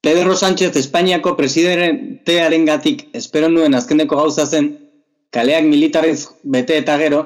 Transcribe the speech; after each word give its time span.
Pedro 0.00 0.34
Sánchez 0.34 0.76
Espainiako 0.80 1.34
presidentearen 1.36 2.62
gatik 2.64 3.02
espero 3.12 3.50
nuen 3.52 3.74
azkeneko 3.76 4.16
gauza 4.16 4.46
zen, 4.46 4.70
kaleak 5.30 5.66
militarrez 5.68 6.30
bete 6.54 6.78
eta 6.80 6.94
gero, 7.02 7.18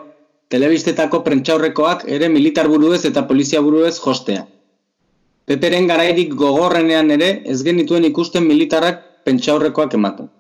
telebistetako 0.51 1.21
prentxaurrekoak 1.23 2.03
ere 2.17 2.29
militar 2.29 2.67
buruez 2.73 3.05
eta 3.07 3.23
polizia 3.29 3.61
buruez 3.63 3.95
jostea. 4.01 4.43
Peperen 5.47 5.87
garairik 5.87 6.35
gogorrenean 6.41 7.13
ere 7.15 7.29
ez 7.53 7.61
genituen 7.63 8.09
ikusten 8.09 8.43
militarrak 8.49 9.05
pentsaurrekoak 9.29 9.95
ematen. 9.95 10.33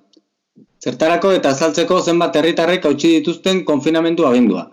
Zertarako 0.82 1.30
eta 1.37 1.53
azaltzeko 1.55 2.01
zenbat 2.03 2.35
herritarrek 2.41 2.85
hautsi 2.85 3.12
dituzten 3.19 3.62
konfinamendu 3.69 4.27
abendua. 4.27 4.64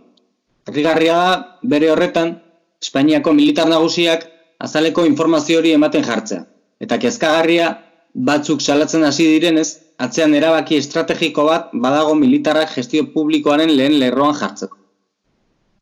Herrigarria 0.68 1.20
da, 1.20 1.36
bere 1.62 1.92
horretan, 1.94 2.40
Espainiako 2.82 3.36
militar 3.38 3.70
nagusiak 3.70 4.26
azaleko 4.58 5.06
informazio 5.06 5.60
hori 5.62 5.76
ematen 5.78 6.04
jartzea. 6.10 6.48
Eta 6.82 6.98
kezkagarria 6.98 7.72
batzuk 8.14 8.62
salatzen 8.62 9.06
hasi 9.08 9.28
direnez, 9.36 9.70
atzean 10.02 10.34
erabaki 10.34 10.80
estrategiko 10.82 11.46
bat 11.48 11.74
badago 11.86 12.14
militarrak 12.18 12.74
gestio 12.76 13.08
publikoaren 13.16 13.72
lehen 13.78 14.00
lerroan 14.02 14.38
jartzeko. 14.40 14.78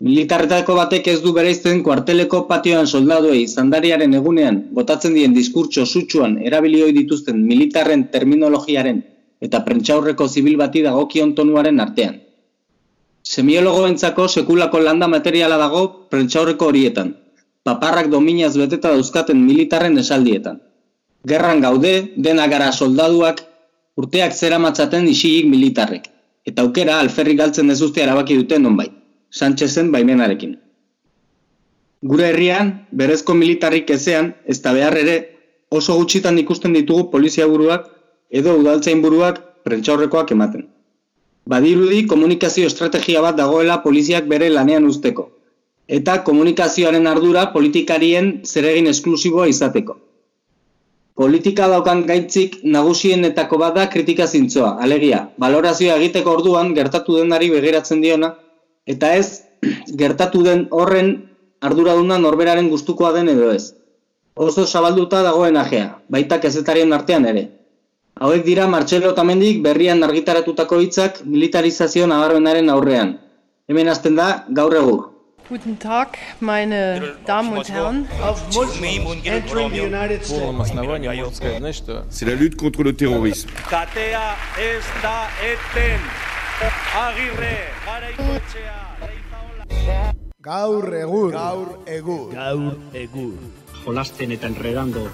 Militarretako 0.07 0.75
batek 0.77 1.09
ez 1.11 1.17
du 1.23 1.33
bereizten 1.35 1.81
kuarteleko 1.83 2.45
patioan 2.47 2.87
soldaduei 2.87 3.41
zandariaren 3.47 4.13
egunean 4.19 4.59
botatzen 4.77 5.15
dien 5.17 5.33
diskurtso 5.35 5.83
sutsuan 5.85 6.37
erabilioi 6.51 6.93
dituzten 6.95 7.41
militarren 7.47 8.05
terminologiaren 8.13 9.01
eta 9.47 9.59
prentxaurreko 9.65 10.27
zibil 10.27 10.55
bati 10.61 10.85
dagokion 10.85 11.33
tonuaren 11.35 11.83
artean. 11.83 12.15
Semiologo 13.23 13.83
bentzako 13.83 14.27
sekulako 14.27 14.79
landa 14.85 15.11
materiala 15.11 15.59
dago 15.59 15.83
prentxaurreko 16.11 16.71
horietan, 16.71 17.11
paparrak 17.63 18.07
dominaz 18.15 18.55
beteta 18.57 18.95
dauzkaten 18.95 19.43
militarren 19.45 19.99
esaldietan. 19.99 20.59
Gerran 21.27 21.59
gaude, 21.61 22.13
dena 22.15 22.47
gara 22.47 22.71
soldaduak, 22.71 23.41
urteak 23.99 24.33
zera 24.33 24.59
matzaten 24.59 25.07
isilik 25.07 25.49
militarrek, 25.51 26.07
eta 26.47 26.63
aukera 26.63 26.99
alferrik 26.99 27.37
galtzen 27.37 27.69
ez 27.69 27.81
erabaki 27.81 28.37
duten 28.37 28.63
nonbait. 28.63 28.91
Sánchezen 29.29 29.91
baimenarekin. 29.91 30.57
Gure 32.01 32.29
herrian, 32.29 32.87
berezko 32.91 33.33
militarrik 33.33 33.89
ezean, 33.89 34.33
ez 34.45 34.61
da 34.61 34.73
behar 34.73 34.95
ere, 34.97 35.17
oso 35.69 35.95
gutxitan 35.99 36.39
ikusten 36.39 36.73
ditugu 36.73 37.11
polizia 37.11 37.45
buruak 37.47 37.89
edo 38.31 38.55
udaltzain 38.57 39.01
buruak 39.01 39.41
prentxaurrekoak 39.65 40.31
ematen. 40.31 40.67
Badirudi 41.45 42.05
komunikazio 42.07 42.65
estrategia 42.65 43.21
bat 43.21 43.37
dagoela 43.37 43.81
poliziak 43.83 44.25
bere 44.31 44.49
lanean 44.49 44.85
usteko, 44.85 45.29
eta 45.87 46.23
komunikazioaren 46.23 47.07
ardura 47.07 47.51
politikarien 47.53 48.39
zeregin 48.45 48.87
esklusiboa 48.87 49.47
izateko. 49.51 49.97
Politika 51.19 51.65
daukan 51.67 52.05
gaitzik 52.07 52.61
nagusienetako 52.63 53.57
bat 53.59 53.73
da 53.75 53.87
kritika 53.91 54.23
zintzoa, 54.23 54.77
alegia, 54.79 55.25
balorazioa 55.35 55.97
egiteko 55.99 56.37
orduan 56.37 56.71
gertatu 56.77 57.17
denari 57.17 57.49
begiratzen 57.51 57.99
diona, 57.99 58.29
eta 58.87 59.09
ez 59.19 59.41
gertatu 60.01 60.45
den 60.45 60.69
horren 60.71 61.11
arduraduna 61.59 62.21
norberaren 62.23 62.69
gustukoa 62.71 63.11
den 63.17 63.33
edo 63.35 63.51
ez. 63.51 63.73
Oso 64.39 64.63
zabalduta 64.63 65.19
dagoen 65.25 65.59
ajea, 65.59 65.89
baita 66.07 66.39
kezetarien 66.39 66.95
artean 66.95 67.27
ere. 67.27 67.49
Hauek 68.15 68.47
dira 68.47 68.71
Martxelo 68.71 69.11
Tamendik 69.15 69.59
berrian 69.63 70.07
argitaratutako 70.07 70.79
hitzak 70.85 71.19
militarizazio 71.25 72.07
nabarmenaren 72.07 72.71
aurrean. 72.71 73.17
Hemen 73.67 73.91
hasten 73.91 74.15
da 74.15 74.31
gaur 74.55 74.79
egur. 74.79 75.08
Guten 75.49 75.79
Tag, 75.79 76.19
meine 76.39 77.15
Damen 77.25 77.57
und 77.57 77.67
Herren. 77.69 78.07
C'est 82.09 82.25
la 82.25 82.35
lutte 82.35 82.55
contre 82.55 82.83
le 82.83 82.95
terrorisme. 82.95 83.49
Gaur 90.41 90.93
egur. 90.93 91.31
Gaur 91.31 91.79
egur. 91.87 92.31
Gaur 92.31 92.75
egur. 92.93 93.33
Jolasten 93.85 94.31
eta 94.31 94.47
enredando. 94.47 95.09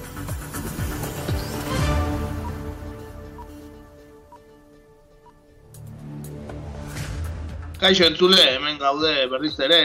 Kaixo 7.80 8.06
entzule, 8.06 8.38
hemen 8.38 8.78
gaude 8.80 9.12
berriz 9.30 9.60
ere, 9.60 9.82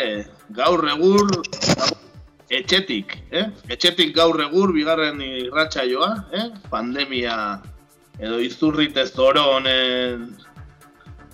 gaur 0.57 0.83
egur, 0.93 1.29
etxetik, 2.51 3.17
eh? 3.31 3.47
Etxetik 3.71 4.15
gaur 4.17 4.41
egur, 4.43 4.73
bigarren 4.75 5.21
irratsaioa, 5.23 6.11
eh? 6.35 6.47
Pandemia 6.71 7.37
edo 8.21 8.41
izurrite 8.43 9.07
zoro 9.07 9.45
honen 9.55 10.27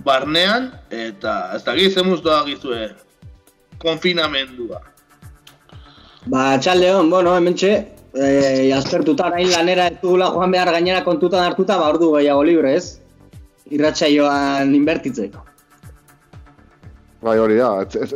barnean, 0.07 0.71
eta 0.91 1.39
ez 1.57 1.63
da 1.67 1.75
gizemuz 1.79 2.21
doa 2.23 2.45
gizue, 2.47 2.91
konfinamendua. 3.83 4.83
Ba, 6.31 6.45
txaldeon, 6.63 7.11
bueno, 7.11 7.35
hemen 7.39 7.57
txe, 7.59 7.73
e, 8.15 8.29
aztertuta 8.77 9.31
nahi 9.33 9.49
lanera 9.51 9.89
ez 9.91 9.99
dugula 10.03 10.31
joan 10.35 10.55
behar 10.55 10.71
gainera 10.77 11.03
kontutan 11.07 11.45
hartuta, 11.47 11.79
ba, 11.81 11.91
ordu 11.95 12.13
gehiago 12.19 12.45
libre 12.47 12.77
ez, 12.77 12.87
irratsaioan 13.73 14.75
inbertitzeko. 14.77 15.43
Bai, 17.25 17.39
hori 17.41 17.57
da, 17.57 17.71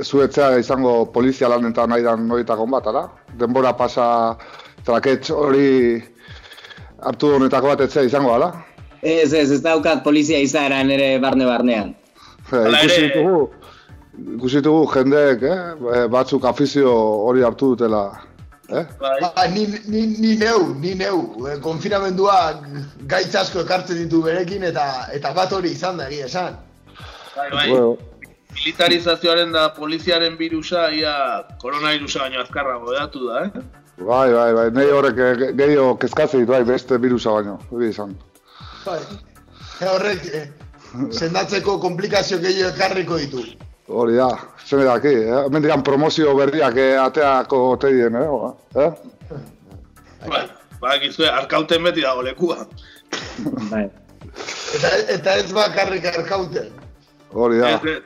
zuetzea 0.04 0.58
izango 0.60 1.06
polizia 1.12 1.48
lanetan 1.48 1.88
nahi 1.90 2.04
dan 2.04 2.30
horietako 2.30 2.66
bat, 2.70 2.86
ara? 2.90 3.06
Denbora 3.40 3.72
pasa 3.76 4.06
traketx 4.84 5.32
hori 5.32 6.02
hartu 7.00 7.32
honetako 7.38 7.72
bat 7.72 7.86
etzea 7.86 8.04
izango, 8.04 8.34
ala? 8.36 8.50
Ez, 9.00 9.32
ez, 9.32 9.48
ez 9.50 9.62
daukat 9.64 10.04
polizia 10.04 10.40
izaeran 10.44 10.90
ere 10.92 11.14
barne-barnean. 11.22 11.94
Eh, 12.50 12.66
ikusi 12.74 13.06
ditugu, 13.06 13.38
ikusi 14.36 14.60
ditugu 14.60 14.84
jendeek, 14.92 15.46
eh? 15.48 16.04
batzuk 16.12 16.44
afizio 16.44 16.92
hori 17.30 17.46
hartu 17.46 17.72
dutela. 17.72 18.04
Eh? 18.70 18.84
Ba, 19.00 19.32
ni, 19.50 19.64
ni, 19.88 20.04
ni 20.20 20.36
neu, 20.38 20.74
ni 20.78 20.92
neu. 20.94 21.24
Eh, 21.48 21.56
Konfinamenduak 21.64 22.68
gaitz 23.10 23.32
asko 23.34 23.64
ekartzen 23.64 24.04
ditu 24.04 24.20
berekin 24.22 24.68
eta 24.68 24.84
eta 25.16 25.32
bat 25.34 25.56
hori 25.56 25.72
izan 25.74 25.98
da 25.98 26.06
egia 26.10 26.28
esan. 26.28 26.60
Bai, 27.34 27.48
bai. 27.50 27.66
Bueno, 27.70 27.96
Militarizazioaren 28.54 29.52
da 29.54 29.68
poliziaren 29.76 30.36
virusa, 30.38 30.88
ia 30.92 31.12
koronavirusa 31.62 32.24
baino 32.24 32.40
azkarrago 32.42 32.92
edatu 32.94 33.28
da, 33.28 33.44
eh? 33.46 33.62
bai, 34.00 34.32
bai, 34.32 34.50
bai, 34.56 34.66
nahi 34.74 34.90
horrek 34.96 35.18
eh, 35.18 35.30
ge- 35.42 35.52
gehiago 35.60 35.94
kezkatzen 36.02 36.42
ditu, 36.42 36.52
bai, 36.52 36.64
beste 36.68 36.98
virusa 37.00 37.32
baino, 37.36 37.58
hori 37.70 37.88
izan. 37.92 38.14
Bai. 38.84 38.98
E 39.80 39.88
horrek 39.94 40.26
eh, 40.34 40.44
sendatzeko 41.14 41.78
komplikazio 41.80 42.38
gehiago 42.42 42.74
ekarriko 42.74 43.18
ditu. 43.22 43.44
Hori 43.90 44.18
da, 44.18 44.28
zene 44.66 44.84
daki, 44.86 45.14
eh? 45.24 45.40
hemen 45.46 45.62
diran 45.64 45.82
promozio 45.86 46.34
berriak 46.38 46.76
eh, 46.78 46.92
ateako 47.00 47.62
teien, 47.82 48.16
eh? 48.20 48.28
eh? 48.84 48.90
Bai, 50.28 50.44
ba, 50.82 50.98
gizue, 51.02 51.28
arkauten 51.30 51.82
beti 51.88 52.04
dago 52.04 52.22
lekua. 52.26 52.66
Bai. 53.70 53.86
Eta, 54.76 54.90
eta 55.16 55.34
ez 55.40 55.50
bakarrik 55.52 56.04
arkauten. 56.12 56.68
Hori 57.32 57.58
da. 57.62 57.76
Ez, 57.76 57.96
ez. 57.96 58.00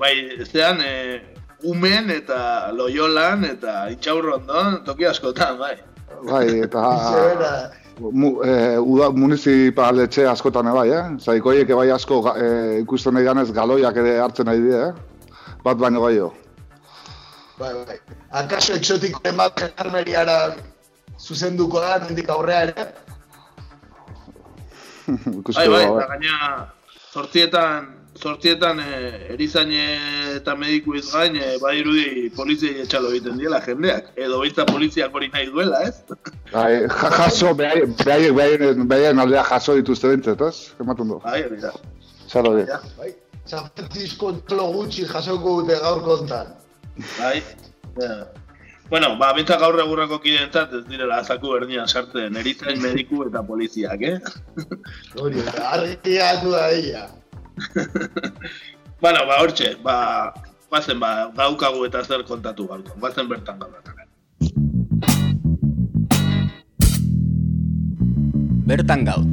Bai, 0.00 0.14
zean, 0.44 0.80
e, 0.80 1.20
umen 1.64 2.10
eta 2.10 2.70
loiolan 2.72 3.44
eta 3.48 3.88
itxaurrondon 3.92 4.82
toki 4.84 5.06
askotan, 5.08 5.58
bai. 5.58 5.74
Bai, 6.24 6.46
eta 6.64 6.82
mu, 8.00 8.40
eh, 8.44 8.76
uda, 8.80 9.10
municipaletxe 9.14 10.26
askotan 10.28 10.70
bai, 10.74 10.88
eh? 10.90 11.04
Zaikoiek 11.20 11.70
bai 11.76 11.90
asko 11.94 12.20
eh, 12.34 12.80
ikusten 12.82 13.14
nahi 13.14 13.26
danez 13.28 13.50
galoiak 13.54 13.96
ere 14.02 14.18
hartzen 14.20 14.48
nahi 14.50 14.62
die, 14.64 14.80
eh? 14.88 15.48
Bat 15.64 15.80
baino 15.80 16.04
gehiago. 16.06 16.34
bai, 17.58 17.72
bai. 17.86 17.98
Akaso 18.32 18.74
exotikoen 18.74 19.36
bat 19.36 19.56
genarmeriara 19.58 20.38
zuzenduko 21.18 21.80
da, 21.80 21.98
nendik 22.06 22.28
aurrea 22.28 22.62
ere. 22.68 22.86
Bai, 25.54 25.68
bai, 25.68 25.82
eta 25.84 26.04
gaina 26.08 26.36
sortietan, 27.12 27.90
sortietan 28.20 28.78
e, 28.80 28.90
erizaine 29.34 29.80
eta 30.36 30.54
mediku 30.58 30.94
ez 30.98 31.06
gain, 31.12 31.36
e, 31.36 31.56
badirudi 31.62 32.30
poliziai 32.36 32.84
etxalo 32.84 33.10
egiten 33.14 33.38
diela 33.40 33.60
jendeak. 33.64 34.12
Edo 34.16 34.38
baita 34.42 34.66
poliziak 34.68 35.14
hori 35.14 35.30
nahi 35.32 35.48
duela, 35.50 35.82
ez? 35.88 35.96
Bai, 36.54 36.84
ja, 36.86 37.10
jaso, 37.18 37.54
behai- 37.58 37.88
behaiek 38.04 38.36
behaien, 38.38 38.86
behaien 38.88 39.18
aldea 39.24 39.42
jaso 39.50 39.74
dituzte 39.80 40.12
bintzet, 40.14 40.40
ez? 40.46 40.70
Ematen 40.80 41.10
du. 41.14 41.18
Bai, 41.24 41.42
hori 41.48 41.60
da. 41.64 41.72
Zara 42.30 42.50
hori. 42.54 42.64
Ja, 42.70 42.80
bai. 42.98 43.10
San 43.44 43.66
Francisco 43.76 44.30
txolo 44.48 44.70
gutxi 44.78 45.04
jasoko 45.10 45.58
dute 45.60 45.76
gaur 45.82 46.00
kontan. 46.06 46.54
Bai. 47.18 47.42
Ja. 48.00 48.14
Bueno, 48.90 49.14
ba, 49.18 49.32
bintzak 49.36 49.60
gaur 49.64 49.78
egurreko 49.80 50.18
kideentzat 50.22 50.72
ez 50.78 50.82
direla 50.86 51.18
azaku 51.24 51.54
berdinan 51.54 51.88
sartzen, 51.88 52.36
erizain 52.36 52.80
mediku 52.82 53.22
eta 53.26 53.42
poliziak, 53.42 54.02
eh? 54.04 54.18
Hori, 55.20 55.40
argi 55.72 56.16
gatu 56.20 56.52
da 56.52 56.66
ia. 56.76 57.04
bueno, 59.02 59.26
ba, 59.26 59.40
hortxe, 59.40 59.76
ba, 59.82 60.32
bazen, 60.70 61.00
ba, 61.00 61.30
daukagu 61.36 61.84
eta 61.86 62.04
zer 62.04 62.24
kontatu 62.24 62.68
gaurko, 62.68 62.98
bazen 63.00 63.28
bertan 63.28 63.58
gaur. 63.58 63.82
bertan 68.64 69.04
gaur. 69.04 69.24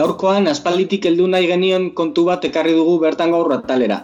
Gaurkoan 0.00 0.48
aspalditik 0.48 1.04
heldu 1.04 1.26
nahi 1.28 1.48
genion 1.48 1.90
kontu 1.96 2.22
bat 2.24 2.44
ekarri 2.48 2.72
dugu 2.72 2.94
bertan 3.02 3.32
gaur 3.34 3.52
atalera. 3.52 3.98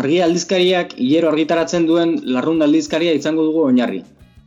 Argi 0.00 0.20
aldizkariak 0.22 0.92
hilero 1.04 1.30
argitaratzen 1.32 1.88
duen 1.88 2.12
larrun 2.36 2.62
aldizkaria 2.66 3.14
izango 3.18 3.46
dugu 3.48 3.64
oinarri. 3.70 4.04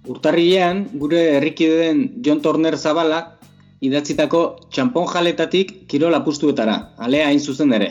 Urtarrilean, 0.07 0.85
gure 1.01 1.23
herrikideen 1.39 1.99
John 2.23 2.39
Turner 2.45 2.77
Zabala 2.77 3.19
idatzitako 3.89 4.43
txampon 4.71 5.09
jaletatik 5.11 5.73
kirol 5.91 6.15
apustuetara, 6.15 6.77
alea 6.97 7.27
hain 7.27 7.43
zuzen 7.43 7.75
ere. 7.79 7.89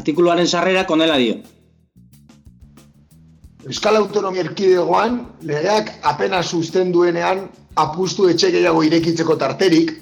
Artikuluaren 0.00 0.50
sarrera 0.50 0.84
konela 0.90 1.20
dio. 1.22 1.38
Euskal 3.68 4.00
Autonomia 4.00 4.42
Erkidegoan, 4.42 5.22
legeak 5.52 5.94
apenas 6.02 6.46
susten 6.50 6.90
duenean 6.92 7.46
apustu 7.76 8.28
etxe 8.32 8.50
gehiago 8.50 8.82
irekitzeko 8.90 9.38
tarterik, 9.38 9.94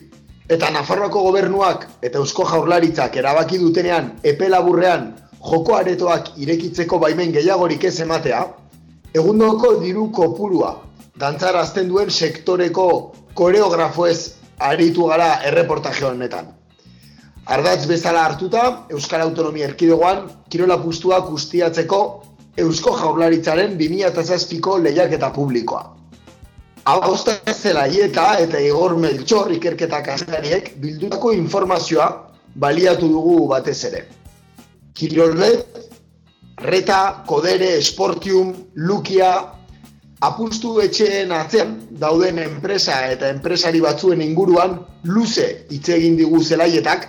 Eta 0.47 0.69
Nafarroako 0.71 1.25
gobernuak 1.27 1.89
eta 2.07 2.21
Eusko 2.23 2.45
Jaurlaritzak 2.47 3.17
erabaki 3.19 3.59
dutenean 3.59 4.13
epe 4.23 4.47
laburrean 4.49 5.09
joko 5.43 5.75
aretoak 5.75 6.29
irekitzeko 6.39 7.01
baimen 7.03 7.33
gehiagorik 7.35 7.85
ez 7.89 7.99
ematea, 8.05 8.45
egundoko 9.15 9.73
diru 9.81 10.07
kopurua 10.15 10.71
dantzarazten 11.19 11.89
duen 11.89 12.11
sektoreko 12.11 12.87
koreografoez 13.35 14.37
aritu 14.71 15.09
gara 15.11 15.33
erreportaje 15.51 16.07
honetan. 16.07 16.53
Ardatz 17.47 17.87
bezala 17.91 18.25
hartuta, 18.27 18.87
Euskal 18.91 19.27
Autonomia 19.27 19.67
Erkidegoan, 19.67 20.25
kirola 20.51 20.79
pustuak 20.83 21.31
ustiatzeko 21.33 22.01
Eusko 22.57 22.95
Jaurlaritzaren 22.99 23.77
2007ko 23.79 24.79
lehiaketa 24.83 25.31
publikoa. 25.35 25.96
Agosta 26.87 27.33
zelaieta 27.51 28.37
eta 28.39 28.61
Igor 28.63 28.93
Melchor 29.03 29.49
ikerketa 29.51 30.05
kasariek 30.07 30.69
bildutako 30.79 31.33
informazioa 31.35 32.07
baliatu 32.55 33.09
dugu 33.11 33.49
batez 33.51 33.81
ere. 33.89 34.05
Kirolnet, 34.95 35.67
Reta, 36.63 37.25
Kodere, 37.27 37.83
Sportium, 37.83 38.55
Lukia, 38.77 39.33
apustu 40.23 40.79
etxeen 40.85 41.35
atzean 41.35 41.75
dauden 41.91 42.39
enpresa 42.39 43.03
eta 43.11 43.35
enpresari 43.35 43.83
batzuen 43.83 44.23
inguruan 44.23 44.79
luze 45.11 45.67
hitz 45.69 45.89
egin 45.99 46.15
digu 46.17 46.39
zelaietak 46.41 47.09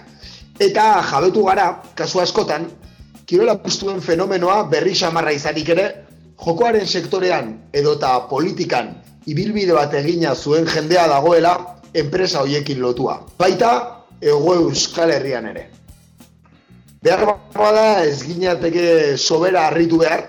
eta 0.60 1.04
jabetu 1.12 1.46
gara, 1.46 1.84
kasu 1.94 2.26
askotan, 2.26 2.66
kirola 3.30 3.60
apustuen 3.62 4.02
fenomenoa 4.02 4.64
berri 4.74 4.96
samarra 4.96 5.38
izanik 5.38 5.70
ere, 5.70 5.92
jokoaren 6.42 6.88
sektorean 6.88 7.60
edota 7.74 8.18
politikan 8.28 8.96
ibilbide 9.28 9.76
bat 9.76 9.94
egina 10.00 10.34
zuen 10.36 10.68
jendea 10.72 11.08
dagoela 11.12 11.54
enpresa 11.94 12.42
hoiekin 12.44 12.80
lotua. 12.82 13.20
Baita, 13.40 13.72
ego 14.22 14.56
euskal 14.56 15.12
herrian 15.12 15.50
ere. 15.52 15.68
Behar 17.04 17.38
bada 17.54 18.04
ez 18.06 18.24
ginateke 18.24 19.18
sobera 19.18 19.68
harritu 19.68 20.00
behar, 20.02 20.24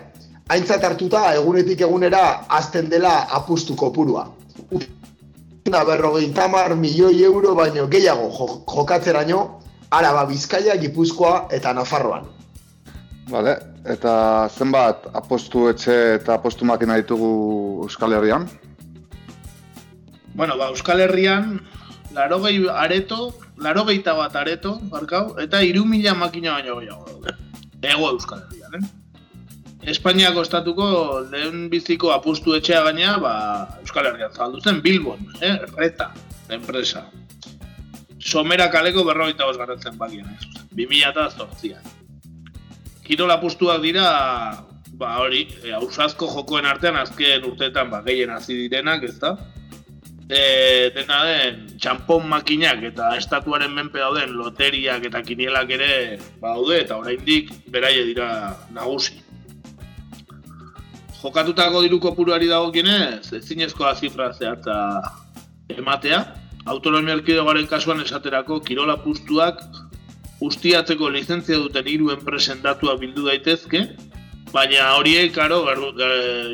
haintzat 0.49 0.85
hartuta 0.85 1.23
egunetik 1.37 1.81
egunera 1.87 2.25
azten 2.49 2.91
dela 2.91 3.29
apustu 3.39 3.77
kopurua. 3.77 4.29
Una 5.69 5.85
berrogein 5.85 6.33
tamar 6.35 6.75
milioi 6.77 7.23
euro 7.25 7.55
baino 7.55 7.87
gehiago 7.89 8.31
jokatzeraino, 8.67 9.41
araba 9.91 10.25
bizkaia, 10.29 10.77
gipuzkoa 10.77 11.49
eta 11.53 11.73
nafarroan. 11.73 12.25
Vale, 13.29 13.59
eta 13.85 14.49
zenbat 14.49 15.11
apostu 15.13 15.69
etxe 15.69 15.97
eta 16.15 16.39
apostu 16.39 16.65
makina 16.65 16.97
ditugu 16.97 17.29
Euskal 17.85 18.17
Herrian? 18.17 18.49
Bueno, 20.39 20.57
ba, 20.57 20.69
Euskal 20.69 21.01
Herrian, 21.01 21.67
laro 22.15 22.37
gehi 22.45 22.61
areto, 22.71 23.35
laro 23.57 23.83
bat 23.85 24.37
areto, 24.37 24.79
barkau, 24.83 25.35
eta 25.43 25.65
iru 25.67 25.85
mila 25.85 26.15
makina 26.15 26.53
baino 26.53 26.77
gehiago 26.79 27.07
daude. 27.07 27.35
Ego 27.83 28.11
Euskal 28.11 28.45
Herrian, 28.47 28.77
eh? 28.79 29.91
Espainiako 29.91 30.43
estatuko 30.43 31.27
lehen 31.33 31.69
biziko 31.69 32.13
apustu 32.13 32.55
etxea 32.55 32.85
gaina, 32.85 33.19
ba, 33.19 33.35
Euskal 33.81 34.07
Herrian 34.07 34.31
zabaldu 34.31 34.61
zen, 34.61 34.81
Bilbon, 34.81 35.27
eh? 35.41 35.59
Reta, 35.75 36.13
enpresa. 36.51 37.09
Somera 38.21 38.71
kaleko 38.71 39.03
berrogeita 39.11 39.45
bos 39.45 39.59
garatzen 39.59 39.99
bakien, 39.99 40.25
eh? 40.25 40.65
2000 40.71 41.11
eta 41.11 41.29
zortzian. 41.31 41.83
Kirol 43.03 43.35
apustuak 43.35 43.83
dira, 43.83 44.07
ba 45.03 45.19
hori, 45.19 45.49
e, 45.65 45.75
ausazko 45.75 46.31
jokoen 46.31 46.65
artean 46.65 46.95
azken 46.95 47.43
urteetan 47.43 47.91
ba, 47.91 48.05
gehien 48.07 48.31
hasi 48.31 48.55
direnak, 48.55 49.03
ez 49.03 49.19
da? 49.19 49.35
E, 50.29 50.91
dena 50.95 51.23
den 51.25 51.63
txampon 51.81 52.29
makinak 52.29 52.83
eta 52.91 53.15
estatuaren 53.17 53.73
menpe 53.75 54.01
dauden 54.03 54.37
loteriak 54.37 55.07
eta 55.09 55.23
kinielak 55.25 55.73
ere 55.79 55.93
badaude 56.43 56.83
eta 56.85 56.99
oraindik 57.01 57.51
beraie 57.73 58.05
dira 58.11 58.29
nagusi. 58.77 59.23
Jokatutako 61.19 61.81
diru 61.83 61.99
kopuruari 61.99 62.47
dagokienez, 62.47 63.33
ezinezkoa 63.41 63.95
zifra 63.97 64.31
zehatza 64.33 64.77
ematea. 65.75 66.21
Autonomia 66.69 67.17
erkidegoaren 67.17 67.67
kasuan 67.67 68.05
esaterako 68.05 68.61
kirola 68.61 68.99
pustuak 69.03 69.65
ustiatzeko 70.45 71.09
lizentzia 71.11 71.59
duten 71.59 71.89
hiru 71.91 72.13
enpresen 72.15 72.61
datua 72.63 72.95
bildu 73.01 73.25
daitezke, 73.27 73.81
baina 74.53 74.93
horiek, 74.95 75.33
karo, 75.35 75.65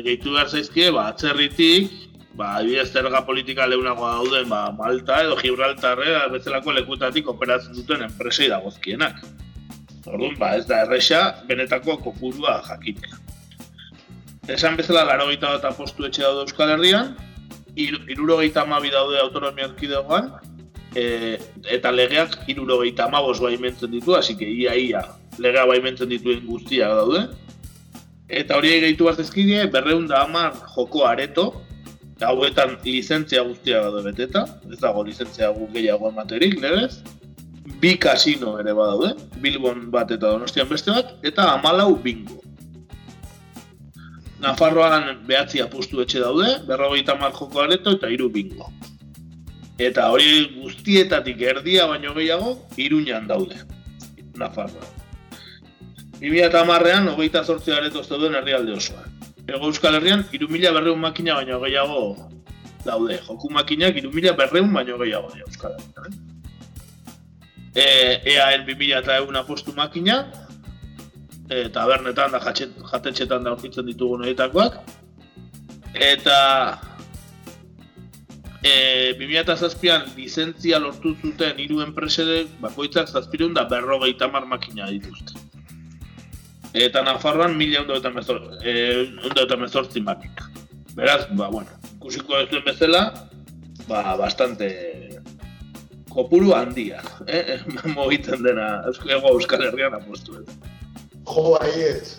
gehitu 0.05 0.33
behar 0.33 0.49
zaizkie, 0.49 0.89
ba, 0.95 1.09
atzerritik, 1.11 1.91
ba, 2.35 2.55
adibidez 2.59 2.91
zerga 2.91 3.21
politika 3.25 3.67
leunagoa 3.67 4.15
dauden, 4.19 4.49
ba, 4.49 4.69
Malta 4.77 5.21
edo 5.23 5.37
Gibraltarre 5.39 6.11
eh, 6.11 6.23
bezalako 6.33 6.75
lekutatik 6.75 7.27
operatzen 7.31 7.75
duten 7.75 8.03
enpresei 8.05 8.49
dagozkienak. 8.51 9.21
Orduan, 10.05 10.35
ba, 10.39 10.53
ez 10.59 10.65
da 10.69 10.83
erresa, 10.85 11.21
benetako 11.49 11.97
kopurua 12.03 12.59
jakitea. 12.67 13.21
Esan 14.53 14.75
bezala, 14.77 15.05
laro 15.09 15.29
gita 15.31 15.55
bat 15.55 15.71
apostu 15.71 16.05
etxe 16.05 16.21
daude 16.21 16.43
Euskal 16.45 16.75
Herrian, 16.75 17.15
iruro 17.75 18.37
gehieta 18.37 18.61
amabi 18.61 18.91
daude 18.93 19.17
autonomia 19.17 19.71
erkidegoan, 19.71 20.29
e, 20.93 21.39
eta 21.73 21.91
legeak 21.91 22.37
iruro 22.47 22.77
amabos 23.07 23.39
baimentzen 23.39 23.91
ditu, 23.91 24.15
hasi 24.15 24.37
que 24.37 24.45
ia 24.45 24.75
ia 24.75 25.01
legea 25.39 25.65
baimentzen 25.65 26.09
dituen 26.09 26.45
guztiak 26.45 26.89
daude. 26.89 27.27
Eta 28.29 28.57
hori 28.57 28.79
gehitu 28.81 29.05
bat 29.05 29.19
ezkide, 29.19 29.65
berreun 29.71 30.07
da 30.07 30.23
amar 30.23 30.53
joko 30.75 31.05
areto, 31.05 31.64
hauetan 32.21 32.77
lizentzia 32.83 33.43
guztia 33.43 33.81
gado 33.83 34.03
beteta, 34.03 34.45
ez 34.71 34.79
dago 34.79 35.03
lizentzia 35.03 35.49
gu 35.51 35.67
gehiago 35.73 36.09
ematerik, 36.09 36.59
legez. 36.61 37.01
Bi 37.81 37.97
kasino 37.97 38.55
ere 38.61 38.73
badaude, 38.77 39.15
Bilbon 39.41 39.89
bat 39.91 40.11
eta 40.11 40.31
Donostian 40.31 40.69
beste 40.69 40.93
bat, 40.95 41.15
eta 41.23 41.49
amalau 41.53 41.95
bingo. 42.01 42.39
Nafarroan 44.39 45.25
behatzi 45.27 45.61
apustu 45.63 46.01
etxe 46.03 46.21
daude, 46.21 46.59
berrogeita 46.67 47.15
mar 47.19 47.33
joko 47.33 47.63
areto 47.63 47.95
eta 47.97 48.11
hiru 48.11 48.29
bingo. 48.29 48.69
Eta 49.79 50.07
hori 50.11 50.45
guztietatik 50.61 51.41
erdia 51.41 51.87
baino 51.87 52.13
gehiago, 52.15 52.55
iruñan 52.77 53.27
daude, 53.27 53.59
Nafarroan. 54.37 54.93
2008an, 56.21 57.11
hogeita 57.11 57.43
zortzi 57.43 57.73
areto 57.75 57.99
ez 57.99 58.07
dauden 58.07 58.37
herrialde 58.39 58.77
osoan. 58.77 59.14
Ego 59.47 59.67
Euskal 59.69 59.93
Herrian, 59.99 60.23
iru 60.33 60.47
mila 60.49 60.71
berreun 60.73 60.99
makina 60.99 61.35
baino 61.37 61.59
gehiago 61.61 61.99
daude. 62.85 63.19
Joku 63.27 63.51
makinak 63.53 63.97
iru 64.01 64.09
mila 64.13 64.33
berreun 64.33 64.73
baino 64.73 64.97
gehiago 64.97 65.29
daude 65.29 65.45
Euskal 65.45 65.75
Herrian. 65.77 66.17
E, 67.75 67.85
EAN 68.33 68.65
2000 68.65 68.97
eta 69.03 69.19
egun 69.19 69.37
apostu 69.37 69.75
makina, 69.77 70.17
e, 71.49 71.67
tabernetan 71.69 72.33
da 72.33 72.41
jatetxetan 72.41 73.43
da 73.43 73.53
aurkitzen 73.53 73.85
ditugun 73.85 74.25
horietakoak. 74.25 74.79
Eta 75.93 76.39
e, 78.63 79.13
2000 79.21 79.41
eta 79.43 79.55
zazpian 79.55 80.09
lizentzia 80.17 80.81
lortu 80.81 81.13
zuten 81.21 81.61
hiru 81.61 81.83
enpresedek 81.85 82.49
bakoitzak 82.65 83.13
zazpireun 83.13 83.53
da 83.53 83.69
berrogeita 83.69 84.31
mar 84.31 84.49
makina 84.49 84.89
dituzte 84.89 85.44
eta 86.75 87.03
Nafarroan 87.03 87.55
mila 87.57 87.81
ondo 87.81 87.95
eta 87.95 88.11
mezortzi, 88.11 88.59
eh, 88.67 89.57
mezortzi 89.57 90.01
makik. 90.01 90.41
Beraz, 90.95 91.27
ba, 91.31 91.49
bueno, 91.49 91.71
ikusiko 91.95 92.37
ez 92.39 92.49
duen 92.51 92.63
bezala, 92.65 93.01
ba, 93.87 94.15
bastante 94.19 94.69
kopuru 96.11 96.53
handia, 96.55 97.01
eh? 97.27 97.59
Mogiten 97.95 98.43
dena, 98.43 98.83
ego 99.07 99.33
Euskal 99.35 99.65
Herrian 99.67 99.95
apostu 99.97 100.39
ez. 100.39 100.47
Jo, 101.25 101.57
bai 101.57 101.71
ez. 101.89 102.17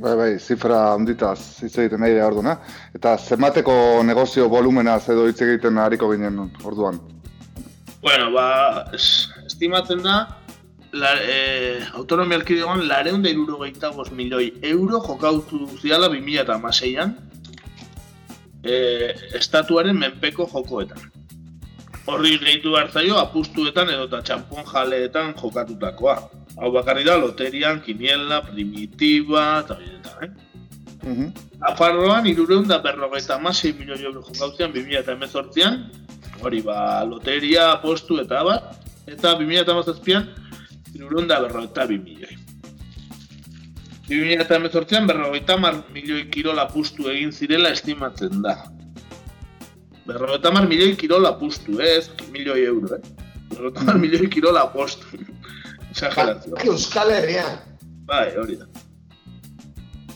Bai, 0.00 0.14
bai, 0.16 0.30
zifra 0.40 0.78
handitaz 0.94 1.60
hitz 1.64 1.74
egiten 1.76 2.00
nahi 2.00 2.14
da 2.16 2.28
orduan, 2.30 2.54
eh? 2.54 2.76
Eta 2.96 3.16
zenbateko 3.18 3.74
negozio 4.08 4.48
volumena 4.48 4.96
edo 4.96 5.26
hitz 5.28 5.40
egiten 5.44 5.80
hariko 5.80 6.08
ginen 6.14 6.46
orduan? 6.64 7.00
Bueno, 8.02 8.30
ba, 8.34 8.46
es, 8.96 9.28
estimatzen 9.46 10.00
da, 10.02 10.16
la, 10.92 11.16
e, 11.22 11.82
autonomia 11.94 12.36
alkidegoan 12.36 12.86
lareun 12.88 13.22
da 13.22 13.30
irurogeita 13.30 13.92
milioi 14.12 14.52
euro 14.62 15.00
jokautu 15.00 15.68
ziala 15.80 16.08
2006an 16.08 17.14
e, 18.62 18.74
estatuaren 19.34 19.98
menpeko 19.98 20.48
jokoetan. 20.52 21.00
Horri 22.06 22.36
gehitu 22.38 22.74
hartzaio 22.76 23.18
apustuetan 23.18 23.88
edo 23.88 24.04
eta 24.04 24.22
txampon 24.22 24.64
jaleetan 24.66 25.34
jokatutakoa. 25.38 26.16
Hau 26.58 26.72
bakarri 26.72 27.04
da, 27.04 27.16
loterian, 27.16 27.80
kiniela, 27.80 28.42
primitiba, 28.42 29.62
eta 29.64 29.78
eta, 29.80 30.16
eh? 30.26 30.30
Mm 31.02 31.14
-hmm. 31.14 31.32
Afarroan, 31.60 32.26
irureun 32.26 32.68
da 32.68 32.78
berrogeita 32.78 33.34
amasei 33.34 33.72
milioi 33.72 34.04
euro 34.04 34.22
jokautzean 34.22 34.72
2018an, 34.72 35.78
hori 36.42 36.60
ba, 36.62 37.04
loteria, 37.04 37.72
apostu 37.72 38.20
eta 38.20 38.44
bat, 38.44 38.76
eta 39.06 39.34
2018an, 39.38 40.41
Irurun 40.94 41.28
da 41.28 41.40
berrogeita 41.40 41.86
bi 41.88 41.98
milioi. 41.98 42.36
2018an 44.08 45.06
berrogeita 45.08 45.56
mar 45.56 45.78
milioi 45.94 46.26
kirola 46.30 46.66
pustu 46.68 47.08
egin 47.08 47.32
zirela 47.32 47.70
estimatzen 47.72 48.42
da. 48.44 48.56
Berrogeita 50.06 50.52
mar 50.52 50.68
milioi 50.68 50.96
kirola 50.96 51.32
pustu, 51.38 51.78
eh? 51.80 51.98
ez 51.98 52.30
milioi 52.32 52.64
euro, 52.66 52.96
eh? 52.96 53.02
Berrogeita 53.50 53.86
mar 53.88 53.98
milioi 54.02 54.28
kirola 54.28 54.66
pustu. 54.72 55.22
Exagerazio. 55.92 56.56
Euskal 56.64 57.10
Herria. 57.12 57.46
Bai, 58.08 58.28
hori 58.36 58.58
da. 58.60 58.66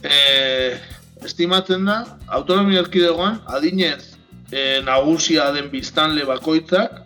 Eh, 0.06 0.76
estimatzen 1.24 1.86
da, 1.88 2.02
autonomia 2.28 2.82
erkidegoan, 2.84 3.40
adinez 3.46 4.16
eh, 4.52 4.82
nagusia 4.84 5.50
den 5.54 5.70
biztanle 5.72 6.26
bakoitzak, 6.28 7.05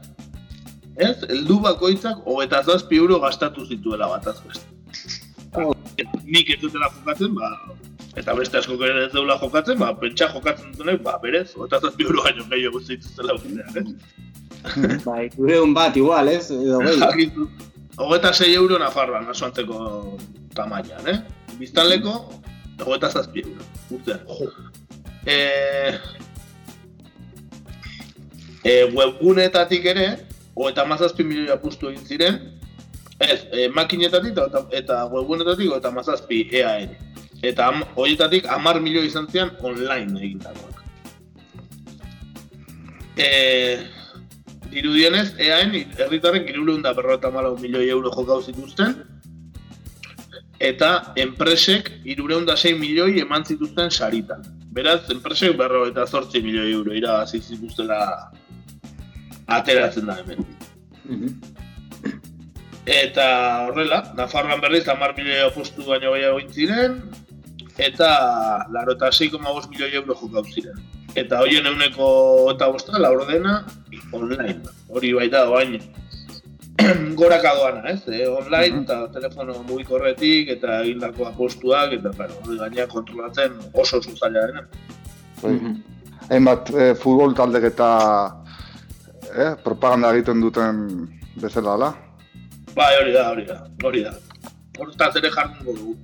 ez? 0.97 1.17
Eldu 1.29 1.61
bakoitzak 1.61 2.25
hogeta 2.27 2.63
zazpi 2.63 2.97
euro 2.97 3.21
gastatu 3.21 3.67
zituela 3.67 4.09
bat 4.09 4.27
azbeste. 4.27 4.67
Oh. 5.59 5.75
Nik 6.25 6.51
ez 6.55 6.61
dutela 6.63 6.89
jokatzen, 6.95 7.35
ba, 7.35 7.51
eta 8.19 8.35
beste 8.39 8.59
asko 8.61 8.79
ere 8.87 9.07
ez 9.07 9.13
deula 9.13 9.37
jokatzen, 9.41 9.79
ba, 9.81 9.91
pentsa 9.99 10.31
jokatzen 10.35 10.73
dutenek, 10.73 11.03
ba, 11.07 11.17
berez, 11.23 11.49
hogeta 11.57 11.81
zazpi 11.83 12.07
euro 12.07 12.25
gaino 12.27 12.47
gehiago 12.53 12.81
zituztela 12.81 13.37
ukideak, 13.39 13.81
ez? 13.83 14.29
Bai, 15.09 15.31
gure 15.37 15.61
bat 15.75 15.97
igual, 15.97 16.29
ez? 16.29 16.51
Hogeta 18.01 18.33
zei 18.33 18.55
euro 18.55 18.79
nafarroan, 18.81 19.27
naso 19.29 19.45
antzeko 19.45 20.17
tamaian, 20.57 21.09
eh? 21.11 21.19
Biztanleko, 21.59 22.15
hogeta 22.85 23.11
zazpi 23.11 23.43
euro, 23.45 23.67
urtean. 23.91 24.21
Eh, 25.29 25.99
eh, 28.65 28.85
webgunetatik 28.95 29.85
ere, 29.93 30.07
o 30.55 30.69
eta 30.69 30.85
mazazpi 30.85 31.25
milioi 31.25 31.53
apustu 31.55 31.91
egin 31.91 32.07
ziren, 32.07 32.41
ez, 33.21 33.45
e, 33.53 33.69
makinetatik 33.77 34.33
eta, 34.33 34.65
eta 34.73 35.05
webgunetatik 35.13 35.73
eta 35.77 35.91
mazazpi 35.91 36.43
EAN. 36.53 36.97
Eta 37.43 37.71
am, 37.73 37.85
horietatik 37.97 38.49
amar 38.53 38.81
milioi 38.81 39.07
izan 39.07 39.29
zian 39.31 39.55
online 39.63 40.21
egintakoak. 40.21 40.83
E, 43.17 43.29
dirudienez, 44.73 45.33
EAN 45.39 45.75
herritarren 45.75 46.49
iruleun 46.49 46.83
da 46.83 46.93
berro 46.95 47.19
malau 47.33 47.57
milioi 47.59 47.89
euro 47.89 48.13
jokau 48.13 48.43
zituzten, 48.43 48.95
eta 50.61 51.13
enpresek 51.17 51.91
iruleun 52.05 52.45
da 52.47 52.55
milioi 52.79 53.21
eman 53.21 53.45
zituzten 53.45 53.91
saritan. 53.91 54.43
Beraz, 54.73 55.11
enpresek 55.11 55.57
berro 55.57 55.87
eta 55.87 56.07
zortzi 56.07 56.43
milioi 56.43 56.73
euro 56.73 56.93
irabazi 56.93 57.41
zituztela 57.41 58.31
ateratzen 59.51 60.07
da 60.07 60.19
hemen. 60.21 60.47
Mhm. 61.05 61.35
Eta 62.91 63.27
horrela, 63.69 64.01
Nafarroan 64.17 64.61
berriz, 64.63 64.87
amar 64.89 65.13
milioi 65.17 65.43
apostu 65.45 65.85
baino 65.87 66.15
gehiago 66.15 66.41
ziren, 66.51 66.97
eta 67.79 68.09
laro 68.73 68.97
eta 68.97 69.11
6,5 69.13 69.69
milioi 69.71 69.93
euro 70.01 70.17
jokau 70.17 70.45
ziren. 70.55 70.81
Eta 71.15 71.41
hoien 71.43 71.67
euneko 71.67 72.09
eta 72.55 72.71
bosta, 72.71 72.99
la 72.99 73.11
ordena, 73.11 73.65
online. 74.13 74.61
Hori 74.89 75.13
baita, 75.13 75.45
bain, 75.51 75.79
goraka 77.21 77.55
doana, 77.59 77.85
ez? 77.91 78.01
E, 78.09 78.27
online, 78.29 78.81
mhm. 78.81 78.83
eta 78.85 78.99
telefono 79.15 79.61
mugikorretik, 79.69 80.51
eta 80.57 80.81
egindako 80.85 81.29
apostuak, 81.31 81.95
eta 81.99 82.15
claro, 82.17 82.39
hori 82.45 82.59
gaina 82.63 82.87
kontrolatzen 82.91 83.59
oso 83.75 84.03
zuzaila 84.03 84.47
dena. 84.51 84.67
Mm 85.45 85.79
Hainbat, 86.31 86.69
e, 86.71 86.93
futbol 86.95 87.33
taldek 87.35 87.65
eta 87.73 87.87
eh, 89.35 89.53
propaganda 89.65 90.13
egiten 90.15 90.41
duten 90.41 90.87
bezala, 91.41 91.75
ala? 91.75 91.93
Bai, 92.75 92.95
hori 93.01 93.13
da, 93.13 93.29
hori 93.31 93.47
da, 93.47 93.61
hori 93.85 94.03
da. 94.07 94.15
Hortaz 94.79 95.15
ere 95.17 95.31
jartungo 95.35 95.77
dugu. 95.77 95.97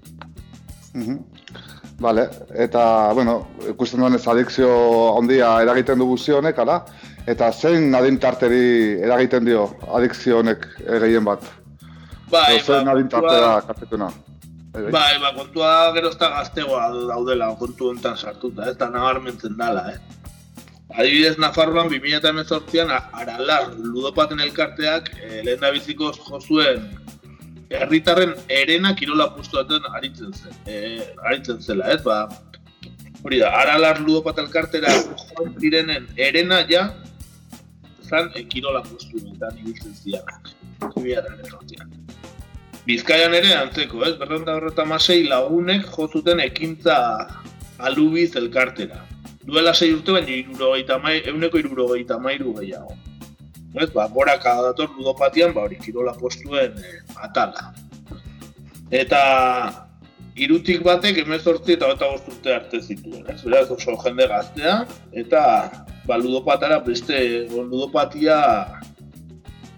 Mm 0.95 1.25
Vale, 1.99 2.27
eta, 2.53 3.13
bueno, 3.17 3.39
ikusten 3.71 4.03
duen 4.03 4.19
ez 4.19 4.27
adikzio 4.29 4.69
ondia 5.17 5.55
eragiten 5.65 6.03
dugu 6.03 6.19
zionek, 6.21 6.59
ala? 6.61 6.83
Eta 7.27 7.49
zein 7.53 7.95
adintarteri 7.97 9.01
eragiten 9.01 9.49
dio 9.49 9.63
adikzio 9.97 10.43
honek 10.43 10.67
gehien 10.85 11.25
bat? 11.25 11.47
Bai, 12.29 12.61
zein 12.61 12.85
ba, 12.85 12.93
adintartera 12.93 13.55
katetuna? 13.71 14.11
Bai, 14.77 15.17
ba, 15.23 15.33
kontua 15.39 15.71
gerozta 15.97 16.29
gaztegoa 16.35 16.91
daudela, 17.09 17.49
kontu 17.57 17.89
honetan 17.95 18.17
sartuta, 18.17 18.69
ez 18.69 18.77
da 18.77 18.91
nabarmentzen 18.93 19.57
dala, 19.57 19.87
eh? 19.95 20.16
Adibidez, 20.95 21.37
Nafarroan 21.39 21.89
2018an 21.91 22.91
Aralar 23.13 23.75
ludopaten 23.75 24.39
elkarteak 24.39 25.11
e, 25.19 25.43
lehen 25.43 25.61
da 25.61 25.73
biziko 25.75 26.13
jozuen 26.15 26.85
herritarren 27.75 28.37
erena 28.49 28.95
kirola 28.95 29.27
pustuaten 29.35 29.83
aritzen 29.99 30.31
zen. 30.33 30.55
E, 30.67 31.03
aritzen 31.27 31.59
zela, 31.59 31.91
ez? 31.91 32.05
Ba, 32.05 32.29
hori 33.25 33.41
da, 33.43 33.51
Aralar 33.63 33.99
ludopat 33.99 34.39
elkartera 34.45 34.93
joan 35.25 35.57
direnen 35.59 36.07
erena 36.17 36.63
ja 36.71 36.87
zan 38.07 38.31
e, 38.37 38.45
kirola 38.47 38.85
pustuetan 38.87 39.59
ibiltzen 39.59 39.95
zianak. 40.05 40.55
Bizkaian 42.87 43.35
ere 43.35 43.57
antzeko, 43.59 44.05
ez? 44.07 44.15
Berrenda 44.23 44.55
horreta 44.55 44.87
masei 44.87 45.25
lagunek 45.27 45.91
jozuten 45.99 46.39
ekintza 46.47 46.97
alubiz 47.83 48.31
elkartera 48.39 49.03
duela 49.47 49.75
sei 49.75 49.93
urte 49.95 50.13
baina 50.13 50.33
iruro 50.35 50.73
gaita 50.75 50.99
mai, 50.99 51.21
euneko 51.31 51.59
iruro 51.63 51.89
gaita 51.95 52.19
mairu 52.19 52.55
gehiago. 52.59 52.97
Ez, 53.77 53.91
ba, 53.93 54.07
gora 54.09 54.37
dator 54.41 54.91
ludopatian, 54.97 55.53
ba, 55.55 55.67
hori 55.69 55.77
kirola 55.77 56.15
postuen 56.17 56.79
eh, 56.81 57.01
atala. 57.23 57.73
Eta 58.91 59.21
irutik 60.37 60.83
batek 60.85 61.23
emezortzi 61.25 61.77
eta 61.77 61.91
eta 61.93 62.09
urte 62.15 62.55
arte 62.55 62.81
zituen, 62.81 63.25
ez, 63.29 63.43
beraz 63.45 63.71
oso 63.71 63.97
jende 64.05 64.27
gaztea, 64.29 64.87
eta 65.13 65.43
ba, 66.07 66.17
ludopatara 66.17 66.81
beste 66.81 67.47
ludopatia 67.53 68.39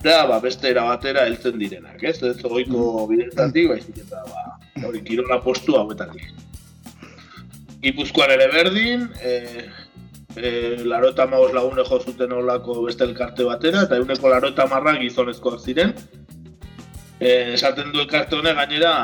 da, 0.03 0.27
ba, 0.31 0.39
beste 0.41 0.71
erabatera 0.71 1.27
heltzen 1.27 1.59
direnak, 1.59 2.03
ez, 2.03 2.23
ez 2.23 2.39
oiko 2.45 3.05
mm. 3.05 3.09
bidetatik, 3.11 3.73
baizik 3.75 4.05
eta 4.07 4.23
ba, 4.31 4.45
hori 4.87 5.03
kirola 5.03 5.43
postu 5.43 5.75
hauetatik. 5.79 6.48
Gipuzkoan 7.83 8.33
ere 8.35 8.49
berdin, 8.51 9.07
e, 9.23 9.33
e, 10.37 10.51
laro 10.85 11.13
eta 11.13 11.27
magoz 11.31 11.53
lagune 11.55 11.85
jo 11.87 11.99
zuten 12.01 12.33
olako 12.35 12.83
beste 12.87 13.07
elkarte 13.07 13.47
batera, 13.47 13.85
eta 13.87 13.99
eguneko 14.01 14.33
laro 14.33 14.51
eta 14.55 14.67
marra 14.71 14.97
gizonezkoak 14.99 15.61
ziren. 15.63 15.95
E, 17.21 17.55
esaten 17.55 17.93
du 17.93 18.03
elkarte 18.03 18.39
honek 18.39 18.59
gainera, 18.59 18.95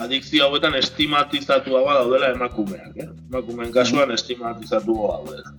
adikzio 0.00 0.46
hauetan 0.46 0.76
estimatizatua 0.78 1.82
daudela 1.94 2.30
emakumeak, 2.34 2.94
eh? 2.96 3.08
emakumeen 3.28 3.72
kasuan 3.74 4.14
estimatizatua 4.14 5.18
daudela. 5.18 5.54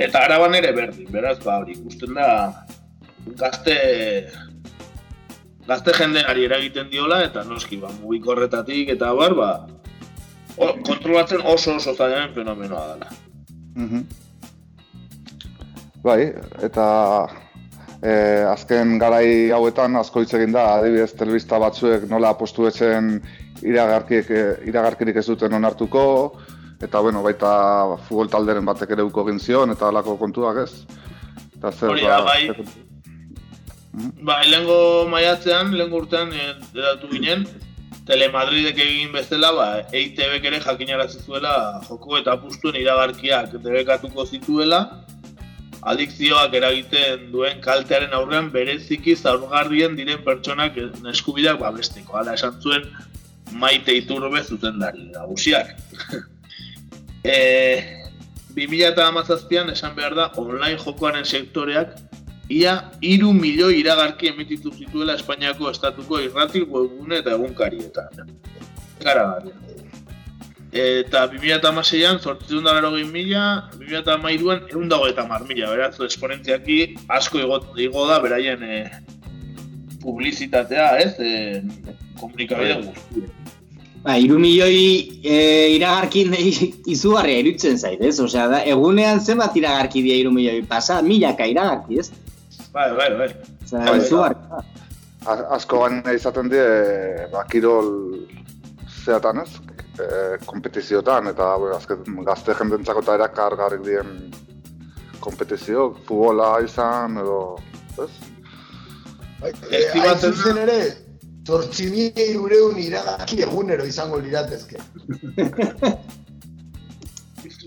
Eta 0.00 0.24
araban 0.26 0.56
ere 0.58 0.72
berdin, 0.74 1.10
beraz, 1.12 1.38
ba, 1.44 1.60
hori, 1.60 1.76
ikusten 1.78 2.16
da, 2.16 2.64
gazte, 3.38 3.76
gazte 5.68 5.94
jendeari 5.94 6.48
eragiten 6.48 6.90
diola, 6.90 7.20
eta 7.28 7.44
noski, 7.46 7.78
ba, 7.84 7.92
mugikorretatik 8.00 8.90
eta 8.96 9.12
bar, 9.14 9.36
ba, 9.38 9.50
kontrolatzen 10.56 11.42
oso 11.44 11.76
oso 11.76 11.94
zailen 11.94 12.34
fenomenoa 12.34 12.86
dela. 12.94 13.10
Mm 13.74 14.04
Bai, 16.04 16.26
eta 16.60 16.86
e, 18.04 18.12
azken 18.44 18.98
garai 19.00 19.50
hauetan 19.56 19.96
asko 19.96 20.20
hitz 20.20 20.34
egin 20.36 20.52
da, 20.52 20.66
adibidez 20.74 21.14
telebista 21.16 21.56
batzuek 21.62 22.04
nola 22.10 22.34
postu 22.36 22.66
etzen 22.68 23.14
iragarkiek, 23.64 24.28
e, 24.28 24.42
iragarkirik 24.68 25.16
ez 25.16 25.24
duten 25.30 25.56
onartuko, 25.56 26.04
eta 26.84 27.00
bueno, 27.00 27.22
baita 27.24 27.54
futbol 28.04 28.28
talderen 28.28 28.68
batek 28.68 28.92
ere 28.92 29.06
uko 29.08 29.24
egin 29.24 29.40
zion, 29.40 29.72
eta 29.72 29.88
alako 29.88 30.18
kontuak 30.20 30.60
ez. 30.66 30.84
Eta 31.56 31.72
zer, 31.72 31.94
Hori 31.94 32.04
da, 32.04 32.20
ba, 32.20 32.34
bai. 32.34 32.50
Mhm. 33.94 34.10
Bai, 34.26 34.42
lehenko 34.50 34.78
maiatzean, 35.08 35.72
lehenko 35.72 36.02
urtean, 36.04 36.36
edatu 36.74 37.08
ginen, 37.14 37.46
Telemadridek 38.04 38.78
egin 38.84 39.14
bezala, 39.14 39.50
ba, 39.56 39.66
EITB 39.92 40.44
ere 40.50 40.60
jakinarazi 40.60 41.22
zuela 41.24 41.54
joko 41.88 42.18
eta 42.18 42.34
apustuen 42.36 42.76
iragarkiak 42.76 43.56
debekatuko 43.64 44.26
zituela 44.26 44.80
adikzioak 45.92 46.54
eragiten 46.56 47.26
duen 47.32 47.60
kaltearen 47.64 48.12
aurrean 48.16 48.50
bereziki 48.52 49.16
zaurgarrien 49.16 49.96
diren 49.96 50.22
pertsonak 50.24 50.78
eskubideak 51.12 51.60
babesteko. 51.60 52.16
Hala 52.20 52.36
esan 52.38 52.60
zuen 52.60 52.86
maite 53.52 53.96
iturbe 53.96 54.40
zuzendari 54.42 55.10
nagusiak. 55.12 55.74
e, 57.34 57.36
2008an 58.56 59.72
esan 59.72 59.96
behar 59.96 60.16
da 60.16 60.30
online 60.40 60.78
jokoaren 60.84 61.24
sektoreak 61.24 61.96
ia 62.48 62.90
iru 63.00 63.32
milioi 63.32 63.78
iragarki 63.80 64.28
emititu 64.28 64.72
zituela 64.72 65.14
Espainiako 65.14 65.70
estatuko 65.70 66.20
irratik 66.20 66.68
webgune 66.68 67.22
eta 67.22 67.36
egunkarietan. 67.38 68.34
Gara 69.04 69.28
Eta 70.74 71.28
2006an, 71.30 72.16
zortzitun 72.18 72.64
dara 72.66 72.80
rogin 72.82 73.12
mila, 73.14 73.70
2008an, 73.78 74.24
egun 74.72 74.88
dago 74.90 75.06
eta 75.06 75.22
mar 75.28 75.44
mila, 75.46 75.68
beraz, 75.70 75.92
esponentziaki 76.02 76.96
asko 77.14 77.38
igo, 77.38 78.06
da 78.08 78.16
beraien 78.18 78.64
e, 78.66 78.80
publizitatea, 80.02 80.88
ez, 80.98 81.12
e, 81.22 81.62
komunikabide 82.18 82.74
bai. 82.74 82.88
guzti. 82.88 83.22
Ba, 84.02 84.18
iru 84.18 84.40
milioi 84.42 85.22
e, 85.22 85.38
iragarkin 85.76 86.34
izugarria 86.96 87.38
irutzen 87.44 87.78
zait, 87.78 88.02
ez? 88.02 88.18
Osea, 88.18 88.48
da, 88.50 88.64
egunean 88.66 89.22
zenbat 89.22 89.54
iragarki 89.56 90.02
dira 90.02 90.18
iru 90.24 90.34
milioi, 90.34 90.58
pasa, 90.66 90.98
milaka 91.06 91.46
iragarki, 91.54 92.02
ez? 92.02 92.10
Bai, 92.74 92.88
bai, 92.98 93.10
bai. 93.18 93.30
Osea, 93.62 93.84
bai, 93.86 93.98
izugarria. 94.02 94.64
Asko 95.56 95.84
gaina 95.84 96.12
izaten 96.12 96.50
die, 96.52 96.64
ba, 97.32 97.46
kirol 97.48 97.92
zeatan, 99.04 99.40
ez? 99.44 99.74
e, 99.98 100.38
kompetiziotan, 100.46 101.30
eta 101.32 101.54
azken, 101.76 102.18
gazte 102.26 102.54
jendentzako 102.58 103.04
eta 103.04 103.16
erakargarrik 103.20 103.84
dien 103.86 104.10
kompetizio, 105.24 105.92
futbola 106.08 106.58
izan, 106.64 107.18
edo, 107.22 107.38
ez? 108.04 108.10
Bai, 109.40 109.52
e, 109.70 109.80
zuzen 110.18 110.60
ere, 110.64 110.78
tortzini 111.46 112.10
ureun 112.40 112.78
iragaki 112.80 113.42
egunero 113.46 113.86
izango 113.88 114.20
liratezke. 114.20 114.82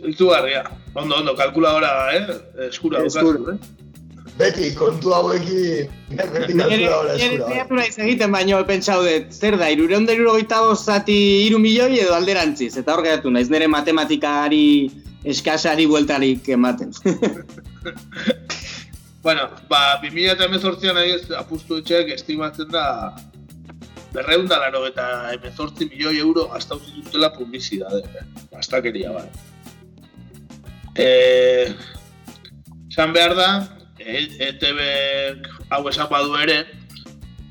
Izu 0.08 0.28
garria, 0.30 0.62
ondo, 0.94 1.16
ondo, 1.18 1.34
kalkuladora, 1.38 1.90
eh? 2.14 2.22
Eskura, 2.68 3.02
Eskura. 3.06 3.56
eh? 3.56 3.87
Beti, 4.38 4.68
kontu 4.78 5.10
hauekin, 5.16 5.90
beti 6.14 6.54
kalkula 6.54 6.98
hori 7.00 7.24
eskura. 7.26 7.86
egiten 8.06 8.34
baino, 8.36 8.60
pentsau 8.70 9.00
dut, 9.02 9.32
zer 9.34 9.56
da, 9.58 9.72
irureun 9.74 10.06
da 10.06 10.14
irurogeita 10.14 10.60
zati 10.76 11.16
iru 11.48 11.58
milioi 11.58 11.98
edo 12.04 12.14
alderantziz, 12.14 12.76
eta 12.78 12.94
hor 12.94 13.02
geratu 13.06 13.32
naiz 13.34 13.50
nire 13.50 13.66
matematikari 13.68 14.92
eskasari 15.26 15.88
bueltarik 15.90 16.46
ematen. 16.54 16.94
bueno, 19.26 19.48
ba, 19.72 19.98
2000 20.04 20.36
eta 20.36 20.46
emezortzian 20.46 21.00
ez 21.02 21.32
apustu 21.34 21.82
etxeak 21.82 22.14
estimatzen 22.14 22.70
da 22.70 22.86
berreun 24.14 24.46
da 24.48 24.60
laro 24.68 24.84
eta 24.86 25.32
emezortzi 25.34 25.90
milioi 25.90 26.20
euro 26.22 26.46
hasta 26.54 26.78
uzituztela 26.78 27.32
publizidade. 27.34 28.06
Bastakeria, 28.54 29.18
bai. 29.18 29.26
Eh, 30.98 31.74
Zan 32.94 33.12
behar 33.14 33.36
da, 33.38 33.77
ETB 34.08 34.80
hau 35.76 35.82
esan 35.90 36.08
badu 36.12 36.38
ere, 36.40 36.62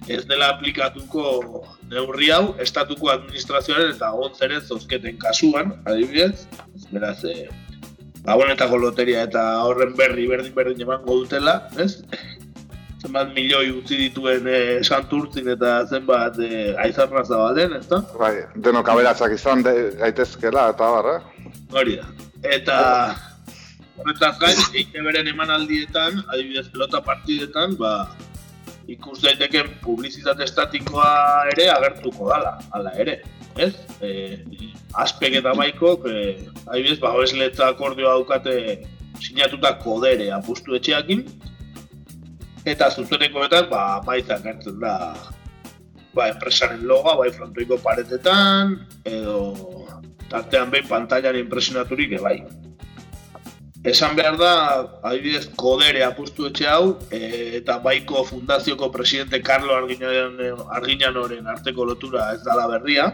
ez 0.08 0.22
dela 0.30 0.52
aplikatuko 0.54 1.66
neurri 1.90 2.30
hau, 2.30 2.54
estatuko 2.62 3.10
administrazioaren 3.12 3.92
eta 3.96 4.12
onzeren 4.14 4.62
zozketen 4.62 5.18
kasuan, 5.22 5.75
adibidez, 5.84 6.46
ez 6.75 6.86
beraz, 6.92 7.18
e, 7.25 7.48
gabonetako 8.26 8.80
loteria 8.82 9.26
eta 9.28 9.44
horren 9.66 9.94
berri 9.98 10.26
berdin 10.30 10.54
berdin 10.54 10.86
emango 10.86 11.20
dutela, 11.22 11.60
ez? 11.78 12.02
zenbat 13.06 13.32
milioi 13.36 13.70
utzi 13.70 13.98
dituen 14.00 14.48
e, 14.50 14.60
santurtzin 14.82 15.48
eta 15.52 15.78
zenbat 15.86 16.38
e, 16.42 16.75
aizarra 16.82 17.23
zabalen, 17.25 17.76
ez 17.78 17.86
da? 17.90 18.00
Bai, 18.19 18.34
denok 18.64 18.88
aberatzak 18.95 19.36
izan 19.36 19.62
de, 19.66 19.75
gaitezkela 20.00 20.71
eta 20.73 20.90
barra. 20.97 21.16
Hori 21.75 22.00
da. 22.00 22.10
Eta... 22.56 22.78
Horretaz 23.97 24.37
gain, 24.39 24.59
beren 25.06 25.28
emanaldietan, 25.30 26.21
adibidez 26.32 26.67
pelota 26.73 27.00
partidetan, 27.04 27.76
ba, 27.80 27.93
ikus 28.93 29.23
daiteken 29.23 29.71
publizitate 29.82 30.45
estatikoa 30.45 31.09
ere 31.54 31.71
agertuko 31.73 32.28
dala, 32.30 32.56
hala 32.76 32.93
ere, 33.00 33.17
ez? 33.56 33.73
E, 34.04 34.11
aspek 35.04 35.39
eta 35.41 35.54
baikok, 35.56 36.04
e, 36.13 36.37
adibidez, 36.67 36.99
ba, 37.00 37.15
hoesletza 37.17 37.71
akordioa 37.73 38.19
daukate 38.19 38.56
sinatuta 39.25 39.73
kodere 39.80 40.28
apustu 40.37 40.76
etxeakin, 40.76 41.25
eta 42.69 42.91
zuzenekoetan, 42.93 43.71
ba, 43.73 44.02
baita 44.04 44.39
gertzen 44.45 44.76
da, 44.85 44.95
ba, 46.13 46.28
enpresaren 46.28 46.85
loga, 46.85 47.17
bai 47.17 47.32
frontoiko 47.32 47.80
paretetan, 47.80 48.76
edo 49.09 49.89
tartean 50.28 50.69
behin 50.71 50.89
pantailan 50.93 51.41
impresionaturik, 51.47 52.13
e, 52.21 52.23
bai. 52.28 52.39
Esan 53.86 54.16
behar 54.18 54.34
da, 54.34 54.52
adibidez, 55.06 55.44
kodere 55.54 56.00
apustu 56.02 56.49
etxe 56.49 56.66
hau, 56.66 56.96
e, 57.14 57.20
eta 57.60 57.76
baiko 57.84 58.25
fundazioko 58.26 58.88
presidente 58.90 59.38
Carlo 59.46 59.76
Arginanoren 59.78 61.46
arteko 61.52 61.86
lotura 61.86 62.32
ez 62.34 62.40
dala 62.42 62.64
berria, 62.72 63.12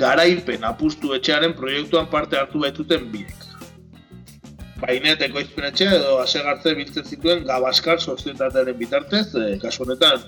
garaipen 0.00 0.64
apustu 0.64 1.12
etxearen 1.18 1.52
proiektuan 1.58 2.08
parte 2.14 2.40
hartu 2.40 2.64
baituten 2.64 3.04
biek. 3.12 3.44
Baineteko 4.80 5.44
izpen 5.44 5.68
etxe 5.68 5.90
edo 5.98 6.16
asegartze 6.22 6.72
biltzen 6.80 7.04
zituen 7.04 7.44
Gabaskar 7.44 8.00
sozietatearen 8.00 8.80
bitartez, 8.80 9.26
e, 9.36 9.58
kasu 9.60 9.84
honetan, 9.84 10.24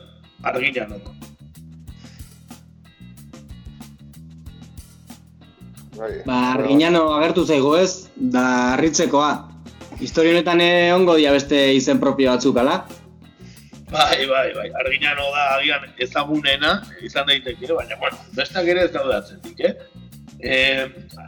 Arginanoko. 0.53 1.17
Bai. 5.99 6.23
Ba, 6.23 6.39
arginano 6.55 7.09
agertu 7.17 7.43
zaigo 7.45 7.75
ez, 7.77 8.09
da 8.15 8.45
harritzekoa. 8.75 9.33
Historia 9.99 10.37
honetan 10.37 10.63
ongo 10.95 11.17
dia 11.19 11.33
beste 11.35 11.59
izen 11.75 11.99
propio 11.99 12.31
batzuk, 12.31 12.61
ala? 12.63 12.85
Bai, 13.91 14.27
bai, 14.31 14.53
bai, 14.55 14.69
arginano 14.85 15.27
da 15.35 15.45
agian 15.57 15.89
ezagunena, 15.99 16.77
izan 17.03 17.27
daiteke, 17.27 17.73
baina, 17.73 17.99
bueno, 17.99 18.21
bestak 18.37 18.69
ere 18.71 18.85
ez 18.87 18.93
daude 18.95 19.17
atzetik, 19.17 19.65
eh? 19.65 19.75
E, 20.39 20.57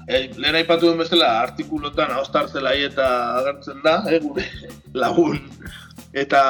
e, 0.07 0.19
lehen 0.37 0.61
aipatu 0.61 0.87
duen 0.87 1.01
bezala, 1.03 1.33
artikulotan 1.49 2.13
haustar 2.15 2.47
zelai 2.53 2.77
eta 2.87 3.09
agertzen 3.41 3.81
da, 3.83 3.97
eh, 4.07 4.21
gure 4.23 4.47
lagun, 5.03 5.41
eta 6.13 6.43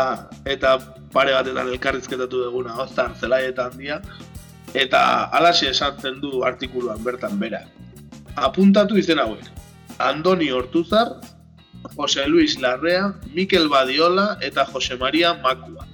eta 0.45 0.77
pare 1.15 1.33
batetan 1.39 1.73
elkarrizketatu 1.73 2.45
duguna 2.51 2.77
haustar 2.83 3.15
zelai 3.17 3.47
eta 3.49 3.71
handia, 3.71 4.03
eta 4.75 5.31
alaxe 5.39 5.71
esatzen 5.71 6.21
du 6.21 6.43
artikuluan 6.45 7.01
bertan 7.07 7.39
bera 7.41 7.65
apuntatu 8.37 8.99
izen 8.99 9.19
hauek. 9.19 9.45
Andoni 9.99 10.51
Hortuzar, 10.51 11.21
Jose 11.97 12.27
Luis 12.29 12.59
Larrea, 12.61 13.15
Mikel 13.35 13.69
Badiola 13.69 14.37
eta 14.41 14.65
Jose 14.65 14.97
Maria 14.97 15.35
Makua. 15.35 15.87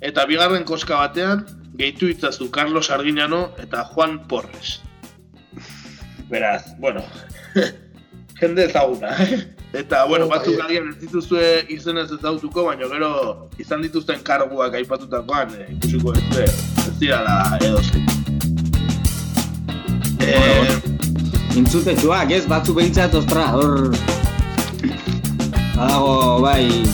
Eta 0.00 0.26
bigarren 0.26 0.64
koska 0.64 0.96
batean, 0.96 1.44
gehitu 1.78 2.08
itzazu 2.08 2.50
Carlos 2.50 2.90
Arginano 2.90 3.52
eta 3.58 3.84
Juan 3.84 4.26
Porres. 4.28 4.80
Beraz, 6.28 6.64
bueno, 6.78 7.02
jende 8.40 8.64
ezaguna, 8.64 9.14
eh? 9.22 9.54
Eta, 9.72 10.04
bueno, 10.06 10.24
oh, 10.24 10.28
batzuk 10.28 10.56
bai. 10.56 10.66
agian 10.66 10.88
ez 10.88 10.96
dituzue 11.02 11.66
izen 11.68 11.98
ez 12.00 12.08
ezagutuko, 12.12 12.64
baina 12.70 12.88
gero 12.88 13.10
izan 13.60 13.82
dituzten 13.84 14.22
karguak 14.24 14.74
aipatutakoan, 14.80 15.52
eh, 15.60 15.66
ikusiko 15.76 16.14
ez, 16.16 16.54
ez 16.86 16.94
dira 17.00 17.22
la 17.22 17.58
edo 17.60 17.82
Eh, 20.20 20.97
Intzutetxuak, 21.58 22.30
ez? 22.30 22.44
Batzu 22.46 22.74
behintzat, 22.76 23.14
ostra, 23.18 23.48
hor... 23.56 23.90
Badago, 25.74 26.38
bai, 26.42 26.84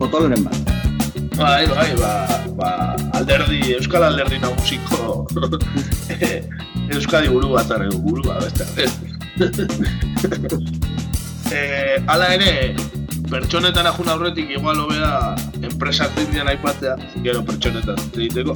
potoloren 0.00 0.42
bat. 0.46 0.58
Bai, 1.36 1.64
bai, 1.70 1.90
ba, 1.98 2.12
ba, 2.58 2.70
alderdi, 3.16 3.60
euskal 3.78 4.02
alderdi 4.04 4.38
nagusiko 4.42 4.98
euskadi 6.94 7.28
buru 7.32 7.48
bat 7.54 7.70
arregu, 7.72 7.98
buru 8.02 8.22
bat, 8.26 8.44
beste, 8.44 8.84
eh, 11.56 11.96
ala 12.12 12.26
ere, 12.34 12.52
pertsonetan 13.30 13.88
ajun 13.88 14.08
aurretik 14.12 14.48
igual 14.58 14.78
hobea 14.84 15.12
enpresa 15.62 16.04
zindian 16.18 16.48
aipatzea, 16.52 16.94
gero 17.24 17.40
pertsonetan 17.46 17.98
egiteko. 18.10 18.54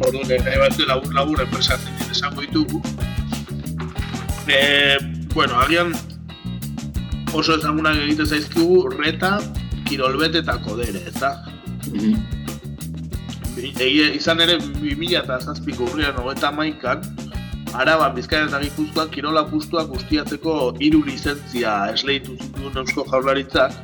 Orduan, 0.00 0.26
nahi 0.26 0.58
bat 0.64 0.74
labur 0.88 1.10
labur 1.14 1.38
enpresa 1.46 1.74
zindian 1.78 2.10
esango 2.16 2.40
ditugu, 2.42 2.78
e, 4.48 4.98
bueno, 5.34 5.58
agian 5.60 5.92
oso 7.32 7.56
ezagunak 7.58 7.96
egite 8.04 8.26
zaizkigu 8.26 8.88
reta, 8.94 9.38
kirolbet 9.88 10.40
eta 10.42 10.58
kodere, 10.64 11.04
ez 11.08 11.18
da? 11.20 11.36
Mm 11.90 12.42
izan 13.54 14.40
ere, 14.42 14.56
2000 14.58 15.20
eta 15.22 15.36
zazpiko 15.38 15.86
urrian 15.86 16.16
hogeta 16.18 16.50
maikan, 16.52 17.04
Araban, 17.74 18.14
Bizkaian 18.14 18.48
eta 18.48 18.60
Gipuzkoan 18.62 19.10
kirola 19.10 19.44
pustuak 19.50 19.90
ustiatzeko 19.94 20.74
hiru 20.80 21.02
lizentzia 21.06 21.72
esleitu 21.92 22.36
zituen 22.38 22.76
Eusko 22.82 23.04
Jaurlaritzak 23.10 23.74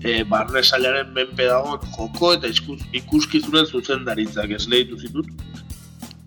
e, 0.00 0.22
barne 0.24 0.62
sailaren 0.62 1.12
menpe 1.12 1.48
dagoen 1.50 1.84
joko 1.96 2.32
eta 2.36 2.48
ikus, 2.48 2.80
ikuskizunen 2.96 3.66
zuzendaritzak 3.66 4.56
ez 4.56 4.64
lehitu 4.68 5.00
zitut. 5.00 5.28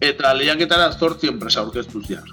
Eta 0.02 0.34
lehiaketara 0.38 0.92
zortzi 0.94 1.32
enpresa 1.34 1.64
aurkeztu 1.64 2.04
zian. 2.06 2.30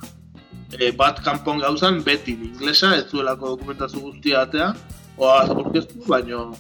E, 0.73 0.91
bat 0.93 1.21
kanpon 1.23 1.61
gauzan, 1.63 2.01
beti 2.07 2.35
inglesa, 2.35 2.95
ez 2.97 3.09
zuelako 3.11 3.55
dokumentazio 3.55 4.01
guztia 4.01 4.43
atea, 4.43 4.73
oa 5.17 5.43
aurkeztu, 5.47 6.01
baino 6.09 6.55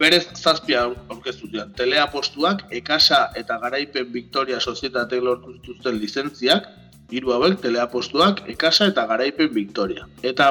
berez 0.00 0.24
zazpia 0.34 0.86
aurkeztu 1.12 1.50
zian. 1.50 1.72
Telea 1.76 2.06
postuak, 2.12 2.64
ekasa 2.72 3.28
eta 3.36 3.58
garaipen 3.60 4.12
Victoria 4.12 4.60
Sozietate 4.60 5.20
lortu 5.20 5.56
zituzten 5.58 5.98
lizentziak, 6.00 6.68
hiru 7.10 7.34
hauek 7.34 7.60
teleapostuak, 7.60 8.44
ekasa 8.48 8.88
eta 8.92 9.04
garaipen 9.10 9.50
Victoria. 9.54 10.06
Eta 10.22 10.48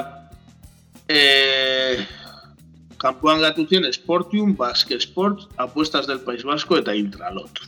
e, 1.10 1.20
kanpoan 3.02 3.42
gatu 3.42 3.66
zien 3.66 3.88
Sportium, 3.94 4.56
Basque 4.58 5.00
Sports, 5.00 5.48
Apuestas 5.58 6.08
del 6.08 6.20
País 6.20 6.44
Vasco 6.44 6.78
eta 6.78 6.94
Intralot. 6.94 7.64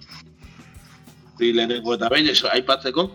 Di 1.40 1.54
lehenengo 1.54 1.96
eta 1.96 2.10
behin, 2.10 2.30
eso, 2.30 2.50
aipatzeko. 2.52 3.10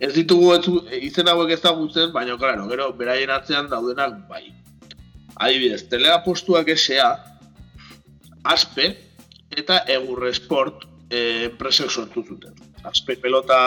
Ez 0.00 0.12
ditugu 0.12 0.52
etzu, 0.54 0.80
izen 1.00 1.28
hauek 1.32 1.54
ezagutzen, 1.56 2.10
baina, 2.12 2.36
klaro, 2.36 2.66
gero, 2.68 2.90
beraien 2.98 3.32
atzean 3.32 3.70
daudenak 3.70 4.18
bai. 4.28 4.44
Adibidez, 5.36 5.86
teleapostuak 5.88 6.68
esea, 6.72 7.08
aspe 8.44 8.90
eta 9.56 9.82
egurre 9.92 10.32
sport 10.36 10.84
eh, 11.10 11.48
enpresek 11.48 11.90
sortu 11.90 12.24
zuten. 12.24 12.54
Aspe 12.86 13.16
pelota 13.20 13.58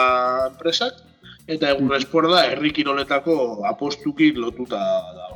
enpresak 0.50 1.02
eta 1.50 1.72
egun 1.74 1.92
espor 1.96 2.28
da 2.30 2.44
herri 2.46 2.70
kiroletako 2.74 3.66
apostuki 3.68 4.30
lotuta 4.36 4.80
da 5.16 5.28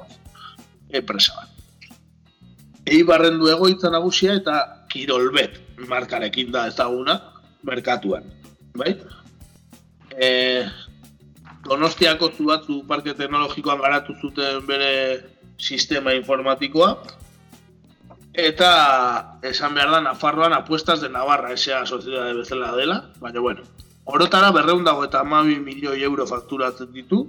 enpresa 0.94 1.34
bat. 1.40 1.50
Eibarren 2.94 3.40
du 3.40 3.48
egoitza 3.50 3.90
nagusia 3.90 4.36
eta 4.38 4.86
kirolbet 4.92 5.58
markarekin 5.90 6.52
da 6.54 6.68
ezaguna 6.70 7.16
merkatuan, 7.66 8.26
bai? 8.78 8.92
E, 10.14 10.28
donostiako 11.68 12.30
zuatzu 12.36 12.82
parke 12.88 13.14
teknologikoan 13.14 13.80
garatu 13.80 14.16
zuten 14.20 14.66
bere 14.66 14.90
sistema 15.58 16.12
informatikoa, 16.12 16.90
eta 18.34 18.70
esan 19.46 19.74
behar 19.74 19.94
da, 19.94 20.02
Nafarroan 20.10 20.52
apuestas 20.52 21.00
de 21.00 21.08
Navarra, 21.08 21.52
esea 21.54 21.86
soziedade 21.86 22.34
bezala 22.34 22.74
dela, 22.76 23.00
baina 23.20 23.40
bueno, 23.40 23.62
Orotara 24.04 24.50
berreun 24.52 24.84
dago 24.84 25.04
eta 25.06 25.22
amabi 25.24 25.56
milioi 25.64 26.02
euro 26.04 26.26
fakturatzen 26.28 26.90
ditu. 26.92 27.24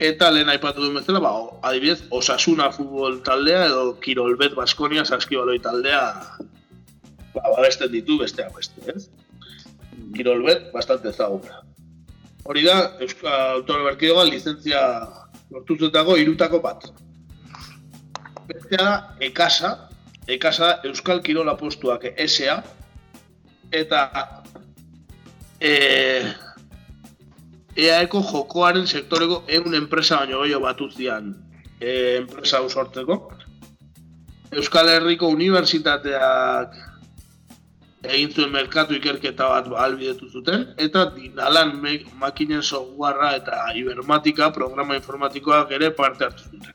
Eta 0.00 0.30
lehen 0.32 0.48
aipatu 0.52 0.82
duen 0.82 0.96
bezala, 0.96 1.20
ba, 1.24 1.32
adibidez, 1.68 2.02
Osasuna 2.12 2.70
futbol 2.72 3.20
taldea 3.24 3.66
edo 3.68 3.94
Kirolbet 4.00 4.56
Baskonia 4.56 5.04
saskibaloi 5.04 5.58
taldea 5.64 6.00
ba, 7.34 7.44
babesten 7.44 7.92
ditu 7.92 8.18
besteak 8.20 8.56
beste, 8.56 8.80
ez? 8.92 9.08
Kirolbet 10.16 10.70
bastante 10.72 11.12
ezaguna. 11.12 11.65
Hori 12.46 12.62
da, 12.62 12.76
Euskal 13.02 13.56
Autore 13.56 13.82
Berkidoa 13.88 14.24
lizentzia 14.28 14.80
lortuzetago 15.50 16.14
irutako 16.20 16.60
bat. 16.62 16.84
Bestea 18.46 18.82
da, 18.82 18.92
Ekasa, 19.26 19.72
Ekasa 20.30 20.76
Euskal 20.86 21.22
Kirola 21.26 21.56
postuak 21.58 22.06
SA, 22.26 22.60
eta 23.74 24.02
e, 25.58 25.72
EAeko 27.76 28.22
jokoaren 28.30 28.86
sektoreko 28.86 29.42
egun 29.58 29.74
enpresa 29.74 30.20
baino 30.22 30.44
gehiago 30.44 30.68
batu 30.68 30.90
zian 30.90 31.34
e, 31.80 32.16
enpresa 32.20 32.62
sortzeko. 32.68 33.18
Euskal 34.54 34.88
Herriko 34.94 35.28
Unibertsitateak 35.34 36.78
egin 38.04 38.32
zuen 38.32 38.52
merkatu 38.52 38.94
ikerketa 38.94 39.48
bat 39.48 39.70
albidetu 39.86 40.28
zuten, 40.28 40.68
eta 40.78 41.06
dinalan 41.16 41.72
makinen 42.20 42.62
softwarea 42.62 43.36
eta 43.40 43.62
ibermatika 43.74 44.50
programa 44.52 44.96
informatikoak 44.96 45.72
ere 45.72 45.90
parte 45.90 46.28
hartu 46.28 46.50
zuten. 46.50 46.72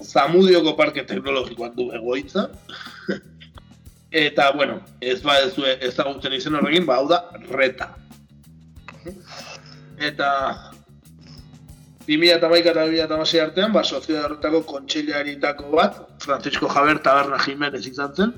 Zamudioko 0.00 0.76
parke 0.76 1.04
teknologikoan 1.04 1.74
du 1.76 1.90
egoitza, 1.92 2.48
Eta, 4.10 4.50
bueno, 4.50 4.80
ez 5.00 5.22
ba 5.22 5.36
ez 5.38 5.54
ezagutzen 5.86 6.32
izen 6.34 6.56
horrekin, 6.58 6.86
ba, 6.86 6.96
hau 6.98 7.06
da, 7.08 7.20
reta. 7.54 7.92
Eta, 10.02 10.30
2000 12.08 12.32
eta 12.34 12.48
baika 12.50 12.72
eta 12.72 12.86
2000 12.88 13.04
eta 13.04 13.44
artean, 13.44 13.72
ba, 13.72 13.84
sozio 13.84 14.18
horretako 14.24 14.64
kontxiliaritako 14.66 15.70
bat, 15.76 16.00
Francisco 16.18 16.68
Javier 16.68 16.98
Taberna 16.98 17.38
Jimenez 17.38 17.86
izan 17.86 18.14
zen, 18.16 18.34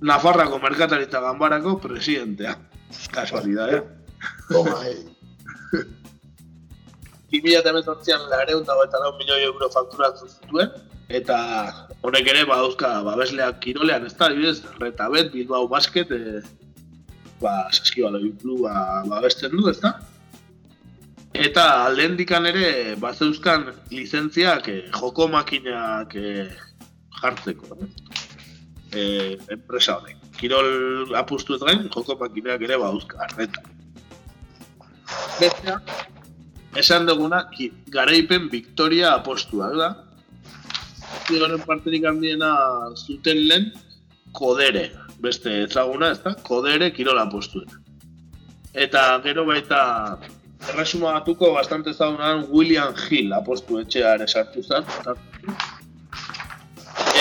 Nafarrako 0.00 0.58
Merkatarita 0.60 1.20
Gambarako 1.20 1.78
presidentea. 1.80 2.56
Kasualidad, 3.12 3.74
eh? 3.74 3.82
Toma, 4.48 4.80
eh? 4.86 4.96
2000 7.30 7.60
eta 7.60 7.72
emezortzian 7.74 8.28
lareun 8.30 8.64
dago 8.66 8.84
eta 8.86 9.00
lau 9.02 9.12
milioi 9.18 9.42
euro 9.48 9.68
fakturatzen 9.72 10.30
zituen, 10.30 10.70
eta 11.08 11.38
honek 12.06 12.28
ere 12.32 12.44
badauzka 12.48 12.92
babesleak 13.06 13.58
kirolean, 13.64 14.06
ez 14.06 14.14
da, 14.14 14.28
adibidez, 14.28 14.60
retabet, 14.80 15.32
Bilbao 15.34 15.66
Basket, 15.68 16.10
e, 16.10 16.42
ba, 17.42 17.66
saskibaloi 17.72 18.30
kluba 18.42 19.02
babesten 19.10 19.56
du, 19.56 19.66
ez 19.70 19.78
da? 19.82 19.96
Eta 21.36 21.66
lehen 21.92 22.16
dikan 22.16 22.46
ere, 22.48 22.94
bazeuzkan 23.02 23.68
lizentziak 23.90 24.70
e, 24.72 24.78
joko 24.94 25.28
makinak 25.32 26.14
e, 26.16 26.46
jartzeko, 27.20 27.74
e, 28.96 29.36
enpresa 29.52 29.98
honek. 29.98 30.24
Kirol 30.40 31.14
apustu 31.20 31.56
ez 31.56 31.62
gain, 31.62 31.86
joko 31.92 32.16
makinak 32.20 32.64
ere 32.66 32.80
badauzka, 32.80 33.20
arreta. 33.28 33.62
Bestea, 35.36 35.78
esan 36.76 37.06
duguna, 37.06 37.44
garaipen 37.92 38.50
Victoria 38.50 39.14
apostua, 39.14 39.70
da? 39.76 39.92
zigaren 41.26 41.62
parterik 41.66 42.06
handiena 42.06 42.52
zuten 42.94 43.42
lehen, 43.48 43.70
kodere, 44.36 44.90
beste 45.22 45.62
ezaguna, 45.64 46.12
ez 46.14 46.20
da, 46.24 46.34
kodere 46.46 46.90
kirola 46.94 47.26
postuen. 47.32 47.70
Eta 48.86 49.04
gero 49.24 49.46
baita, 49.48 49.80
erresuma 50.72 51.14
batuko 51.16 51.52
bastante 51.54 51.94
ezagunan 51.94 52.44
William 52.50 52.94
Hill 53.06 53.32
apostu 53.36 53.80
etxea 53.80 54.14
ere 54.18 54.28
sartu 54.28 54.62
zen. 54.62 54.84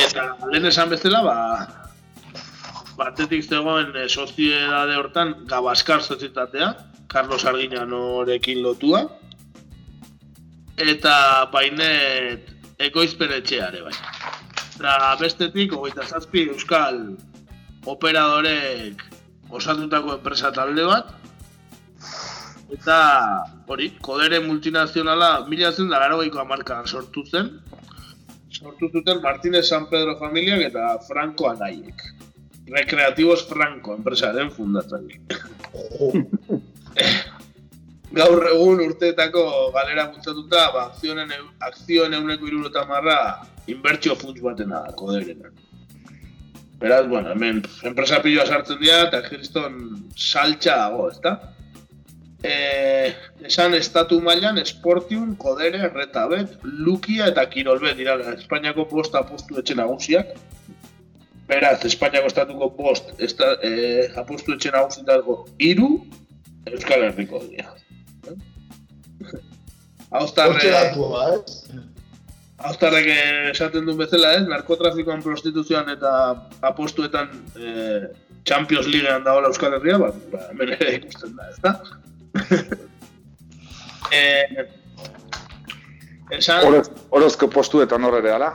Eta 0.04 0.26
lehen 0.52 0.68
esan 0.70 0.92
bezala, 0.92 1.22
ba, 1.26 1.38
batetik 3.00 3.44
zegoen 3.44 3.96
e, 3.96 4.08
soziedade 4.10 4.98
hortan 5.00 5.36
Gabaskar 5.50 6.04
sozietatea, 6.04 6.74
Carlos 7.08 7.46
Arguiñanorekin 7.46 8.62
lotua. 8.64 9.06
Eta 10.76 11.16
bainet 11.54 12.52
ekoizpen 12.84 13.32
etxeare 13.38 13.84
bai. 13.86 13.94
Eta 14.76 15.16
bestetik, 15.22 15.74
ogeita 15.78 16.04
zazpi 16.04 16.50
euskal 16.52 17.00
operadorek 17.88 19.04
osatutako 19.50 20.18
enpresa 20.18 20.52
talde 20.52 20.84
bat. 20.90 21.14
Eta 22.76 22.98
hori, 23.72 23.92
kodere 24.04 24.42
multinazionala 24.44 25.46
mila 25.48 25.72
zen 25.72 25.90
da 25.90 26.00
garo 26.04 26.20
amarkan 26.42 26.88
sortu 26.88 27.24
zen. 27.26 27.62
Sortu 28.56 28.90
zuten 28.92 29.22
Martínez 29.22 29.68
San 29.68 29.90
Pedro 29.90 30.16
familiak 30.20 30.62
eta 30.70 31.00
Franco 31.08 31.50
Anaiek. 31.50 32.02
Recreativos 32.72 33.44
Franco, 33.50 33.94
enpresaren 33.94 34.52
fundatzen. 34.52 35.10
gaur 38.16 38.48
egun 38.48 38.80
urteetako 38.86 39.44
galera 39.76 40.08
bultzatuta, 40.14 40.62
ba, 40.74 40.86
akzioen, 40.92 41.34
akzioen 41.68 42.16
euneko 42.20 42.48
iruro 42.48 42.72
eta 42.72 42.86
marra, 42.90 43.18
inbertsio 43.72 44.16
funts 44.16 44.42
batena 44.46 44.86
da, 44.86 44.96
koderena. 45.02 45.52
Beraz, 46.80 47.04
bueno, 47.12 47.34
hemen, 47.36 47.62
enpresa 47.88 48.22
piloa 48.24 48.46
sartzen 48.46 48.80
dira, 48.80 49.02
eta 49.10 49.22
kriston 49.28 49.76
saltxa 50.16 50.78
dago, 50.86 51.10
ezta? 51.12 51.36
E, 52.46 53.14
esan 53.50 53.74
estatu 53.74 54.20
mailan 54.22 54.60
esportiun, 54.62 55.32
kodere, 55.42 55.88
retabet, 55.94 56.52
lukia 56.64 57.32
eta 57.32 57.46
kirolbet 57.50 57.98
dira 57.98 58.18
Espainiako 58.36 58.86
posta 58.92 59.24
apustu 59.24 59.58
etxe 59.62 59.78
nagusiak. 59.80 60.36
Beraz, 61.50 61.80
Espainiako 61.90 62.30
estatuko 62.30 62.70
post 62.78 63.12
esta, 63.30 63.56
e, 63.66 64.06
apustu 64.22 64.54
etxe 64.58 64.74
nagusiak 64.76 65.32
iru, 65.72 65.90
Euskal 66.70 67.10
Herriko 67.10 67.42
dira. 67.50 67.74
Austarre... 70.22 70.70
Austarrek 72.66 73.08
esaten 73.52 73.84
duen 73.86 73.98
bezala, 74.00 74.32
ez? 74.38 74.46
Narkotrafikoan 74.48 75.22
prostituzioan 75.26 75.90
eta 75.92 76.12
apostuetan 76.64 77.34
eh, 77.60 78.06
Champions 78.48 78.88
Leaguean 78.88 79.26
dagoela 79.26 79.52
Euskal 79.52 79.76
Herria, 79.76 79.98
ba, 80.00 80.14
ba 80.32 80.46
hemen 80.54 80.72
ere 80.78 80.94
ikusten 81.02 81.36
da, 81.36 81.50
ez 81.52 81.60
eh, 84.12 84.70
esan... 86.32 86.84
Orozko 87.16 87.48
postuetan 87.50 88.04
horre 88.04 88.32
ala? 88.32 88.54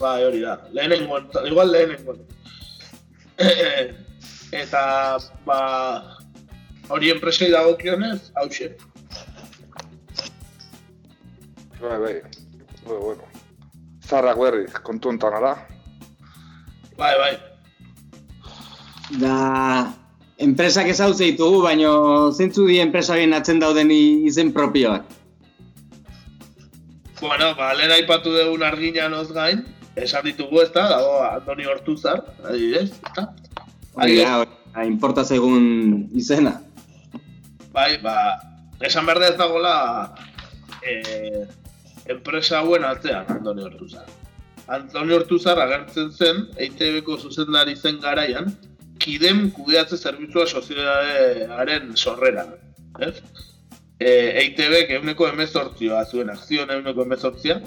Bai, 0.00 0.24
hori 0.24 0.40
da. 0.42 0.56
Lehenengo, 0.72 1.20
igual 1.46 1.70
lehenengo. 1.70 2.16
eta, 4.62 4.82
ba, 5.46 5.60
hori 6.88 7.12
enpresei 7.14 7.50
dagokionez, 7.52 8.32
hause. 8.34 8.72
Bai, 11.80 11.98
bai. 11.98 12.16
Bai, 12.86 12.98
bueno. 12.98 13.30
Zarrak 14.06 14.38
berri, 14.38 14.66
kontu 14.82 15.10
enten, 15.14 15.34
ara? 15.38 15.54
Bai, 16.98 17.14
bai. 17.18 17.32
Da, 19.20 19.36
enpresak 20.42 20.90
ez 20.90 20.98
hau 21.00 21.12
ditugu, 21.14 21.62
baino 21.62 21.92
zentzu 22.32 22.66
di 22.66 22.80
enpresaren 22.82 23.34
atzen 23.36 23.60
dauden 23.62 23.90
izen 23.92 24.52
propioak. 24.52 25.06
Bueno, 27.22 27.52
ba, 27.54 27.70
lehen 27.78 27.94
aipatu 27.94 28.32
dugun 28.34 28.64
argina 28.66 29.06
noz 29.08 29.30
gain, 29.30 29.62
esan 29.94 30.24
ditugu 30.26 30.64
ez 30.64 30.70
da, 30.74 30.88
dago 30.90 31.20
Andoni 31.28 31.68
Hortuzar, 31.70 32.24
adibidez, 32.42 32.88
eta? 33.12 33.28
Hori 33.94 34.18
da, 34.18 34.42
importa 34.88 35.22
segun 35.24 36.08
izena. 36.18 36.56
Bai, 37.72 38.00
ba, 38.02 38.16
esan 38.82 39.06
behar 39.06 39.22
ez 39.28 39.36
dagoela 39.38 39.76
eh, 40.82 41.46
enpresa 42.10 42.58
hauen 42.58 42.84
atzean, 42.88 43.30
Andoni 43.30 43.62
Hortuzar. 43.68 44.10
Andoni 44.72 45.14
Hortuzar 45.14 45.62
agertzen 45.62 46.10
zen, 46.10 46.44
EITB-ko 46.58 47.20
zuzendari 47.22 47.78
zen 47.78 48.02
garaian, 48.02 48.50
kidem 49.02 49.48
kudeatze 49.56 49.98
zerbitzua 49.98 50.46
sozietatearen 50.46 51.96
sorrera. 51.96 52.46
Ez? 53.00 53.16
E, 53.98 54.10
EITB 54.42 54.94
euneko 54.98 55.28
emezortzioa 55.30 56.04
zuen, 56.10 56.30
akzioen 56.32 56.70
euneko 56.76 57.04
emezortzia, 57.06 57.58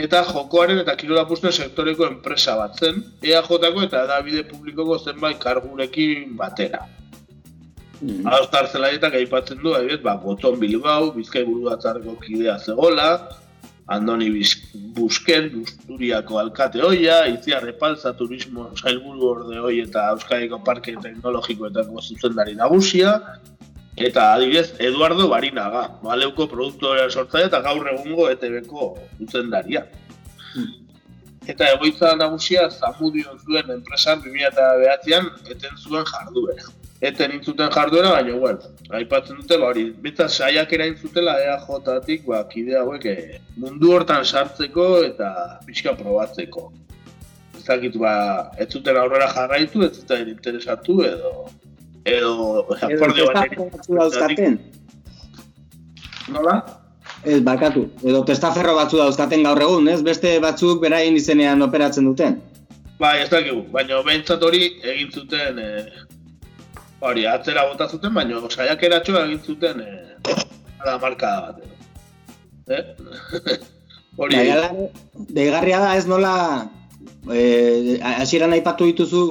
eta 0.00 0.22
jokoaren 0.30 0.80
eta 0.82 0.96
kirola 0.98 1.26
puzten 1.28 1.52
sektoreko 1.52 2.06
enpresa 2.08 2.56
bat 2.58 2.78
zen, 2.78 3.02
EAJ-ko 3.22 3.84
eta 3.84 4.06
edabide 4.06 4.46
publikoko 4.48 4.98
zenbait 4.98 5.38
kargurekin 5.42 6.36
batera. 6.40 6.86
Mm. 8.00 8.24
Aostar 8.32 8.70
zelaietak 8.72 9.14
aipatzen 9.18 9.60
du, 9.60 9.74
adibidez, 9.76 10.00
ba, 10.02 10.16
Boton 10.16 10.56
Bilbao, 10.60 11.10
Bizkai 11.12 11.44
buru 11.44 11.68
batzarreko 11.68 12.16
kidea 12.22 12.56
zegola, 12.58 13.10
Andoni 13.90 14.28
Busquet, 14.94 15.50
Busturiako 15.50 16.38
alkate 16.38 16.82
hoia, 16.86 17.26
Itziar 17.26 17.66
Epalza 17.68 18.12
turismo 18.14 18.68
sailburu 18.78 19.24
orde 19.32 19.58
hoi 19.58 19.80
eta 19.82 20.04
Euskadiko 20.14 20.60
Parke 20.62 20.94
Teknologikoetako 21.02 22.02
zuzendari 22.04 22.54
nagusia, 22.54 23.16
eta 23.96 24.28
adibidez 24.36 24.76
Eduardo 24.78 25.26
Barinaga, 25.28 25.88
Baleuko 26.04 26.46
produktorea 26.52 27.10
sortzaile 27.10 27.50
eta 27.50 27.60
gaur 27.66 27.90
egungo 27.90 28.30
ETB-ko 28.30 28.92
zuzendaria. 29.18 29.84
Eta 31.50 31.72
egoitza 31.74 32.14
nagusia 32.14 32.68
Zamudio 32.70 33.34
zuen 33.42 33.74
enpresan 33.74 34.22
2009an 34.22 35.32
eten 35.50 35.82
zuen 35.82 36.06
jarduera. 36.06 36.79
Eten 37.00 37.32
intzuten 37.32 37.70
jarduera, 37.72 38.10
baina, 38.12 38.34
bueno, 38.36 38.74
aipatzen 38.92 39.38
dute, 39.40 39.56
ba, 39.56 39.70
hori, 39.70 39.86
bitza 40.04 40.26
saiak 40.28 40.72
erain 40.76 40.98
zutela 41.00 41.38
EAJ-tik, 41.40 42.26
ba, 42.28 42.42
kide 42.50 42.76
hauek 42.76 43.06
eh, 43.08 43.38
mundu 43.56 43.94
hortan 43.96 44.24
sartzeko 44.24 44.88
eta 45.06 45.30
pixka 45.64 45.94
probatzeko. 45.96 46.66
Ez 47.56 47.64
dakit, 47.64 47.96
ba, 48.02 48.12
ez 48.60 48.68
zuten 48.68 49.00
aurrera 49.00 49.30
jarraitu, 49.32 49.80
ez 49.86 49.94
zuten 49.96 50.28
interesatu, 50.28 50.98
edo, 51.08 51.32
edo, 52.04 52.34
akordio 52.90 53.30
bat. 53.32 53.56
Nola? 56.28 56.60
Ez, 57.24 57.40
bakatu. 57.48 57.86
Edo 58.04 58.22
testaferro 58.28 58.76
batzu 58.76 59.00
dauzkaten 59.00 59.48
gaur 59.48 59.64
egun, 59.64 59.88
ez? 59.88 60.02
Beste 60.04 60.36
batzuk 60.44 60.84
beraien 60.84 61.16
izenean 61.16 61.64
operatzen 61.64 62.12
duten. 62.12 62.42
Bai, 63.00 63.22
ez 63.24 63.30
dakigu, 63.32 63.64
baina 63.72 64.04
behintzat 64.04 64.42
hori 64.44 64.66
egin 64.84 65.08
zuten, 65.16 65.56
e, 65.56 66.09
hori, 67.00 67.26
atzera 67.26 67.66
bota 67.68 67.88
zuten, 67.88 68.14
baina 68.14 68.40
saiakeratxoa 68.48 69.24
egin 69.26 69.40
zuten 69.44 69.80
e, 69.84 69.90
ala 70.80 70.98
markada 71.02 71.40
bat. 71.46 71.56
edo. 71.60 71.68
Eh? 72.76 73.58
hori, 74.20 74.42
Deigarria 75.36 75.80
da 75.82 75.94
ez 75.98 76.06
nola 76.10 76.34
eh, 77.32 77.98
hasieran 78.16 78.54
aipatu 78.56 78.88
dituzu 78.90 79.24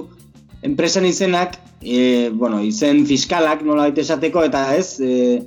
enpresen 0.66 1.06
izenak, 1.08 1.58
eh, 1.82 2.30
bueno, 2.34 2.62
izen 2.64 3.06
fiskalak 3.08 3.64
nola 3.64 3.88
baita 3.88 4.04
esateko, 4.04 4.44
eta 4.50 4.66
ez, 4.76 5.00
eh, 5.00 5.42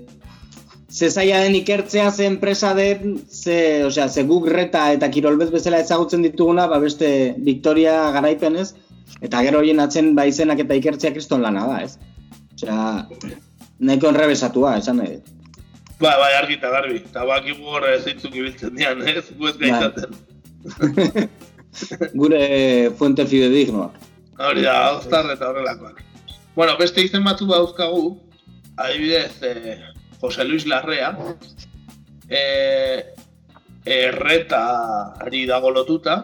ze 0.93 1.11
zaila 1.11 1.41
den 1.41 1.57
ikertzea, 1.57 2.11
ze 2.11 2.27
enpresa 2.27 2.75
den, 2.75 3.19
ze, 3.29 3.85
osea, 3.85 4.09
ze 4.09 4.25
guk 4.29 4.49
reta 4.49 4.93
eta 4.93 5.11
kirolbez 5.11 5.51
bezala 5.51 5.81
ezagutzen 5.81 6.23
dituguna, 6.23 6.67
ba 6.69 6.79
beste 6.79 7.35
Victoria 7.39 8.11
garaipen 8.13 8.57
ez, 8.57 8.75
eta 9.21 9.43
gero 9.43 9.59
horien 9.59 9.81
atzen 9.81 10.15
ba 10.15 10.27
izenak 10.27 10.61
eta 10.65 10.75
ikertzea 10.75 11.13
kriston 11.13 11.43
lana 11.43 11.67
da, 11.67 11.83
ez? 11.83 11.99
Osea, 12.63 13.07
nahiko 13.83 14.11
enrebesatua, 14.13 14.77
esan 14.79 15.01
nahi 15.03 15.17
ba, 16.03 16.17
bai, 16.19 16.33
argi 16.35 16.59
eta 16.59 16.71
garbi, 16.73 16.99
eta 16.99 17.25
bakigu 17.29 17.75
horre 17.77 17.97
zeintzuk 18.01 18.35
ibiltzen 18.35 18.75
dian, 18.79 19.03
ez, 19.07 19.25
gu 19.39 19.51
ez 19.51 19.57
gaitzaten. 19.61 20.17
Gure 22.21 22.41
fuente 22.99 23.25
fidedignoak. 23.27 23.95
Hori 24.43 24.65
da, 24.67 24.75
Austar 24.91 25.31
eta 25.33 25.49
horrelakoak. 25.49 26.03
Bueno, 26.57 26.75
beste 26.81 27.05
izen 27.07 27.25
batzu 27.25 27.47
dauzkagu, 27.49 28.03
adibidez, 28.77 29.39
eh, 29.47 29.79
Jose 30.21 30.45
Luis 30.45 30.67
Larrea, 30.69 31.13
eh, 32.29 32.99
erretari 33.87 35.47
dago 35.49 35.71
lotuta, 35.73 36.19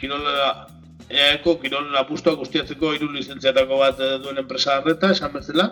kirola, 0.00 0.66
eako 1.08 1.56
kirol 1.62 1.96
apustuak 1.96 2.40
ustiatzeko 2.44 2.92
hiru 2.94 3.08
lizentziatako 3.12 3.78
bat 3.80 4.00
eh, 4.00 4.18
duen 4.22 4.38
enpresa 4.44 4.78
erreta, 4.82 5.12
esan 5.16 5.32
bezala. 5.32 5.68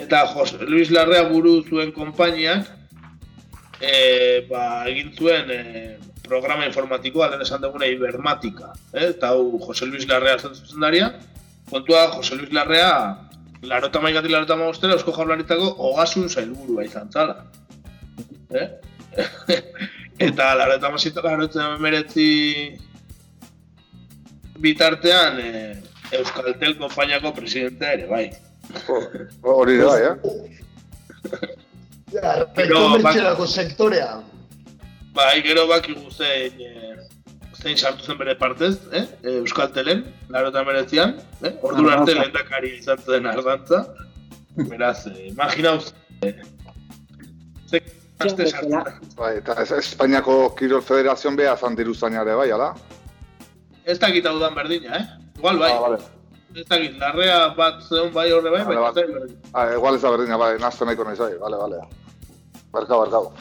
Eta 0.00 0.24
Jose 0.32 0.58
Luis 0.66 0.90
Larrea 0.90 1.28
buru 1.28 1.60
zuen 1.62 1.92
konpainiak, 1.92 2.66
eh, 3.80 4.46
ba, 4.48 4.84
egin 4.90 5.12
zuen 5.14 5.50
eh, 5.52 5.96
programa 6.24 6.66
informatikoa, 6.66 7.28
lehen 7.30 7.44
esan 7.44 7.62
duguna 7.62 7.86
Ibermatika, 7.86 8.72
eh? 8.94 9.10
eta 9.10 9.34
hau 9.34 9.60
Jose 9.66 9.86
Luis 9.86 10.08
Larrea 10.08 10.38
zen 10.38 10.54
zuzendaria. 10.54 11.12
Kontua, 11.70 12.08
Jose 12.16 12.36
Luis 12.36 12.52
Larrea, 12.52 13.18
larota 13.62 14.00
maikatik 14.00 14.32
larota 14.32 14.56
magostera, 14.56 14.96
Eusko 14.96 15.12
Jaurlaritzako 15.16 15.68
ogasun 15.90 16.28
zailburua 16.28 16.84
izan 16.84 17.12
zala. 17.12 17.44
Eh? 18.54 18.66
eta 20.28 20.50
larota 20.58 20.90
masita 20.90 21.22
larota 21.24 21.70
meretzi 21.82 22.26
bitartean 24.60 25.40
eh, 25.40 25.76
Euskaltel 26.14 26.76
konpainiako 26.78 27.32
presidentea 27.34 27.92
ere, 27.96 28.06
bai. 28.06 28.30
Hori 29.42 29.78
da? 29.80 29.94
Ja, 32.14 32.34
Pero, 32.54 32.78
komertzialako 32.78 33.46
sektorea. 33.46 34.20
Bai, 35.14 35.42
gero 35.46 35.66
bakigu 35.70 36.10
zein, 36.10 36.60
eh, 36.60 36.94
zein 37.58 37.78
sartu 37.78 38.06
zen 38.06 38.18
bere 38.18 38.34
partez, 38.38 38.76
eh? 38.92 39.04
eh, 39.22 39.36
Euskaltelen, 39.40 40.04
laro 40.30 40.50
eta 40.52 40.64
meretzian, 40.66 41.16
eh? 41.42 41.54
Ordu 41.62 41.88
arte 41.90 42.14
lehendakari 42.14 42.74
izan 42.78 43.02
zen 43.02 43.26
argantza. 43.30 43.84
Beraz, 44.70 45.06
eh, 45.10 45.28
imaginauz, 45.30 45.92
eh, 46.22 46.34
ze 47.70 47.82
aste 48.18 48.46
sartu. 48.46 48.82
Bai, 49.18 49.36
eta 49.40 49.56
Espainiako 49.78 50.54
Kirol 50.58 50.82
Federazioan 50.82 51.38
beha 51.38 51.56
zan 51.56 51.78
diru 51.78 51.94
zainare, 51.94 52.36
bai, 52.38 52.50
ala? 52.54 52.74
Ez 53.84 53.98
dakit 54.00 54.24
hau 54.26 54.38
dan 54.40 54.54
berdina, 54.56 54.96
eh? 54.98 55.04
Igual 55.38 55.58
bai, 55.60 55.72
Ah, 55.72 55.80
vale. 55.80 55.98
ez 56.54 56.66
dakit, 56.70 56.96
larrea 56.98 57.48
bat 57.56 57.82
zeon 57.88 58.12
bai 58.14 58.30
horre 58.32 58.50
bai, 58.50 58.64
baina 58.64 58.80
vale. 58.80 59.02
ez 59.04 59.12
berdina. 59.12 59.38
Ah, 59.52 59.72
igual 59.74 59.94
ez 59.96 60.02
da 60.02 60.10
berdina, 60.14 60.38
bai, 60.38 60.56
nazten 60.58 60.86
nahiko 60.88 61.04
nahi 61.04 61.16
zai, 61.16 61.34
bale, 61.40 61.56
bale. 61.56 61.80
Barkau, 62.72 62.98
barkau. 63.04 63.32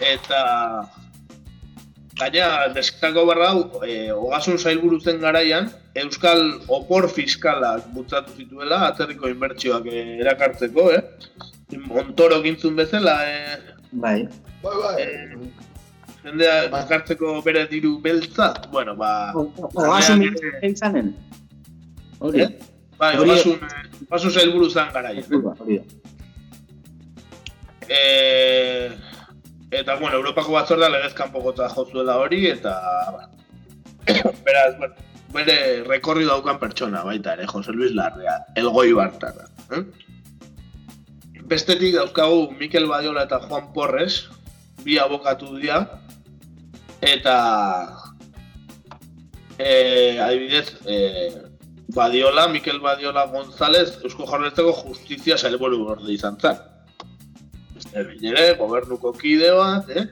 Eta 0.00 0.40
gaina 2.18 2.68
deskako 2.74 3.24
barra 3.26 3.48
hau, 3.52 3.82
e, 3.86 4.10
ogasun 4.12 4.58
zailburu 4.58 5.00
zen 5.00 5.20
garaian, 5.20 5.70
Euskal 5.94 6.40
opor 6.68 7.06
fiskalak 7.08 7.84
bultzatu 7.94 8.32
zituela, 8.36 8.80
atzerriko 8.88 9.28
inbertsioak 9.30 9.86
eh, 9.86 10.18
erakartzeko, 10.24 10.88
eh? 10.90 11.02
Montoro 11.86 12.40
gintzun 12.42 12.74
bezala, 12.76 13.14
eh, 13.30 13.58
Bai. 13.92 14.26
Bai, 14.62 14.74
bai. 14.82 15.02
eh, 15.02 15.36
jendea 16.24 16.54
ekartzeko 16.80 17.40
bere 17.44 17.66
diru 17.70 17.98
beltza, 18.04 18.52
bueno, 18.72 18.96
ba... 18.96 19.32
Ogasun 19.34 20.24
izanen. 20.62 21.12
Hori. 22.18 22.44
Eh? 22.46 22.50
Bai, 22.98 23.16
ogasun, 23.20 23.60
eh, 23.60 24.04
ogasun 24.08 24.32
zailburu 24.32 24.70
zen 24.70 24.92
garaian. 24.94 25.26
Hori 25.28 25.42
da, 25.44 25.54
hori 25.60 25.78
da. 25.78 25.84
E, 27.84 28.90
eta, 29.70 29.98
bueno, 30.00 30.16
Europako 30.16 30.54
batzordea 30.56 30.92
legez 30.94 31.12
kanpokotza 31.18 31.68
jo 31.74 31.88
zuela 31.90 32.16
hori, 32.22 32.46
eta... 32.52 32.78
ba, 33.12 33.28
Beraz, 34.46 34.78
bueno, 34.78 34.94
bere 35.34 35.58
rekorri 35.88 36.24
daukan 36.28 36.60
pertsona 36.62 37.02
baita 37.04 37.34
ere, 37.36 37.48
Jose 37.50 37.72
Luis 37.72 37.92
Larrea, 37.96 38.38
elgoi 38.60 38.92
bartara. 38.96 39.48
Eh? 39.76 39.82
Bestetik 41.50 41.92
dauzkagu 41.98 42.54
Mikel 42.56 42.88
Badiola 42.88 43.26
eta 43.28 43.40
Juan 43.44 43.68
Porres, 43.74 44.24
bi 44.84 44.96
abokatu 45.00 45.56
dira, 45.58 45.82
eta 47.04 47.36
e, 49.58 50.18
adibidez, 50.20 50.74
e, 50.86 50.96
Badiola, 51.94 52.48
Mikel 52.48 52.80
Badiola 52.80 53.26
González, 53.26 53.98
Eusko 54.02 54.26
Jarretzeko 54.26 54.72
Justizia 54.88 55.38
Sailburu 55.38 55.84
gorde 55.84 56.12
izan 56.12 56.38
zan. 56.40 56.58
Beste 57.74 58.04
ere, 58.30 58.54
gobernuko 58.58 59.12
kide 59.12 59.52
bat, 59.54 59.90
eh? 59.90 60.06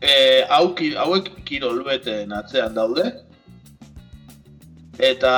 E, 0.00 0.12
hau, 0.48 0.74
hauek 1.04 1.30
kirolbeten 1.44 2.32
atzean 2.32 2.74
daude. 2.74 3.10
Eta 4.98 5.34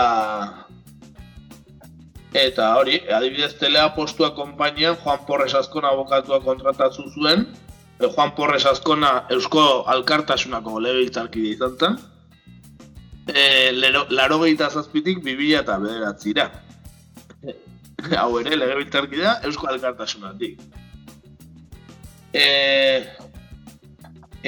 Eta 2.31 2.77
hori, 2.79 3.01
adibidez 3.11 3.57
teleapostua 3.59 4.31
konpainian 4.37 4.95
Juan 5.03 5.25
Porres 5.27 5.55
Azkona 5.59 5.91
abokatua 5.91 6.39
kontratatzu 6.45 7.09
zuen. 7.11 7.49
Juan 8.01 8.35
Porres 8.35 8.65
Azkona 8.67 9.27
Eusko 9.31 9.85
Alkartasunako 9.95 10.81
legebiltzarkide 10.81 11.55
izan 11.55 11.77
zen. 11.79 11.97
E, 13.29 13.73
laro 14.11 14.39
gehieta 14.43 14.71
zazpitik 14.71 15.23
bibila 15.25 15.61
eta 15.61 15.79
bederatzira. 15.83 16.47
Hau 18.21 18.31
ere, 18.41 18.57
legebiltzarkidea 18.57 19.35
Eusko 19.49 19.69
Alkartasunatik. 19.75 20.63
E, 22.33 22.47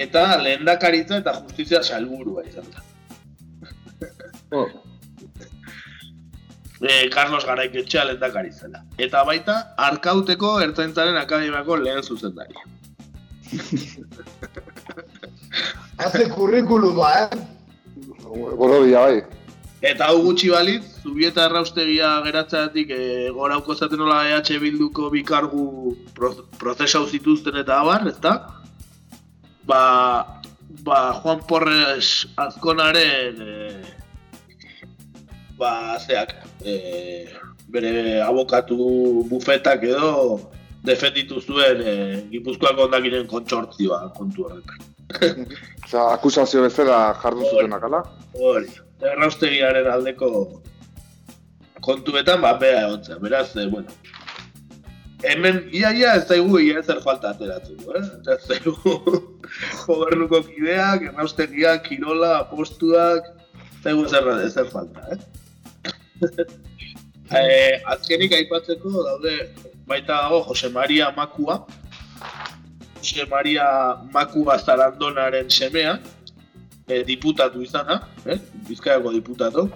eta 0.06 0.24
lehendakaritza 0.42 1.20
eta 1.20 1.36
justizia 1.42 1.82
salburua 1.82 2.46
izan 2.48 2.72
da. 2.72 2.88
Oh 4.52 4.68
e, 6.82 7.08
Carlos 7.10 7.46
Garaik 7.46 7.74
etxea 7.84 8.04
lendakari 8.10 8.52
zela. 8.52 8.82
Eta 8.98 9.22
baita, 9.28 9.58
arkauteko 9.88 10.54
ertzaintzaren 10.66 11.18
akademiako 11.20 11.78
lehen 11.84 12.02
zuzendari. 12.02 12.56
Hace 16.00 16.24
kurrikuluma, 16.32 17.08
eh? 17.22 17.28
Goro 18.24 18.82
bila, 18.84 19.00
bai. 19.06 19.18
Eta 19.82 20.12
hau 20.12 20.20
gutxi 20.22 20.46
balitz, 20.52 20.84
zubieta 21.02 21.48
erraustegia 21.48 22.12
geratzeatik 22.22 22.92
e, 22.94 23.04
gora 23.34 23.56
hauko 23.58 23.74
zaten 23.74 23.98
nola 23.98 24.20
EH 24.30 24.60
Bilduko 24.62 25.08
bikargu 25.10 25.96
prozesau 26.60 27.02
zituzten 27.08 27.58
eta 27.58 27.80
abar, 27.82 28.06
ezta? 28.06 28.36
Ba, 29.66 29.82
ba 30.86 31.00
Juan 31.18 31.42
Porres 31.50 32.28
azkonaren 32.38 33.42
e, 33.42 33.82
ba, 35.58 35.98
zeak, 35.98 36.36
e, 36.62 37.26
bere 37.74 38.22
abokatu 38.22 38.78
bufetak 39.26 39.82
edo 39.90 40.38
defenditu 40.86 41.40
zuen 41.40 41.80
e, 41.80 41.94
Gipuzkoako 42.32 42.88
ondakiren 42.88 43.26
kontsortzioa 43.30 44.00
kontu 44.16 44.48
horretan. 44.48 44.88
Osa, 45.86 46.08
akusazio 46.14 46.62
bezala 46.64 46.98
jardu 47.22 47.46
zuten 47.50 47.76
akala? 47.76 48.02
Hori, 48.38 48.70
erraustegiaren 49.12 49.88
aldeko 49.92 50.30
kontuetan, 51.84 52.40
ba, 52.42 52.54
bea 52.58 52.86
egon 52.86 53.22
beraz, 53.22 53.48
e, 53.56 53.66
bueno. 53.70 53.94
Hemen, 55.22 55.60
ia, 55.70 55.92
ia, 55.94 56.16
ez 56.18 56.24
daigu, 56.26 56.58
ia 56.58 56.80
ez 56.80 57.02
falta 57.04 57.30
ateratzen, 57.30 57.78
eh? 57.94 58.04
Ez 58.34 58.40
daigu, 58.48 58.74
gobernuko 59.86 60.42
kideak, 60.48 61.06
erraustegiak, 61.12 61.86
kirola, 61.86 62.32
apostuak, 62.40 63.30
ez 63.60 63.84
daigu 63.84 64.06
ez 64.08 64.52
zer 64.54 64.70
falta, 64.72 65.14
eh? 65.14 65.20
eh, 67.38 67.82
azkenik 67.94 68.34
aipatzeko 68.38 68.90
daude 69.06 69.36
baita 69.92 70.18
dago 70.24 70.42
Jose 70.48 70.68
Maria 70.78 71.12
Makua 71.16 71.60
Jose 72.98 73.26
Maria 73.30 73.66
Makua 74.16 74.58
Zarandonaren 74.58 75.50
semea 75.50 75.98
eh, 76.88 77.02
diputatu 77.06 77.62
izana 77.62 78.02
eh? 78.26 78.38
Bizkaiako 78.68 79.12
diputatu 79.18 79.68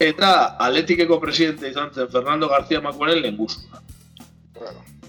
eta 0.00 0.30
aletikeko 0.66 1.20
presidente 1.22 1.70
izan 1.70 1.90
zen 1.94 2.10
Fernando 2.10 2.48
García 2.48 2.80
Makuaren 2.80 3.22
lehen 3.22 3.36
guztua 3.36 3.82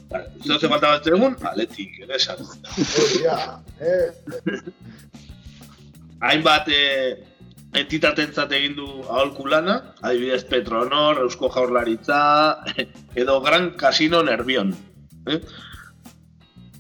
Vale, 0.10 0.30
Zer 0.46 0.60
ze 0.60 0.68
falta 0.70 0.90
bat 0.94 1.08
egun, 1.10 1.36
aletik, 1.50 1.96
ere 2.04 2.16
esan. 2.20 2.38
Hainbat, 6.22 6.70
eh, 6.70 7.26
entitatentzat 7.80 8.52
egin 8.56 8.76
du 8.78 8.88
aholku 9.04 9.48
lana, 9.52 9.78
adibidez 10.02 10.44
Petronor, 10.50 11.20
Eusko 11.26 11.50
Jaurlaritza, 11.54 12.64
edo 13.22 13.40
Gran 13.42 13.72
Casino 13.80 14.24
Nervion. 14.24 14.74
Eh? 15.28 15.40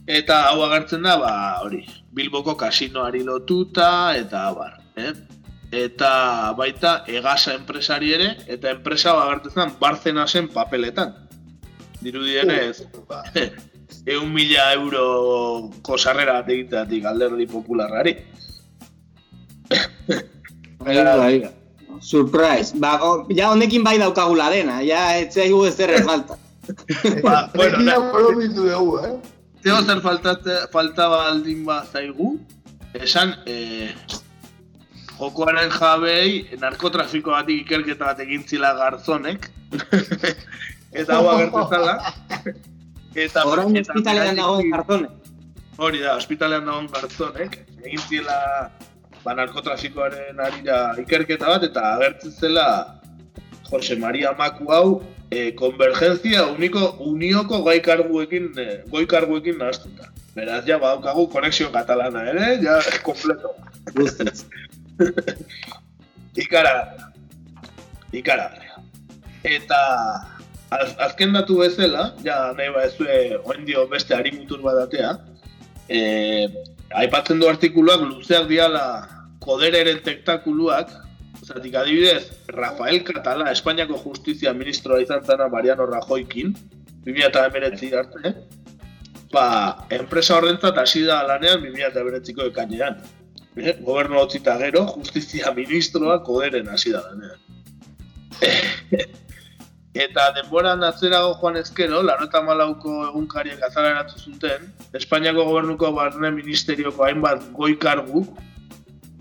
Eta 0.05 0.41
hau 0.51 0.61
agertzen 0.65 1.05
da, 1.05 1.15
ba, 1.17 1.35
hori, 1.65 1.81
Bilboko 2.15 2.55
kasinoari 2.59 3.23
lotuta, 3.25 4.15
eta 4.17 4.47
abar. 4.51 4.77
Eh? 4.95 5.13
Eta 5.75 6.53
baita 6.55 6.99
egasa 7.09 7.55
enpresari 7.57 8.13
ere, 8.13 8.31
eta 8.47 8.71
enpresa 8.75 9.15
agertzen 9.23 9.63
da, 9.63 9.69
Barcenasen 9.81 10.51
papeletan. 10.53 11.15
Dirudienez, 12.05 12.85
ba, 13.09 13.23
eun 14.13 14.29
mila 14.33 14.67
euro 14.77 15.71
kosarrera 15.81 16.39
egiteatik 16.45 17.05
alderdi 17.09 17.47
popularrari. 17.49 18.15
Bai, 20.85 21.49
Surprise. 21.99 22.77
Ba, 22.77 22.99
o, 23.01 23.25
ja 23.33 23.49
honekin 23.49 23.83
bai 23.83 23.97
daukagula 23.97 24.49
dena, 24.53 24.81
ja 24.85 25.17
ez 25.17 25.33
zaigu 25.33 25.63
ez 25.65 25.73
zer 25.75 25.95
falta. 26.05 26.37
ba, 27.25 27.49
bueno, 27.55 27.79
na, 27.79 27.95
dugu, 28.53 28.99
eh? 29.01 29.15
Zeo 29.63 29.81
zer 29.81 30.01
faltate, 30.01 30.59
faltaba 30.73 31.23
aldin 31.31 31.65
ba 31.65 31.79
zaigu, 31.91 32.35
esan, 32.93 33.33
eh, 33.49 33.95
jokoaren 35.17 35.71
jabei, 35.73 36.45
narkotrafiko 36.61 37.33
batik 37.33 37.65
ikerketa 37.65 38.11
bat 38.11 38.19
egin 38.21 38.43
zila 38.45 38.75
garzonek, 38.77 39.49
eta 40.99 41.17
hau 41.17 41.29
agertezala. 41.33 41.97
eta 43.15 43.45
Horain 43.47 43.81
hospitalean 43.81 44.35
dagoen 44.37 44.69
garzonek. 44.69 45.31
Hori 45.77 46.03
da, 46.03 46.17
hospitalean 46.19 46.69
dagoen 46.69 46.91
garzonek, 46.93 47.63
egin 47.81 48.05
zila 48.09 48.37
ba, 49.25 49.33
narkotrafikoaren 49.33 50.39
arira 50.39 50.79
ikerketa 51.01 51.55
bat, 51.55 51.65
eta 51.65 51.81
agertzen 51.95 52.31
zela 52.31 52.65
Jose 53.71 53.97
Maria 53.97 54.33
Maku 54.37 54.69
hau 54.71 55.01
e, 55.31 55.51
konvergenzia 55.57 56.45
uniko, 56.53 56.91
unioko 57.01 57.63
gaikarguekin, 57.65 58.51
e, 58.59 58.67
goikarguekin 58.91 59.57
nahaztuta. 59.61 60.11
Beraz, 60.35 60.65
ja, 60.67 60.77
badaukagu 60.77 61.27
konexio 61.33 61.71
katalana 61.73 62.25
ere, 62.29 62.51
ja, 62.63 62.77
kompleto. 63.07 63.55
ikara, 66.45 66.75
ikara. 68.13 68.49
Eta 69.45 69.81
az, 70.69 70.93
azken 71.07 71.33
datu 71.33 71.57
bezala, 71.63 72.11
ja, 72.25 72.37
nahi 72.57 72.69
ba 72.75 72.85
ezue, 72.85 73.41
oendio 73.43 73.87
beste 73.89 74.17
harimutur 74.17 74.61
badatea, 74.65 75.15
e, 75.89 75.99
aipatzen 77.01 77.41
du 77.41 77.49
artikuluak 77.49 78.05
luzeak 78.05 78.49
diala 78.49 79.14
kodereren 79.45 80.01
tektakuluak, 80.03 80.89
zatik 81.45 81.75
adibidez, 81.77 82.31
Rafael 82.49 83.03
Catala, 83.05 83.51
Espainiako 83.53 83.99
Justizia 84.01 84.53
Ministroa 84.53 85.01
izan 85.03 85.23
zena 85.23 85.47
Mariano 85.47 85.85
Rajoikin, 85.85 86.55
2008 87.05 87.93
arte, 87.99 88.33
ba, 89.33 89.45
enpresa 89.93 90.39
horrentzat 90.39 90.77
hasi 90.81 91.03
da 91.05 91.21
lanean 91.27 91.61
2008ko 91.61 92.49
ekainean. 92.49 92.97
Eh, 93.55 93.77
gobernu 93.85 94.19
hau 94.19 94.27
gero, 94.27 94.87
Justizia 94.97 95.53
Ministroa 95.53 96.23
koderen 96.23 96.67
hasi 96.67 96.91
da 96.91 97.03
lanean. 97.05 97.39
Eta 99.95 100.25
denboran 100.35 100.83
atzerago 100.83 101.37
joan 101.39 101.55
ezkero, 101.55 102.01
laro 102.03 102.25
eta 102.27 102.41
malauko 102.43 103.05
egunkariak 103.05 103.61
azala 103.63 103.93
eratzu 103.93 104.17
zuten, 104.19 104.65
Espainiako 104.93 105.45
gobernuko 105.47 105.91
barne 105.95 106.31
ministerioko 106.35 107.05
hainbat 107.05 107.45
goikargu, 107.55 108.25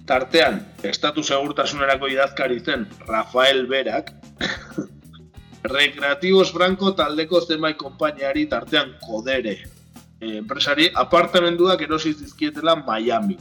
tartean, 0.07 0.61
estatu 0.85 1.23
segurtasunerako 1.23 2.09
idazkari 2.13 2.61
zen 2.61 2.87
Rafael 3.09 3.67
Berak, 3.67 4.13
Rekreatibos 5.65 6.53
Franco 6.53 6.93
taldeko 6.93 7.41
zenbait 7.41 7.77
konpainiari 7.81 8.45
tartean 8.47 8.93
kodere. 9.01 9.55
E, 10.21 10.37
enpresari, 10.37 10.91
apartamenduak 10.95 11.81
erosi 11.87 12.13
zizkietela 12.13 12.77
Miami. 12.77 13.39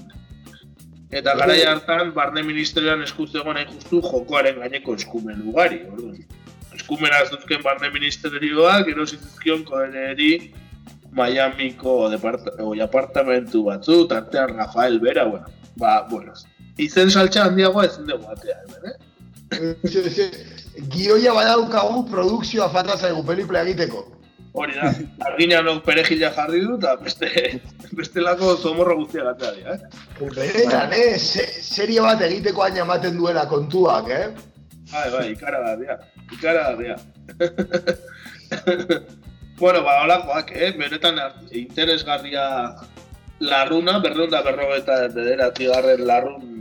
Eta 1.11 1.35
gara 1.37 1.57
hartan, 1.69 2.13
barne 2.15 2.41
ministerioan 2.47 3.03
eskutzegoen 3.03 3.59
hain 3.59 3.67
justu 3.73 3.99
jokoaren 4.01 4.61
gaineko 4.63 4.95
eskumen 4.95 5.43
ugari. 5.51 5.81
Eskumena 6.73 7.19
zuzken 7.27 7.61
barne 7.61 7.91
ministerioak 7.93 8.87
erosi 8.87 9.19
zizkion 9.19 9.67
koderi 9.67 10.31
Miamiko 11.13 12.07
apartamentu 12.81 13.65
batzu, 13.67 14.07
tartean 14.07 14.55
Rafael 14.57 14.99
Bera, 14.99 15.25
bueno, 15.25 15.45
ba, 15.75 16.07
bueno, 16.09 16.33
izen 16.77 17.09
saltza 17.09 17.45
handiagoa 17.45 17.85
ezin 17.85 18.07
dugu 18.07 18.25
batea, 18.27 18.57
eh? 18.89 18.95
Gioia 20.89 21.33
badaukagu 21.33 22.03
produkzioa 22.09 22.69
falta 22.69 22.97
zaigu 22.97 23.23
pelikula 23.23 23.61
egiteko. 23.61 24.07
Hori 24.53 24.75
da, 24.77 24.91
arginanok 25.27 25.81
perejila 25.85 26.29
jarri 26.33 26.61
du, 26.61 26.75
eta 26.77 26.95
beste, 27.01 27.29
bestelako 27.97 28.55
zomorro 28.55 28.97
guztia 28.99 29.23
gatea 29.31 29.51
dira, 29.57 29.73
eh? 29.73 30.29
Benetan, 30.35 30.93
eh? 30.93 31.17
Se, 31.17 31.45
serie 31.65 32.01
bat 32.05 32.21
egiteko 32.21 32.65
aina 32.65 32.83
ematen 32.85 33.17
duela 33.17 33.47
kontuak, 33.49 34.09
eh? 34.13 34.27
Bai, 34.91 35.07
bai, 35.09 35.25
ikara 35.31 35.61
da, 35.65 35.75
dia. 35.81 35.97
Ikara 36.37 36.63
da, 36.69 36.75
dia. 36.77 36.95
bueno, 39.61 39.81
ba, 39.81 39.99
holakoak, 40.03 40.53
eh? 40.53 40.71
Benetan 40.77 41.17
interesgarria 41.49 42.45
larruna, 43.41 43.97
berreun 44.05 44.29
da 44.29 44.43
berrogeta 44.45 45.07
bederatzi 45.17 45.69
garren 45.73 46.05
larrun 46.05 46.52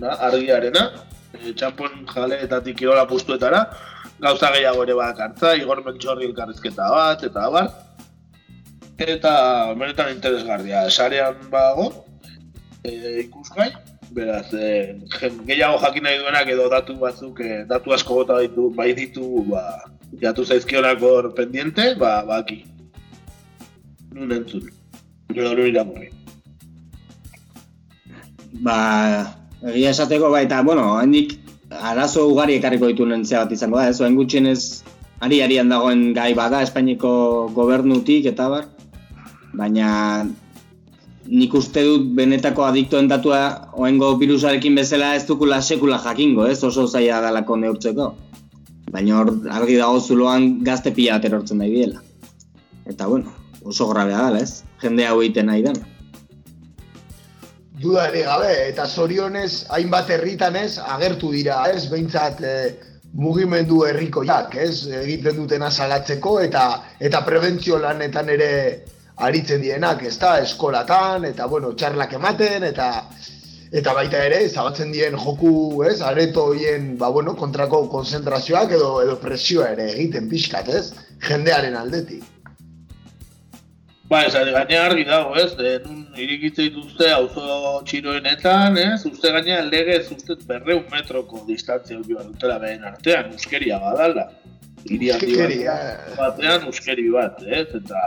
da, 0.00 0.16
argiarena, 0.28 0.86
e, 1.34 1.52
txampon 1.52 2.04
jaleetatik 2.10 2.78
kirola 2.80 3.06
pustuetara, 3.10 3.64
gauza 4.20 4.50
gehiago 4.54 4.84
ere 4.86 4.96
bat 4.98 5.20
hartza, 5.20 5.54
Igor 5.56 5.84
Melchorri 5.84 6.28
elkarrizketa 6.30 6.88
bat, 6.94 7.24
eta 7.28 7.46
abar. 7.48 7.70
Eta 9.00 9.32
benetan 9.80 10.12
interesgarria, 10.14 10.84
sarean 10.90 11.38
bago, 11.52 11.88
e, 12.84 13.20
ikusgai, 13.24 13.70
beraz, 14.16 14.48
e, 14.52 14.98
gehiago 15.48 15.80
jakin 15.84 16.08
nahi 16.08 16.20
duenak 16.20 16.52
edo 16.56 16.68
datu 16.72 16.98
batzuk, 17.00 17.40
e, 17.40 17.62
datu 17.70 17.94
asko 17.96 18.20
gota 18.20 18.40
ditu, 18.44 18.68
bai 18.76 18.92
ditu, 18.98 19.44
ba, 19.48 19.64
jatu 20.20 20.44
zaizkionak 20.44 21.00
hor 21.00 21.32
pendiente, 21.34 21.94
ba, 21.98 22.20
baki. 22.26 22.64
Nun 24.12 24.32
entzun. 24.34 24.66
Nun 25.30 25.60
irakurri. 25.64 26.10
Ba, 28.60 29.39
egia 29.62 29.90
esateko, 29.90 30.30
ba, 30.32 30.42
eta, 30.46 30.62
bueno, 30.66 30.94
hendik 31.00 31.36
arazo 31.70 32.26
ugari 32.28 32.56
ekarriko 32.58 32.90
ditu 32.90 33.06
nentzea 33.06 33.44
bat 33.44 33.52
izango 33.54 33.78
da, 33.78 33.88
ez? 33.90 34.00
Oen 34.00 34.16
gutxienez, 34.18 34.82
ari 35.20 35.40
arian 35.44 35.68
dagoen 35.68 36.10
gai 36.16 36.32
bada 36.34 36.62
Espainiko 36.64 37.12
gobernutik 37.54 38.26
eta 38.32 38.48
bar, 38.52 38.68
baina 39.54 39.90
nik 41.30 41.54
uste 41.54 41.82
dut 41.84 42.08
benetako 42.16 42.64
adiktoen 42.66 43.08
datua 43.10 43.42
oengo 43.78 44.14
virusarekin 44.18 44.74
bezala 44.74 45.14
ez 45.14 45.26
dukula 45.28 45.60
sekula 45.62 46.00
jakingo, 46.02 46.46
ez? 46.46 46.58
Oso 46.64 46.86
zaila 46.88 47.20
dalako 47.22 47.56
neurtzeko. 47.60 48.08
Baina 48.90 49.20
hor 49.20 49.30
argi 49.60 49.76
dago 49.78 50.00
zuloan 50.00 50.64
gazte 50.66 50.90
pila 50.96 51.18
bat 51.18 51.28
erortzen 51.28 51.60
nahi 51.62 51.70
biela. 51.70 52.02
Eta 52.90 53.06
bueno, 53.06 53.30
oso 53.62 53.86
grabea 53.92 54.24
dala, 54.26 54.40
ez? 54.42 54.64
Jende 54.82 55.06
hau 55.06 55.20
egiten 55.20 55.46
nahi 55.52 55.62
den. 55.68 55.78
Duda 57.80 58.08
ere 58.10 58.22
gabe, 58.26 58.52
eta 58.68 58.84
zorionez, 58.84 59.64
hainbat 59.72 60.10
herritan 60.12 60.56
ez, 60.60 60.78
agertu 60.94 61.30
dira, 61.32 61.62
ez, 61.72 61.86
behintzat 61.88 62.42
e, 62.44 62.54
mugimendu 63.16 63.78
herrikoiak, 63.88 64.56
ez, 64.60 64.84
egiten 65.00 65.38
dutena 65.38 65.70
salatzeko, 65.70 66.34
eta 66.44 66.64
eta 67.08 67.22
prebentzio 67.24 67.78
lanetan 67.80 68.28
ere 68.34 68.50
aritzen 69.28 69.64
dienak, 69.64 70.04
ez 70.10 70.18
da, 70.20 70.34
eskolatan, 70.44 71.24
eta, 71.30 71.46
bueno, 71.48 71.72
txarlak 71.72 72.12
ematen, 72.20 72.68
eta 72.68 72.90
eta 73.80 73.94
baita 73.94 74.24
ere, 74.26 74.42
zabatzen 74.48 74.92
dien 74.92 75.16
joku, 75.24 75.54
ez, 75.88 76.00
areto 76.02 76.50
hien, 76.52 76.96
ba, 77.00 77.08
bueno, 77.14 77.36
kontrako 77.38 77.84
konzentrazioak 77.88 78.76
edo, 78.76 78.92
edo 79.06 79.16
presioa 79.22 79.70
ere 79.76 79.88
egiten 79.94 80.28
pixkat, 80.28 80.68
ez, 80.68 80.84
jendearen 81.30 81.80
aldetik. 81.80 82.26
Ba, 84.10 84.24
ez, 84.26 84.32
gaine 84.34 84.74
argi 84.74 85.04
dago, 85.06 85.36
ez, 85.38 85.52
de, 85.54 85.76
nun 85.84 86.00
irikitze 86.18 86.64
dituzte 86.66 87.12
auzo 87.14 87.76
txiroenetan, 87.86 88.74
ez, 88.82 89.04
uste 89.06 89.30
gaine 89.36 89.60
lege 89.68 89.94
ez 90.00 90.08
uste 90.10 90.34
berreun 90.48 90.82
metroko 90.90 91.44
distantzia 91.46 92.00
hori 92.00 92.16
bat 92.18 92.26
dutela 92.32 92.56
behen 92.58 92.88
artean, 92.88 93.28
uskeria 93.36 93.78
badala. 93.84 94.24
Uskeria. 94.82 95.76
Batean 96.16 96.66
uskeri 96.72 97.06
bat, 97.14 97.38
ez, 97.46 97.68
eta 97.78 98.02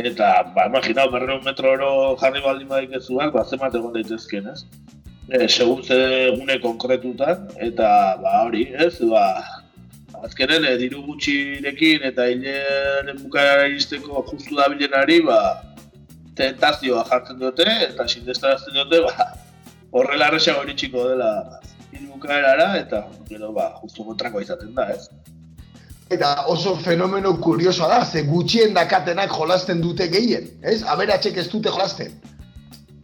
eta, 0.00 0.30
ba, 0.56 0.70
imaginau, 0.70 1.10
berreun 1.12 1.44
metro 1.44 1.74
oro 1.76 1.90
jarri 2.22 2.40
baldin 2.46 2.72
badik 2.72 2.96
ez 2.96 3.04
zuak, 3.04 3.34
ba, 3.36 3.44
zemat 3.44 3.76
egon 3.76 3.92
daitezken, 3.98 4.48
ez. 4.54 4.64
E, 5.28 5.44
segun 5.48 5.84
ze 5.84 5.98
gune 6.38 6.56
konkretutan, 6.64 7.44
eta, 7.68 7.90
ba, 8.24 8.38
hori, 8.46 8.70
ez, 8.86 8.96
ba, 9.12 9.26
azkenen, 10.24 10.64
eh, 10.64 10.76
diru 10.80 11.02
gutxirekin 11.08 12.04
eta 12.10 12.26
hilaren 12.32 13.20
bukaera 13.22 13.68
iristeko 13.70 14.24
justu 14.30 14.56
da 14.58 14.68
bilenari, 14.72 15.20
ba, 15.26 15.38
tentazioa 16.38 17.04
jartzen 17.10 17.38
dute 17.42 17.66
eta 17.88 18.08
sindestarazten 18.08 18.80
dute, 18.80 19.02
ba, 19.06 19.28
horrela 19.94 20.30
arresa 20.30 20.56
hori 20.60 20.74
txiko 20.74 21.08
dela 21.12 21.30
hiru 21.92 22.10
bukaerara 22.16 22.72
eta 22.80 23.04
gero, 23.28 23.52
ba, 23.56 23.70
justu 23.82 24.06
kontrako 24.08 24.42
izaten 24.44 24.74
da, 24.74 24.88
ez? 24.96 25.08
Eta 26.14 26.34
oso 26.52 26.74
fenomeno 26.84 27.32
kuriosoa 27.40 27.88
da, 27.88 28.04
ze 28.04 28.24
gutxien 28.28 28.74
dakatenak 28.76 29.32
jolasten 29.32 29.80
dute 29.80 30.08
gehien, 30.12 30.48
ez? 30.62 30.82
Aberatxek 30.94 31.38
ez 31.40 31.48
dute 31.52 31.72
jolasten. 31.72 32.12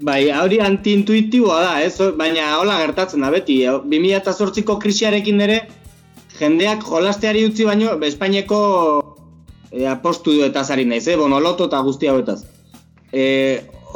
Bai, 0.01 0.31
hori 0.33 0.61
antiintuitiboa 0.65 1.61
da, 1.61 1.73
ez? 1.85 1.95
Baina 2.17 2.55
hola 2.57 2.79
gertatzen 2.81 3.25
da 3.25 3.29
beti. 3.33 3.59
2008ko 3.69 4.79
krisiarekin 4.81 5.41
ere, 5.45 5.59
jendeak 6.41 6.87
jolasteari 6.87 7.45
utzi 7.49 7.67
baino, 7.69 7.93
Espainiako 8.07 8.61
e, 9.73 9.85
apostu 9.87 10.41
eta 10.47 10.65
zari 10.65 10.87
naiz, 10.89 11.07
eh? 11.09 11.19
bonoloto 11.21 11.69
eta 11.71 11.83
guzti 11.87 12.11
hauetaz. 12.11 12.41
E, 13.13 13.25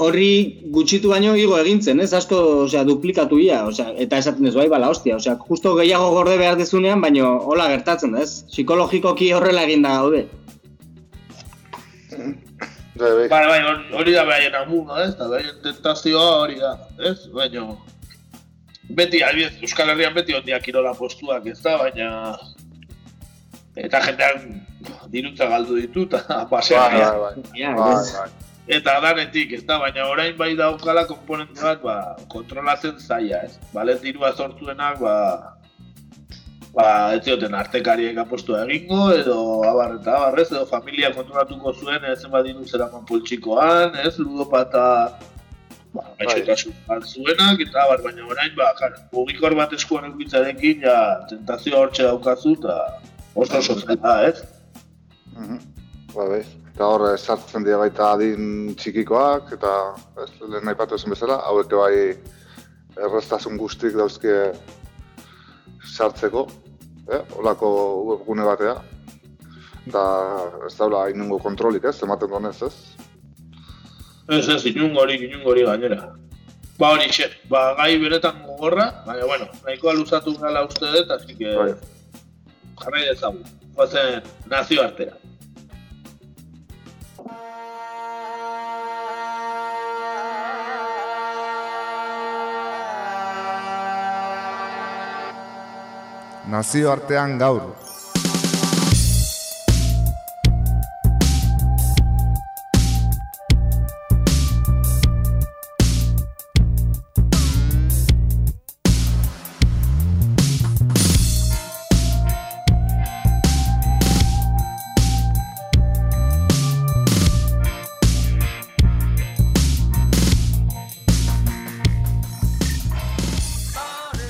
horri 0.04 0.30
gutxitu 0.74 1.10
baino 1.12 1.34
igo 1.38 1.56
egintzen, 1.60 2.00
ez 2.02 2.12
asko, 2.18 2.40
osea, 2.64 2.82
duplikatu 2.86 3.38
ia, 3.38 3.62
osea, 3.70 3.92
eta 4.04 4.18
esaten 4.22 4.50
ez 4.50 4.54
bai, 4.56 4.66
bala, 4.72 4.90
hostia, 4.90 5.16
osea, 5.20 5.36
justo 5.48 5.74
gehiago 5.78 6.10
gorde 6.16 6.36
behar 6.40 6.58
dezunean, 6.58 7.02
baino 7.04 7.36
hola 7.50 7.68
gertatzen 7.72 8.16
da, 8.16 8.24
ez? 8.26 8.42
Psikologikoki 8.50 9.30
horrela 9.36 9.66
egin 9.68 9.86
da 9.86 9.98
gaude. 10.00 10.24
Bai, 12.94 13.28
bai, 13.30 13.60
hori 13.98 14.12
da 14.14 14.22
behaien 14.26 14.54
amuna, 14.58 15.00
ez? 15.04 15.14
Eta 15.14 15.30
behaien 15.30 15.56
tentazioa 15.62 16.28
hori 16.42 16.60
da, 16.60 16.76
ez? 17.10 17.16
Baina, 17.34 17.66
beti, 18.88 19.22
adibidez, 19.22 19.58
Euskal 19.62 19.92
Herrian 19.94 20.14
beti 20.14 20.34
ondiak 20.36 20.62
kirola 20.62 20.94
postuak 20.94 21.46
ez 21.46 21.60
da, 21.62 21.76
baina 21.78 22.36
eta 23.76 24.00
jendeak 24.06 24.42
dirutza 25.10 25.48
galdu 25.50 25.80
ditu 25.80 26.04
eta 26.08 26.46
Bai, 26.50 26.62
bai, 26.70 26.98
bai. 27.00 27.34
Bai, 27.52 27.74
bai. 27.76 28.28
Eta 28.64 28.94
danetik, 29.04 29.50
ez 29.52 29.64
da, 29.68 29.76
baina 29.78 30.06
orain 30.08 30.36
bai 30.38 30.54
daukala 30.56 31.04
komponentu 31.04 31.60
bat, 31.60 31.82
ba, 31.84 31.96
kontrolatzen 32.32 32.96
zaila, 32.96 33.42
ez? 33.44 33.58
Balet 33.74 34.00
dirua 34.00 34.30
sortuenak, 34.32 35.02
ba, 35.02 35.16
ba, 36.72 36.86
ez 37.12 37.20
zioten 37.26 37.52
artekariek 37.58 38.16
apostu 38.22 38.56
egingo, 38.56 39.10
edo 39.12 39.36
abar 39.68 39.98
eta 39.98 40.16
abar, 40.16 40.40
ez? 40.40 40.48
Edo 40.48 40.64
familia 40.70 41.12
kontrolatuko 41.12 41.74
zuen, 41.76 42.08
ez 42.08 42.22
zenbat 42.22 42.48
diru 42.48 42.64
zeraman 42.64 43.04
poltsikoan, 43.04 44.00
ez? 44.00 44.16
Ludopata, 44.16 44.86
ba, 45.94 46.04
gaixotasun 46.20 46.74
bat 46.88 47.06
zuenak, 47.06 47.62
eta 47.66 47.84
abar, 47.84 48.02
baina 48.04 48.26
orain, 48.26 48.52
ba, 48.58 48.72
jar, 48.80 48.96
mugikor 49.12 49.56
bat 49.58 49.72
eskuan 49.76 50.10
eukitzarekin, 50.10 50.82
ja, 50.84 50.96
tentazioa 51.30 51.84
hortxe 51.84 52.08
daukazu, 52.08 52.56
eta 52.58 52.78
oso 53.34 53.62
oso 53.62 53.78
zela, 53.80 54.18
ez? 54.28 54.44
Mhm. 55.36 55.58
Ba, 56.14 56.28
bai. 56.34 56.44
Eta 56.74 56.86
hor, 56.90 57.04
eh, 57.12 57.18
sartzen 57.18 57.62
dira 57.66 57.78
baita 57.78 58.08
adin 58.16 58.74
txikikoak, 58.78 59.52
eta 59.54 59.72
ez, 60.24 60.30
lehen 60.42 60.64
nahi 60.66 60.78
patu 60.78 60.98
esan 60.98 61.14
bezala, 61.14 61.38
hauek 61.46 61.70
bai 61.70 61.94
erreztasun 62.98 63.58
guztik 63.58 63.94
dauzke 63.98 64.34
sartzeko, 65.94 66.48
eh? 67.10 67.22
olako 67.38 67.70
webgune 68.10 68.46
batea. 68.46 68.74
Eta 69.84 70.02
ez 70.66 70.74
daula 70.78 71.08
inungo 71.12 71.38
kontrolik 71.42 71.84
ez, 71.90 71.96
ematen 72.02 72.30
donez 72.30 72.56
ez. 72.66 72.74
Ez 74.28 74.48
ez, 74.48 74.64
inungo 74.66 75.00
hori, 75.02 75.16
inungo 75.26 75.50
hori 75.50 75.64
gainera. 75.64 75.98
Ba 76.78 76.90
hori 76.94 77.10
xe, 77.12 77.28
ba 77.48 77.74
gai 77.76 77.98
beretan 78.02 78.40
gogorra, 78.46 78.86
baina 79.06 79.26
bueno, 79.26 79.46
nahikoa 79.66 79.92
luzatu 79.94 80.34
gala 80.40 80.64
uste 80.64 80.86
dut, 80.94 81.10
así 81.10 81.36
que 81.36 81.54
Bai. 81.56 81.74
jarrai 82.80 83.04
dezagun. 83.10 83.44
Guazen 83.74 84.22
nazio 84.46 84.82
artera. 84.82 85.16
Nazioartean 96.48 97.38
gaur. 97.38 97.83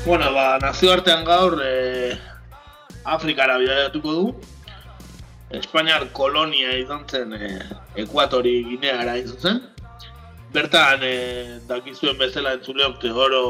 Bueno, 0.06 0.34
ba, 0.34 0.58
nazioartean 0.60 1.22
gaur 1.24 1.54
e, 1.64 2.12
Afrikara 3.08 3.54
bidaiatuko 3.56 4.12
du. 4.12 4.24
Espainiar 5.56 6.04
kolonia 6.12 6.74
izan 6.76 7.06
zen 7.08 7.32
e, 7.32 7.48
Ekuatori 8.02 8.52
Gineara 8.66 9.14
izan 9.16 9.38
zen. 9.40 9.62
Bertan, 10.52 11.00
e, 11.08 11.14
dakizuen 11.70 12.20
bezala 12.20 12.52
entzuleok 12.58 12.98
Teodoro, 13.00 13.40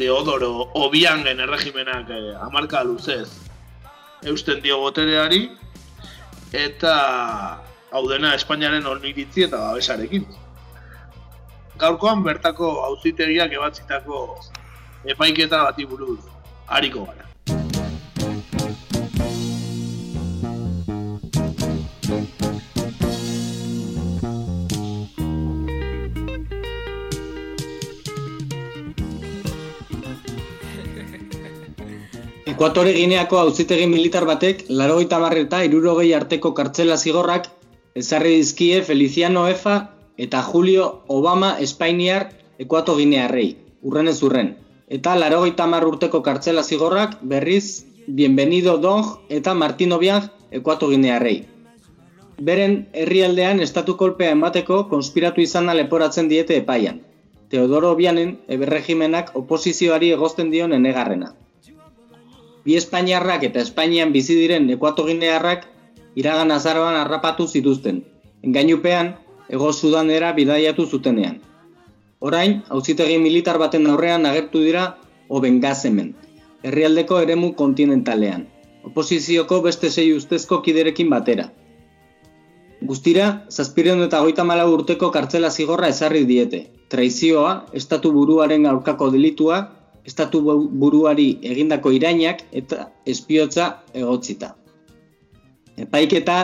Teodoro 0.00 0.70
Obiangen 0.80 1.44
erregimenak 1.44 2.08
e, 2.08 2.20
amarka 2.40 2.80
luzez 2.88 3.28
eusten 4.24 4.62
dio 4.64 4.80
botereari, 4.80 5.44
eta 6.56 6.94
hau 7.92 8.08
dena 8.08 8.32
Espainiaren 8.38 8.88
oniritzi 8.96 9.44
eta 9.44 9.60
babesarekin. 9.60 10.24
Gaurkoan 11.76 12.24
bertako 12.24 12.78
auzitegiak 12.86 13.52
ebatzitako 13.60 14.24
epaiketa 15.04 15.64
bati 15.64 15.86
buruz 15.86 16.20
hariko 16.66 17.06
gara. 17.06 17.24
Ekuatore 32.58 32.92
Gineako 32.92 33.38
auzitegi 33.38 33.86
militar 33.86 34.24
batek, 34.26 34.64
larogeita 34.68 35.18
eta 35.40 35.62
irurogei 35.62 36.12
arteko 36.14 36.54
kartzela 36.54 36.96
zigorrak, 36.96 37.46
ezarri 37.94 38.36
dizkie 38.36 38.82
Feliciano 38.82 39.46
Efa 39.46 39.92
eta 40.16 40.42
Julio 40.42 41.04
Obama 41.06 41.56
Espainiar 41.60 42.30
Ekuato 42.58 42.96
Ginearrei, 42.96 43.56
urren 43.82 44.08
ez 44.08 44.22
urren. 44.22 44.67
Eta 44.96 45.14
larogeita 45.16 45.66
urteko 45.86 46.22
kartzela 46.22 46.62
zigorrak 46.62 47.18
berriz 47.22 47.84
Bienvenido 48.06 48.78
Dong 48.78 49.04
eta 49.28 49.54
Martino 49.54 49.98
Biag 49.98 50.30
Ekuato 50.50 50.88
Ginearrei. 50.90 51.46
Beren 52.40 52.86
herrialdean 52.92 53.60
estatu 53.60 53.96
kolpea 53.96 54.30
emateko 54.30 54.88
konspiratu 54.88 55.40
izana 55.40 55.74
leporatzen 55.74 56.28
diete 56.28 56.56
epaian. 56.56 57.02
Teodoro 57.50 57.94
Bianen 57.94 58.38
eberregimenak 58.48 59.36
oposizioari 59.36 60.10
egozten 60.12 60.50
dion 60.50 60.72
enegarrena 60.72 61.34
bi 62.68 62.76
Espainiarrak 62.76 63.46
eta 63.48 63.62
Espainian 63.64 64.10
bizi 64.12 64.34
diren 64.36 64.66
ekuatoginearrak 64.74 65.62
iragan 66.20 66.50
azaroan 66.52 66.98
harrapatu 67.00 67.46
zituzten, 67.48 68.02
engainupean 68.44 69.14
ego 69.48 69.70
sudanera 69.72 70.34
bidaiatu 70.36 70.84
zutenean. 70.84 71.38
Orain, 72.20 72.62
auzitegi 72.68 73.18
militar 73.22 73.58
baten 73.62 73.86
aurrean 73.86 74.26
agertu 74.26 74.62
dira 74.64 74.98
Obengazemen, 75.28 76.14
herrialdeko 76.64 77.20
eremu 77.22 77.52
kontinentalean, 77.54 78.46
oposizioko 78.84 79.60
beste 79.62 79.90
sei 79.90 80.12
ustezko 80.16 80.60
kiderekin 80.62 81.10
batera. 81.10 81.48
Guztira, 82.88 83.28
zazpireun 83.50 84.02
eta 84.06 84.20
goita 84.24 84.44
malau 84.46 84.68
urteko 84.74 85.10
kartzela 85.14 85.50
zigorra 85.50 85.90
ezarri 85.94 86.24
diete, 86.26 86.62
traizioa, 86.88 87.66
estatu 87.74 88.12
buruaren 88.14 88.66
aurkako 88.66 89.10
delitua 89.14 89.66
estatu 90.08 90.40
buruari 90.82 91.28
egindako 91.52 91.92
irainak 91.92 92.40
eta 92.60 92.88
espiotza 93.06 93.68
egotzita. 93.92 94.54
Epaiketa 95.84 96.38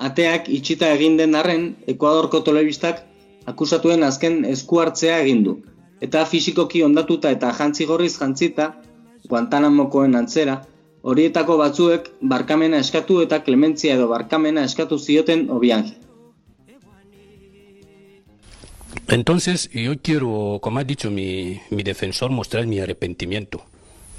ateak 0.00 0.48
itxita 0.48 0.88
egin 0.96 1.18
den 1.20 1.36
arren, 1.38 1.66
Ekuadorko 1.92 2.40
telebistak 2.46 3.04
akusatuen 3.46 4.02
azken 4.02 4.44
esku 4.44 4.80
hartzea 4.80 5.20
egin 5.24 5.44
du. 5.44 5.56
Eta 6.00 6.24
fisikoki 6.26 6.82
ondatuta 6.82 7.30
eta 7.30 7.52
jantzi 7.52 7.86
gorriz 7.86 8.16
jantzita, 8.18 8.74
Guantanamokoen 9.28 10.16
antzera, 10.16 10.60
horietako 11.02 11.56
batzuek 11.60 12.08
barkamena 12.20 12.78
eskatu 12.84 13.20
eta 13.22 13.42
klementzia 13.44 13.94
edo 13.94 14.08
barkamena 14.08 14.64
eskatu 14.64 14.98
zioten 14.98 15.50
obianji. 15.50 15.94
Entonces, 19.08 19.68
yo 19.72 19.92
quiero, 20.00 20.58
como 20.62 20.78
ha 20.78 20.84
dicho 20.84 21.10
mi, 21.10 21.60
mi 21.70 21.82
defensor, 21.82 22.30
mostrar 22.30 22.66
mi 22.66 22.78
arrepentimiento 22.78 23.64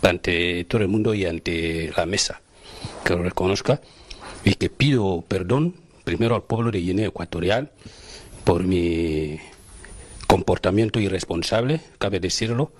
ante 0.01 0.65
todo 0.65 0.81
el 0.81 0.87
mundo 0.87 1.13
y 1.13 1.25
ante 1.25 1.91
la 1.95 2.05
mesa, 2.05 2.41
que 3.05 3.15
lo 3.15 3.23
reconozca 3.23 3.81
y 4.43 4.55
que 4.55 4.69
pido 4.69 5.23
perdón 5.27 5.75
primero 6.03 6.35
al 6.35 6.43
pueblo 6.43 6.71
de 6.71 6.79
Guinea 6.79 7.07
Ecuatorial 7.07 7.71
por 8.43 8.63
mi 8.63 9.39
comportamiento 10.27 10.99
irresponsable, 10.99 11.81
cabe 11.97 12.19
decirlo, 12.19 12.71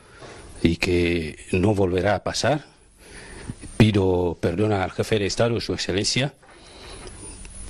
y 0.64 0.78
que 0.78 1.38
no 1.52 1.74
volverá 1.74 2.16
a 2.16 2.24
pasar. 2.24 2.66
Pido 3.78 4.38
perdón 4.40 4.74
al 4.74 4.92
jefe 4.92 5.20
de 5.20 5.26
Estado, 5.26 5.60
Su 5.60 5.74
Excelencia, 5.74 6.34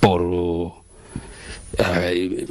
por 0.00 0.22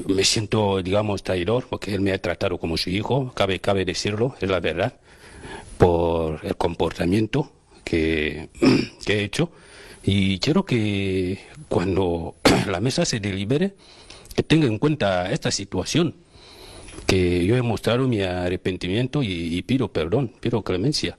me 0.08 0.24
siento, 0.24 0.82
digamos, 0.82 1.24
traidor 1.24 1.68
porque 1.70 1.94
él 1.94 2.02
me 2.02 2.12
ha 2.12 2.22
tratado 2.22 2.58
como 2.58 2.78
su 2.78 2.90
hijo, 2.90 3.32
cabe, 3.36 3.60
cabe 3.60 3.86
decirlo, 3.86 4.36
es 4.40 4.50
la 4.50 4.60
verdad, 4.60 4.96
por 5.78 6.40
el 6.44 6.56
comportamiento 6.56 7.52
que, 7.84 8.50
que 9.06 9.20
he 9.20 9.24
hecho. 9.24 9.52
Y 10.04 10.40
quiero 10.40 10.66
que 10.66 11.40
cuando 11.70 12.36
la 12.68 12.80
mesa 12.80 13.06
se 13.06 13.20
delibere, 13.20 13.76
que 14.34 14.44
tenga 14.44 14.68
en 14.68 14.78
cuenta 14.78 15.32
esta 15.32 15.52
situación, 15.52 16.16
que 17.08 17.46
yo 17.46 17.56
he 17.56 17.62
mostrado 17.62 18.08
mi 18.08 18.22
arrepentimiento 18.22 19.24
y, 19.24 19.62
pido 19.64 19.92
perdón, 19.92 20.32
pido 20.40 20.64
clemencia. 20.64 21.18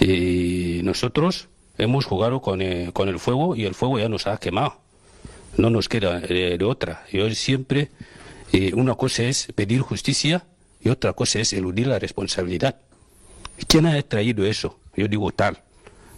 Y 0.00 0.80
nosotros 0.82 1.48
hemos 1.78 2.04
jugado 2.04 2.40
con 2.40 2.60
con 2.92 3.08
el 3.08 3.18
fuego 3.18 3.56
y 3.56 3.64
el 3.64 3.74
fuego 3.74 3.98
ya 3.98 4.08
nos 4.08 4.26
ha 4.26 4.38
quemado 4.38 4.86
no 5.58 5.70
nos 5.70 5.88
queda 5.88 6.20
de, 6.20 6.64
otra. 6.64 7.04
Yo 7.12 7.30
siempre, 7.30 7.90
eh, 8.52 8.72
una 8.74 8.94
cosa 8.94 9.24
es 9.24 9.48
pedir 9.54 9.80
justicia 9.80 10.44
y 10.80 10.88
otra 10.88 11.12
cosa 11.12 11.40
es 11.40 11.52
eludir 11.52 11.86
la 11.86 11.98
responsabilidad. 11.98 12.76
¿Quién 13.66 13.86
ha 13.86 14.00
traído 14.02 14.44
eso? 14.44 14.78
Yo 14.96 15.08
digo 15.08 15.30
tal. 15.32 15.62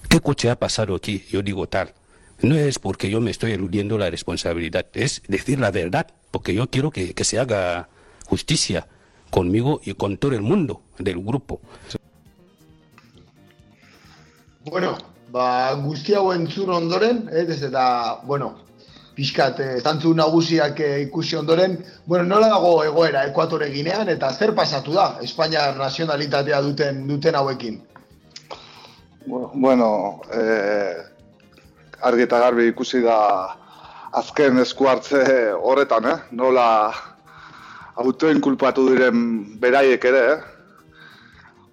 ¿Qué 0.09 0.21
coche 0.21 0.51
ha 0.51 0.57
pasado 0.59 0.95
aquí? 0.95 1.25
Yo 1.31 1.43
digo 1.43 1.69
tal. 1.69 1.93
No 2.41 2.55
es 2.55 2.79
porque 2.79 3.11
yo 3.11 3.21
me 3.21 3.31
estoy 3.31 3.53
eludiendo 3.53 3.99
la 3.99 4.11
responsabilidad, 4.11 4.87
es 4.95 5.23
decir 5.27 5.59
la 5.59 5.71
verdad, 5.71 6.07
porque 6.31 6.55
yo 6.55 6.71
quiero 6.71 6.91
que, 6.91 7.15
que 7.15 7.25
se 7.25 7.39
haga 7.39 7.89
justicia 8.27 8.87
conmigo 9.31 9.81
y 9.85 9.95
con 9.95 10.17
todo 10.19 10.33
el 10.33 10.43
mundo 10.43 10.83
del 10.99 11.19
grupo. 11.19 11.61
Bueno, 14.71 14.97
ba, 15.33 15.73
guzti 15.75 16.15
hau 16.15 16.33
entzun 16.33 16.71
ondoren, 16.71 17.29
eh, 17.33 17.45
desde 17.49 17.71
da, 17.71 18.21
bueno, 18.25 18.55
pixkat, 19.17 19.61
e, 19.61 19.69
zantzu 19.81 20.13
nagusiak 20.15 20.81
e, 20.81 20.91
ikusi 21.07 21.37
ondoren, 21.37 21.79
bueno, 22.07 22.25
nola 22.25 22.49
dago 22.53 22.85
egoera 22.85 23.25
ekuatore 23.31 23.71
ginean, 23.73 24.09
eta 24.13 24.31
zer 24.33 24.55
pasatu 24.55 24.93
da, 24.93 25.09
Espainia 25.25 25.71
nazionalitatea 25.77 26.61
duten 26.63 27.07
duten 27.09 27.35
hauekin? 27.35 27.81
Bueno, 29.27 30.21
eh, 30.33 30.97
argi 32.03 32.27
eta 32.27 32.41
garbi 32.43 32.69
ikusi 32.71 33.03
da 33.03 33.19
azken 34.19 34.59
esku 34.63 34.89
hartze 34.89 35.23
horretan, 35.53 36.07
eh? 36.07 36.19
nola 36.31 36.69
autoen 37.99 38.41
kulpatu 38.41 38.87
diren 38.91 39.59
beraiek 39.61 40.05
ere, 40.11 40.25
eh? 40.35 40.39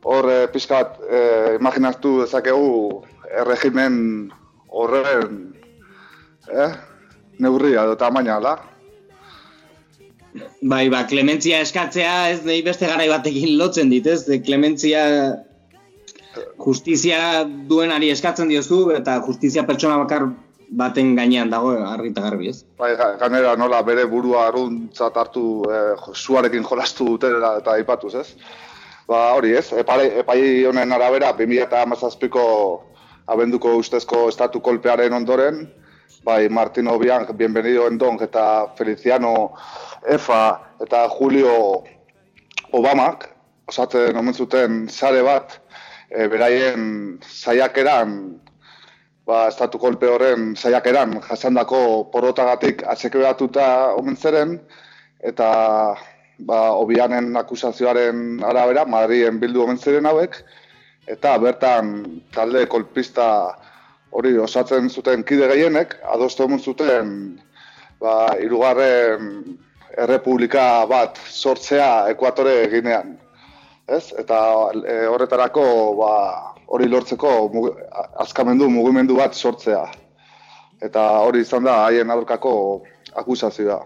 hor 0.06 0.30
eh, 0.30 0.46
pixkat 0.54 1.00
eh, 1.10 1.56
imaginatu 1.60 2.20
dezakegu 2.22 3.04
erregimen 3.42 3.98
horren 4.70 5.42
eh? 6.52 6.72
neurria 7.40 7.86
edo 7.86 7.98
tamaina 8.00 8.40
da. 8.44 8.56
Bai, 10.62 10.90
ba, 10.92 11.06
klementzia 11.08 11.62
eskatzea 11.64 12.16
ez 12.34 12.42
nahi 12.44 12.62
beste 12.66 12.88
garai 12.90 13.08
batekin 13.08 13.56
lotzen 13.60 13.92
dit, 13.94 14.08
ez? 14.08 14.26
Klementzia 14.44 15.04
justizia 16.66 17.44
duenari 17.46 18.10
eskatzen 18.14 18.50
diozu 18.52 18.90
eta 18.96 19.20
justizia 19.28 19.64
pertsona 19.68 19.98
bakar 20.02 20.28
baten 20.70 21.16
gainean 21.16 21.50
dago 21.50 21.72
argi 21.78 22.10
eta 22.12 22.24
garbi, 22.26 22.50
ez? 22.50 22.64
Bai, 22.80 22.96
ganera 23.20 23.56
nola 23.56 23.82
bere 23.86 24.06
burua 24.10 24.48
arruntzat 24.48 25.18
hartu 25.18 25.64
eh, 25.70 25.96
zuarekin 26.14 26.66
jolastu 26.66 27.06
dutela 27.14 27.58
eta 27.60 27.76
aipatuz, 27.78 28.16
ez? 28.16 28.28
Ba, 29.08 29.36
hori, 29.38 29.54
ez? 29.54 29.70
Epai, 29.78 30.08
epai 30.24 30.40
honen 30.66 30.92
arabera 30.96 31.32
2017ko 31.38 32.46
abenduko 33.28 33.76
ustezko 33.78 34.28
estatu 34.30 34.62
kolpearen 34.62 35.14
ondoren, 35.14 35.68
bai 36.26 36.50
Martino 36.50 36.98
Bianc, 37.00 37.30
Bienvenido 37.38 37.88
Endong 37.88 38.22
eta 38.26 38.74
Feliciano 38.78 39.54
Efa 40.10 40.60
eta 40.82 41.06
Julio 41.10 41.84
Obamak, 42.74 43.30
osatzen 43.70 44.18
omen 44.18 44.34
zuten 44.34 44.86
sare 44.90 45.22
bat, 45.26 45.60
e, 46.10 46.28
beraien 46.32 47.20
saiakeran, 47.22 48.18
ba, 49.26 49.48
estatu 49.50 49.80
kolpe 49.82 50.10
horren 50.10 50.54
saiakeran 50.56 51.20
jasandako 51.28 51.80
porotagatik 52.14 52.84
atxekeberatuta 52.88 53.96
omen 54.00 54.18
zeren, 54.18 54.60
eta 55.24 55.50
ba, 56.40 56.60
obianen 56.76 57.36
akusazioaren 57.38 58.44
arabera, 58.44 58.86
Madrien 58.86 59.40
bildu 59.40 59.64
omen 59.64 59.78
ziren 59.78 60.06
hauek, 60.06 60.42
eta 61.08 61.38
bertan 61.42 62.22
talde 62.34 62.66
kolpista 62.68 63.28
hori 64.16 64.38
osatzen 64.40 64.90
zuten 64.90 65.24
kide 65.28 65.48
gehienek, 65.52 65.98
adostu 66.14 66.46
emun 66.48 66.60
zuten 66.60 67.12
ba, 68.00 68.36
irugarren 68.42 69.58
errepublika 69.98 70.86
bat 70.90 71.20
sortzea 71.32 72.08
ekuatore 72.12 72.56
ginean. 72.72 73.16
Ez? 73.86 74.14
Eta 74.18 74.38
e, 74.74 74.94
horretarako 75.06 75.64
ba, 76.00 76.14
hori 76.74 76.88
lortzeko 76.90 77.34
mug, 77.54 77.68
azkamendu 78.24 78.70
mugimendu 78.70 79.18
bat 79.20 79.38
sortzea. 79.38 79.84
Eta 80.82 81.04
hori 81.26 81.44
izan 81.46 81.68
da 81.68 81.84
haien 81.86 82.10
aurkako 82.10 82.56
akusazioa. 83.22 83.84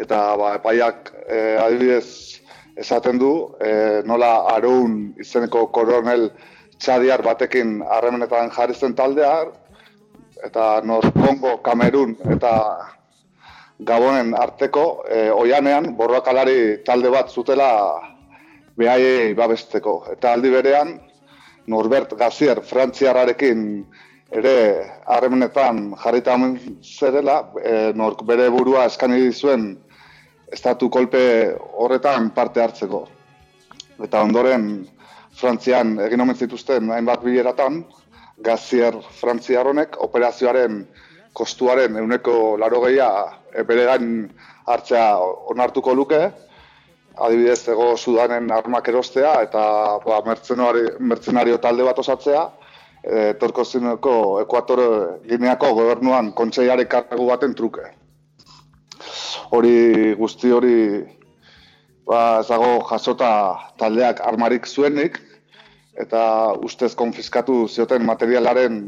Eta 0.00 0.20
ba, 0.40 0.54
epaiak 0.56 1.12
e, 1.28 1.42
adibidez 1.60 2.40
esaten 2.80 3.20
du, 3.20 3.34
e, 3.60 4.00
nola 4.08 4.32
Arun 4.54 5.12
izeneko 5.20 5.66
koronel 5.74 6.30
txadiar 6.80 7.22
batekin 7.22 7.82
harremenetan 7.84 8.50
jarri 8.56 8.74
zen 8.74 8.96
taldea, 8.96 9.44
eta 10.44 10.80
nor 10.84 11.06
Kongo, 11.12 11.58
Kamerun 11.62 12.16
eta 12.32 12.54
Gabonen 13.84 14.34
arteko 14.38 15.04
e, 15.10 15.28
oianean 15.30 15.92
borrokalari 15.98 16.82
talde 16.86 17.12
bat 17.12 17.30
zutela 17.30 17.70
behaiei 18.78 19.34
babesteko. 19.34 20.04
Eta 20.12 20.32
aldi 20.34 20.50
berean, 20.50 20.96
Norbert 21.66 22.12
Gazier 22.18 22.60
frantziarrarekin 22.62 23.62
ere 24.34 24.56
harremenetan 25.06 25.94
jarrita 26.02 26.36
zerela, 26.82 27.38
e, 27.62 27.92
nork 27.94 28.24
bere 28.26 28.48
burua 28.50 28.84
eskani 28.90 29.20
dizuen 29.20 29.76
estatu 30.52 30.90
kolpe 30.90 31.54
horretan 31.72 32.30
parte 32.30 32.60
hartzeko. 32.60 33.06
Eta 34.02 34.22
ondoren 34.22 34.86
Frantzian 35.34 35.98
egin 35.98 36.20
omen 36.20 36.36
zituzten 36.36 36.90
hainbat 36.94 37.24
bileratan, 37.24 37.84
Gazier 38.44 38.94
Frantziarronek 39.20 39.96
operazioaren 40.02 40.84
kostuaren 41.34 41.96
euneko 41.98 42.56
laro 42.58 42.80
gehia 42.84 43.08
e, 43.52 43.62
bere 43.62 43.86
gain 43.86 44.08
hartzea 44.66 45.06
onartuko 45.54 45.94
luke, 45.94 46.20
adibidez 47.16 47.68
ego 47.68 47.96
Sudanen 47.96 48.50
armak 48.52 48.88
erostea 48.88 49.34
eta 49.46 49.64
ba, 50.04 50.20
mertzenario 50.26 51.58
talde 51.62 51.86
bat 51.86 51.98
osatzea, 51.98 52.44
e, 53.02 53.34
torko 53.40 53.64
zineko 53.64 54.14
Ekuator 54.42 54.82
Gineako 55.28 55.74
gobernuan 55.78 56.32
kontseiare 56.32 56.86
kargu 56.90 57.28
baten 57.28 57.54
truke. 57.54 57.86
Hori 59.54 60.14
guzti 60.18 60.50
hori 60.52 60.76
ba, 62.08 62.40
ezago 62.40 62.80
jasota 62.90 63.30
taldeak 63.78 64.20
armarik 64.24 64.66
zuenik, 64.66 65.20
eta 66.00 66.52
ustez 66.66 66.94
konfiskatu 66.98 67.68
zioten 67.68 68.04
materialaren 68.06 68.80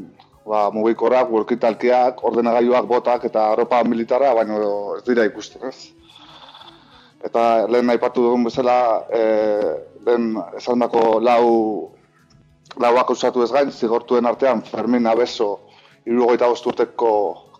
ba, 0.46 0.70
mugikorrak, 0.74 1.30
workitalkiak, 1.30 2.24
ordenagailuak, 2.24 2.88
botak 2.90 3.28
eta 3.30 3.52
ropa 3.58 3.82
militara, 3.84 4.34
baina 4.34 4.58
ez 4.96 5.04
dira 5.06 5.26
ikusten, 5.28 5.68
ez? 5.70 5.95
Eta 7.26 7.66
lehen 7.66 7.90
aipatu 7.90 8.22
dugun 8.22 8.44
bezala, 8.46 8.78
e, 9.10 9.22
lehen 10.06 10.36
esan 10.58 10.84
dako 10.84 11.18
lau, 11.20 11.46
lauak 12.82 13.10
usatu 13.10 13.42
ez 13.42 13.50
gain, 13.52 13.72
zigortuen 13.72 14.26
artean 14.26 14.62
Fermin 14.62 15.06
Abeso, 15.10 15.50
irugoita 16.06 16.48
urteko 16.52 17.12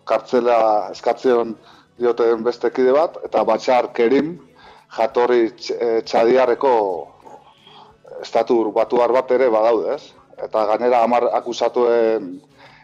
kartzela 0.07 0.59
eskatzen 0.93 1.55
dioten 1.99 2.43
beste 2.45 2.71
kide 2.71 2.93
bat, 2.95 3.17
eta 3.27 3.43
Batxar 3.43 3.91
Kerim, 3.97 4.37
jatorri 4.95 5.49
e, 5.49 6.01
txadiarreko 6.07 6.73
estatur 8.21 8.71
batuar 8.73 9.11
bat 9.11 9.31
ere 9.35 9.49
badaude, 9.51 9.97
ez? 9.97 10.13
Eta 10.47 10.63
gainera 10.69 11.01
hamar 11.03 11.27
akusatuen 11.33 12.37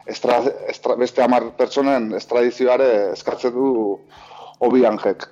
estra, 0.10 0.42
estra, 0.68 0.98
beste 1.00 1.24
hamar 1.24 1.52
pertsonen 1.58 2.12
estradizioare 2.18 2.90
eskatzen 3.14 3.54
du 3.56 3.70
obi 4.68 4.86
anjek. 4.90 5.28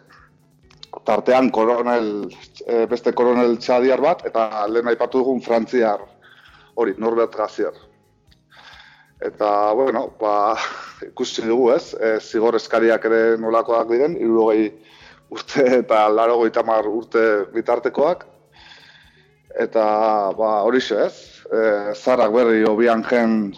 Tartean 1.06 1.50
koronel, 1.50 2.10
e, 2.66 2.86
beste 2.90 3.14
koronel 3.18 3.58
txadiar 3.58 4.02
bat, 4.04 4.26
eta 4.30 4.68
lehen 4.70 4.92
aipatu 4.92 5.24
dugun 5.24 5.42
frantziar, 5.42 6.04
hori, 6.76 6.94
Norbert 6.98 7.36
Gazier. 7.36 7.74
Eta, 9.22 9.74
bueno, 9.78 10.08
ba, 10.20 10.58
ikusi 11.06 11.46
dugu 11.46 11.72
ez, 11.76 11.94
e, 11.94 12.18
zigor 12.20 12.58
eskariak 12.58 13.06
ere 13.10 13.22
nolakoak 13.42 13.90
diren, 13.90 14.18
irurogei 14.18 14.72
urte 15.32 15.66
eta 15.82 16.08
laro 16.10 16.40
mar 16.66 16.88
urte 16.88 17.46
bitartekoak. 17.54 18.26
Eta, 19.60 19.86
ba, 20.38 20.62
hori 20.64 20.80
ez, 20.80 21.44
e, 21.52 21.94
zarrak 21.94 22.32
berri 22.32 22.64
obian 22.64 23.04
jen 23.04 23.54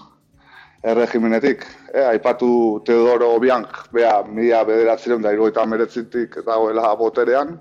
erregimenetik. 0.84 1.65
E, 1.93 2.01
aipatu 2.03 2.81
Teodoro 2.86 3.34
Obiang, 3.38 3.67
bea, 3.93 4.23
mila 4.27 4.63
bederatzen 4.67 5.21
da 5.23 5.31
irugaita 5.31 5.65
meretzitik 5.65 6.41
dagoela 6.45 6.95
boterean. 6.99 7.55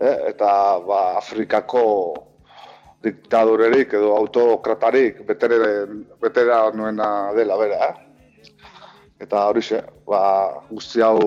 E, 0.00 0.10
eta 0.32 0.50
ba, 0.86 1.02
Afrikako 1.18 1.84
diktadorerik 3.02 3.94
edo 3.94 4.14
autokratarik 4.16 5.22
betera 5.26 6.60
nuena 6.74 7.32
dela 7.36 7.58
bera. 7.58 7.88
Eh? 7.88 8.06
Eta 9.22 9.46
hori 9.50 9.62
xe, 9.62 9.82
ba, 10.06 10.22
guzti 10.70 11.02
hau, 11.02 11.18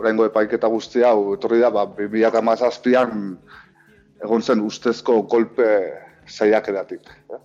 oraingo 0.00 0.26
epaiketa 0.28 0.68
guzti 0.72 1.04
hau, 1.04 1.34
etorri 1.36 1.60
da, 1.60 1.70
ba, 1.72 1.86
2008an 1.98 3.36
egon 4.24 4.42
zen 4.42 4.64
ustezko 4.64 5.22
golpe 5.28 5.68
zaiak. 6.28 6.68
Eh? 6.68 7.40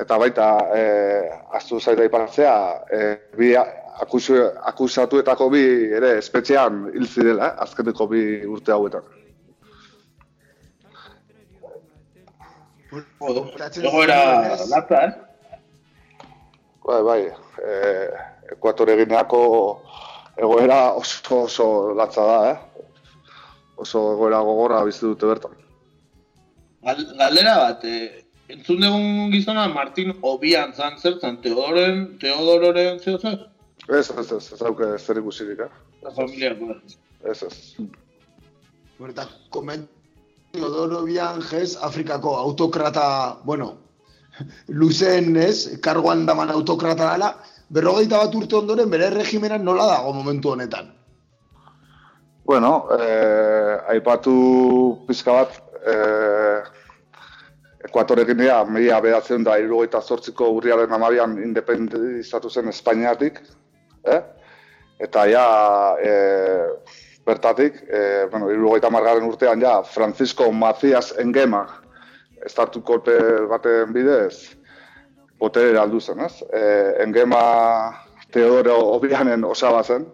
Eta 0.00 0.18
baita 0.20 0.46
e, 0.76 0.80
astu 1.56 1.80
zaita 1.80 2.04
ipatzea, 2.04 2.56
e, 2.92 3.02
bi 3.36 3.54
akusu, 3.56 4.38
akusatuetako 4.70 5.48
bi 5.52 5.62
ere 5.98 6.16
espetxean 6.20 6.86
hil 6.94 7.06
zirela, 7.08 7.48
eh, 7.48 7.62
azkeneko 7.64 8.08
bi 8.10 8.22
urte 8.44 8.74
hauetan. 8.74 9.06
Egoera 13.82 14.18
latza, 14.70 15.02
eh? 15.04 15.12
Bai, 16.86 17.00
bai, 17.02 17.20
e, 17.58 17.78
ekuatore 18.54 18.94
gineako 19.00 19.40
egoera 20.36 20.92
oso 20.94 21.42
oso 21.44 21.66
latza 21.96 22.26
da, 22.28 22.38
eh? 22.52 22.84
Oso 23.80 24.12
egoera 24.12 24.44
gogorra 24.44 24.84
bizi 24.84 25.04
dute 25.08 25.26
bertan. 25.32 25.56
Galdera 26.86 27.56
bat, 27.64 27.84
eh, 27.84 28.25
Entzun 28.46 28.78
dugun 28.78 29.32
gizona, 29.32 29.66
Martin 29.74 30.12
Obian 30.22 30.72
zan 30.72 31.00
zertzen, 31.02 31.40
Teodoren, 31.42 32.04
Teodororen 32.22 33.00
zeo 33.02 33.18
zer? 33.18 33.40
Ez, 33.88 34.06
ez, 34.10 34.26
ez, 34.36 34.44
ez 34.54 34.60
auke 34.62 34.92
zer 34.98 35.18
ikusirik, 35.18 35.64
eh? 35.66 35.72
La 36.06 36.12
familia, 36.14 36.54
Ez, 37.26 37.42
ez. 37.42 37.74
Berta, 39.00 39.26
koment, 39.50 39.88
Teodoro 40.52 41.02
Obian 41.02 41.42
jez, 41.42 41.74
Afrikako 41.82 42.36
autokrata, 42.38 43.08
bueno, 43.44 43.72
luzen, 44.78 45.34
ez, 45.36 45.80
kargoan 45.82 46.22
daman 46.26 46.54
autokrata 46.54 47.10
dela, 47.16 47.34
berrogeita 47.68 48.22
bat 48.22 48.38
urte 48.38 48.60
ondoren, 48.60 48.90
bere 48.90 49.10
regimenan 49.10 49.66
nola 49.66 49.90
dago 49.90 50.14
momentu 50.14 50.54
honetan? 50.54 50.94
Bueno, 52.46 52.86
eh, 52.94 53.74
aipatu 53.90 55.02
pizka 55.08 55.32
bat, 55.34 55.62
eh, 55.82 56.75
Ekuatorekin 57.86 58.40
dira, 58.40 58.62
media 58.64 58.98
behatzen 59.02 59.44
da, 59.46 59.56
irugaita 59.62 60.00
zortziko 60.02 60.48
urriaren 60.56 60.92
amabian 60.92 61.36
independizatu 61.42 62.50
zen 62.50 62.72
Espainiatik, 62.72 63.38
eh? 64.10 64.20
eta 65.06 65.26
ja, 65.30 65.46
e, 66.02 66.14
bertatik, 67.26 67.82
e, 67.86 68.00
bueno, 68.32 68.50
irugaita 68.50 68.90
margaren 68.90 69.26
urtean 69.28 69.62
ja, 69.62 69.76
Francisco 69.86 70.50
Macias 70.52 71.12
Engema, 71.22 71.66
estatu 72.46 72.82
kolpe 72.82 73.16
baten 73.50 73.92
bidez, 73.94 74.56
botere 75.38 75.78
aldu 75.78 76.00
zen, 76.00 76.24
ez? 76.26 76.40
E, 76.50 76.64
Engema 77.04 77.42
Teodoro 78.32 78.78
Obianen 78.96 79.44
osaba 79.46 79.84
zen, 79.84 80.08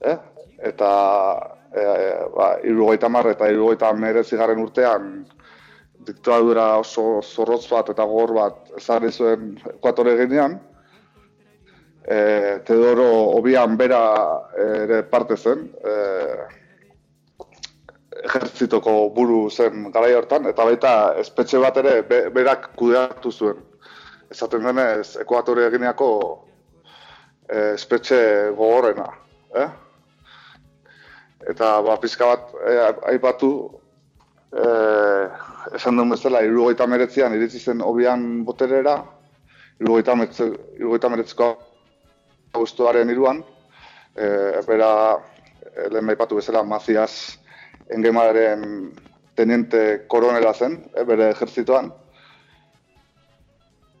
eh? 0.00 0.16
eta 0.72 0.90
e, 1.74 1.84
e, 1.84 2.10
ba, 2.32 2.54
irugaita 2.64 3.12
mar 3.12 3.28
eta 3.34 3.50
irugaita 3.50 3.92
merezigarren 3.92 4.62
urtean, 4.62 5.14
diktadura 6.06 6.66
oso 6.80 7.22
zorrotz 7.22 7.66
bat 7.70 7.90
eta 7.92 8.04
gogor 8.08 8.34
bat 8.38 8.76
ezarri 8.78 9.12
zuen 9.12 9.56
ekuatore 9.76 10.16
ginean. 10.20 10.58
E, 12.02 12.18
Teodoro 12.66 13.08
obian 13.38 13.76
bera 13.78 14.02
ere 14.58 15.02
parte 15.10 15.36
zen, 15.36 15.68
e, 15.84 15.92
ejertzitoko 18.22 18.94
buru 19.14 19.44
zen 19.50 19.90
garai 19.94 20.12
hortan, 20.14 20.48
eta 20.50 20.66
baita 20.66 20.94
espetxe 21.22 21.60
bat 21.62 21.78
ere 21.82 22.00
berak 22.34 22.72
kudeatu 22.78 23.30
zuen. 23.32 23.62
Ezaten 24.32 24.64
denez, 24.66 25.16
ekuatore 25.22 25.68
gineako 25.70 26.08
e, 27.48 27.74
espetxe 27.74 28.18
gogorrena. 28.56 29.06
Eh? 29.62 29.68
Eta 31.52 31.74
ba, 31.84 31.98
pizka 32.02 32.28
bat 32.32 32.52
e, 32.66 32.76
aipatu, 33.12 33.52
e, 34.52 34.68
esan 35.76 35.96
duen 35.96 36.12
bezala, 36.12 36.42
irugaita 36.44 36.86
meretzean 36.86 37.34
iritsi 37.36 37.60
zen 37.60 37.82
obian 37.84 38.44
boterera, 38.44 38.98
irugaita 39.80 41.10
meretzko 41.10 41.48
guztuaren 42.54 43.10
iruan, 43.10 43.42
e, 44.14 44.26
bera 44.68 44.92
e, 45.16 45.88
lehen 45.88 46.06
maipatu 46.06 46.38
bezala 46.40 46.62
Maziaz 46.62 47.38
engemaren 47.92 48.92
teniente 49.34 50.04
koronela 50.08 50.52
zen, 50.54 50.78
e, 50.94 51.04
bere 51.08 51.30
ejerzituan. 51.32 51.90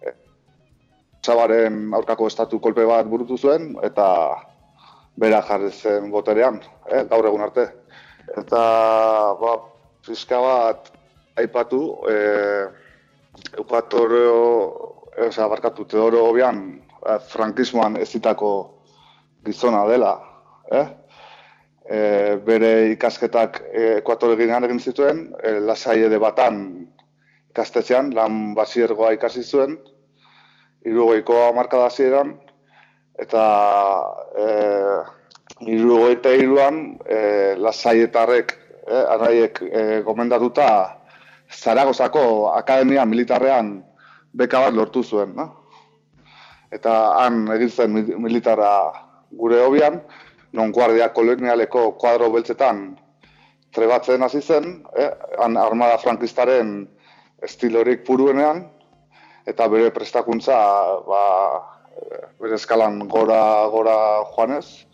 E, 0.04 0.14
Zabaren 1.24 1.84
aurkako 1.96 2.28
estatu 2.28 2.60
kolpe 2.60 2.84
bat 2.88 3.08
burutu 3.08 3.38
zuen, 3.38 3.72
eta 3.82 4.06
bera 5.16 5.42
jarri 5.48 5.72
zen 5.72 6.10
boterean, 6.12 6.60
e, 6.88 7.04
gaur 7.08 7.28
egun 7.32 7.48
arte. 7.48 7.68
Eta, 8.36 8.62
ba, 9.40 9.56
fiska 10.06 10.40
bat 10.42 10.92
aipatu, 11.36 11.82
e, 12.10 12.16
Eukatorio, 13.56 14.34
oza, 15.26 15.48
barkatu, 15.48 15.84
Teodoro 15.84 16.26
Obian, 16.30 16.82
eh, 17.06 17.18
frankismoan 17.28 17.96
ez 17.96 18.10
gizona 19.44 19.86
dela, 19.88 20.12
eh? 20.70 20.86
E, 21.82 22.36
bere 22.46 22.92
ikasketak 22.92 23.60
ekuatore 23.98 24.36
ginean 24.36 24.64
egin 24.64 24.78
zituen, 24.78 25.34
e, 25.42 25.58
lasai 25.60 26.02
ede 26.02 26.18
batan 26.18 26.86
ikastetzean, 27.50 28.14
lan 28.14 28.54
basiergoa 28.54 29.12
ikasi 29.12 29.42
zuen, 29.42 29.78
irugoiko 30.86 31.48
amarkada 31.48 31.90
zieran, 31.90 32.36
eta 33.18 33.42
e, 34.38 34.46
irugoita 35.74 36.32
iruan 36.38 36.98
e, 37.04 37.56
lasaietarrek, 37.58 38.61
e, 38.92 39.04
arraiek 39.14 39.62
e, 39.64 40.02
gomendatuta, 40.04 40.68
Zaragozako 41.52 42.52
Akademia 42.56 43.04
Militarrean 43.04 43.82
beka 44.32 44.60
bat 44.66 44.76
lortu 44.76 45.02
zuen, 45.04 45.34
no? 45.36 45.48
Eta 46.72 46.92
han 47.20 47.44
egin 47.52 47.70
zen 47.70 47.96
militara 48.24 48.70
gure 49.36 49.60
hobian, 49.60 50.00
non 50.52 50.72
guardia 50.72 51.10
kolonialeko 51.12 51.92
kuadro 52.00 52.30
beltzetan 52.32 52.94
trebatzen 53.72 54.24
hasi 54.24 54.40
zen, 54.40 54.82
eh? 54.96 55.10
han 55.40 55.56
armada 55.56 55.98
frankistaren 56.00 56.86
estilorik 57.44 58.04
puruenean, 58.06 58.66
eta 59.48 59.68
bere 59.68 59.90
prestakuntza 59.92 60.56
ba, 61.08 61.22
bere 62.40 62.56
eskalan 62.56 63.00
gora, 63.08 63.68
gora 63.72 63.96
joanez, 64.34 64.86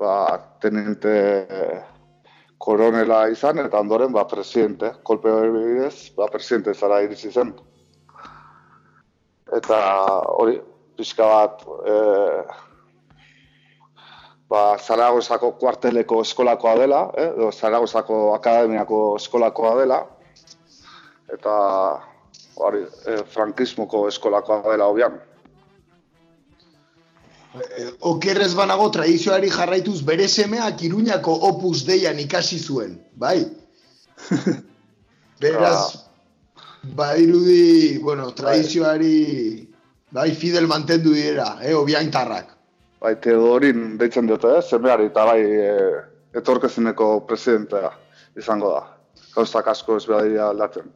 ba, 0.00 0.40
teniente 0.60 1.12
koronela 2.60 3.22
izan, 3.32 3.58
eta 3.64 3.80
ondoren, 3.80 4.12
ba, 4.12 4.26
presidente, 4.28 4.92
kolpe 5.08 5.32
hori 5.32 5.52
bidez, 5.54 6.10
ba, 6.16 6.28
presidente 6.32 6.74
zara 6.74 7.00
iritsi 7.06 7.32
zen. 7.32 7.54
Eta 9.56 9.78
hori, 10.36 10.58
pixka 10.98 11.28
bat, 11.30 11.64
e, 11.88 11.94
ba, 14.52 14.60
Zaragozako 14.76 15.54
kuarteleko 15.62 16.20
eskolakoa 16.26 16.76
dela, 16.82 17.00
eh, 17.16 17.30
edo 17.30 17.48
Zaragozako 17.50 18.20
akademiako 18.34 19.00
eskolakoa 19.22 19.74
dela, 19.80 20.02
eta 21.32 21.56
hori, 22.60 22.84
e, 23.06 23.22
frankismoko 23.38 24.04
eskolakoa 24.12 24.62
dela, 24.68 24.92
hobian. 24.92 25.16
Eh, 27.50 27.88
okerrez 28.06 28.52
banago 28.54 28.90
tradizioari 28.94 29.48
jarraituz 29.50 30.04
bere 30.06 30.28
semeak 30.28 30.84
iruñako 30.86 31.32
opus 31.48 31.82
deian 31.86 32.18
ikasi 32.22 32.58
zuen, 32.58 32.94
bai? 33.18 33.42
Beraz, 35.42 36.06
ba 36.94 37.16
irudi, 37.18 37.98
bueno, 37.98 38.30
tradizioari 38.38 39.66
bai 40.14 40.30
fidel 40.34 40.68
mantendu 40.70 41.14
dira, 41.14 41.56
eh, 41.62 41.74
obiaintarrak. 41.74 42.54
Bai, 43.00 43.16
Teodorin 43.16 43.96
deitzen 43.98 44.30
dute, 44.30 44.54
eh, 44.58 44.62
semeari 44.62 45.08
eta 45.08 45.24
bai 45.24 45.40
e, 45.40 45.74
etorkezineko 46.36 47.12
presidentea 47.26 47.90
izango 48.38 48.74
da. 48.76 48.82
Gauztak 49.34 49.70
asko 49.72 49.96
ez 49.96 50.06
behar 50.06 50.26
dira 50.28 50.48
aldatzen. 50.50 50.90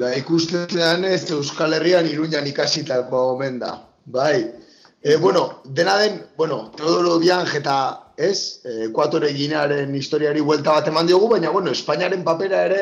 Da, 0.00 0.10
ikustean 0.18 1.04
ez 1.04 1.30
Euskal 1.30 1.76
Herrian 1.76 2.08
iruñan 2.10 2.46
ikasitako 2.50 3.20
omen 3.36 3.60
da, 3.62 3.76
bai. 4.06 4.65
E, 5.02 5.16
bueno, 5.16 5.60
dena 5.64 5.98
den, 5.98 6.24
bueno, 6.36 6.70
Teodoro 6.76 7.18
Bianj 7.18 7.54
eta, 7.58 7.76
ez, 8.16 8.64
Ekuatore 8.88 9.32
Ginearen 9.36 9.94
historiari 9.94 10.40
buelta 10.40 10.78
bat 10.78 10.88
eman 10.88 11.06
diogu, 11.06 11.28
baina, 11.34 11.50
bueno, 11.52 11.70
Espainiaren 11.70 12.24
papera 12.24 12.64
ere 12.66 12.80